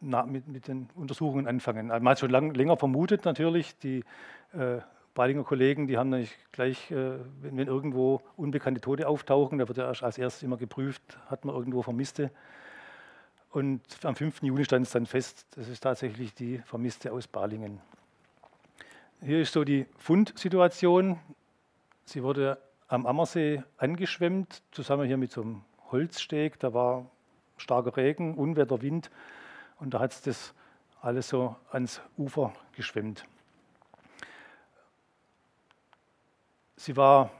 na, 0.00 0.24
mit, 0.24 0.48
mit, 0.48 0.68
den 0.68 0.88
Untersuchungen 0.94 1.46
anfangen. 1.46 1.90
Also 1.90 2.02
man 2.02 2.12
hat 2.12 2.20
schon 2.20 2.30
lang, 2.30 2.54
länger 2.54 2.78
vermutet 2.78 3.26
natürlich, 3.26 3.76
die 3.78 4.04
äh, 4.54 4.78
Balinger 5.12 5.44
Kollegen, 5.44 5.86
die 5.86 5.98
haben 5.98 6.08
natürlich 6.08 6.38
gleich, 6.52 6.90
äh, 6.90 7.18
wenn, 7.42 7.58
wenn, 7.58 7.66
irgendwo 7.66 8.22
unbekannte 8.36 8.80
Tote 8.80 9.06
auftauchen, 9.06 9.58
da 9.58 9.68
wird 9.68 9.76
ja 9.76 9.86
als 9.86 10.16
erstes 10.16 10.42
immer 10.42 10.56
geprüft, 10.56 11.18
hat 11.26 11.44
man 11.44 11.54
irgendwo 11.54 11.82
Vermisste. 11.82 12.30
Und 13.50 13.82
am 14.04 14.14
5. 14.14 14.42
Juni 14.42 14.64
stand 14.64 14.86
es 14.86 14.92
dann 14.92 15.06
fest, 15.06 15.44
das 15.56 15.68
ist 15.68 15.80
tatsächlich 15.80 16.34
die 16.34 16.58
Vermisste 16.58 17.12
aus 17.12 17.26
Balingen. 17.26 17.80
Hier 19.20 19.40
ist 19.40 19.52
so 19.52 19.64
die 19.64 19.86
Fundsituation. 19.98 21.18
Sie 22.04 22.22
wurde 22.22 22.58
am 22.86 23.06
Ammersee 23.06 23.62
angeschwemmt, 23.76 24.62
zusammen 24.70 25.06
hier 25.06 25.16
mit 25.16 25.32
so 25.32 25.42
einem 25.42 25.62
Holzsteg. 25.90 26.60
Da 26.60 26.72
war 26.72 27.10
starker 27.56 27.96
Regen, 27.96 28.34
Unwetter, 28.34 28.82
Wind 28.82 29.10
und 29.80 29.94
da 29.94 29.98
hat 29.98 30.12
es 30.12 30.22
das 30.22 30.54
alles 31.02 31.28
so 31.28 31.56
ans 31.72 32.00
Ufer 32.16 32.52
geschwemmt. 32.76 33.24
Sie 36.76 36.96
war 36.96 37.30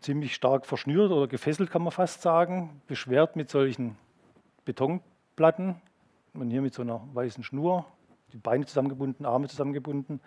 ziemlich 0.00 0.34
stark 0.34 0.66
verschnürt 0.66 1.10
oder 1.10 1.26
gefesselt, 1.26 1.70
kann 1.70 1.82
man 1.82 1.92
fast 1.92 2.22
sagen, 2.22 2.80
beschwert 2.86 3.36
mit 3.36 3.50
solchen 3.50 3.98
Betonplatten 4.64 5.80
und 6.34 6.50
hier 6.50 6.62
mit 6.62 6.74
so 6.74 6.82
einer 6.82 7.00
weißen 7.12 7.42
Schnur, 7.44 7.86
die 8.32 8.38
Beine 8.38 8.66
zusammengebunden, 8.66 9.26
Arme 9.26 9.48
zusammengebunden. 9.48 10.20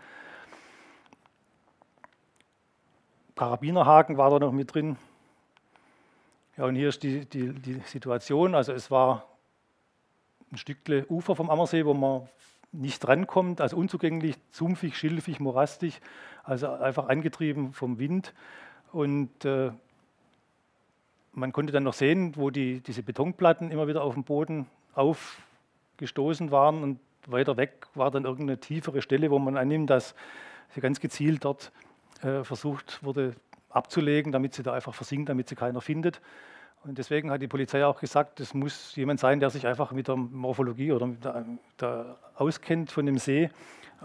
Karabinerhaken 3.36 4.18
war 4.18 4.30
da 4.30 4.40
noch 4.40 4.52
mit 4.52 4.74
drin. 4.74 4.98
Ja, 6.56 6.66
und 6.66 6.76
hier 6.76 6.90
ist 6.90 7.04
die, 7.04 7.26
die, 7.26 7.52
die 7.54 7.80
Situation. 7.86 8.56
Also 8.56 8.74
es 8.74 8.92
war 8.92 9.26
ein 10.52 10.58
Stückle 10.58 11.06
Ufer 11.08 11.36
vom 11.36 11.50
Ammersee, 11.50 11.86
wo 11.86 11.94
man 11.94 12.30
nicht 12.72 13.00
drankommt, 13.00 13.62
also 13.62 13.78
unzugänglich, 13.78 14.36
sumpfig, 14.52 14.98
schilfig, 14.98 15.40
morastig, 15.40 16.00
also 16.44 16.72
einfach 16.72 17.08
angetrieben 17.08 17.74
vom 17.74 18.00
Wind. 18.00 18.34
Und 18.92 19.46
äh, 19.46 19.72
man 21.34 21.52
konnte 21.52 21.74
dann 21.74 21.84
noch 21.84 21.94
sehen, 21.94 22.34
wo 22.36 22.50
die, 22.50 22.80
diese 22.82 23.04
Betonplatten 23.04 23.72
immer 23.72 23.88
wieder 23.88 24.04
auf 24.04 24.14
dem 24.14 24.24
Boden 24.24 24.68
aufgestoßen 24.94 26.52
waren 26.52 26.84
und 26.84 27.00
weiter 27.28 27.58
weg 27.58 27.88
war 27.96 28.12
dann 28.12 28.26
irgendeine 28.26 28.60
tiefere 28.60 29.02
Stelle, 29.02 29.32
wo 29.32 29.40
man 29.40 29.58
annimmt, 29.58 29.90
dass 29.90 30.16
sie 30.74 30.82
ganz 30.82 31.00
gezielt 31.00 31.46
dort 31.46 31.72
äh, 32.22 32.44
versucht 32.44 33.04
wurde 33.04 33.36
abzulegen, 33.70 34.32
damit 34.32 34.54
sie 34.54 34.64
da 34.64 34.74
einfach 34.74 34.94
versinkt, 34.94 35.30
damit 35.30 35.50
sie 35.50 35.56
keiner 35.56 35.82
findet. 35.82 36.22
Und 36.84 36.98
deswegen 36.98 37.32
hat 37.32 37.42
die 37.42 37.48
Polizei 37.48 37.86
auch 37.86 38.00
gesagt, 38.00 38.40
es 38.40 38.54
muss 38.54 38.96
jemand 38.96 39.20
sein, 39.20 39.40
der 39.40 39.50
sich 39.50 39.66
einfach 39.66 39.92
mit 39.94 40.10
der 40.10 40.18
Morphologie 40.18 40.92
oder 40.92 41.08
mit 41.08 41.24
der, 41.24 41.46
der 41.80 42.18
auskennt 42.36 42.92
von 42.92 43.06
dem 43.06 43.18
See. 43.18 43.50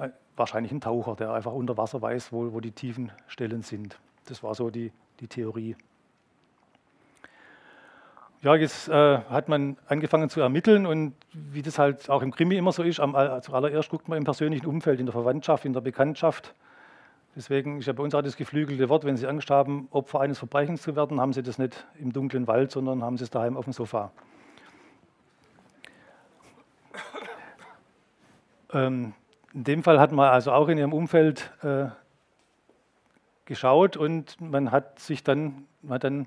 Äh, 0.01 0.11
wahrscheinlich 0.37 0.71
ein 0.71 0.81
Taucher, 0.81 1.17
der 1.17 1.33
einfach 1.33 1.53
unter 1.53 1.77
Wasser 1.77 2.01
weiß, 2.01 2.33
wo, 2.33 2.53
wo 2.53 2.61
die 2.61 2.71
tiefen 2.71 3.11
Stellen 3.27 3.63
sind. 3.63 3.99
Das 4.27 4.43
war 4.43 4.55
so 4.55 4.71
die, 4.71 4.93
die 5.21 5.27
Theorie. 5.27 5.77
Ja, 8.41 8.55
jetzt 8.55 8.89
äh, 8.89 9.19
hat 9.19 9.49
man 9.49 9.77
angefangen 9.89 10.31
zu 10.31 10.41
ermitteln 10.41 10.87
und 10.87 11.15
wie 11.33 11.61
das 11.61 11.77
halt 11.77 12.09
auch 12.09 12.23
im 12.23 12.31
Krimi 12.31 12.57
immer 12.57 12.71
so 12.71 12.85
ist, 12.85 13.01
am, 13.01 13.17
zuallererst 13.43 13.91
guckt 13.91 14.07
man 14.07 14.17
im 14.17 14.23
persönlichen 14.23 14.67
Umfeld, 14.67 15.01
in 15.01 15.07
der 15.07 15.13
Verwandtschaft, 15.13 15.65
in 15.65 15.73
der 15.73 15.81
Bekanntschaft. 15.81 16.55
Deswegen 17.35 17.81
ist 17.81 17.87
ja 17.87 17.93
bei 17.95 18.03
uns 18.05 18.15
auch 18.15 18.23
das 18.23 18.37
geflügelte 18.37 18.89
Wort, 18.89 19.05
wenn 19.05 19.17
Sie 19.17 19.27
Angst 19.27 19.51
haben, 19.51 19.89
Opfer 19.91 20.21
eines 20.21 20.39
Verbrechens 20.39 20.83
zu 20.83 20.95
werden, 20.95 21.21
haben 21.21 21.33
Sie 21.33 21.43
das 21.43 21.59
nicht 21.59 21.85
im 21.99 22.13
dunklen 22.13 22.47
Wald, 22.47 22.71
sondern 22.71 23.03
haben 23.03 23.17
Sie 23.17 23.25
es 23.25 23.31
daheim 23.31 23.57
auf 23.57 23.65
dem 23.65 23.73
Sofa. 23.73 24.13
Ähm, 28.73 29.15
in 29.53 29.65
dem 29.65 29.83
Fall 29.83 29.99
hat 29.99 30.13
man 30.13 30.29
also 30.31 30.53
auch 30.53 30.69
in 30.69 30.79
Ihrem 30.79 30.93
Umfeld 30.93 31.51
äh, 31.63 31.87
geschaut 33.47 33.97
und 33.97 34.41
man 34.41 34.71
hat 34.71 35.01
sich 35.01 35.25
dann, 35.25 35.67
man 35.83 35.95
hat 35.95 36.05
dann 36.05 36.27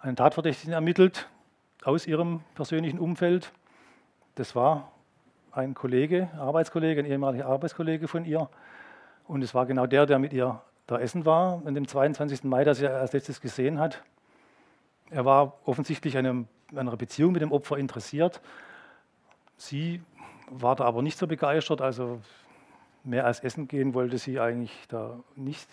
einen 0.00 0.16
Tatverdächtigen 0.16 0.72
ermittelt, 0.72 1.28
aus 1.86 2.06
ihrem 2.06 2.40
persönlichen 2.56 2.98
Umfeld. 2.98 3.52
Das 4.34 4.56
war 4.56 4.90
ein 5.52 5.74
Kollege, 5.74 6.28
Arbeitskollege, 6.36 7.00
ein 7.00 7.06
ehemaliger 7.06 7.46
Arbeitskollege 7.46 8.08
von 8.08 8.24
ihr. 8.24 8.50
Und 9.28 9.42
es 9.42 9.54
war 9.54 9.66
genau 9.66 9.86
der, 9.86 10.04
der 10.04 10.18
mit 10.18 10.32
ihr 10.32 10.60
da 10.88 10.98
essen 10.98 11.24
war, 11.24 11.62
an 11.64 11.74
dem 11.74 11.86
22. 11.86 12.42
Mai, 12.44 12.64
das 12.64 12.80
er 12.80 13.00
als 13.00 13.12
letztes 13.12 13.40
gesehen 13.40 13.78
hat. 13.78 14.02
Er 15.10 15.24
war 15.24 15.58
offensichtlich 15.64 16.18
an 16.18 16.48
einer 16.74 16.96
Beziehung 16.96 17.32
mit 17.32 17.42
dem 17.42 17.52
Opfer 17.52 17.78
interessiert. 17.78 18.40
Sie 19.56 20.02
war 20.50 20.74
da 20.74 20.84
aber 20.84 21.02
nicht 21.02 21.18
so 21.18 21.28
begeistert, 21.28 21.80
also 21.80 22.20
mehr 23.04 23.26
als 23.26 23.40
essen 23.40 23.68
gehen 23.68 23.94
wollte 23.94 24.18
sie 24.18 24.40
eigentlich 24.40 24.72
da 24.88 25.20
nicht. 25.36 25.68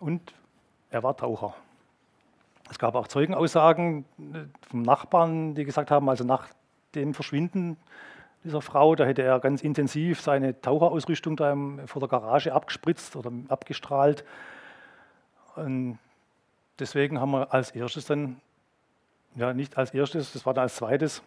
Und 0.00 0.34
er 0.90 1.04
war 1.04 1.16
Taucher. 1.16 1.54
Es 2.70 2.78
gab 2.78 2.94
auch 2.94 3.08
Zeugenaussagen 3.08 4.04
äh, 4.18 4.44
vom 4.68 4.82
Nachbarn, 4.82 5.54
die 5.54 5.64
gesagt 5.64 5.90
haben, 5.90 6.08
also 6.08 6.24
nach 6.24 6.48
dem 6.94 7.14
Verschwinden 7.14 7.76
dieser 8.44 8.60
Frau, 8.60 8.94
da 8.94 9.04
hätte 9.04 9.22
er 9.22 9.40
ganz 9.40 9.62
intensiv 9.62 10.20
seine 10.20 10.60
Taucherausrüstung 10.60 11.36
da 11.36 11.56
vor 11.86 12.00
der 12.00 12.08
Garage 12.08 12.52
abgespritzt 12.52 13.16
oder 13.16 13.32
abgestrahlt. 13.48 14.24
Und 15.56 15.98
deswegen 16.78 17.20
haben 17.20 17.30
wir 17.30 17.54
als 17.54 17.70
erstes 17.70 18.04
dann, 18.04 18.40
ja 19.34 19.54
nicht 19.54 19.78
als 19.78 19.94
erstes, 19.94 20.32
das 20.32 20.44
war 20.44 20.52
dann 20.52 20.64
als 20.64 20.76
zweites, 20.76 21.22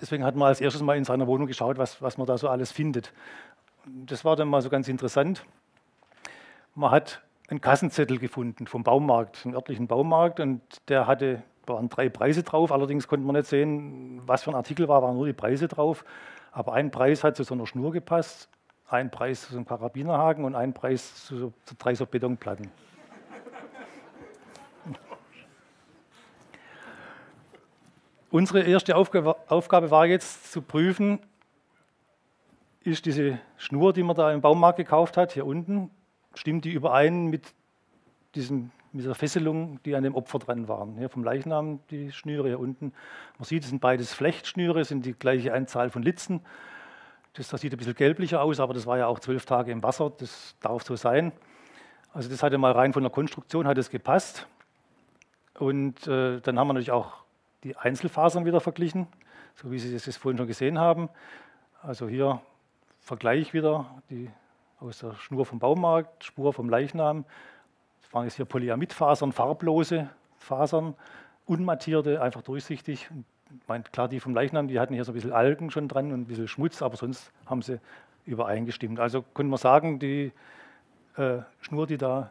deswegen 0.00 0.24
hat 0.24 0.34
man 0.34 0.48
als 0.48 0.60
erstes 0.60 0.82
mal 0.82 0.96
in 0.96 1.04
seiner 1.04 1.26
Wohnung 1.26 1.46
geschaut, 1.46 1.76
was, 1.76 2.00
was 2.00 2.16
man 2.16 2.26
da 2.26 2.38
so 2.38 2.48
alles 2.48 2.72
findet. 2.72 3.12
Das 3.84 4.24
war 4.24 4.34
dann 4.34 4.48
mal 4.48 4.62
so 4.62 4.70
ganz 4.70 4.88
interessant. 4.88 5.44
Man 6.74 6.90
hat 6.90 7.20
einen 7.48 7.60
Kassenzettel 7.60 8.18
gefunden 8.18 8.66
vom 8.66 8.82
Baumarkt, 8.82 9.44
einem 9.44 9.54
örtlichen 9.54 9.86
Baumarkt, 9.86 10.40
und 10.40 10.62
der 10.88 11.06
hatte 11.06 11.42
waren 11.66 11.88
drei 11.88 12.08
Preise 12.08 12.42
drauf. 12.42 12.72
Allerdings 12.72 13.06
konnte 13.06 13.24
man 13.26 13.36
nicht 13.36 13.46
sehen, 13.48 14.20
was 14.26 14.42
für 14.42 14.50
ein 14.50 14.56
Artikel 14.56 14.88
war, 14.88 15.02
waren 15.02 15.14
nur 15.16 15.26
die 15.26 15.32
Preise 15.32 15.68
drauf. 15.68 16.04
Aber 16.50 16.74
ein 16.74 16.90
Preis 16.90 17.24
hat 17.24 17.36
zu 17.36 17.44
so 17.44 17.54
einer 17.54 17.66
Schnur 17.66 17.92
gepasst, 17.92 18.48
ein 18.88 19.10
Preis 19.10 19.42
zu 19.42 19.52
so 19.52 19.56
einem 19.56 19.66
Karabinerhaken 19.66 20.44
und 20.44 20.54
ein 20.54 20.74
Preis 20.74 21.26
zu, 21.26 21.52
zu 21.64 21.74
drei 21.78 21.94
so 21.94 22.04
Betonplatten. 22.06 22.70
Unsere 28.30 28.62
erste 28.62 28.96
Aufgabe, 28.96 29.36
Aufgabe 29.48 29.90
war 29.90 30.06
jetzt 30.06 30.52
zu 30.52 30.62
prüfen, 30.62 31.20
ist 32.80 33.06
diese 33.06 33.38
Schnur, 33.56 33.92
die 33.92 34.02
man 34.02 34.16
da 34.16 34.32
im 34.32 34.40
Baumarkt 34.40 34.78
gekauft 34.78 35.16
hat, 35.16 35.30
hier 35.32 35.46
unten, 35.46 35.90
stimmt 36.34 36.64
die 36.64 36.72
überein 36.72 37.26
mit, 37.26 37.54
diesem, 38.34 38.70
dieser 38.92 39.14
Fesselung, 39.14 39.82
die 39.84 39.94
an 39.94 40.02
dem 40.02 40.14
Opfer 40.14 40.38
dran 40.38 40.68
waren. 40.68 40.96
Hier 40.96 41.08
vom 41.08 41.24
Leichnam 41.24 41.80
die 41.90 42.12
Schnüre 42.12 42.48
hier 42.48 42.60
unten. 42.60 42.92
Man 43.38 43.44
sieht, 43.44 43.62
es 43.62 43.70
sind 43.70 43.80
beides 43.80 44.12
Flechtschnüre, 44.14 44.84
sind 44.84 45.06
die 45.06 45.12
gleiche 45.12 45.52
Anzahl 45.52 45.90
von 45.90 46.02
Litzen. 46.02 46.40
Das, 47.34 47.48
das 47.48 47.60
sieht 47.60 47.72
ein 47.72 47.78
bisschen 47.78 47.94
gelblicher 47.94 48.42
aus, 48.42 48.60
aber 48.60 48.74
das 48.74 48.86
war 48.86 48.98
ja 48.98 49.06
auch 49.06 49.18
zwölf 49.18 49.46
Tage 49.46 49.72
im 49.72 49.82
Wasser, 49.82 50.10
das 50.10 50.54
darf 50.60 50.82
so 50.82 50.96
sein. 50.96 51.32
Also 52.12 52.28
das 52.28 52.42
hatte 52.42 52.58
mal 52.58 52.72
rein 52.72 52.92
von 52.92 53.02
der 53.02 53.10
Konstruktion 53.10 53.66
hat 53.66 53.78
es 53.78 53.88
gepasst. 53.88 54.46
Und 55.58 56.06
äh, 56.06 56.40
dann 56.40 56.58
haben 56.58 56.68
wir 56.68 56.74
natürlich 56.74 56.90
auch 56.90 57.24
die 57.64 57.76
Einzelfasern 57.76 58.44
wieder 58.44 58.60
verglichen, 58.60 59.06
so 59.54 59.70
wie 59.70 59.78
Sie 59.78 59.92
das 59.92 60.16
vorhin 60.16 60.36
schon 60.36 60.46
gesehen 60.46 60.78
haben. 60.78 61.08
Also 61.82 62.08
hier 62.08 62.40
Vergleich 63.00 63.52
wieder, 63.52 64.02
die 64.10 64.30
aus 64.82 64.98
der 64.98 65.14
Schnur 65.14 65.46
vom 65.46 65.58
Baumarkt, 65.58 66.24
Spur 66.24 66.52
vom 66.52 66.68
Leichnam. 66.68 67.24
Das 68.02 68.12
waren 68.12 68.24
jetzt 68.24 68.34
hier 68.34 68.44
Polyamidfasern, 68.44 69.32
farblose 69.32 70.10
Fasern, 70.36 70.94
unmattierte, 71.46 72.20
einfach 72.20 72.42
durchsichtig. 72.42 73.08
Meint 73.68 73.92
klar, 73.92 74.08
die 74.08 74.18
vom 74.18 74.34
Leichnam, 74.34 74.66
die 74.66 74.80
hatten 74.80 74.94
hier 74.94 75.04
so 75.04 75.12
ein 75.12 75.14
bisschen 75.14 75.32
Algen 75.32 75.70
schon 75.70 75.88
dran 75.88 76.12
und 76.12 76.22
ein 76.22 76.26
bisschen 76.26 76.48
Schmutz, 76.48 76.82
aber 76.82 76.96
sonst 76.96 77.32
haben 77.46 77.62
sie 77.62 77.80
übereingestimmt. 78.24 78.98
Also 78.98 79.22
könnte 79.22 79.50
man 79.50 79.58
sagen, 79.58 79.98
die 79.98 80.32
äh, 81.16 81.38
Schnur, 81.60 81.86
die 81.86 81.98
da 81.98 82.30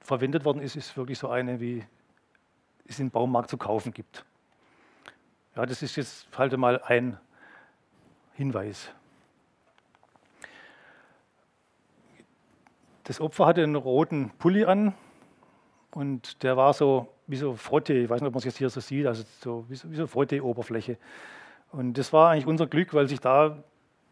verwendet 0.00 0.44
worden 0.44 0.60
ist, 0.60 0.76
ist 0.76 0.96
wirklich 0.96 1.18
so 1.18 1.28
eine, 1.28 1.60
wie 1.60 1.84
es 2.86 2.98
im 3.00 3.10
Baumarkt 3.10 3.50
zu 3.50 3.56
kaufen 3.56 3.92
gibt. 3.92 4.24
Ja, 5.56 5.66
das 5.66 5.82
ist 5.82 5.96
jetzt 5.96 6.26
halt 6.36 6.56
mal 6.56 6.80
ein 6.82 7.18
Hinweis. 8.34 8.90
Das 13.04 13.20
Opfer 13.20 13.46
hatte 13.46 13.62
einen 13.62 13.76
roten 13.76 14.30
Pulli 14.38 14.64
an 14.64 14.94
und 15.92 16.42
der 16.42 16.56
war 16.56 16.72
so 16.72 17.08
wie 17.26 17.36
so 17.36 17.54
Frotte, 17.54 17.94
ich 17.94 18.08
weiß 18.10 18.20
nicht, 18.20 18.28
ob 18.28 18.34
man 18.34 18.38
es 18.38 18.44
jetzt 18.44 18.58
hier 18.58 18.70
so 18.70 18.80
sieht, 18.80 19.06
also 19.06 19.24
so 19.40 19.64
wie 19.68 19.74
so, 19.74 19.88
so 19.92 20.06
Frotte-Oberfläche. 20.06 20.98
Und 21.70 21.98
das 21.98 22.12
war 22.12 22.30
eigentlich 22.30 22.46
unser 22.46 22.66
Glück, 22.66 22.94
weil 22.94 23.08
sich 23.08 23.20
da 23.20 23.62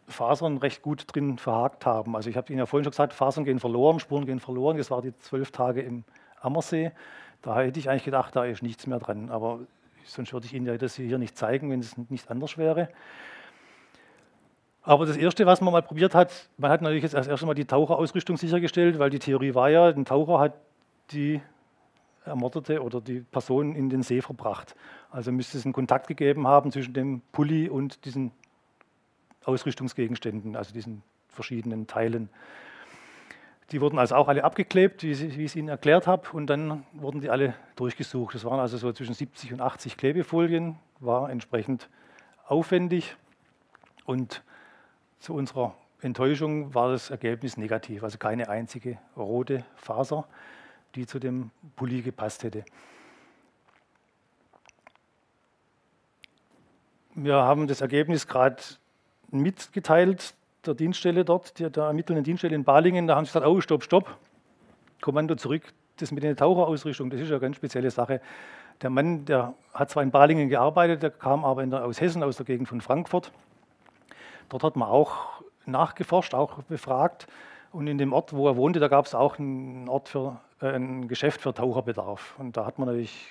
Fasern 0.09 0.59
recht 0.59 0.83
gut 0.83 1.05
drin 1.07 1.39
verhakt 1.39 1.87
haben. 1.87 2.17
Also 2.17 2.29
ich 2.29 2.37
habe 2.37 2.53
Ihnen 2.53 2.59
ja 2.59 2.67
vorhin 2.67 2.85
schon 2.85 2.91
gesagt, 2.91 3.13
Fasern 3.13 3.45
gehen 3.45 3.61
verloren, 3.61 4.01
Spuren 4.01 4.27
gehen 4.27 4.41
verloren. 4.41 4.77
Das 4.77 4.91
war 4.91 5.01
die 5.01 5.17
zwölf 5.19 5.51
Tage 5.53 5.81
im 5.81 6.05
Ammersee. 6.41 6.93
Da 7.41 7.61
hätte 7.61 7.79
ich 7.79 7.89
eigentlich 7.89 8.05
gedacht, 8.05 8.37
da 8.37 8.45
ist 8.45 8.63
nichts 8.63 8.87
mehr 8.87 8.99
dran. 8.99 9.31
Aber 9.31 9.61
sonst 10.05 10.33
würde 10.33 10.47
ich 10.47 10.55
Ihnen 10.55 10.67
ja 10.67 10.77
das 10.77 10.97
hier 10.97 11.19
nicht 11.19 11.37
zeigen, 11.39 11.71
wenn 11.71 11.81
es 11.81 11.97
nicht 11.97 12.31
anders 12.31 12.59
wäre. 12.59 12.89
Aber 14.83 15.07
das 15.07 15.17
Erste, 15.17 15.47
was 15.47 15.61
man 15.61 15.73
mal 15.73 15.83
probiert 15.83 16.15
hat, 16.15 16.51
man 16.59 16.71
hat 16.71 16.83
natürlich 16.83 17.05
jetzt 17.05 17.15
erst 17.15 17.29
einmal 17.29 17.55
die 17.55 17.65
Taucherausrüstung 17.65 18.37
sichergestellt, 18.37 18.99
weil 18.99 19.11
die 19.11 19.21
Theorie 19.21 19.55
war 19.55 19.71
ja, 19.71 19.87
ein 19.87 20.05
Taucher 20.05 20.41
hat 20.41 20.55
die 21.13 21.41
Ermordete 22.25 22.83
oder 22.83 23.01
die 23.01 23.21
Person 23.21 23.75
in 23.75 23.91
den 23.91 24.03
See 24.03 24.21
verbracht. 24.21 24.75
Also 25.11 25.31
müsste 25.31 25.59
es 25.59 25.65
einen 25.65 25.73
Kontakt 25.73 26.09
gegeben 26.09 26.47
haben 26.49 26.73
zwischen 26.73 26.95
dem 26.95 27.21
Pulli 27.33 27.69
und 27.69 28.05
diesen 28.05 28.33
Ausrüstungsgegenständen, 29.45 30.57
also 30.57 30.73
diesen 30.73 31.03
verschiedenen 31.29 31.87
Teilen. 31.87 32.29
Die 33.71 33.81
wurden 33.81 33.99
also 33.99 34.17
auch 34.17 34.29
alle 34.29 34.45
abgeklebt, 34.45 35.03
wie, 35.03 35.19
wie 35.19 35.45
ich 35.45 35.53
es 35.53 35.57
Ihnen 35.57 35.69
erklärt 35.69 36.07
habe, 36.07 36.29
und 36.33 36.49
dann 36.49 36.85
wurden 36.93 37.21
die 37.21 37.31
alle 37.31 37.55
durchgesucht. 37.77 38.35
Das 38.35 38.45
waren 38.45 38.61
also 38.61 38.77
so 38.77 38.93
zwischen 38.93 39.15
70 39.15 39.53
und 39.53 39.61
80 39.61 39.97
Klebefolien, 39.97 40.77
war 41.01 41.31
entsprechend 41.31 41.89
aufwendig 42.47 43.17
und 44.05 44.43
zu 45.23 45.35
unserer 45.35 45.75
Enttäuschung 46.01 46.75
war 46.75 46.91
das 46.91 47.11
Ergebnis 47.11 47.57
negativ, 47.57 48.03
also 48.03 48.19
keine 48.19 48.49
einzige 48.49 48.99
rote 49.17 49.65
Faser, 49.77 50.27
die 50.97 51.07
zu 51.07 51.21
dem 51.21 51.53
Pulli 51.77 52.03
gepasst 52.03 52.43
hätte. 52.43 52.65
Wir 57.15 57.37
haben 57.37 57.69
das 57.69 57.81
Ergebnis 57.83 58.27
gerade 58.27 58.57
mitgeteilt, 59.31 60.35
der 60.67 60.75
Dienststelle 60.75 61.25
dort, 61.25 61.59
der, 61.61 61.71
der 61.71 61.85
ermittelnden 61.85 62.25
Dienststelle 62.25 62.57
in 62.57 62.65
Balingen. 62.65 63.07
Da 63.07 63.15
haben 63.15 63.25
sie 63.25 63.33
gesagt: 63.33 63.47
Oh, 63.47 63.61
stopp, 63.61 63.85
stopp, 63.85 64.19
Kommando 65.01 65.37
zurück. 65.37 65.73
Das 65.99 66.11
mit 66.11 66.25
der 66.25 66.35
Taucherausrüstung, 66.35 67.11
das 67.11 67.21
ist 67.21 67.29
ja 67.29 67.35
eine 67.35 67.41
ganz 67.41 67.57
spezielle 67.57 67.91
Sache. 67.91 68.21
Der 68.81 68.91
Mann, 68.91 69.25
der 69.27 69.55
hat 69.73 69.91
zwar 69.91 70.03
in 70.03 70.11
Balingen 70.11 70.49
gearbeitet, 70.49 71.03
der 71.03 71.11
kam 71.11 71.45
aber 71.45 71.65
der, 71.65 71.85
aus 71.85 72.01
Hessen, 72.01 72.23
aus 72.23 72.39
der 72.39 72.47
Gegend 72.47 72.69
von 72.69 72.81
Frankfurt. 72.81 73.31
Dort 74.53 74.65
hat 74.65 74.77
man 74.77 74.87
auch 74.87 75.43
nachgeforscht, 75.65 76.35
auch 76.35 76.63
befragt. 76.65 77.27
Und 77.73 77.87
in 77.87 77.97
dem 77.97 78.13
Ort, 78.13 78.35
wo 78.35 78.47
er 78.47 78.57
wohnte, 78.57 78.81
da 78.81 78.89
gab 78.89 79.07
es 79.07 79.15
auch 79.15 79.39
einen 79.39 79.89
Ort 79.89 80.11
für 80.11 80.41
äh, 80.61 80.67
ein 80.67 81.09
Geschäft 81.09 81.41
für 81.41 81.55
Taucherbedarf. 81.55 82.35
Und 82.39 82.59
da 82.59 82.67
hat 82.67 82.79
man 82.79 82.87
natürlich 82.89 83.29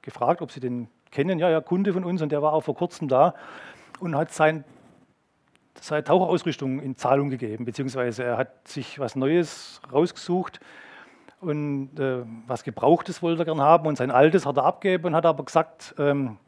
gefragt, 0.00 0.40
ob 0.40 0.50
sie 0.50 0.60
den 0.60 0.88
kennen. 1.10 1.38
Ja, 1.38 1.50
ja, 1.50 1.60
Kunde 1.60 1.92
von 1.92 2.02
uns 2.02 2.22
und 2.22 2.32
der 2.32 2.40
war 2.40 2.54
auch 2.54 2.62
vor 2.62 2.76
kurzem 2.76 3.08
da 3.08 3.34
und 4.00 4.16
hat 4.16 4.32
sein, 4.32 4.64
seine 5.78 6.02
Taucherausrüstung 6.02 6.80
in 6.80 6.96
Zahlung 6.96 7.28
gegeben, 7.28 7.66
beziehungsweise 7.66 8.24
er 8.24 8.38
hat 8.38 8.66
sich 8.66 8.98
was 8.98 9.16
Neues 9.16 9.82
rausgesucht 9.92 10.60
und 11.40 12.00
äh, 12.00 12.22
was 12.46 12.64
Gebrauchtes 12.64 13.22
wollte 13.22 13.42
er 13.42 13.44
gern 13.44 13.60
haben 13.60 13.86
und 13.86 13.96
sein 13.96 14.10
Altes 14.10 14.46
hat 14.46 14.56
er 14.56 14.64
abgegeben 14.64 15.08
und 15.08 15.14
hat 15.14 15.26
aber 15.26 15.44
gesagt, 15.44 15.94
ähm, 15.98 16.38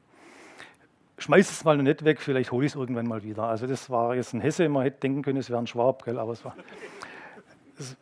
schmeiß 1.18 1.50
es 1.50 1.64
mal 1.64 1.76
noch 1.76 1.84
nicht 1.84 2.04
weg, 2.04 2.20
vielleicht 2.20 2.52
hole 2.52 2.66
ich 2.66 2.72
es 2.72 2.76
irgendwann 2.76 3.06
mal 3.06 3.22
wieder. 3.22 3.44
Also 3.44 3.66
das 3.66 3.90
war 3.90 4.14
jetzt 4.14 4.34
ein 4.34 4.40
Hesse, 4.40 4.68
man 4.68 4.82
hätte 4.82 5.00
denken 5.00 5.22
können, 5.22 5.38
es 5.38 5.50
wäre 5.50 5.60
ein 5.60 5.66
Schwab, 5.66 6.04
gell? 6.04 6.18
aber 6.18 6.32
es 6.32 6.44
war, 6.44 6.54
es 7.78 7.96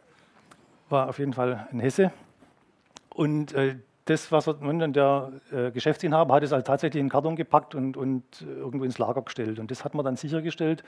war 0.88 1.08
auf 1.08 1.18
jeden 1.18 1.32
Fall 1.32 1.68
ein 1.70 1.80
Hesse. 1.80 2.12
Und 3.10 3.52
äh, 3.54 3.76
das, 4.04 4.30
was 4.32 4.46
er, 4.46 4.54
der 4.54 5.32
äh, 5.50 5.70
Geschäftsinhaber 5.70 6.34
hat 6.34 6.42
es 6.42 6.52
halt 6.52 6.66
tatsächlich 6.66 7.00
in 7.00 7.06
den 7.06 7.10
Karton 7.12 7.36
gepackt 7.36 7.74
und, 7.74 7.96
und 7.96 8.42
äh, 8.42 8.44
irgendwo 8.44 8.84
ins 8.84 8.98
Lager 8.98 9.22
gestellt. 9.22 9.58
Und 9.58 9.70
das 9.70 9.84
hat 9.84 9.94
man 9.94 10.04
dann 10.04 10.16
sichergestellt. 10.16 10.84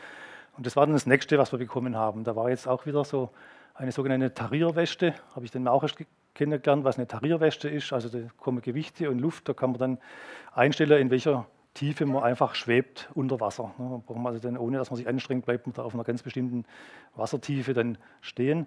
Und 0.57 0.67
das 0.67 0.77
war 0.77 0.87
dann 0.87 0.95
das 0.95 1.07
Nächste, 1.07 1.39
was 1.39 1.53
wir 1.53 1.59
bekommen 1.59 1.97
haben. 1.97 2.25
Da 2.25 2.37
war 2.37 2.51
jetzt 2.51 2.67
auch 2.67 2.87
wieder 2.87 3.05
so 3.05 3.31
eine 3.75 3.93
sogenannte 3.93 4.33
Tarierwäsche, 4.33 5.15
habe 5.35 5.45
ich 5.45 5.51
dann 5.51 5.69
auch 5.69 5.83
erst 5.83 5.97
kennengelernt, 6.35 6.85
was 6.85 6.97
eine 6.97 7.07
Tarierwäsche 7.07 7.69
ist. 7.69 7.93
Also 7.93 8.09
da 8.09 8.19
kommen 8.39 8.61
Gewichte 8.61 9.11
und 9.11 9.19
Luft, 9.19 9.49
da 9.49 9.55
kann 9.55 9.71
man 9.71 9.79
dann 9.79 9.99
einstellen, 10.55 11.01
in 11.01 11.11
welcher 11.11 11.47
Tiefe 11.77 12.07
man 12.07 12.23
einfach 12.23 12.55
schwebt 12.55 13.11
unter 13.15 13.39
Wasser. 13.39 13.75
Ne, 13.77 14.03
braucht 14.05 14.19
man 14.19 14.33
also 14.33 14.41
dann, 14.41 14.57
ohne 14.57 14.79
dass 14.79 14.91
man 14.91 14.97
sich 14.97 15.07
anstrengt, 15.07 15.45
bleibt 15.45 15.67
man 15.67 15.75
da 15.75 15.83
auf 15.83 15.95
einer 15.95 16.05
ganz 16.05 16.23
bestimmten 16.23 16.65
Wassertiefe 17.15 17.75
dann 17.75 17.99
stehen. 18.23 18.67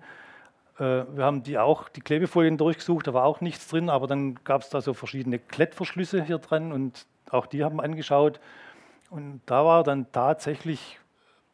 Äh, 0.77 1.03
wir 1.15 1.25
haben 1.25 1.41
die 1.41 1.57
auch, 1.57 1.89
die 1.89 2.01
Klebefolien 2.01 2.57
durchgesucht, 2.57 3.07
da 3.07 3.13
war 3.13 3.25
auch 3.25 3.41
nichts 3.41 3.67
drin, 3.67 3.89
aber 3.89 4.05
dann 4.05 4.35
gab 4.43 4.61
es 4.61 4.69
da 4.69 4.79
so 4.79 4.93
verschiedene 4.93 5.39
Klettverschlüsse 5.39 6.23
hier 6.23 6.37
dran 6.37 6.71
und 6.71 7.07
auch 7.31 7.47
die 7.47 7.63
haben 7.63 7.77
wir 7.77 7.83
angeschaut. 7.83 8.39
Und 9.09 9.41
da 9.47 9.65
war 9.65 9.83
dann 9.83 10.11
tatsächlich 10.11 10.99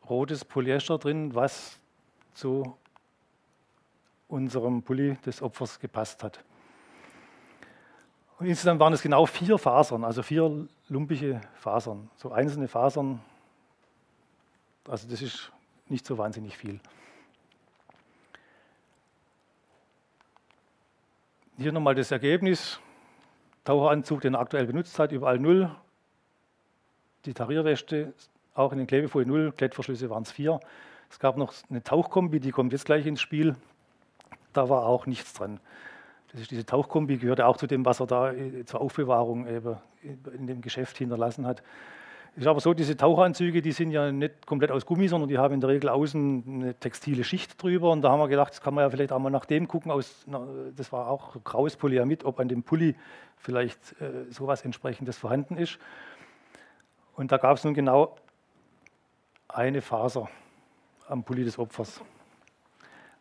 rotes 0.09 0.43
Polyester 0.43 0.97
drin, 0.97 1.35
was 1.35 1.79
zu 2.33 2.75
unserem 4.27 4.83
Pulli 4.83 5.15
des 5.25 5.41
Opfers 5.41 5.79
gepasst 5.79 6.21
hat. 6.21 6.43
Und 8.37 8.47
insgesamt 8.47 8.79
waren 8.79 8.93
es 8.93 9.01
genau 9.01 9.25
vier 9.25 9.57
Fasern, 9.57 10.03
also 10.03 10.21
vier 10.21 10.67
lumpige 10.89 11.41
Fasern, 11.55 12.09
so 12.17 12.31
einzelne 12.31 12.67
Fasern. 12.67 13.21
Also 14.87 15.07
das 15.07 15.21
ist 15.21 15.51
nicht 15.87 16.05
so 16.05 16.17
wahnsinnig 16.17 16.57
viel. 16.57 16.79
Hier 21.57 21.71
nochmal 21.71 21.95
das 21.95 22.11
Ergebnis. 22.11 22.79
Taucheranzug, 23.63 24.21
den 24.21 24.35
er 24.35 24.41
aktuell 24.41 24.67
benutzt 24.67 24.99
hat, 24.99 25.11
überall 25.11 25.39
null. 25.39 25.73
Die 27.25 27.33
Tarierwäsche 27.33 28.13
auch 28.53 28.71
in 28.71 28.77
den 28.77 28.87
Klebefolien 28.87 29.29
null, 29.29 29.51
Klettverschlüsse 29.53 30.09
waren 30.09 30.23
es 30.23 30.31
vier. 30.31 30.59
Es 31.09 31.19
gab 31.19 31.37
noch 31.37 31.53
eine 31.69 31.81
Tauchkombi, 31.81 32.39
die 32.39 32.51
kommt 32.51 32.73
jetzt 32.73 32.85
gleich 32.85 33.05
ins 33.05 33.21
Spiel. 33.21 33.55
Da 34.53 34.69
war 34.69 34.85
auch 34.85 35.05
nichts 35.05 35.33
dran. 35.33 35.59
Das 36.35 36.49
diese 36.49 36.65
Tauchkombi, 36.65 37.17
gehörte 37.17 37.45
auch 37.45 37.55
zu 37.55 37.65
dem, 37.65 37.85
was 37.85 38.01
er 38.01 38.07
da 38.07 38.33
äh, 38.33 38.65
zur 38.65 38.81
Aufbewahrung 38.81 39.47
eben 39.47 39.77
in 40.03 40.47
dem 40.47 40.61
Geschäft 40.61 40.97
hinterlassen 40.97 41.47
hat. 41.47 41.63
Es 42.33 42.41
ist 42.41 42.47
aber 42.47 42.59
so, 42.59 42.73
diese 42.73 42.97
Taucheranzüge, 42.97 43.61
die 43.61 43.71
sind 43.71 43.91
ja 43.91 44.11
nicht 44.11 44.45
komplett 44.45 44.69
aus 44.69 44.85
Gummi, 44.85 45.07
sondern 45.07 45.29
die 45.29 45.37
haben 45.37 45.53
in 45.53 45.61
der 45.61 45.69
Regel 45.69 45.87
außen 45.87 46.43
eine 46.45 46.73
textile 46.73 47.23
Schicht 47.23 47.63
drüber. 47.63 47.91
Und 47.91 48.01
da 48.01 48.11
haben 48.11 48.19
wir 48.19 48.27
gedacht, 48.27 48.51
das 48.51 48.59
kann 48.59 48.73
man 48.73 48.83
ja 48.83 48.89
vielleicht 48.89 49.13
auch 49.13 49.19
mal 49.19 49.29
nach 49.29 49.45
dem 49.45 49.69
gucken. 49.69 49.89
Aus, 49.89 50.25
das 50.75 50.91
war 50.91 51.07
auch 51.07 51.41
graues 51.45 51.77
Polyamid, 51.77 52.25
ob 52.25 52.41
an 52.41 52.49
dem 52.49 52.63
Pulli 52.63 52.95
vielleicht 53.37 53.79
äh, 54.01 54.29
sowas 54.29 54.65
entsprechendes 54.65 55.17
vorhanden 55.17 55.55
ist. 55.55 55.79
Und 57.15 57.31
da 57.31 57.37
gab 57.37 57.55
es 57.55 57.63
nun 57.63 57.73
genau 57.73 58.17
eine 59.47 59.81
Faser 59.81 60.27
am 61.07 61.23
Pulli 61.23 61.45
des 61.45 61.57
Opfers. 61.57 62.01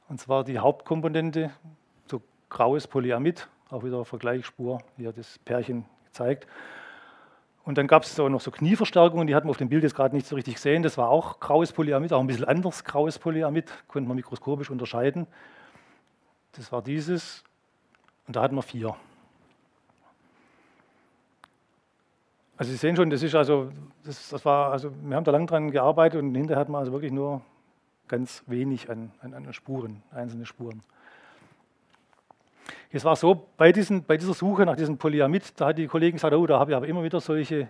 Und 0.09 0.21
zwar 0.21 0.43
die 0.43 0.59
Hauptkomponente, 0.59 1.53
graues 2.55 2.87
Polyamid, 2.87 3.49
auch 3.71 3.83
wieder 3.83 4.05
Vergleichsspur, 4.05 4.79
hier 4.97 5.13
das 5.13 5.39
Pärchen 5.41 5.85
gezeigt. 6.07 6.47
Und 7.65 7.79
dann 7.79 7.87
gab 7.87 8.05
es 8.05 8.15
so 8.15 8.29
noch 8.29 8.41
so 8.41 8.51
Knieverstärkungen, 8.51 9.27
die 9.27 9.35
hat 9.35 9.45
man 9.45 9.51
auf 9.51 9.57
dem 9.57 9.69
Bild 9.69 9.83
jetzt 9.83 9.95
gerade 9.95 10.15
nicht 10.15 10.27
so 10.27 10.37
richtig 10.37 10.55
gesehen. 10.55 10.83
Das 10.83 10.97
war 10.97 11.09
auch 11.09 11.41
graues 11.41 11.73
Polyamid, 11.73 12.13
auch 12.13 12.21
ein 12.21 12.27
bisschen 12.27 12.45
anders 12.45 12.85
graues 12.85 13.19
Polyamid, 13.19 13.71
konnte 13.89 14.07
man 14.07 14.17
mikroskopisch 14.17 14.71
unterscheiden. 14.71 15.27
Das 16.53 16.71
war 16.71 16.81
dieses 16.81 17.43
und 18.27 18.37
da 18.37 18.43
hatten 18.43 18.55
wir 18.55 18.63
vier. 18.63 18.95
Also 22.57 22.71
Sie 22.71 22.77
sehen 22.77 22.95
schon, 22.95 23.11
das 23.11 23.23
ist 23.23 23.35
also, 23.35 23.73
das, 24.05 24.29
das 24.29 24.45
war, 24.45 24.71
also 24.71 24.93
wir 25.03 25.17
haben 25.17 25.25
da 25.25 25.33
lang 25.33 25.49
dran 25.49 25.73
gearbeitet 25.73 26.23
und 26.23 26.35
hinterher 26.35 26.61
hat 26.61 26.69
man 26.69 26.79
also 26.79 26.93
wirklich 26.93 27.11
nur 27.11 27.43
ganz 28.07 28.45
wenig 28.47 28.89
an, 28.91 29.11
an, 29.21 29.35
an 29.35 29.53
Spuren, 29.53 30.03
einzelne 30.13 30.47
Spuren. 30.47 30.81
Es 32.97 33.05
war 33.05 33.17
so, 33.17 33.49
bei, 33.57 33.73
diesen, 33.73 34.05
bei 34.05 34.17
dieser 34.17 34.35
Suche 34.35 34.65
nach 34.65 34.77
diesem 34.77 34.99
Polyamid, 34.99 35.61
da 35.61 35.67
hat 35.67 35.79
die 35.79 35.89
Kollegen 35.89 36.17
gesagt, 36.17 36.33
oh, 36.33 36.47
da 36.47 36.61
habe 36.61 36.71
ich 36.71 36.77
aber 36.77 36.87
immer 36.87 37.03
wieder 37.03 37.21
solche, 37.21 37.67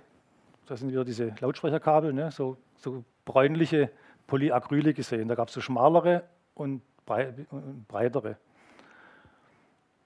das 0.66 0.80
sind 0.80 0.90
wieder 0.90 1.02
diese 1.02 1.34
Lautsprecherkabel, 1.40 2.12
ne, 2.12 2.30
so, 2.30 2.58
so 2.76 3.02
bräunliche 3.24 3.90
Polyacryle 4.26 4.92
gesehen. 4.92 5.26
Da 5.28 5.34
gab 5.34 5.48
es 5.48 5.54
so 5.54 5.62
schmalere 5.62 6.24
und 6.54 6.82
breitere. 7.06 8.36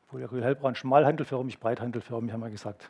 Polyacryl 0.07 0.45
hellbraun, 0.45 0.77
schmalhandelförmig, 0.77 1.59
breithandelförmig, 1.59 2.33
haben 2.33 2.41
wir 2.41 2.51
gesagt. 2.51 2.89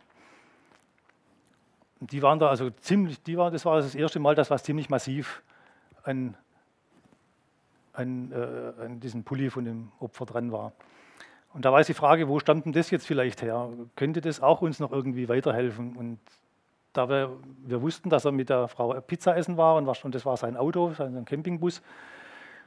Die 2.00 2.20
waren 2.20 2.38
da 2.38 2.50
also 2.50 2.68
ziemlich, 2.68 3.22
die 3.22 3.38
waren, 3.38 3.54
das 3.54 3.64
war 3.64 3.76
das 3.76 3.94
erste 3.94 4.20
Mal, 4.20 4.34
das 4.34 4.50
was 4.50 4.64
ziemlich 4.64 4.90
massiv 4.90 5.42
an, 6.02 6.36
an, 7.94 8.32
äh, 8.32 8.82
an 8.84 9.00
diesem 9.00 9.24
Pulli 9.24 9.48
von 9.48 9.64
dem 9.64 9.92
Opfer 9.98 10.26
dran 10.26 10.52
war. 10.52 10.74
Und 11.54 11.64
da 11.64 11.72
war 11.72 11.82
die 11.82 11.94
Frage, 11.94 12.28
wo 12.28 12.38
stammt 12.38 12.66
denn 12.66 12.72
das 12.72 12.90
jetzt 12.90 13.06
vielleicht 13.06 13.42
her? 13.42 13.70
Könnte 13.96 14.20
das 14.20 14.40
auch 14.40 14.60
uns 14.60 14.80
noch 14.80 14.92
irgendwie 14.92 15.28
weiterhelfen? 15.28 15.96
Und 15.96 16.18
da 16.92 17.08
wir, 17.08 17.36
wir 17.64 17.82
wussten, 17.82 18.10
dass 18.10 18.24
er 18.24 18.32
mit 18.32 18.50
der 18.50 18.68
Frau 18.68 19.00
Pizza 19.00 19.36
essen 19.36 19.56
war 19.56 19.76
und 19.76 20.14
das 20.14 20.26
war 20.26 20.36
sein 20.36 20.56
Auto, 20.56 20.92
sein 20.94 21.24
Campingbus, 21.24 21.82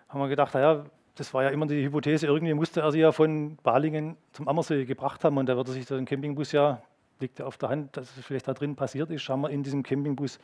haben 0.09 0.19
wir 0.19 0.29
gedacht, 0.29 0.53
naja, 0.53 0.85
das 1.15 1.33
war 1.33 1.43
ja 1.43 1.49
immer 1.49 1.67
die 1.67 1.83
Hypothese, 1.83 2.27
irgendwie 2.27 2.53
musste 2.53 2.81
er 2.81 2.91
sie 2.91 2.99
ja 2.99 3.11
von 3.11 3.57
Balingen 3.63 4.15
zum 4.31 4.47
Ammersee 4.47 4.85
gebracht 4.85 5.23
haben 5.23 5.37
und 5.37 5.47
da 5.47 5.55
würde 5.55 5.71
sich 5.71 5.85
der 5.85 6.03
Campingbus 6.03 6.51
ja, 6.51 6.81
liegt 7.19 7.39
ja 7.39 7.45
auf 7.45 7.57
der 7.57 7.69
Hand, 7.69 7.97
dass 7.97 8.15
es 8.17 8.25
vielleicht 8.25 8.47
da 8.47 8.53
drin 8.53 8.75
passiert 8.75 9.09
ist, 9.11 9.27
haben 9.27 9.41
wir 9.41 9.49
in 9.49 9.63
diesem 9.63 9.83
Campingbus 9.83 10.39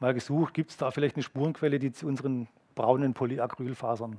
mal 0.00 0.14
gesucht, 0.14 0.54
gibt 0.54 0.70
es 0.70 0.76
da 0.76 0.90
vielleicht 0.90 1.16
eine 1.16 1.22
Spurenquelle, 1.22 1.78
die 1.78 1.92
zu 1.92 2.06
unseren 2.06 2.48
braunen 2.74 3.14
Polyacrylfasern 3.14 4.18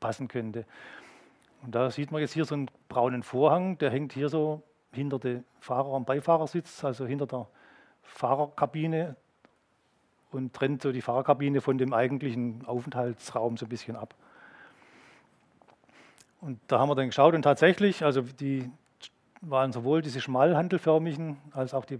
passen 0.00 0.28
könnte. 0.28 0.64
Und 1.64 1.74
da 1.74 1.90
sieht 1.90 2.12
man 2.12 2.20
jetzt 2.20 2.34
hier 2.34 2.44
so 2.44 2.54
einen 2.54 2.70
braunen 2.88 3.22
Vorhang, 3.22 3.78
der 3.78 3.90
hängt 3.90 4.12
hier 4.12 4.28
so 4.28 4.62
hinter 4.92 5.18
dem 5.18 5.44
Fahrer- 5.60 5.92
und 5.92 6.04
Beifahrersitz, 6.04 6.84
also 6.84 7.06
hinter 7.06 7.26
der 7.26 7.48
Fahrerkabine 8.02 9.16
und 10.30 10.52
trennt 10.52 10.82
so 10.82 10.92
die 10.92 11.00
Fahrerkabine 11.00 11.62
von 11.62 11.78
dem 11.78 11.94
eigentlichen 11.94 12.66
Aufenthaltsraum 12.66 13.56
so 13.56 13.64
ein 13.64 13.70
bisschen 13.70 13.96
ab. 13.96 14.14
Und 16.42 16.60
da 16.66 16.78
haben 16.78 16.90
wir 16.90 16.94
dann 16.94 17.06
geschaut 17.06 17.34
und 17.34 17.42
tatsächlich, 17.42 18.04
also 18.04 18.20
die 18.20 18.70
waren 19.40 19.72
sowohl 19.72 20.02
diese 20.02 20.20
schmalhandelförmigen 20.20 21.38
als 21.52 21.72
auch 21.72 21.86
die 21.86 21.98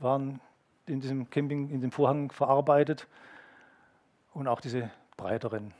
waren 0.00 0.40
in 0.86 1.00
diesem 1.00 1.30
Camping, 1.30 1.70
in 1.70 1.80
dem 1.80 1.92
Vorhang 1.92 2.32
verarbeitet 2.32 3.06
und 4.34 4.48
auch 4.48 4.60
diese 4.60 4.90
breiteren. 5.16 5.72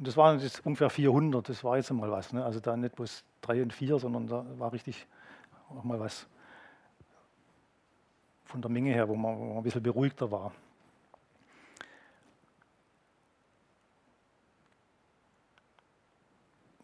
Und 0.00 0.06
das 0.06 0.16
waren 0.16 0.38
jetzt 0.38 0.64
ungefähr 0.64 0.88
400, 0.88 1.46
das 1.46 1.62
war 1.62 1.76
jetzt 1.76 1.92
mal 1.92 2.10
was. 2.10 2.32
Ne? 2.32 2.42
Also 2.42 2.58
da 2.58 2.74
nicht 2.74 2.96
bloß 2.96 3.22
drei 3.42 3.62
und 3.62 3.70
vier, 3.70 3.98
sondern 3.98 4.26
da 4.26 4.46
war 4.58 4.72
richtig 4.72 5.06
auch 5.68 5.84
mal 5.84 6.00
was 6.00 6.26
von 8.46 8.62
der 8.62 8.70
Menge 8.70 8.94
her, 8.94 9.10
wo 9.10 9.14
man, 9.14 9.38
wo 9.38 9.44
man 9.44 9.56
ein 9.58 9.62
bisschen 9.62 9.82
beruhigter 9.82 10.30
war. 10.30 10.52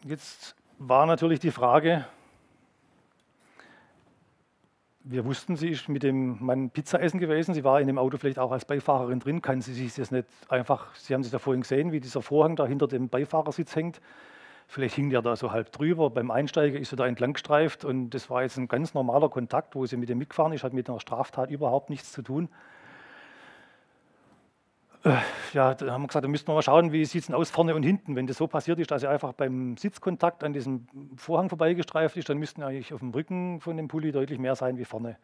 Jetzt 0.04 0.54
war 0.76 1.06
natürlich 1.06 1.40
die 1.40 1.50
Frage, 1.50 2.06
wir 5.08 5.24
wussten, 5.24 5.56
sie 5.56 5.68
ist 5.68 5.88
mit 5.88 6.02
dem 6.02 6.44
Mann 6.44 6.70
Pizza 6.70 7.00
essen 7.00 7.20
gewesen. 7.20 7.54
Sie 7.54 7.62
war 7.62 7.80
in 7.80 7.86
dem 7.86 7.98
Auto 7.98 8.18
vielleicht 8.18 8.40
auch 8.40 8.50
als 8.50 8.64
Beifahrerin 8.64 9.20
drin. 9.20 9.40
Kann 9.40 9.60
sie 9.60 9.72
sich 9.72 9.94
das 9.94 10.10
nicht 10.10 10.26
einfach, 10.48 10.94
Sie 10.96 11.14
haben 11.14 11.22
sich 11.22 11.30
da 11.30 11.38
vorhin 11.38 11.62
gesehen, 11.62 11.92
wie 11.92 12.00
dieser 12.00 12.22
Vorhang 12.22 12.56
da 12.56 12.66
hinter 12.66 12.88
dem 12.88 13.08
Beifahrersitz 13.08 13.76
hängt. 13.76 14.00
Vielleicht 14.66 14.96
hing 14.96 15.10
der 15.10 15.22
da 15.22 15.36
so 15.36 15.52
halb 15.52 15.70
drüber. 15.70 16.10
Beim 16.10 16.32
Einsteigen 16.32 16.80
ist 16.80 16.90
sie 16.90 16.96
da 16.96 17.06
entlang 17.06 17.34
gestreift 17.34 17.84
und 17.84 18.10
das 18.10 18.28
war 18.30 18.42
jetzt 18.42 18.56
ein 18.56 18.66
ganz 18.66 18.94
normaler 18.94 19.28
Kontakt, 19.28 19.76
wo 19.76 19.86
sie 19.86 19.96
mit 19.96 20.08
dem 20.08 20.18
mitgefahren 20.18 20.52
ist, 20.52 20.64
hat 20.64 20.72
mit 20.72 20.90
einer 20.90 20.98
Straftat 20.98 21.50
überhaupt 21.52 21.88
nichts 21.88 22.10
zu 22.10 22.22
tun. 22.22 22.48
Äh, 25.06 25.20
ja, 25.52 25.72
da 25.72 25.92
haben 25.92 26.02
wir 26.02 26.08
gesagt, 26.08 26.24
da 26.24 26.28
müssten 26.28 26.48
wir 26.48 26.54
mal 26.54 26.62
schauen, 26.62 26.90
wie 26.90 27.04
sieht 27.04 27.20
es 27.20 27.26
denn 27.28 27.36
aus 27.36 27.48
vorne 27.48 27.76
und 27.76 27.84
hinten. 27.84 28.16
Wenn 28.16 28.26
das 28.26 28.38
so 28.38 28.48
passiert 28.48 28.80
ist, 28.80 28.90
dass 28.90 29.04
er 29.04 29.10
einfach 29.10 29.34
beim 29.34 29.76
Sitzkontakt 29.76 30.42
an 30.42 30.52
diesem 30.52 30.88
Vorhang 31.16 31.48
vorbeigestreift 31.48 32.16
ist, 32.16 32.28
dann 32.28 32.38
müssten 32.38 32.60
eigentlich 32.64 32.92
auf 32.92 32.98
dem 32.98 33.10
Rücken 33.10 33.60
von 33.60 33.76
dem 33.76 33.86
Pulli 33.86 34.10
deutlich 34.10 34.40
mehr 34.40 34.56
sein 34.56 34.78
wie 34.78 34.84
vorne. 34.84 35.16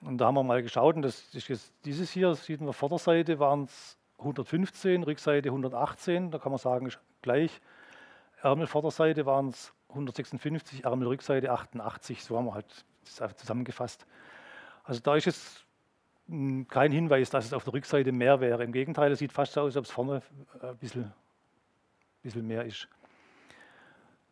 Und 0.00 0.16
da 0.16 0.26
haben 0.26 0.36
wir 0.36 0.42
mal 0.42 0.62
geschaut, 0.62 0.96
und 0.96 1.02
das 1.02 1.34
ist 1.34 1.48
jetzt 1.48 1.74
dieses 1.84 2.10
hier, 2.10 2.28
das 2.28 2.46
sieht 2.46 2.62
man 2.62 2.72
Vorderseite 2.72 3.38
waren 3.38 3.64
es 3.64 3.98
115, 4.20 5.02
Rückseite 5.02 5.50
118, 5.50 6.30
da 6.30 6.38
kann 6.38 6.50
man 6.50 6.58
sagen, 6.58 6.90
gleich. 7.20 7.60
Ärmelvorderseite 8.40 9.26
waren 9.26 9.48
es 9.48 9.74
156, 9.90 10.84
Ärmelrückseite 10.84 11.52
88, 11.52 12.24
so 12.24 12.38
haben 12.38 12.46
wir 12.46 12.54
halt 12.54 12.86
das 13.18 13.36
zusammengefasst. 13.36 14.06
Also 14.84 15.00
da 15.02 15.16
ist 15.16 15.26
jetzt 15.26 15.66
kein 16.68 16.92
Hinweis, 16.92 17.30
dass 17.30 17.46
es 17.46 17.52
auf 17.52 17.64
der 17.64 17.72
Rückseite 17.72 18.12
mehr 18.12 18.40
wäre. 18.40 18.62
Im 18.62 18.72
Gegenteil, 18.72 19.10
es 19.10 19.18
sieht 19.18 19.32
fast 19.32 19.52
so 19.52 19.62
aus, 19.62 19.66
als 19.66 19.76
ob 19.76 19.84
es 19.84 19.90
vorne 19.90 20.22
äh, 20.62 20.66
ein 20.66 20.76
bisschen, 20.76 21.12
bisschen 22.22 22.46
mehr 22.46 22.64
ist. 22.64 22.88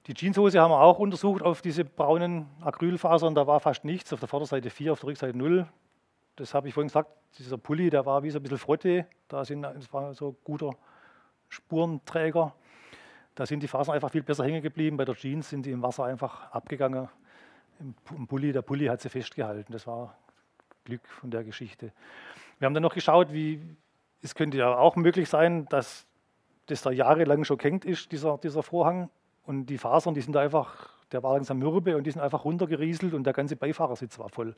Die 0.06 0.14
Jeanshose 0.14 0.60
haben 0.60 0.70
wir 0.70 0.80
auch 0.80 0.98
untersucht 0.98 1.42
auf 1.42 1.60
diese 1.60 1.84
braunen 1.84 2.46
Acrylfasern, 2.62 3.34
da 3.34 3.46
war 3.46 3.60
fast 3.60 3.84
nichts. 3.84 4.12
Auf 4.12 4.20
der 4.20 4.28
Vorderseite 4.28 4.70
4, 4.70 4.92
auf 4.92 5.00
der 5.00 5.08
Rückseite 5.08 5.36
0. 5.36 5.66
Das 6.36 6.54
habe 6.54 6.68
ich 6.68 6.74
vorhin 6.74 6.88
gesagt, 6.88 7.10
dieser 7.38 7.58
Pulli, 7.58 7.90
der 7.90 8.06
war 8.06 8.22
wie 8.22 8.30
so 8.30 8.38
ein 8.38 8.42
bisschen 8.42 8.58
Frotte, 8.58 9.06
da 9.26 9.44
sind, 9.44 9.62
das 9.62 9.92
war 9.92 10.14
so 10.14 10.28
ein 10.28 10.36
guter 10.44 10.70
Spurenträger. 11.48 12.54
Da 13.34 13.44
sind 13.44 13.62
die 13.62 13.68
Fasern 13.68 13.94
einfach 13.94 14.10
viel 14.10 14.22
besser 14.22 14.44
hängen 14.44 14.62
geblieben. 14.62 14.96
Bei 14.96 15.04
der 15.04 15.14
Jeans 15.14 15.50
sind 15.50 15.66
die 15.66 15.72
im 15.72 15.82
Wasser 15.82 16.04
einfach 16.04 16.50
abgegangen. 16.52 17.08
Im 17.80 18.26
Pulli, 18.26 18.52
der 18.52 18.62
Pulli 18.62 18.86
hat 18.86 19.00
sie 19.00 19.08
festgehalten. 19.08 19.72
Das 19.72 19.86
war 19.86 20.16
Glück 20.88 21.06
von 21.06 21.30
der 21.30 21.44
Geschichte. 21.44 21.92
Wir 22.58 22.66
haben 22.66 22.72
dann 22.72 22.82
noch 22.82 22.94
geschaut, 22.94 23.30
wie 23.30 23.60
es 24.22 24.34
könnte 24.34 24.56
ja 24.56 24.74
auch 24.74 24.96
möglich 24.96 25.28
sein, 25.28 25.66
dass 25.66 26.06
das 26.66 26.82
da 26.82 26.90
jahrelang 26.90 27.44
schon 27.44 27.58
hängt 27.60 27.84
ist, 27.84 28.10
dieser, 28.10 28.38
dieser 28.38 28.62
Vorhang. 28.62 29.10
Und 29.44 29.66
die 29.66 29.76
Fasern, 29.76 30.14
die 30.14 30.22
sind 30.22 30.32
da 30.32 30.40
einfach, 30.40 30.88
der 31.12 31.22
war 31.22 31.34
langsam 31.34 31.58
mürbe 31.58 31.96
und 31.96 32.04
die 32.04 32.10
sind 32.10 32.22
einfach 32.22 32.44
runtergerieselt 32.44 33.12
und 33.12 33.24
der 33.24 33.34
ganze 33.34 33.56
Beifahrersitz 33.56 34.18
war 34.18 34.30
voll. 34.30 34.56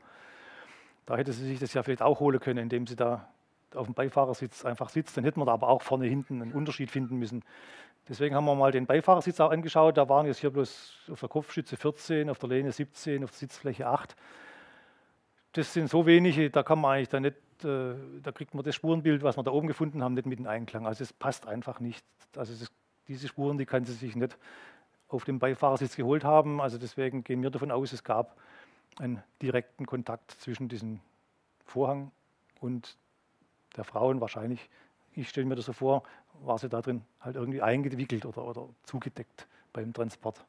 Da 1.05 1.17
hätte 1.17 1.33
sie 1.33 1.47
sich 1.47 1.59
das 1.59 1.75
ja 1.75 1.83
vielleicht 1.83 2.03
auch 2.03 2.21
holen 2.21 2.39
können, 2.39 2.59
indem 2.59 2.87
sie 2.87 2.97
da 2.97 3.29
auf 3.75 3.87
dem 3.87 3.95
Beifahrersitz 3.95 4.65
einfach 4.65 4.89
sitzt. 4.89 5.17
Dann 5.17 5.25
hätten 5.25 5.41
wir 5.41 5.47
da 5.47 5.53
aber 5.53 5.69
auch 5.69 5.83
vorne 5.83 6.07
hinten 6.07 6.43
einen 6.43 6.53
Unterschied 6.53 6.91
finden 6.91 7.17
müssen. 7.17 7.43
Deswegen 8.09 8.37
haben 8.37 8.45
wir 8.45 8.55
mal 8.55 8.71
den 8.71 8.87
Beifahrersitz 8.87 9.41
auch 9.41 9.51
angeschaut. 9.51 9.97
Da 9.97 10.09
waren 10.09 10.27
jetzt 10.27 10.39
hier 10.39 10.51
bloß 10.51 11.11
auf 11.11 11.21
der 11.21 11.29
Kopfstütze 11.29 11.77
14, 11.77 12.31
auf 12.31 12.39
der 12.39 12.49
Lehne 12.49 12.71
17, 12.71 13.25
auf 13.25 13.31
der 13.31 13.39
Sitzfläche 13.39 13.89
8 13.89 14.17
das 15.53 15.73
sind 15.73 15.91
so 15.91 16.07
wenige, 16.07 16.51
da 16.51 16.63
kann 16.63 16.81
man 16.81 16.97
eigentlich 16.97 17.09
da 17.09 17.21
nicht, 17.21 17.37
äh, 17.65 17.95
da 18.23 18.33
kriegt 18.33 18.55
man 18.55 18.65
das 18.65 18.75
Spurenbild, 18.75 19.23
was 19.23 19.37
wir 19.37 19.43
da 19.43 19.51
oben 19.51 19.67
gefunden 19.69 20.03
haben, 20.03 20.15
nicht 20.15 20.27
mit 20.27 20.39
in 20.39 20.47
Einklang. 20.47 20.87
Also 20.87 21.03
es 21.03 21.13
passt 21.13 21.47
einfach 21.47 21.81
nicht. 21.81 22.05
Also 22.37 22.55
das, 22.55 22.71
diese 23.09 23.29
Spuren, 23.29 23.59
die 23.59 23.67
kann 23.67 23.85
sie 23.85 23.93
sich 23.93 24.15
nicht 24.15 24.37
auf 25.09 25.25
dem 25.25 25.39
Beifahrersitz 25.39 25.97
geholt 25.97 26.25
haben. 26.25 26.61
Also 26.61 26.79
deswegen 26.79 27.25
gehen 27.25 27.43
wir 27.43 27.51
davon 27.51 27.71
aus, 27.71 27.93
es 27.93 28.05
gab 28.05 28.37
einen 28.99 29.23
direkten 29.43 29.87
Kontakt 29.87 30.31
zwischen 30.33 30.69
diesem 30.69 31.01
Vorhang 31.65 32.13
und 32.61 32.97
der 33.77 33.85
Frauen 33.85 34.21
wahrscheinlich. 34.21 34.69
Ich 35.15 35.29
stelle 35.29 35.47
mir 35.47 35.57
das 35.57 35.65
so 35.65 35.73
vor, 35.73 36.05
war 36.43 36.59
sie 36.59 36.69
da 36.69 36.81
drin 36.81 37.03
halt 37.21 37.37
irgendwie 37.37 37.63
eingewickelt 37.63 38.25
oder, 38.25 38.45
oder 38.45 38.69
zugedeckt 38.85 39.49
beim 39.73 39.93
Transport. 39.93 40.45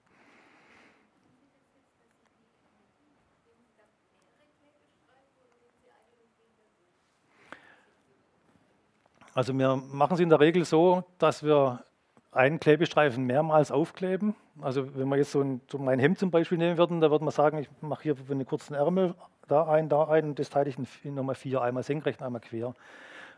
Also 9.33 9.57
wir 9.57 9.75
machen 9.75 10.15
es 10.15 10.19
in 10.19 10.29
der 10.29 10.39
Regel 10.39 10.65
so, 10.65 11.03
dass 11.17 11.43
wir 11.43 11.83
einen 12.31 12.59
Klebestreifen 12.59 13.25
mehrmals 13.25 13.71
aufkleben. 13.71 14.35
Also 14.61 14.95
wenn 14.95 15.07
wir 15.07 15.17
jetzt 15.17 15.31
so, 15.31 15.41
ein, 15.41 15.61
so 15.69 15.77
mein 15.77 15.99
Hemd 15.99 16.19
zum 16.19 16.31
Beispiel 16.31 16.57
nehmen 16.57 16.77
würden, 16.77 17.01
da 17.01 17.11
würde 17.11 17.23
man 17.23 17.31
sagen, 17.31 17.57
ich 17.57 17.69
mache 17.81 18.03
hier 18.03 18.15
einen 18.29 18.45
kurzen 18.45 18.73
Ärmel, 18.73 19.15
da 19.47 19.65
ein, 19.67 19.89
da 19.89 20.05
ein, 20.05 20.25
und 20.29 20.39
das 20.39 20.49
teile 20.49 20.69
ich 20.69 20.77
in 21.03 21.15
nochmal 21.15 21.35
vier, 21.35 21.61
einmal 21.61 21.83
senkrecht, 21.83 22.21
einmal 22.21 22.41
quer. 22.41 22.73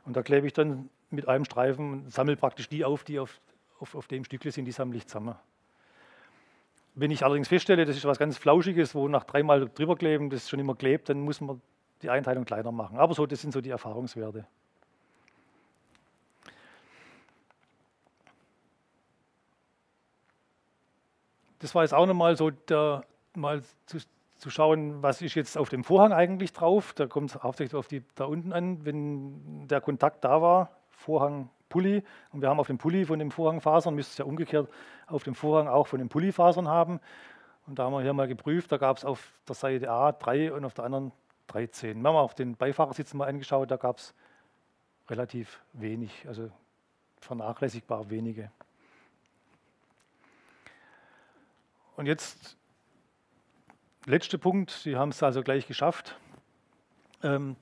Und 0.06 0.18
da 0.18 0.22
klebe 0.22 0.48
ich 0.48 0.54
dann 0.54 0.90
mit 1.10 1.28
einem 1.28 1.46
Streifen 1.46 1.94
und 1.94 2.12
sammle 2.12 2.36
praktisch 2.36 2.70
die 2.70 2.84
auf, 2.86 3.04
die 3.04 3.20
auf, 3.20 3.40
auf, 3.80 3.96
auf 3.96 4.08
dem 4.08 4.24
Stückchen 4.24 4.52
sind, 4.52 4.66
die 4.66 4.72
sammle 4.72 4.98
ich 4.98 5.08
zusammen. 5.08 5.36
Wenn 6.96 7.10
ich 7.10 7.24
allerdings 7.24 7.48
feststelle, 7.48 7.86
das 7.86 7.96
ist 7.96 8.06
was 8.06 8.20
ganz 8.20 8.38
Flauschiges, 8.38 8.94
wo 8.94 9.08
nach 9.08 9.24
dreimal 9.24 9.70
drüber 9.70 9.96
kleben, 9.96 10.30
das 10.30 10.50
schon 10.50 10.60
immer 10.60 10.76
klebt, 10.76 11.10
dann 11.10 11.22
muss 11.22 11.42
man 11.42 11.62
die 12.02 12.10
Einteilung 12.10 12.46
kleiner 12.46 12.72
machen. 12.72 12.98
Aber 12.98 13.14
so, 13.14 13.26
das 13.26 13.42
sind 13.42 13.54
so 13.54 13.62
die 13.62 13.72
Erfahrungswerte. 13.72 14.46
Das 21.64 21.74
war 21.74 21.84
jetzt 21.84 21.94
auch 21.94 22.06
nochmal 22.06 22.36
so, 22.36 22.52
der, 22.52 23.06
mal 23.36 23.64
zu, 23.86 23.98
zu, 24.36 24.50
schauen, 24.50 25.02
was 25.02 25.22
ist 25.22 25.34
jetzt 25.36 25.58
auf 25.58 25.70
dem 25.70 25.86
Vorhang 25.86 26.12
eigentlich 26.12 26.52
drauf. 26.52 26.92
Da 26.94 27.08
kommt 27.08 27.30
es 27.30 27.42
hauptsächlich 27.42 27.76
auf 27.76 27.88
die 27.88 28.04
da 28.16 28.26
unten 28.26 28.52
an, 28.52 28.86
wenn 28.86 29.68
der 29.70 29.80
Kontakt 29.80 30.26
da 30.26 30.42
war, 30.42 30.72
Vorhang, 30.90 31.50
Pulli. 31.70 32.04
Und 32.34 32.42
wir 32.42 32.50
haben 32.50 32.60
auf 32.60 32.68
dem 32.68 32.78
Pulli 32.78 33.06
von 33.06 33.18
dem 33.18 33.32
Vorhang 33.32 33.62
Fasern, 33.62 33.96
müsste 33.96 34.12
es 34.12 34.18
ja 34.18 34.26
umgekehrt 34.26 34.70
auf 35.08 35.24
dem 35.24 35.36
Vorhang 35.36 35.70
auch 35.70 35.88
von 35.88 36.00
den 36.00 36.10
Pulli-Fasern 36.10 36.68
haben. 36.68 37.00
Und 37.66 37.80
da 37.80 37.86
haben 37.86 37.94
wir 37.94 38.02
hier 38.02 38.14
mal 38.14 38.28
geprüft, 38.28 38.70
da 38.74 38.78
gab 38.78 38.98
es 38.98 39.06
auf 39.06 39.32
der 39.48 39.56
Seite 39.56 39.90
A 39.90 40.12
3 40.12 40.52
und 40.52 40.66
auf 40.66 40.74
der 40.74 40.84
anderen 40.84 41.14
13. 41.48 42.02
Wir 42.02 42.10
haben 42.10 42.18
auch 42.18 42.34
den 42.34 42.58
Beifahrersitz 42.58 43.14
mal 43.14 43.30
angeschaut, 43.30 43.72
da 43.72 43.78
gab 43.78 44.00
es 44.00 44.14
relativ 45.10 45.62
wenig, 45.72 46.28
also 46.28 46.50
vernachlässigbar 47.22 48.10
wenige. 48.10 48.52
Und 51.96 52.08
jetzt, 52.08 52.58
letzter 54.06 54.38
Punkt, 54.38 54.72
Sie 54.72 54.96
haben 54.96 55.10
es 55.10 55.22
also 55.22 55.44
gleich 55.44 55.68
geschafft. 55.68 56.18
Ähm, 57.22 57.56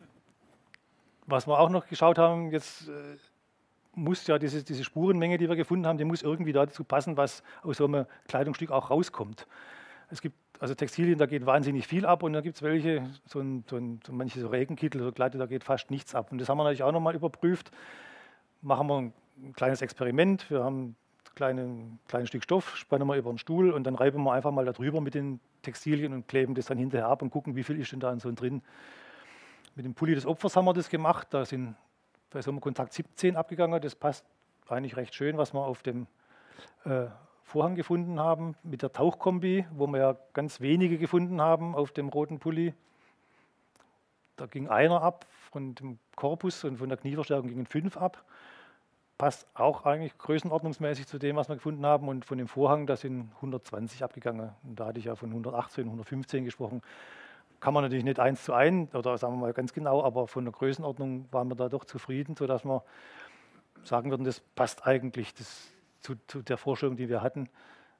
was 1.25 1.47
wir 1.47 1.59
auch 1.59 1.69
noch 1.69 1.87
geschaut 1.87 2.17
haben, 2.17 2.51
jetzt 2.51 2.87
äh, 2.87 3.17
muss 3.93 4.25
ja 4.27 4.39
diese, 4.39 4.63
diese 4.63 4.83
Spurenmenge, 4.83 5.37
die 5.37 5.49
wir 5.49 5.55
gefunden 5.55 5.85
haben, 5.85 5.97
die 5.97 6.05
muss 6.05 6.21
irgendwie 6.21 6.53
dazu 6.53 6.83
passen, 6.83 7.17
was 7.17 7.43
aus 7.61 7.77
so 7.77 7.85
einem 7.85 8.05
Kleidungsstück 8.27 8.71
auch 8.71 8.89
rauskommt. 8.89 9.47
Es 10.09 10.21
gibt 10.21 10.35
also 10.59 10.75
Textilien, 10.75 11.17
da 11.17 11.25
geht 11.25 11.45
wahnsinnig 11.45 11.87
viel 11.87 12.05
ab 12.05 12.23
und 12.23 12.33
da 12.33 12.41
gibt 12.41 12.55
es 12.55 12.61
welche, 12.61 13.03
so, 13.25 13.39
ein, 13.39 13.65
so, 13.69 13.77
ein, 13.77 13.99
so 14.05 14.13
manche 14.13 14.39
so 14.39 14.47
Regenkittel, 14.47 15.01
so 15.01 15.11
Kleider, 15.11 15.39
da 15.39 15.45
geht 15.45 15.63
fast 15.63 15.89
nichts 15.89 16.15
ab. 16.15 16.31
Und 16.31 16.37
das 16.37 16.49
haben 16.49 16.57
wir 16.57 16.63
natürlich 16.63 16.83
auch 16.83 16.91
nochmal 16.91 17.15
überprüft. 17.15 17.71
Machen 18.61 18.87
wir 18.87 18.97
ein 18.97 19.53
kleines 19.53 19.81
Experiment. 19.81 20.49
Wir 20.49 20.63
haben 20.63 20.95
kleinen, 21.35 21.99
kleines 22.07 22.29
Stück 22.29 22.43
Stoff, 22.43 22.75
spannen 22.75 23.07
wir 23.07 23.15
über 23.15 23.31
den 23.31 23.37
Stuhl 23.37 23.71
und 23.71 23.83
dann 23.85 23.95
reiben 23.95 24.23
wir 24.23 24.33
einfach 24.33 24.51
mal 24.51 24.65
darüber 24.65 25.01
mit 25.01 25.13
den 25.13 25.39
Textilien 25.61 26.13
und 26.13 26.27
kleben 26.27 26.55
das 26.55 26.65
dann 26.65 26.77
hinterher 26.77 27.07
ab 27.07 27.21
und 27.21 27.29
gucken, 27.29 27.55
wie 27.55 27.63
viel 27.63 27.79
ist 27.79 27.91
denn 27.91 27.99
da 27.99 28.17
so 28.19 28.31
drin. 28.31 28.61
Mit 29.75 29.85
dem 29.85 29.93
Pulli 29.93 30.15
des 30.15 30.25
Opfers 30.25 30.55
haben 30.55 30.65
wir 30.65 30.73
das 30.73 30.89
gemacht, 30.89 31.27
da 31.31 31.45
sind 31.45 31.75
bei 32.29 32.41
so 32.41 32.51
einem 32.51 32.61
Kontakt 32.61 32.93
17 32.93 33.35
abgegangen, 33.35 33.81
das 33.81 33.95
passt 33.95 34.25
eigentlich 34.67 34.95
recht 34.95 35.13
schön, 35.13 35.37
was 35.37 35.53
wir 35.53 35.65
auf 35.65 35.83
dem 35.83 36.07
äh, 36.85 37.07
Vorhang 37.43 37.75
gefunden 37.75 38.19
haben, 38.19 38.55
mit 38.63 38.81
der 38.81 38.93
Tauchkombi, 38.93 39.65
wo 39.73 39.87
wir 39.87 39.99
ja 39.99 40.17
ganz 40.33 40.61
wenige 40.61 40.97
gefunden 40.97 41.41
haben 41.41 41.75
auf 41.75 41.91
dem 41.91 42.07
roten 42.07 42.39
Pulli. 42.39 42.73
Da 44.37 44.45
ging 44.45 44.69
einer 44.69 45.01
ab 45.01 45.25
von 45.51 45.75
dem 45.75 45.99
Korpus 46.15 46.63
und 46.63 46.77
von 46.77 46.87
der 46.87 46.97
Knieverstärkung 46.97 47.49
gingen 47.49 47.65
fünf 47.65 47.97
ab. 47.97 48.23
Passt 49.21 49.45
auch 49.53 49.85
eigentlich 49.85 50.17
größenordnungsmäßig 50.17 51.05
zu 51.05 51.19
dem, 51.19 51.35
was 51.35 51.47
wir 51.47 51.53
gefunden 51.53 51.85
haben. 51.85 52.07
Und 52.07 52.25
von 52.25 52.39
dem 52.39 52.47
Vorhang, 52.47 52.87
da 52.87 52.95
sind 52.95 53.29
120 53.35 54.03
abgegangen. 54.03 54.49
Und 54.63 54.79
da 54.79 54.87
hatte 54.87 54.97
ich 54.97 55.05
ja 55.05 55.15
von 55.15 55.29
118, 55.29 55.83
115 55.83 56.43
gesprochen. 56.43 56.81
Kann 57.59 57.75
man 57.75 57.83
natürlich 57.83 58.03
nicht 58.03 58.19
eins 58.19 58.43
zu 58.43 58.53
eins 58.53 58.95
oder 58.95 59.15
sagen 59.19 59.35
wir 59.35 59.41
mal 59.41 59.53
ganz 59.53 59.73
genau, 59.73 60.03
aber 60.03 60.25
von 60.25 60.43
der 60.45 60.51
Größenordnung 60.51 61.27
waren 61.31 61.49
wir 61.49 61.55
da 61.55 61.69
doch 61.69 61.85
zufrieden, 61.85 62.35
sodass 62.35 62.65
wir 62.65 62.83
sagen 63.83 64.09
würden, 64.09 64.23
das 64.23 64.39
passt 64.39 64.87
eigentlich 64.87 65.35
das, 65.35 65.67
zu, 65.99 66.15
zu 66.25 66.41
der 66.41 66.57
Vorstellung, 66.57 66.95
die 66.95 67.07
wir 67.07 67.21
hatten. 67.21 67.47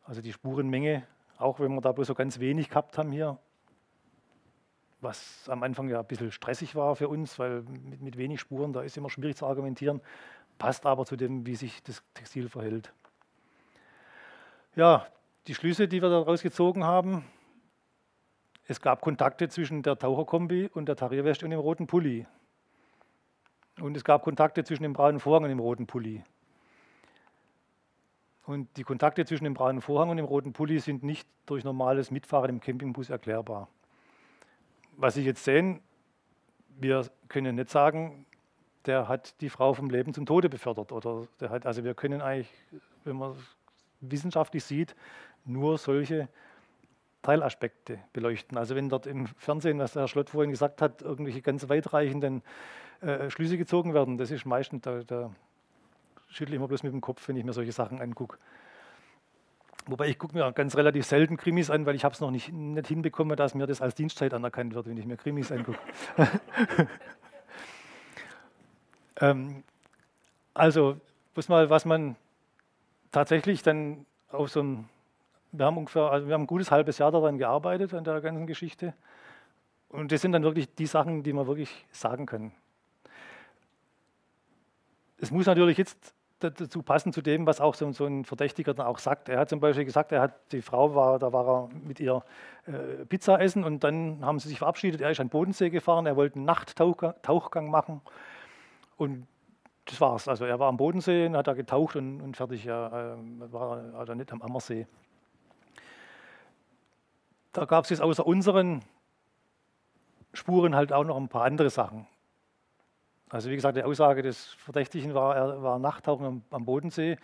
Also 0.03 0.23
die 0.23 0.33
Spurenmenge, 0.33 1.03
auch 1.37 1.59
wenn 1.59 1.71
wir 1.75 1.81
da 1.81 1.91
bloß 1.91 2.07
so 2.07 2.15
ganz 2.15 2.39
wenig 2.39 2.69
gehabt 2.69 2.97
haben 2.97 3.11
hier, 3.11 3.37
was 5.01 5.47
am 5.49 5.61
Anfang 5.61 5.87
ja 5.87 5.99
ein 5.99 6.05
bisschen 6.07 6.31
stressig 6.31 6.75
war 6.75 6.95
für 6.95 7.09
uns, 7.09 7.37
weil 7.37 7.61
mit, 7.61 8.01
mit, 8.01 8.17
wenig 8.17 8.39
Spuren, 8.39 8.73
da 8.73 8.81
ist 8.81 8.97
immer 8.97 9.09
schwierig 9.09 9.35
zu 9.35 9.45
argumentieren, 9.45 10.01
passt 10.61 10.85
aber 10.85 11.05
zu 11.07 11.15
dem, 11.15 11.47
wie 11.47 11.55
sich 11.55 11.81
das 11.81 12.03
Textil 12.13 12.47
verhält. 12.47 12.93
Ja, 14.75 15.07
die 15.47 15.55
Schlüsse, 15.55 15.87
die 15.87 16.03
wir 16.03 16.09
daraus 16.09 16.43
gezogen 16.43 16.83
haben, 16.83 17.25
es 18.67 18.79
gab 18.79 19.01
Kontakte 19.01 19.49
zwischen 19.49 19.81
der 19.81 19.97
Taucherkombi 19.97 20.69
und 20.71 20.85
der 20.85 20.95
Tarierweste 20.95 21.45
und 21.45 21.51
dem 21.51 21.59
roten 21.59 21.87
Pulli. 21.87 22.27
Und 23.79 23.97
es 23.97 24.03
gab 24.03 24.21
Kontakte 24.21 24.63
zwischen 24.63 24.83
dem 24.83 24.93
braunen 24.93 25.19
Vorhang 25.19 25.45
und 25.45 25.49
dem 25.49 25.59
roten 25.59 25.87
Pulli. 25.87 26.23
Und 28.45 28.69
die 28.77 28.83
Kontakte 28.83 29.25
zwischen 29.25 29.45
dem 29.45 29.55
braunen 29.55 29.81
Vorhang 29.81 30.11
und 30.11 30.17
dem 30.17 30.27
roten 30.27 30.53
Pulli 30.53 30.79
sind 30.79 31.01
nicht 31.01 31.27
durch 31.47 31.63
normales 31.63 32.11
Mitfahren 32.11 32.51
im 32.51 32.59
Campingbus 32.59 33.09
erklärbar. 33.09 33.67
Was 34.95 35.15
Sie 35.15 35.23
jetzt 35.23 35.43
sehen, 35.43 35.81
wir 36.77 37.07
können 37.29 37.55
nicht 37.55 37.71
sagen, 37.71 38.27
der 38.85 39.07
hat 39.07 39.39
die 39.41 39.49
Frau 39.49 39.73
vom 39.73 39.89
Leben 39.89 40.13
zum 40.13 40.25
Tode 40.25 40.49
befördert. 40.49 40.91
Oder 40.91 41.27
der 41.39 41.49
hat, 41.49 41.65
also 41.65 41.83
wir 41.83 41.93
können 41.93 42.21
eigentlich, 42.21 42.51
wenn 43.03 43.17
man 43.17 43.35
wissenschaftlich 44.01 44.63
sieht, 44.63 44.95
nur 45.45 45.77
solche 45.77 46.27
Teilaspekte 47.21 47.99
beleuchten. 48.13 48.57
Also 48.57 48.75
wenn 48.75 48.89
dort 48.89 49.05
im 49.05 49.27
Fernsehen, 49.27 49.79
was 49.79 49.93
der 49.93 50.03
Herr 50.03 50.07
Schlott 50.07 50.29
vorhin 50.31 50.51
gesagt 50.51 50.81
hat, 50.81 51.01
irgendwelche 51.01 51.41
ganz 51.41 51.69
weitreichenden 51.69 52.41
äh, 53.01 53.29
Schlüsse 53.29 53.57
gezogen 53.57 53.93
werden, 53.93 54.17
das 54.17 54.31
ist 54.31 54.45
meistens, 54.45 54.81
da, 54.81 55.03
da 55.03 55.31
schüttle 56.27 56.55
ich 56.55 56.57
immer 56.57 56.67
bloß 56.67 56.83
mit 56.83 56.93
dem 56.93 57.01
Kopf, 57.01 57.27
wenn 57.27 57.35
ich 57.35 57.43
mir 57.43 57.53
solche 57.53 57.71
Sachen 57.71 58.01
angucke. 58.01 58.37
Wobei 59.87 60.07
ich 60.07 60.19
gucke 60.19 60.35
mir 60.37 60.51
ganz 60.53 60.75
relativ 60.75 61.05
selten 61.05 61.37
Krimis 61.37 61.69
an, 61.69 61.85
weil 61.85 61.95
ich 61.95 62.03
habe 62.03 62.13
es 62.13 62.21
noch 62.21 62.31
nicht, 62.31 62.51
nicht 62.53 62.87
hinbekommen, 62.87 63.35
dass 63.35 63.55
mir 63.55 63.65
das 63.65 63.81
als 63.81 63.95
Dienstzeit 63.95 64.33
anerkannt 64.33 64.75
wird, 64.75 64.87
wenn 64.87 64.97
ich 64.97 65.05
mir 65.05 65.17
Krimis 65.17 65.51
angucke. 65.51 65.79
ähm, 69.21 69.63
also, 70.53 70.97
was, 71.35 71.47
mal, 71.47 71.69
was 71.69 71.85
man 71.85 72.15
tatsächlich 73.11 73.63
dann 73.63 74.05
auf 74.29 74.49
so 74.49 74.59
einem 74.59 74.89
wir 75.51 75.65
haben 75.65 75.77
ungefähr, 75.77 76.03
also 76.03 76.27
wir 76.27 76.33
haben 76.33 76.43
ein 76.43 76.47
gutes 76.47 76.71
halbes 76.71 76.97
Jahr 76.97 77.11
daran 77.11 77.37
gearbeitet, 77.37 77.93
an 77.93 78.03
der 78.03 78.21
ganzen 78.21 78.47
Geschichte. 78.47 78.93
Und 79.89 80.11
das 80.11 80.21
sind 80.21 80.31
dann 80.31 80.43
wirklich 80.43 80.73
die 80.75 80.85
Sachen, 80.85 81.23
die 81.23 81.33
man 81.33 81.47
wirklich 81.47 81.85
sagen 81.91 82.25
können. 82.25 82.53
Es 85.17 85.29
muss 85.29 85.45
natürlich 85.45 85.77
jetzt 85.77 86.15
dazu 86.39 86.81
passen 86.81 87.13
zu 87.13 87.21
dem, 87.21 87.45
was 87.45 87.61
auch 87.61 87.75
so, 87.75 87.91
so, 87.91 88.05
ein 88.05 88.25
Verdächtiger 88.25 88.73
dann 88.73 88.87
auch 88.87 88.97
sagt. 88.97 89.29
Er 89.29 89.39
hat 89.39 89.49
zum 89.49 89.59
Beispiel 89.59 89.85
gesagt, 89.85 90.11
er 90.11 90.21
hat 90.21 90.51
die 90.53 90.61
Frau 90.61 90.95
war, 90.95 91.19
da 91.19 91.31
war 91.31 91.47
er 91.47 91.69
mit 91.85 91.99
ihr 91.99 92.23
äh, 92.65 93.05
Pizza 93.05 93.39
essen 93.39 93.63
und 93.63 93.83
dann 93.83 94.25
haben 94.25 94.39
sie 94.39 94.49
sich 94.49 94.57
verabschiedet. 94.57 95.01
Er 95.01 95.11
ist 95.11 95.19
an 95.19 95.27
den 95.27 95.31
Bodensee 95.31 95.69
gefahren, 95.69 96.07
er 96.07 96.15
wollte 96.15 96.37
einen 96.37 96.45
Nachttauchgang 96.45 97.69
machen 97.69 98.01
und 99.01 99.27
das 99.85 99.99
war's. 99.99 100.27
Also 100.27 100.45
er 100.45 100.59
war 100.59 100.69
am 100.69 100.77
Bodensee, 100.77 101.31
hat 101.31 101.47
da 101.47 101.53
getaucht 101.53 101.95
und, 101.95 102.21
und 102.21 102.37
fertig. 102.37 102.67
Er 102.67 103.17
äh, 103.17 103.51
war 103.51 103.95
also 103.95 104.13
nicht 104.13 104.31
am 104.31 104.43
Ammersee. 104.43 104.85
Da 107.51 107.65
gab 107.65 107.85
es 107.85 107.89
jetzt 107.89 108.01
außer 108.01 108.25
unseren 108.25 108.81
Spuren 110.33 110.75
halt 110.75 110.93
auch 110.93 111.03
noch 111.03 111.17
ein 111.17 111.29
paar 111.29 111.45
andere 111.45 111.71
Sachen. 111.71 112.07
Also 113.29 113.49
wie 113.49 113.55
gesagt, 113.55 113.75
die 113.75 113.83
Aussage 113.83 114.21
des 114.21 114.53
Verdächtigen 114.53 115.15
war, 115.15 115.35
er 115.35 115.63
war 115.63 115.79
Nachttauchen 115.79 116.25
am, 116.25 116.43
am 116.51 116.65
Bodensee. 116.65 117.17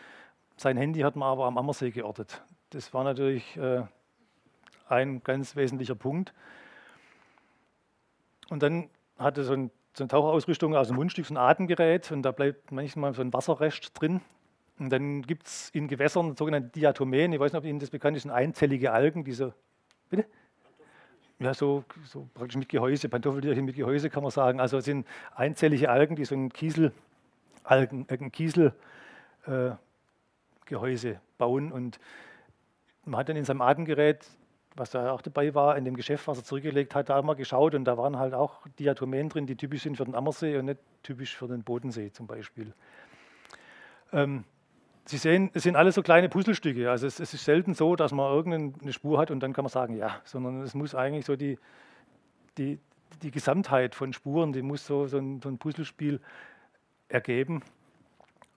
Sein 0.56 0.78
Handy 0.78 1.02
hat 1.02 1.16
man 1.16 1.30
aber 1.30 1.46
am 1.46 1.60
Ammersee 1.60 1.92
geortet. 1.92 2.42
Das 2.72 2.92
war 2.94 3.04
natürlich 3.04 3.56
äh, 3.56 3.84
ein 4.90 5.22
ganz 5.24 5.56
wesentlicher 5.56 5.96
Punkt. 5.96 6.34
Und 8.50 8.64
dann 8.64 8.90
hatte 9.20 9.44
so, 9.44 9.54
ein, 9.54 9.72
so 9.98 10.04
eine 10.04 10.10
Taucherausrüstung 10.10 10.76
aus 10.76 10.88
dem 10.88 10.96
Mundstück 10.96 11.26
so 11.26 11.34
ein 11.34 11.38
Atemgerät 11.38 12.12
und 12.12 12.22
da 12.22 12.32
bleibt 12.32 12.72
manchmal 12.72 13.14
so 13.14 13.22
ein 13.22 13.34
Wasserrest 13.34 13.92
drin. 14.00 14.22
Und 14.80 14.92
dann 14.92 15.24
gibt 15.24 15.48
es 15.48 15.70
in 15.72 15.88
Gewässern 15.88 16.36
sogenannte 16.36 16.70
Diatomen, 16.70 17.34
ich 17.34 17.40
weiß 17.40 17.52
nicht, 17.52 17.60
ob 17.60 17.66
Ihnen 17.66 17.80
das 17.80 17.90
bekannt 17.90 18.16
ist, 18.16 18.24
sind 18.24 18.32
einzellige 18.32 18.92
Algen, 18.92 19.24
die 19.24 19.32
so 19.32 19.54
Bitte? 20.10 20.26
Ja, 21.40 21.54
so, 21.54 21.84
so 22.06 22.28
praktisch 22.34 22.58
mit 22.58 22.70
Gehäuse, 22.70 23.10
Pantoffeltierchen 23.10 23.66
mit 23.66 23.76
Gehäuse 23.76 24.10
kann 24.10 24.24
man 24.24 24.32
sagen. 24.32 24.60
Also 24.60 24.78
es 24.78 24.86
sind 24.86 25.06
einzellige 25.36 25.90
Algen, 25.90 26.16
die 26.16 26.26
so 26.26 26.36
ein 26.36 26.50
Kiesel, 26.52 26.92
Algen, 27.64 28.08
Kieselgehäuse 28.32 28.76
äh, 31.10 31.16
bauen. 31.38 31.72
Und 31.72 32.00
man 33.06 33.20
hat 33.20 33.30
dann 33.30 33.36
in 33.36 33.46
seinem 33.46 33.62
Atemgerät, 33.62 34.26
was 34.78 34.92
da 34.92 35.12
auch 35.12 35.22
dabei 35.22 35.54
war, 35.54 35.78
in 35.78 35.86
dem 35.86 35.96
Geschäft, 35.96 36.28
was 36.28 36.38
er 36.38 36.44
zurückgelegt 36.44 36.96
hat, 36.96 37.10
da 37.10 37.18
auch 37.18 37.24
mal 37.24 37.36
geschaut 37.36 37.76
und 37.76 37.86
da 37.86 37.98
waren 37.98 38.18
halt 38.18 38.34
auch 38.34 38.68
Diatomen 38.80 39.30
drin, 39.30 39.46
die 39.46 39.56
typisch 39.56 39.84
sind 39.84 39.98
für 39.98 40.06
den 40.06 40.16
Ammersee 40.16 40.58
und 40.58 40.66
nicht 40.66 40.80
typisch 41.04 41.36
für 41.36 41.48
den 41.48 41.64
Bodensee 41.64 42.12
zum 42.12 42.28
Beispiel. 42.28 42.74
Ähm, 44.14 44.44
Sie 45.10 45.18
sehen, 45.18 45.52
es 45.54 45.64
sind 45.64 45.78
alles 45.78 45.96
so 45.96 46.02
kleine 46.02 46.28
Puzzlestücke. 46.28 46.92
Also 46.92 47.08
es, 47.08 47.22
es, 47.22 47.34
ist 47.34 47.46
selten 47.46 47.74
so, 47.74 47.96
dass 47.96 48.12
man 48.12 48.30
irgendeine 48.30 48.92
Spur 48.92 49.20
hat 49.20 49.32
und 49.32 49.40
dann 49.40 49.54
kann 49.54 49.64
man 49.64 49.70
sagen, 49.70 49.96
ja, 49.96 50.20
sondern 50.26 50.62
es 50.62 50.74
muss 50.74 50.96
eigentlich 50.96 51.26
so 51.26 51.38
die, 51.38 51.58
die, 52.58 52.78
die 53.22 53.32
Gesamtheit 53.32 53.96
von 53.96 54.12
Spuren, 54.12 54.52
die 54.52 54.62
muss 54.62 54.86
so, 54.86 55.08
so, 55.08 55.18
ein, 55.18 55.42
so 55.42 55.48
ein 55.48 55.60
Puzzlespiel 55.60 56.20
ergeben. 57.08 57.64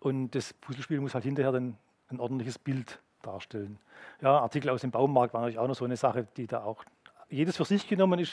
Und 0.00 0.34
das 0.34 0.52
Puzzlespiel 0.52 1.00
muss 1.00 1.14
halt 1.14 1.22
hinterher 1.22 1.52
dann 1.52 1.76
ein 2.08 2.18
ordentliches 2.18 2.58
Bild 2.58 3.00
darstellen. 3.22 3.78
Ja, 4.20 4.40
Artikel 4.40 4.70
aus 4.70 4.80
dem 4.80 4.90
Baumarkt 4.90 5.34
war 5.34 5.40
natürlich 5.40 5.58
auch 5.58 5.68
noch 5.68 5.74
so 5.74 5.84
eine 5.84 5.96
Sache, 5.96 6.26
die 6.36 6.46
da 6.46 6.62
auch 6.64 6.84
jedes 7.28 7.56
für 7.56 7.64
sich 7.64 7.88
genommen 7.88 8.18
ist 8.18 8.32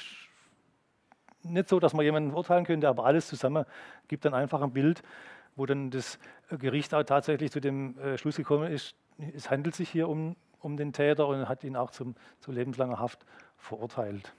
nicht 1.44 1.70
so, 1.70 1.80
dass 1.80 1.94
man 1.94 2.04
jemanden 2.04 2.34
urteilen 2.34 2.66
könnte, 2.66 2.88
aber 2.88 3.06
alles 3.06 3.28
zusammen 3.28 3.66
gibt 4.08 4.26
dann 4.26 4.34
einfach 4.34 4.62
ein 4.62 4.72
Bild, 4.72 5.04
wo 5.56 5.66
dann 5.66 5.90
das 5.90 6.20
Gericht 6.50 6.94
auch 6.94 7.04
tatsächlich 7.04 7.52
zu 7.52 7.60
dem 7.60 7.98
äh, 8.00 8.18
Schluss 8.18 8.38
gekommen 8.38 8.72
ist, 8.72 8.96
es 9.36 9.50
handelt 9.50 9.76
sich 9.76 9.90
hier 9.90 10.08
um, 10.08 10.36
um 10.60 10.78
den 10.78 10.94
Täter 10.94 11.28
und 11.28 11.50
hat 11.50 11.64
ihn 11.64 11.76
auch 11.76 11.92
zum, 11.92 12.16
zu 12.40 12.52
lebenslanger 12.52 13.00
Haft 13.00 13.26
verurteilt. 13.58 14.34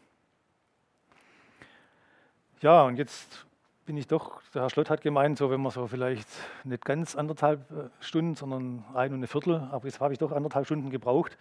Ja, 2.60 2.82
und 2.82 2.96
jetzt 2.96 3.46
bin 3.88 3.96
ich 3.96 4.06
doch, 4.06 4.42
der 4.52 4.60
Herr 4.60 4.68
Schlott 4.68 4.90
hat 4.90 5.00
gemeint, 5.00 5.38
so 5.38 5.50
wenn 5.50 5.62
man 5.62 5.72
so 5.72 5.86
vielleicht 5.86 6.28
nicht 6.62 6.84
ganz 6.84 7.16
anderthalb 7.16 7.70
äh, 7.70 7.88
Stunden, 8.00 8.34
sondern 8.34 8.84
ein 8.92 9.12
und 9.12 9.20
eine 9.20 9.26
Viertel, 9.26 9.66
aber 9.72 9.86
jetzt 9.86 9.98
habe 9.98 10.12
ich 10.12 10.18
doch 10.18 10.30
anderthalb 10.30 10.66
Stunden 10.66 10.90
gebraucht. 10.90 11.38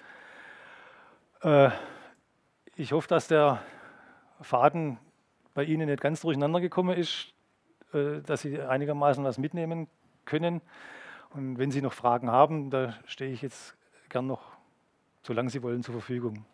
Äh, 1.42 1.72
ich 2.78 2.94
hoffe, 2.94 3.10
dass 3.10 3.28
der 3.28 3.62
Faden 4.40 4.98
bei 5.56 5.66
Ihnen 5.66 5.90
nicht 5.90 6.00
ganz 6.00 6.22
durcheinander 6.22 6.62
gekommen 6.62 6.98
ist. 6.98 7.34
Äh, 7.92 8.22
dass 8.22 8.44
Sie 8.44 8.62
einigermaßen 8.62 9.26
was 9.26 9.38
mitnehmen 9.38 9.90
können. 10.24 10.62
Und 11.32 11.58
wenn 11.58 11.70
Sie 11.70 11.82
noch 11.82 11.92
Fragen 11.92 12.32
haben, 12.32 12.70
da 12.70 12.94
stehe 13.08 13.32
ich 13.34 13.42
jetzt 13.42 13.76
gern 14.08 14.26
noch, 14.26 14.42
solange 15.22 15.50
Sie 15.50 15.62
wollen, 15.64 15.84
zur 15.84 15.96
Verfügung. 15.96 16.46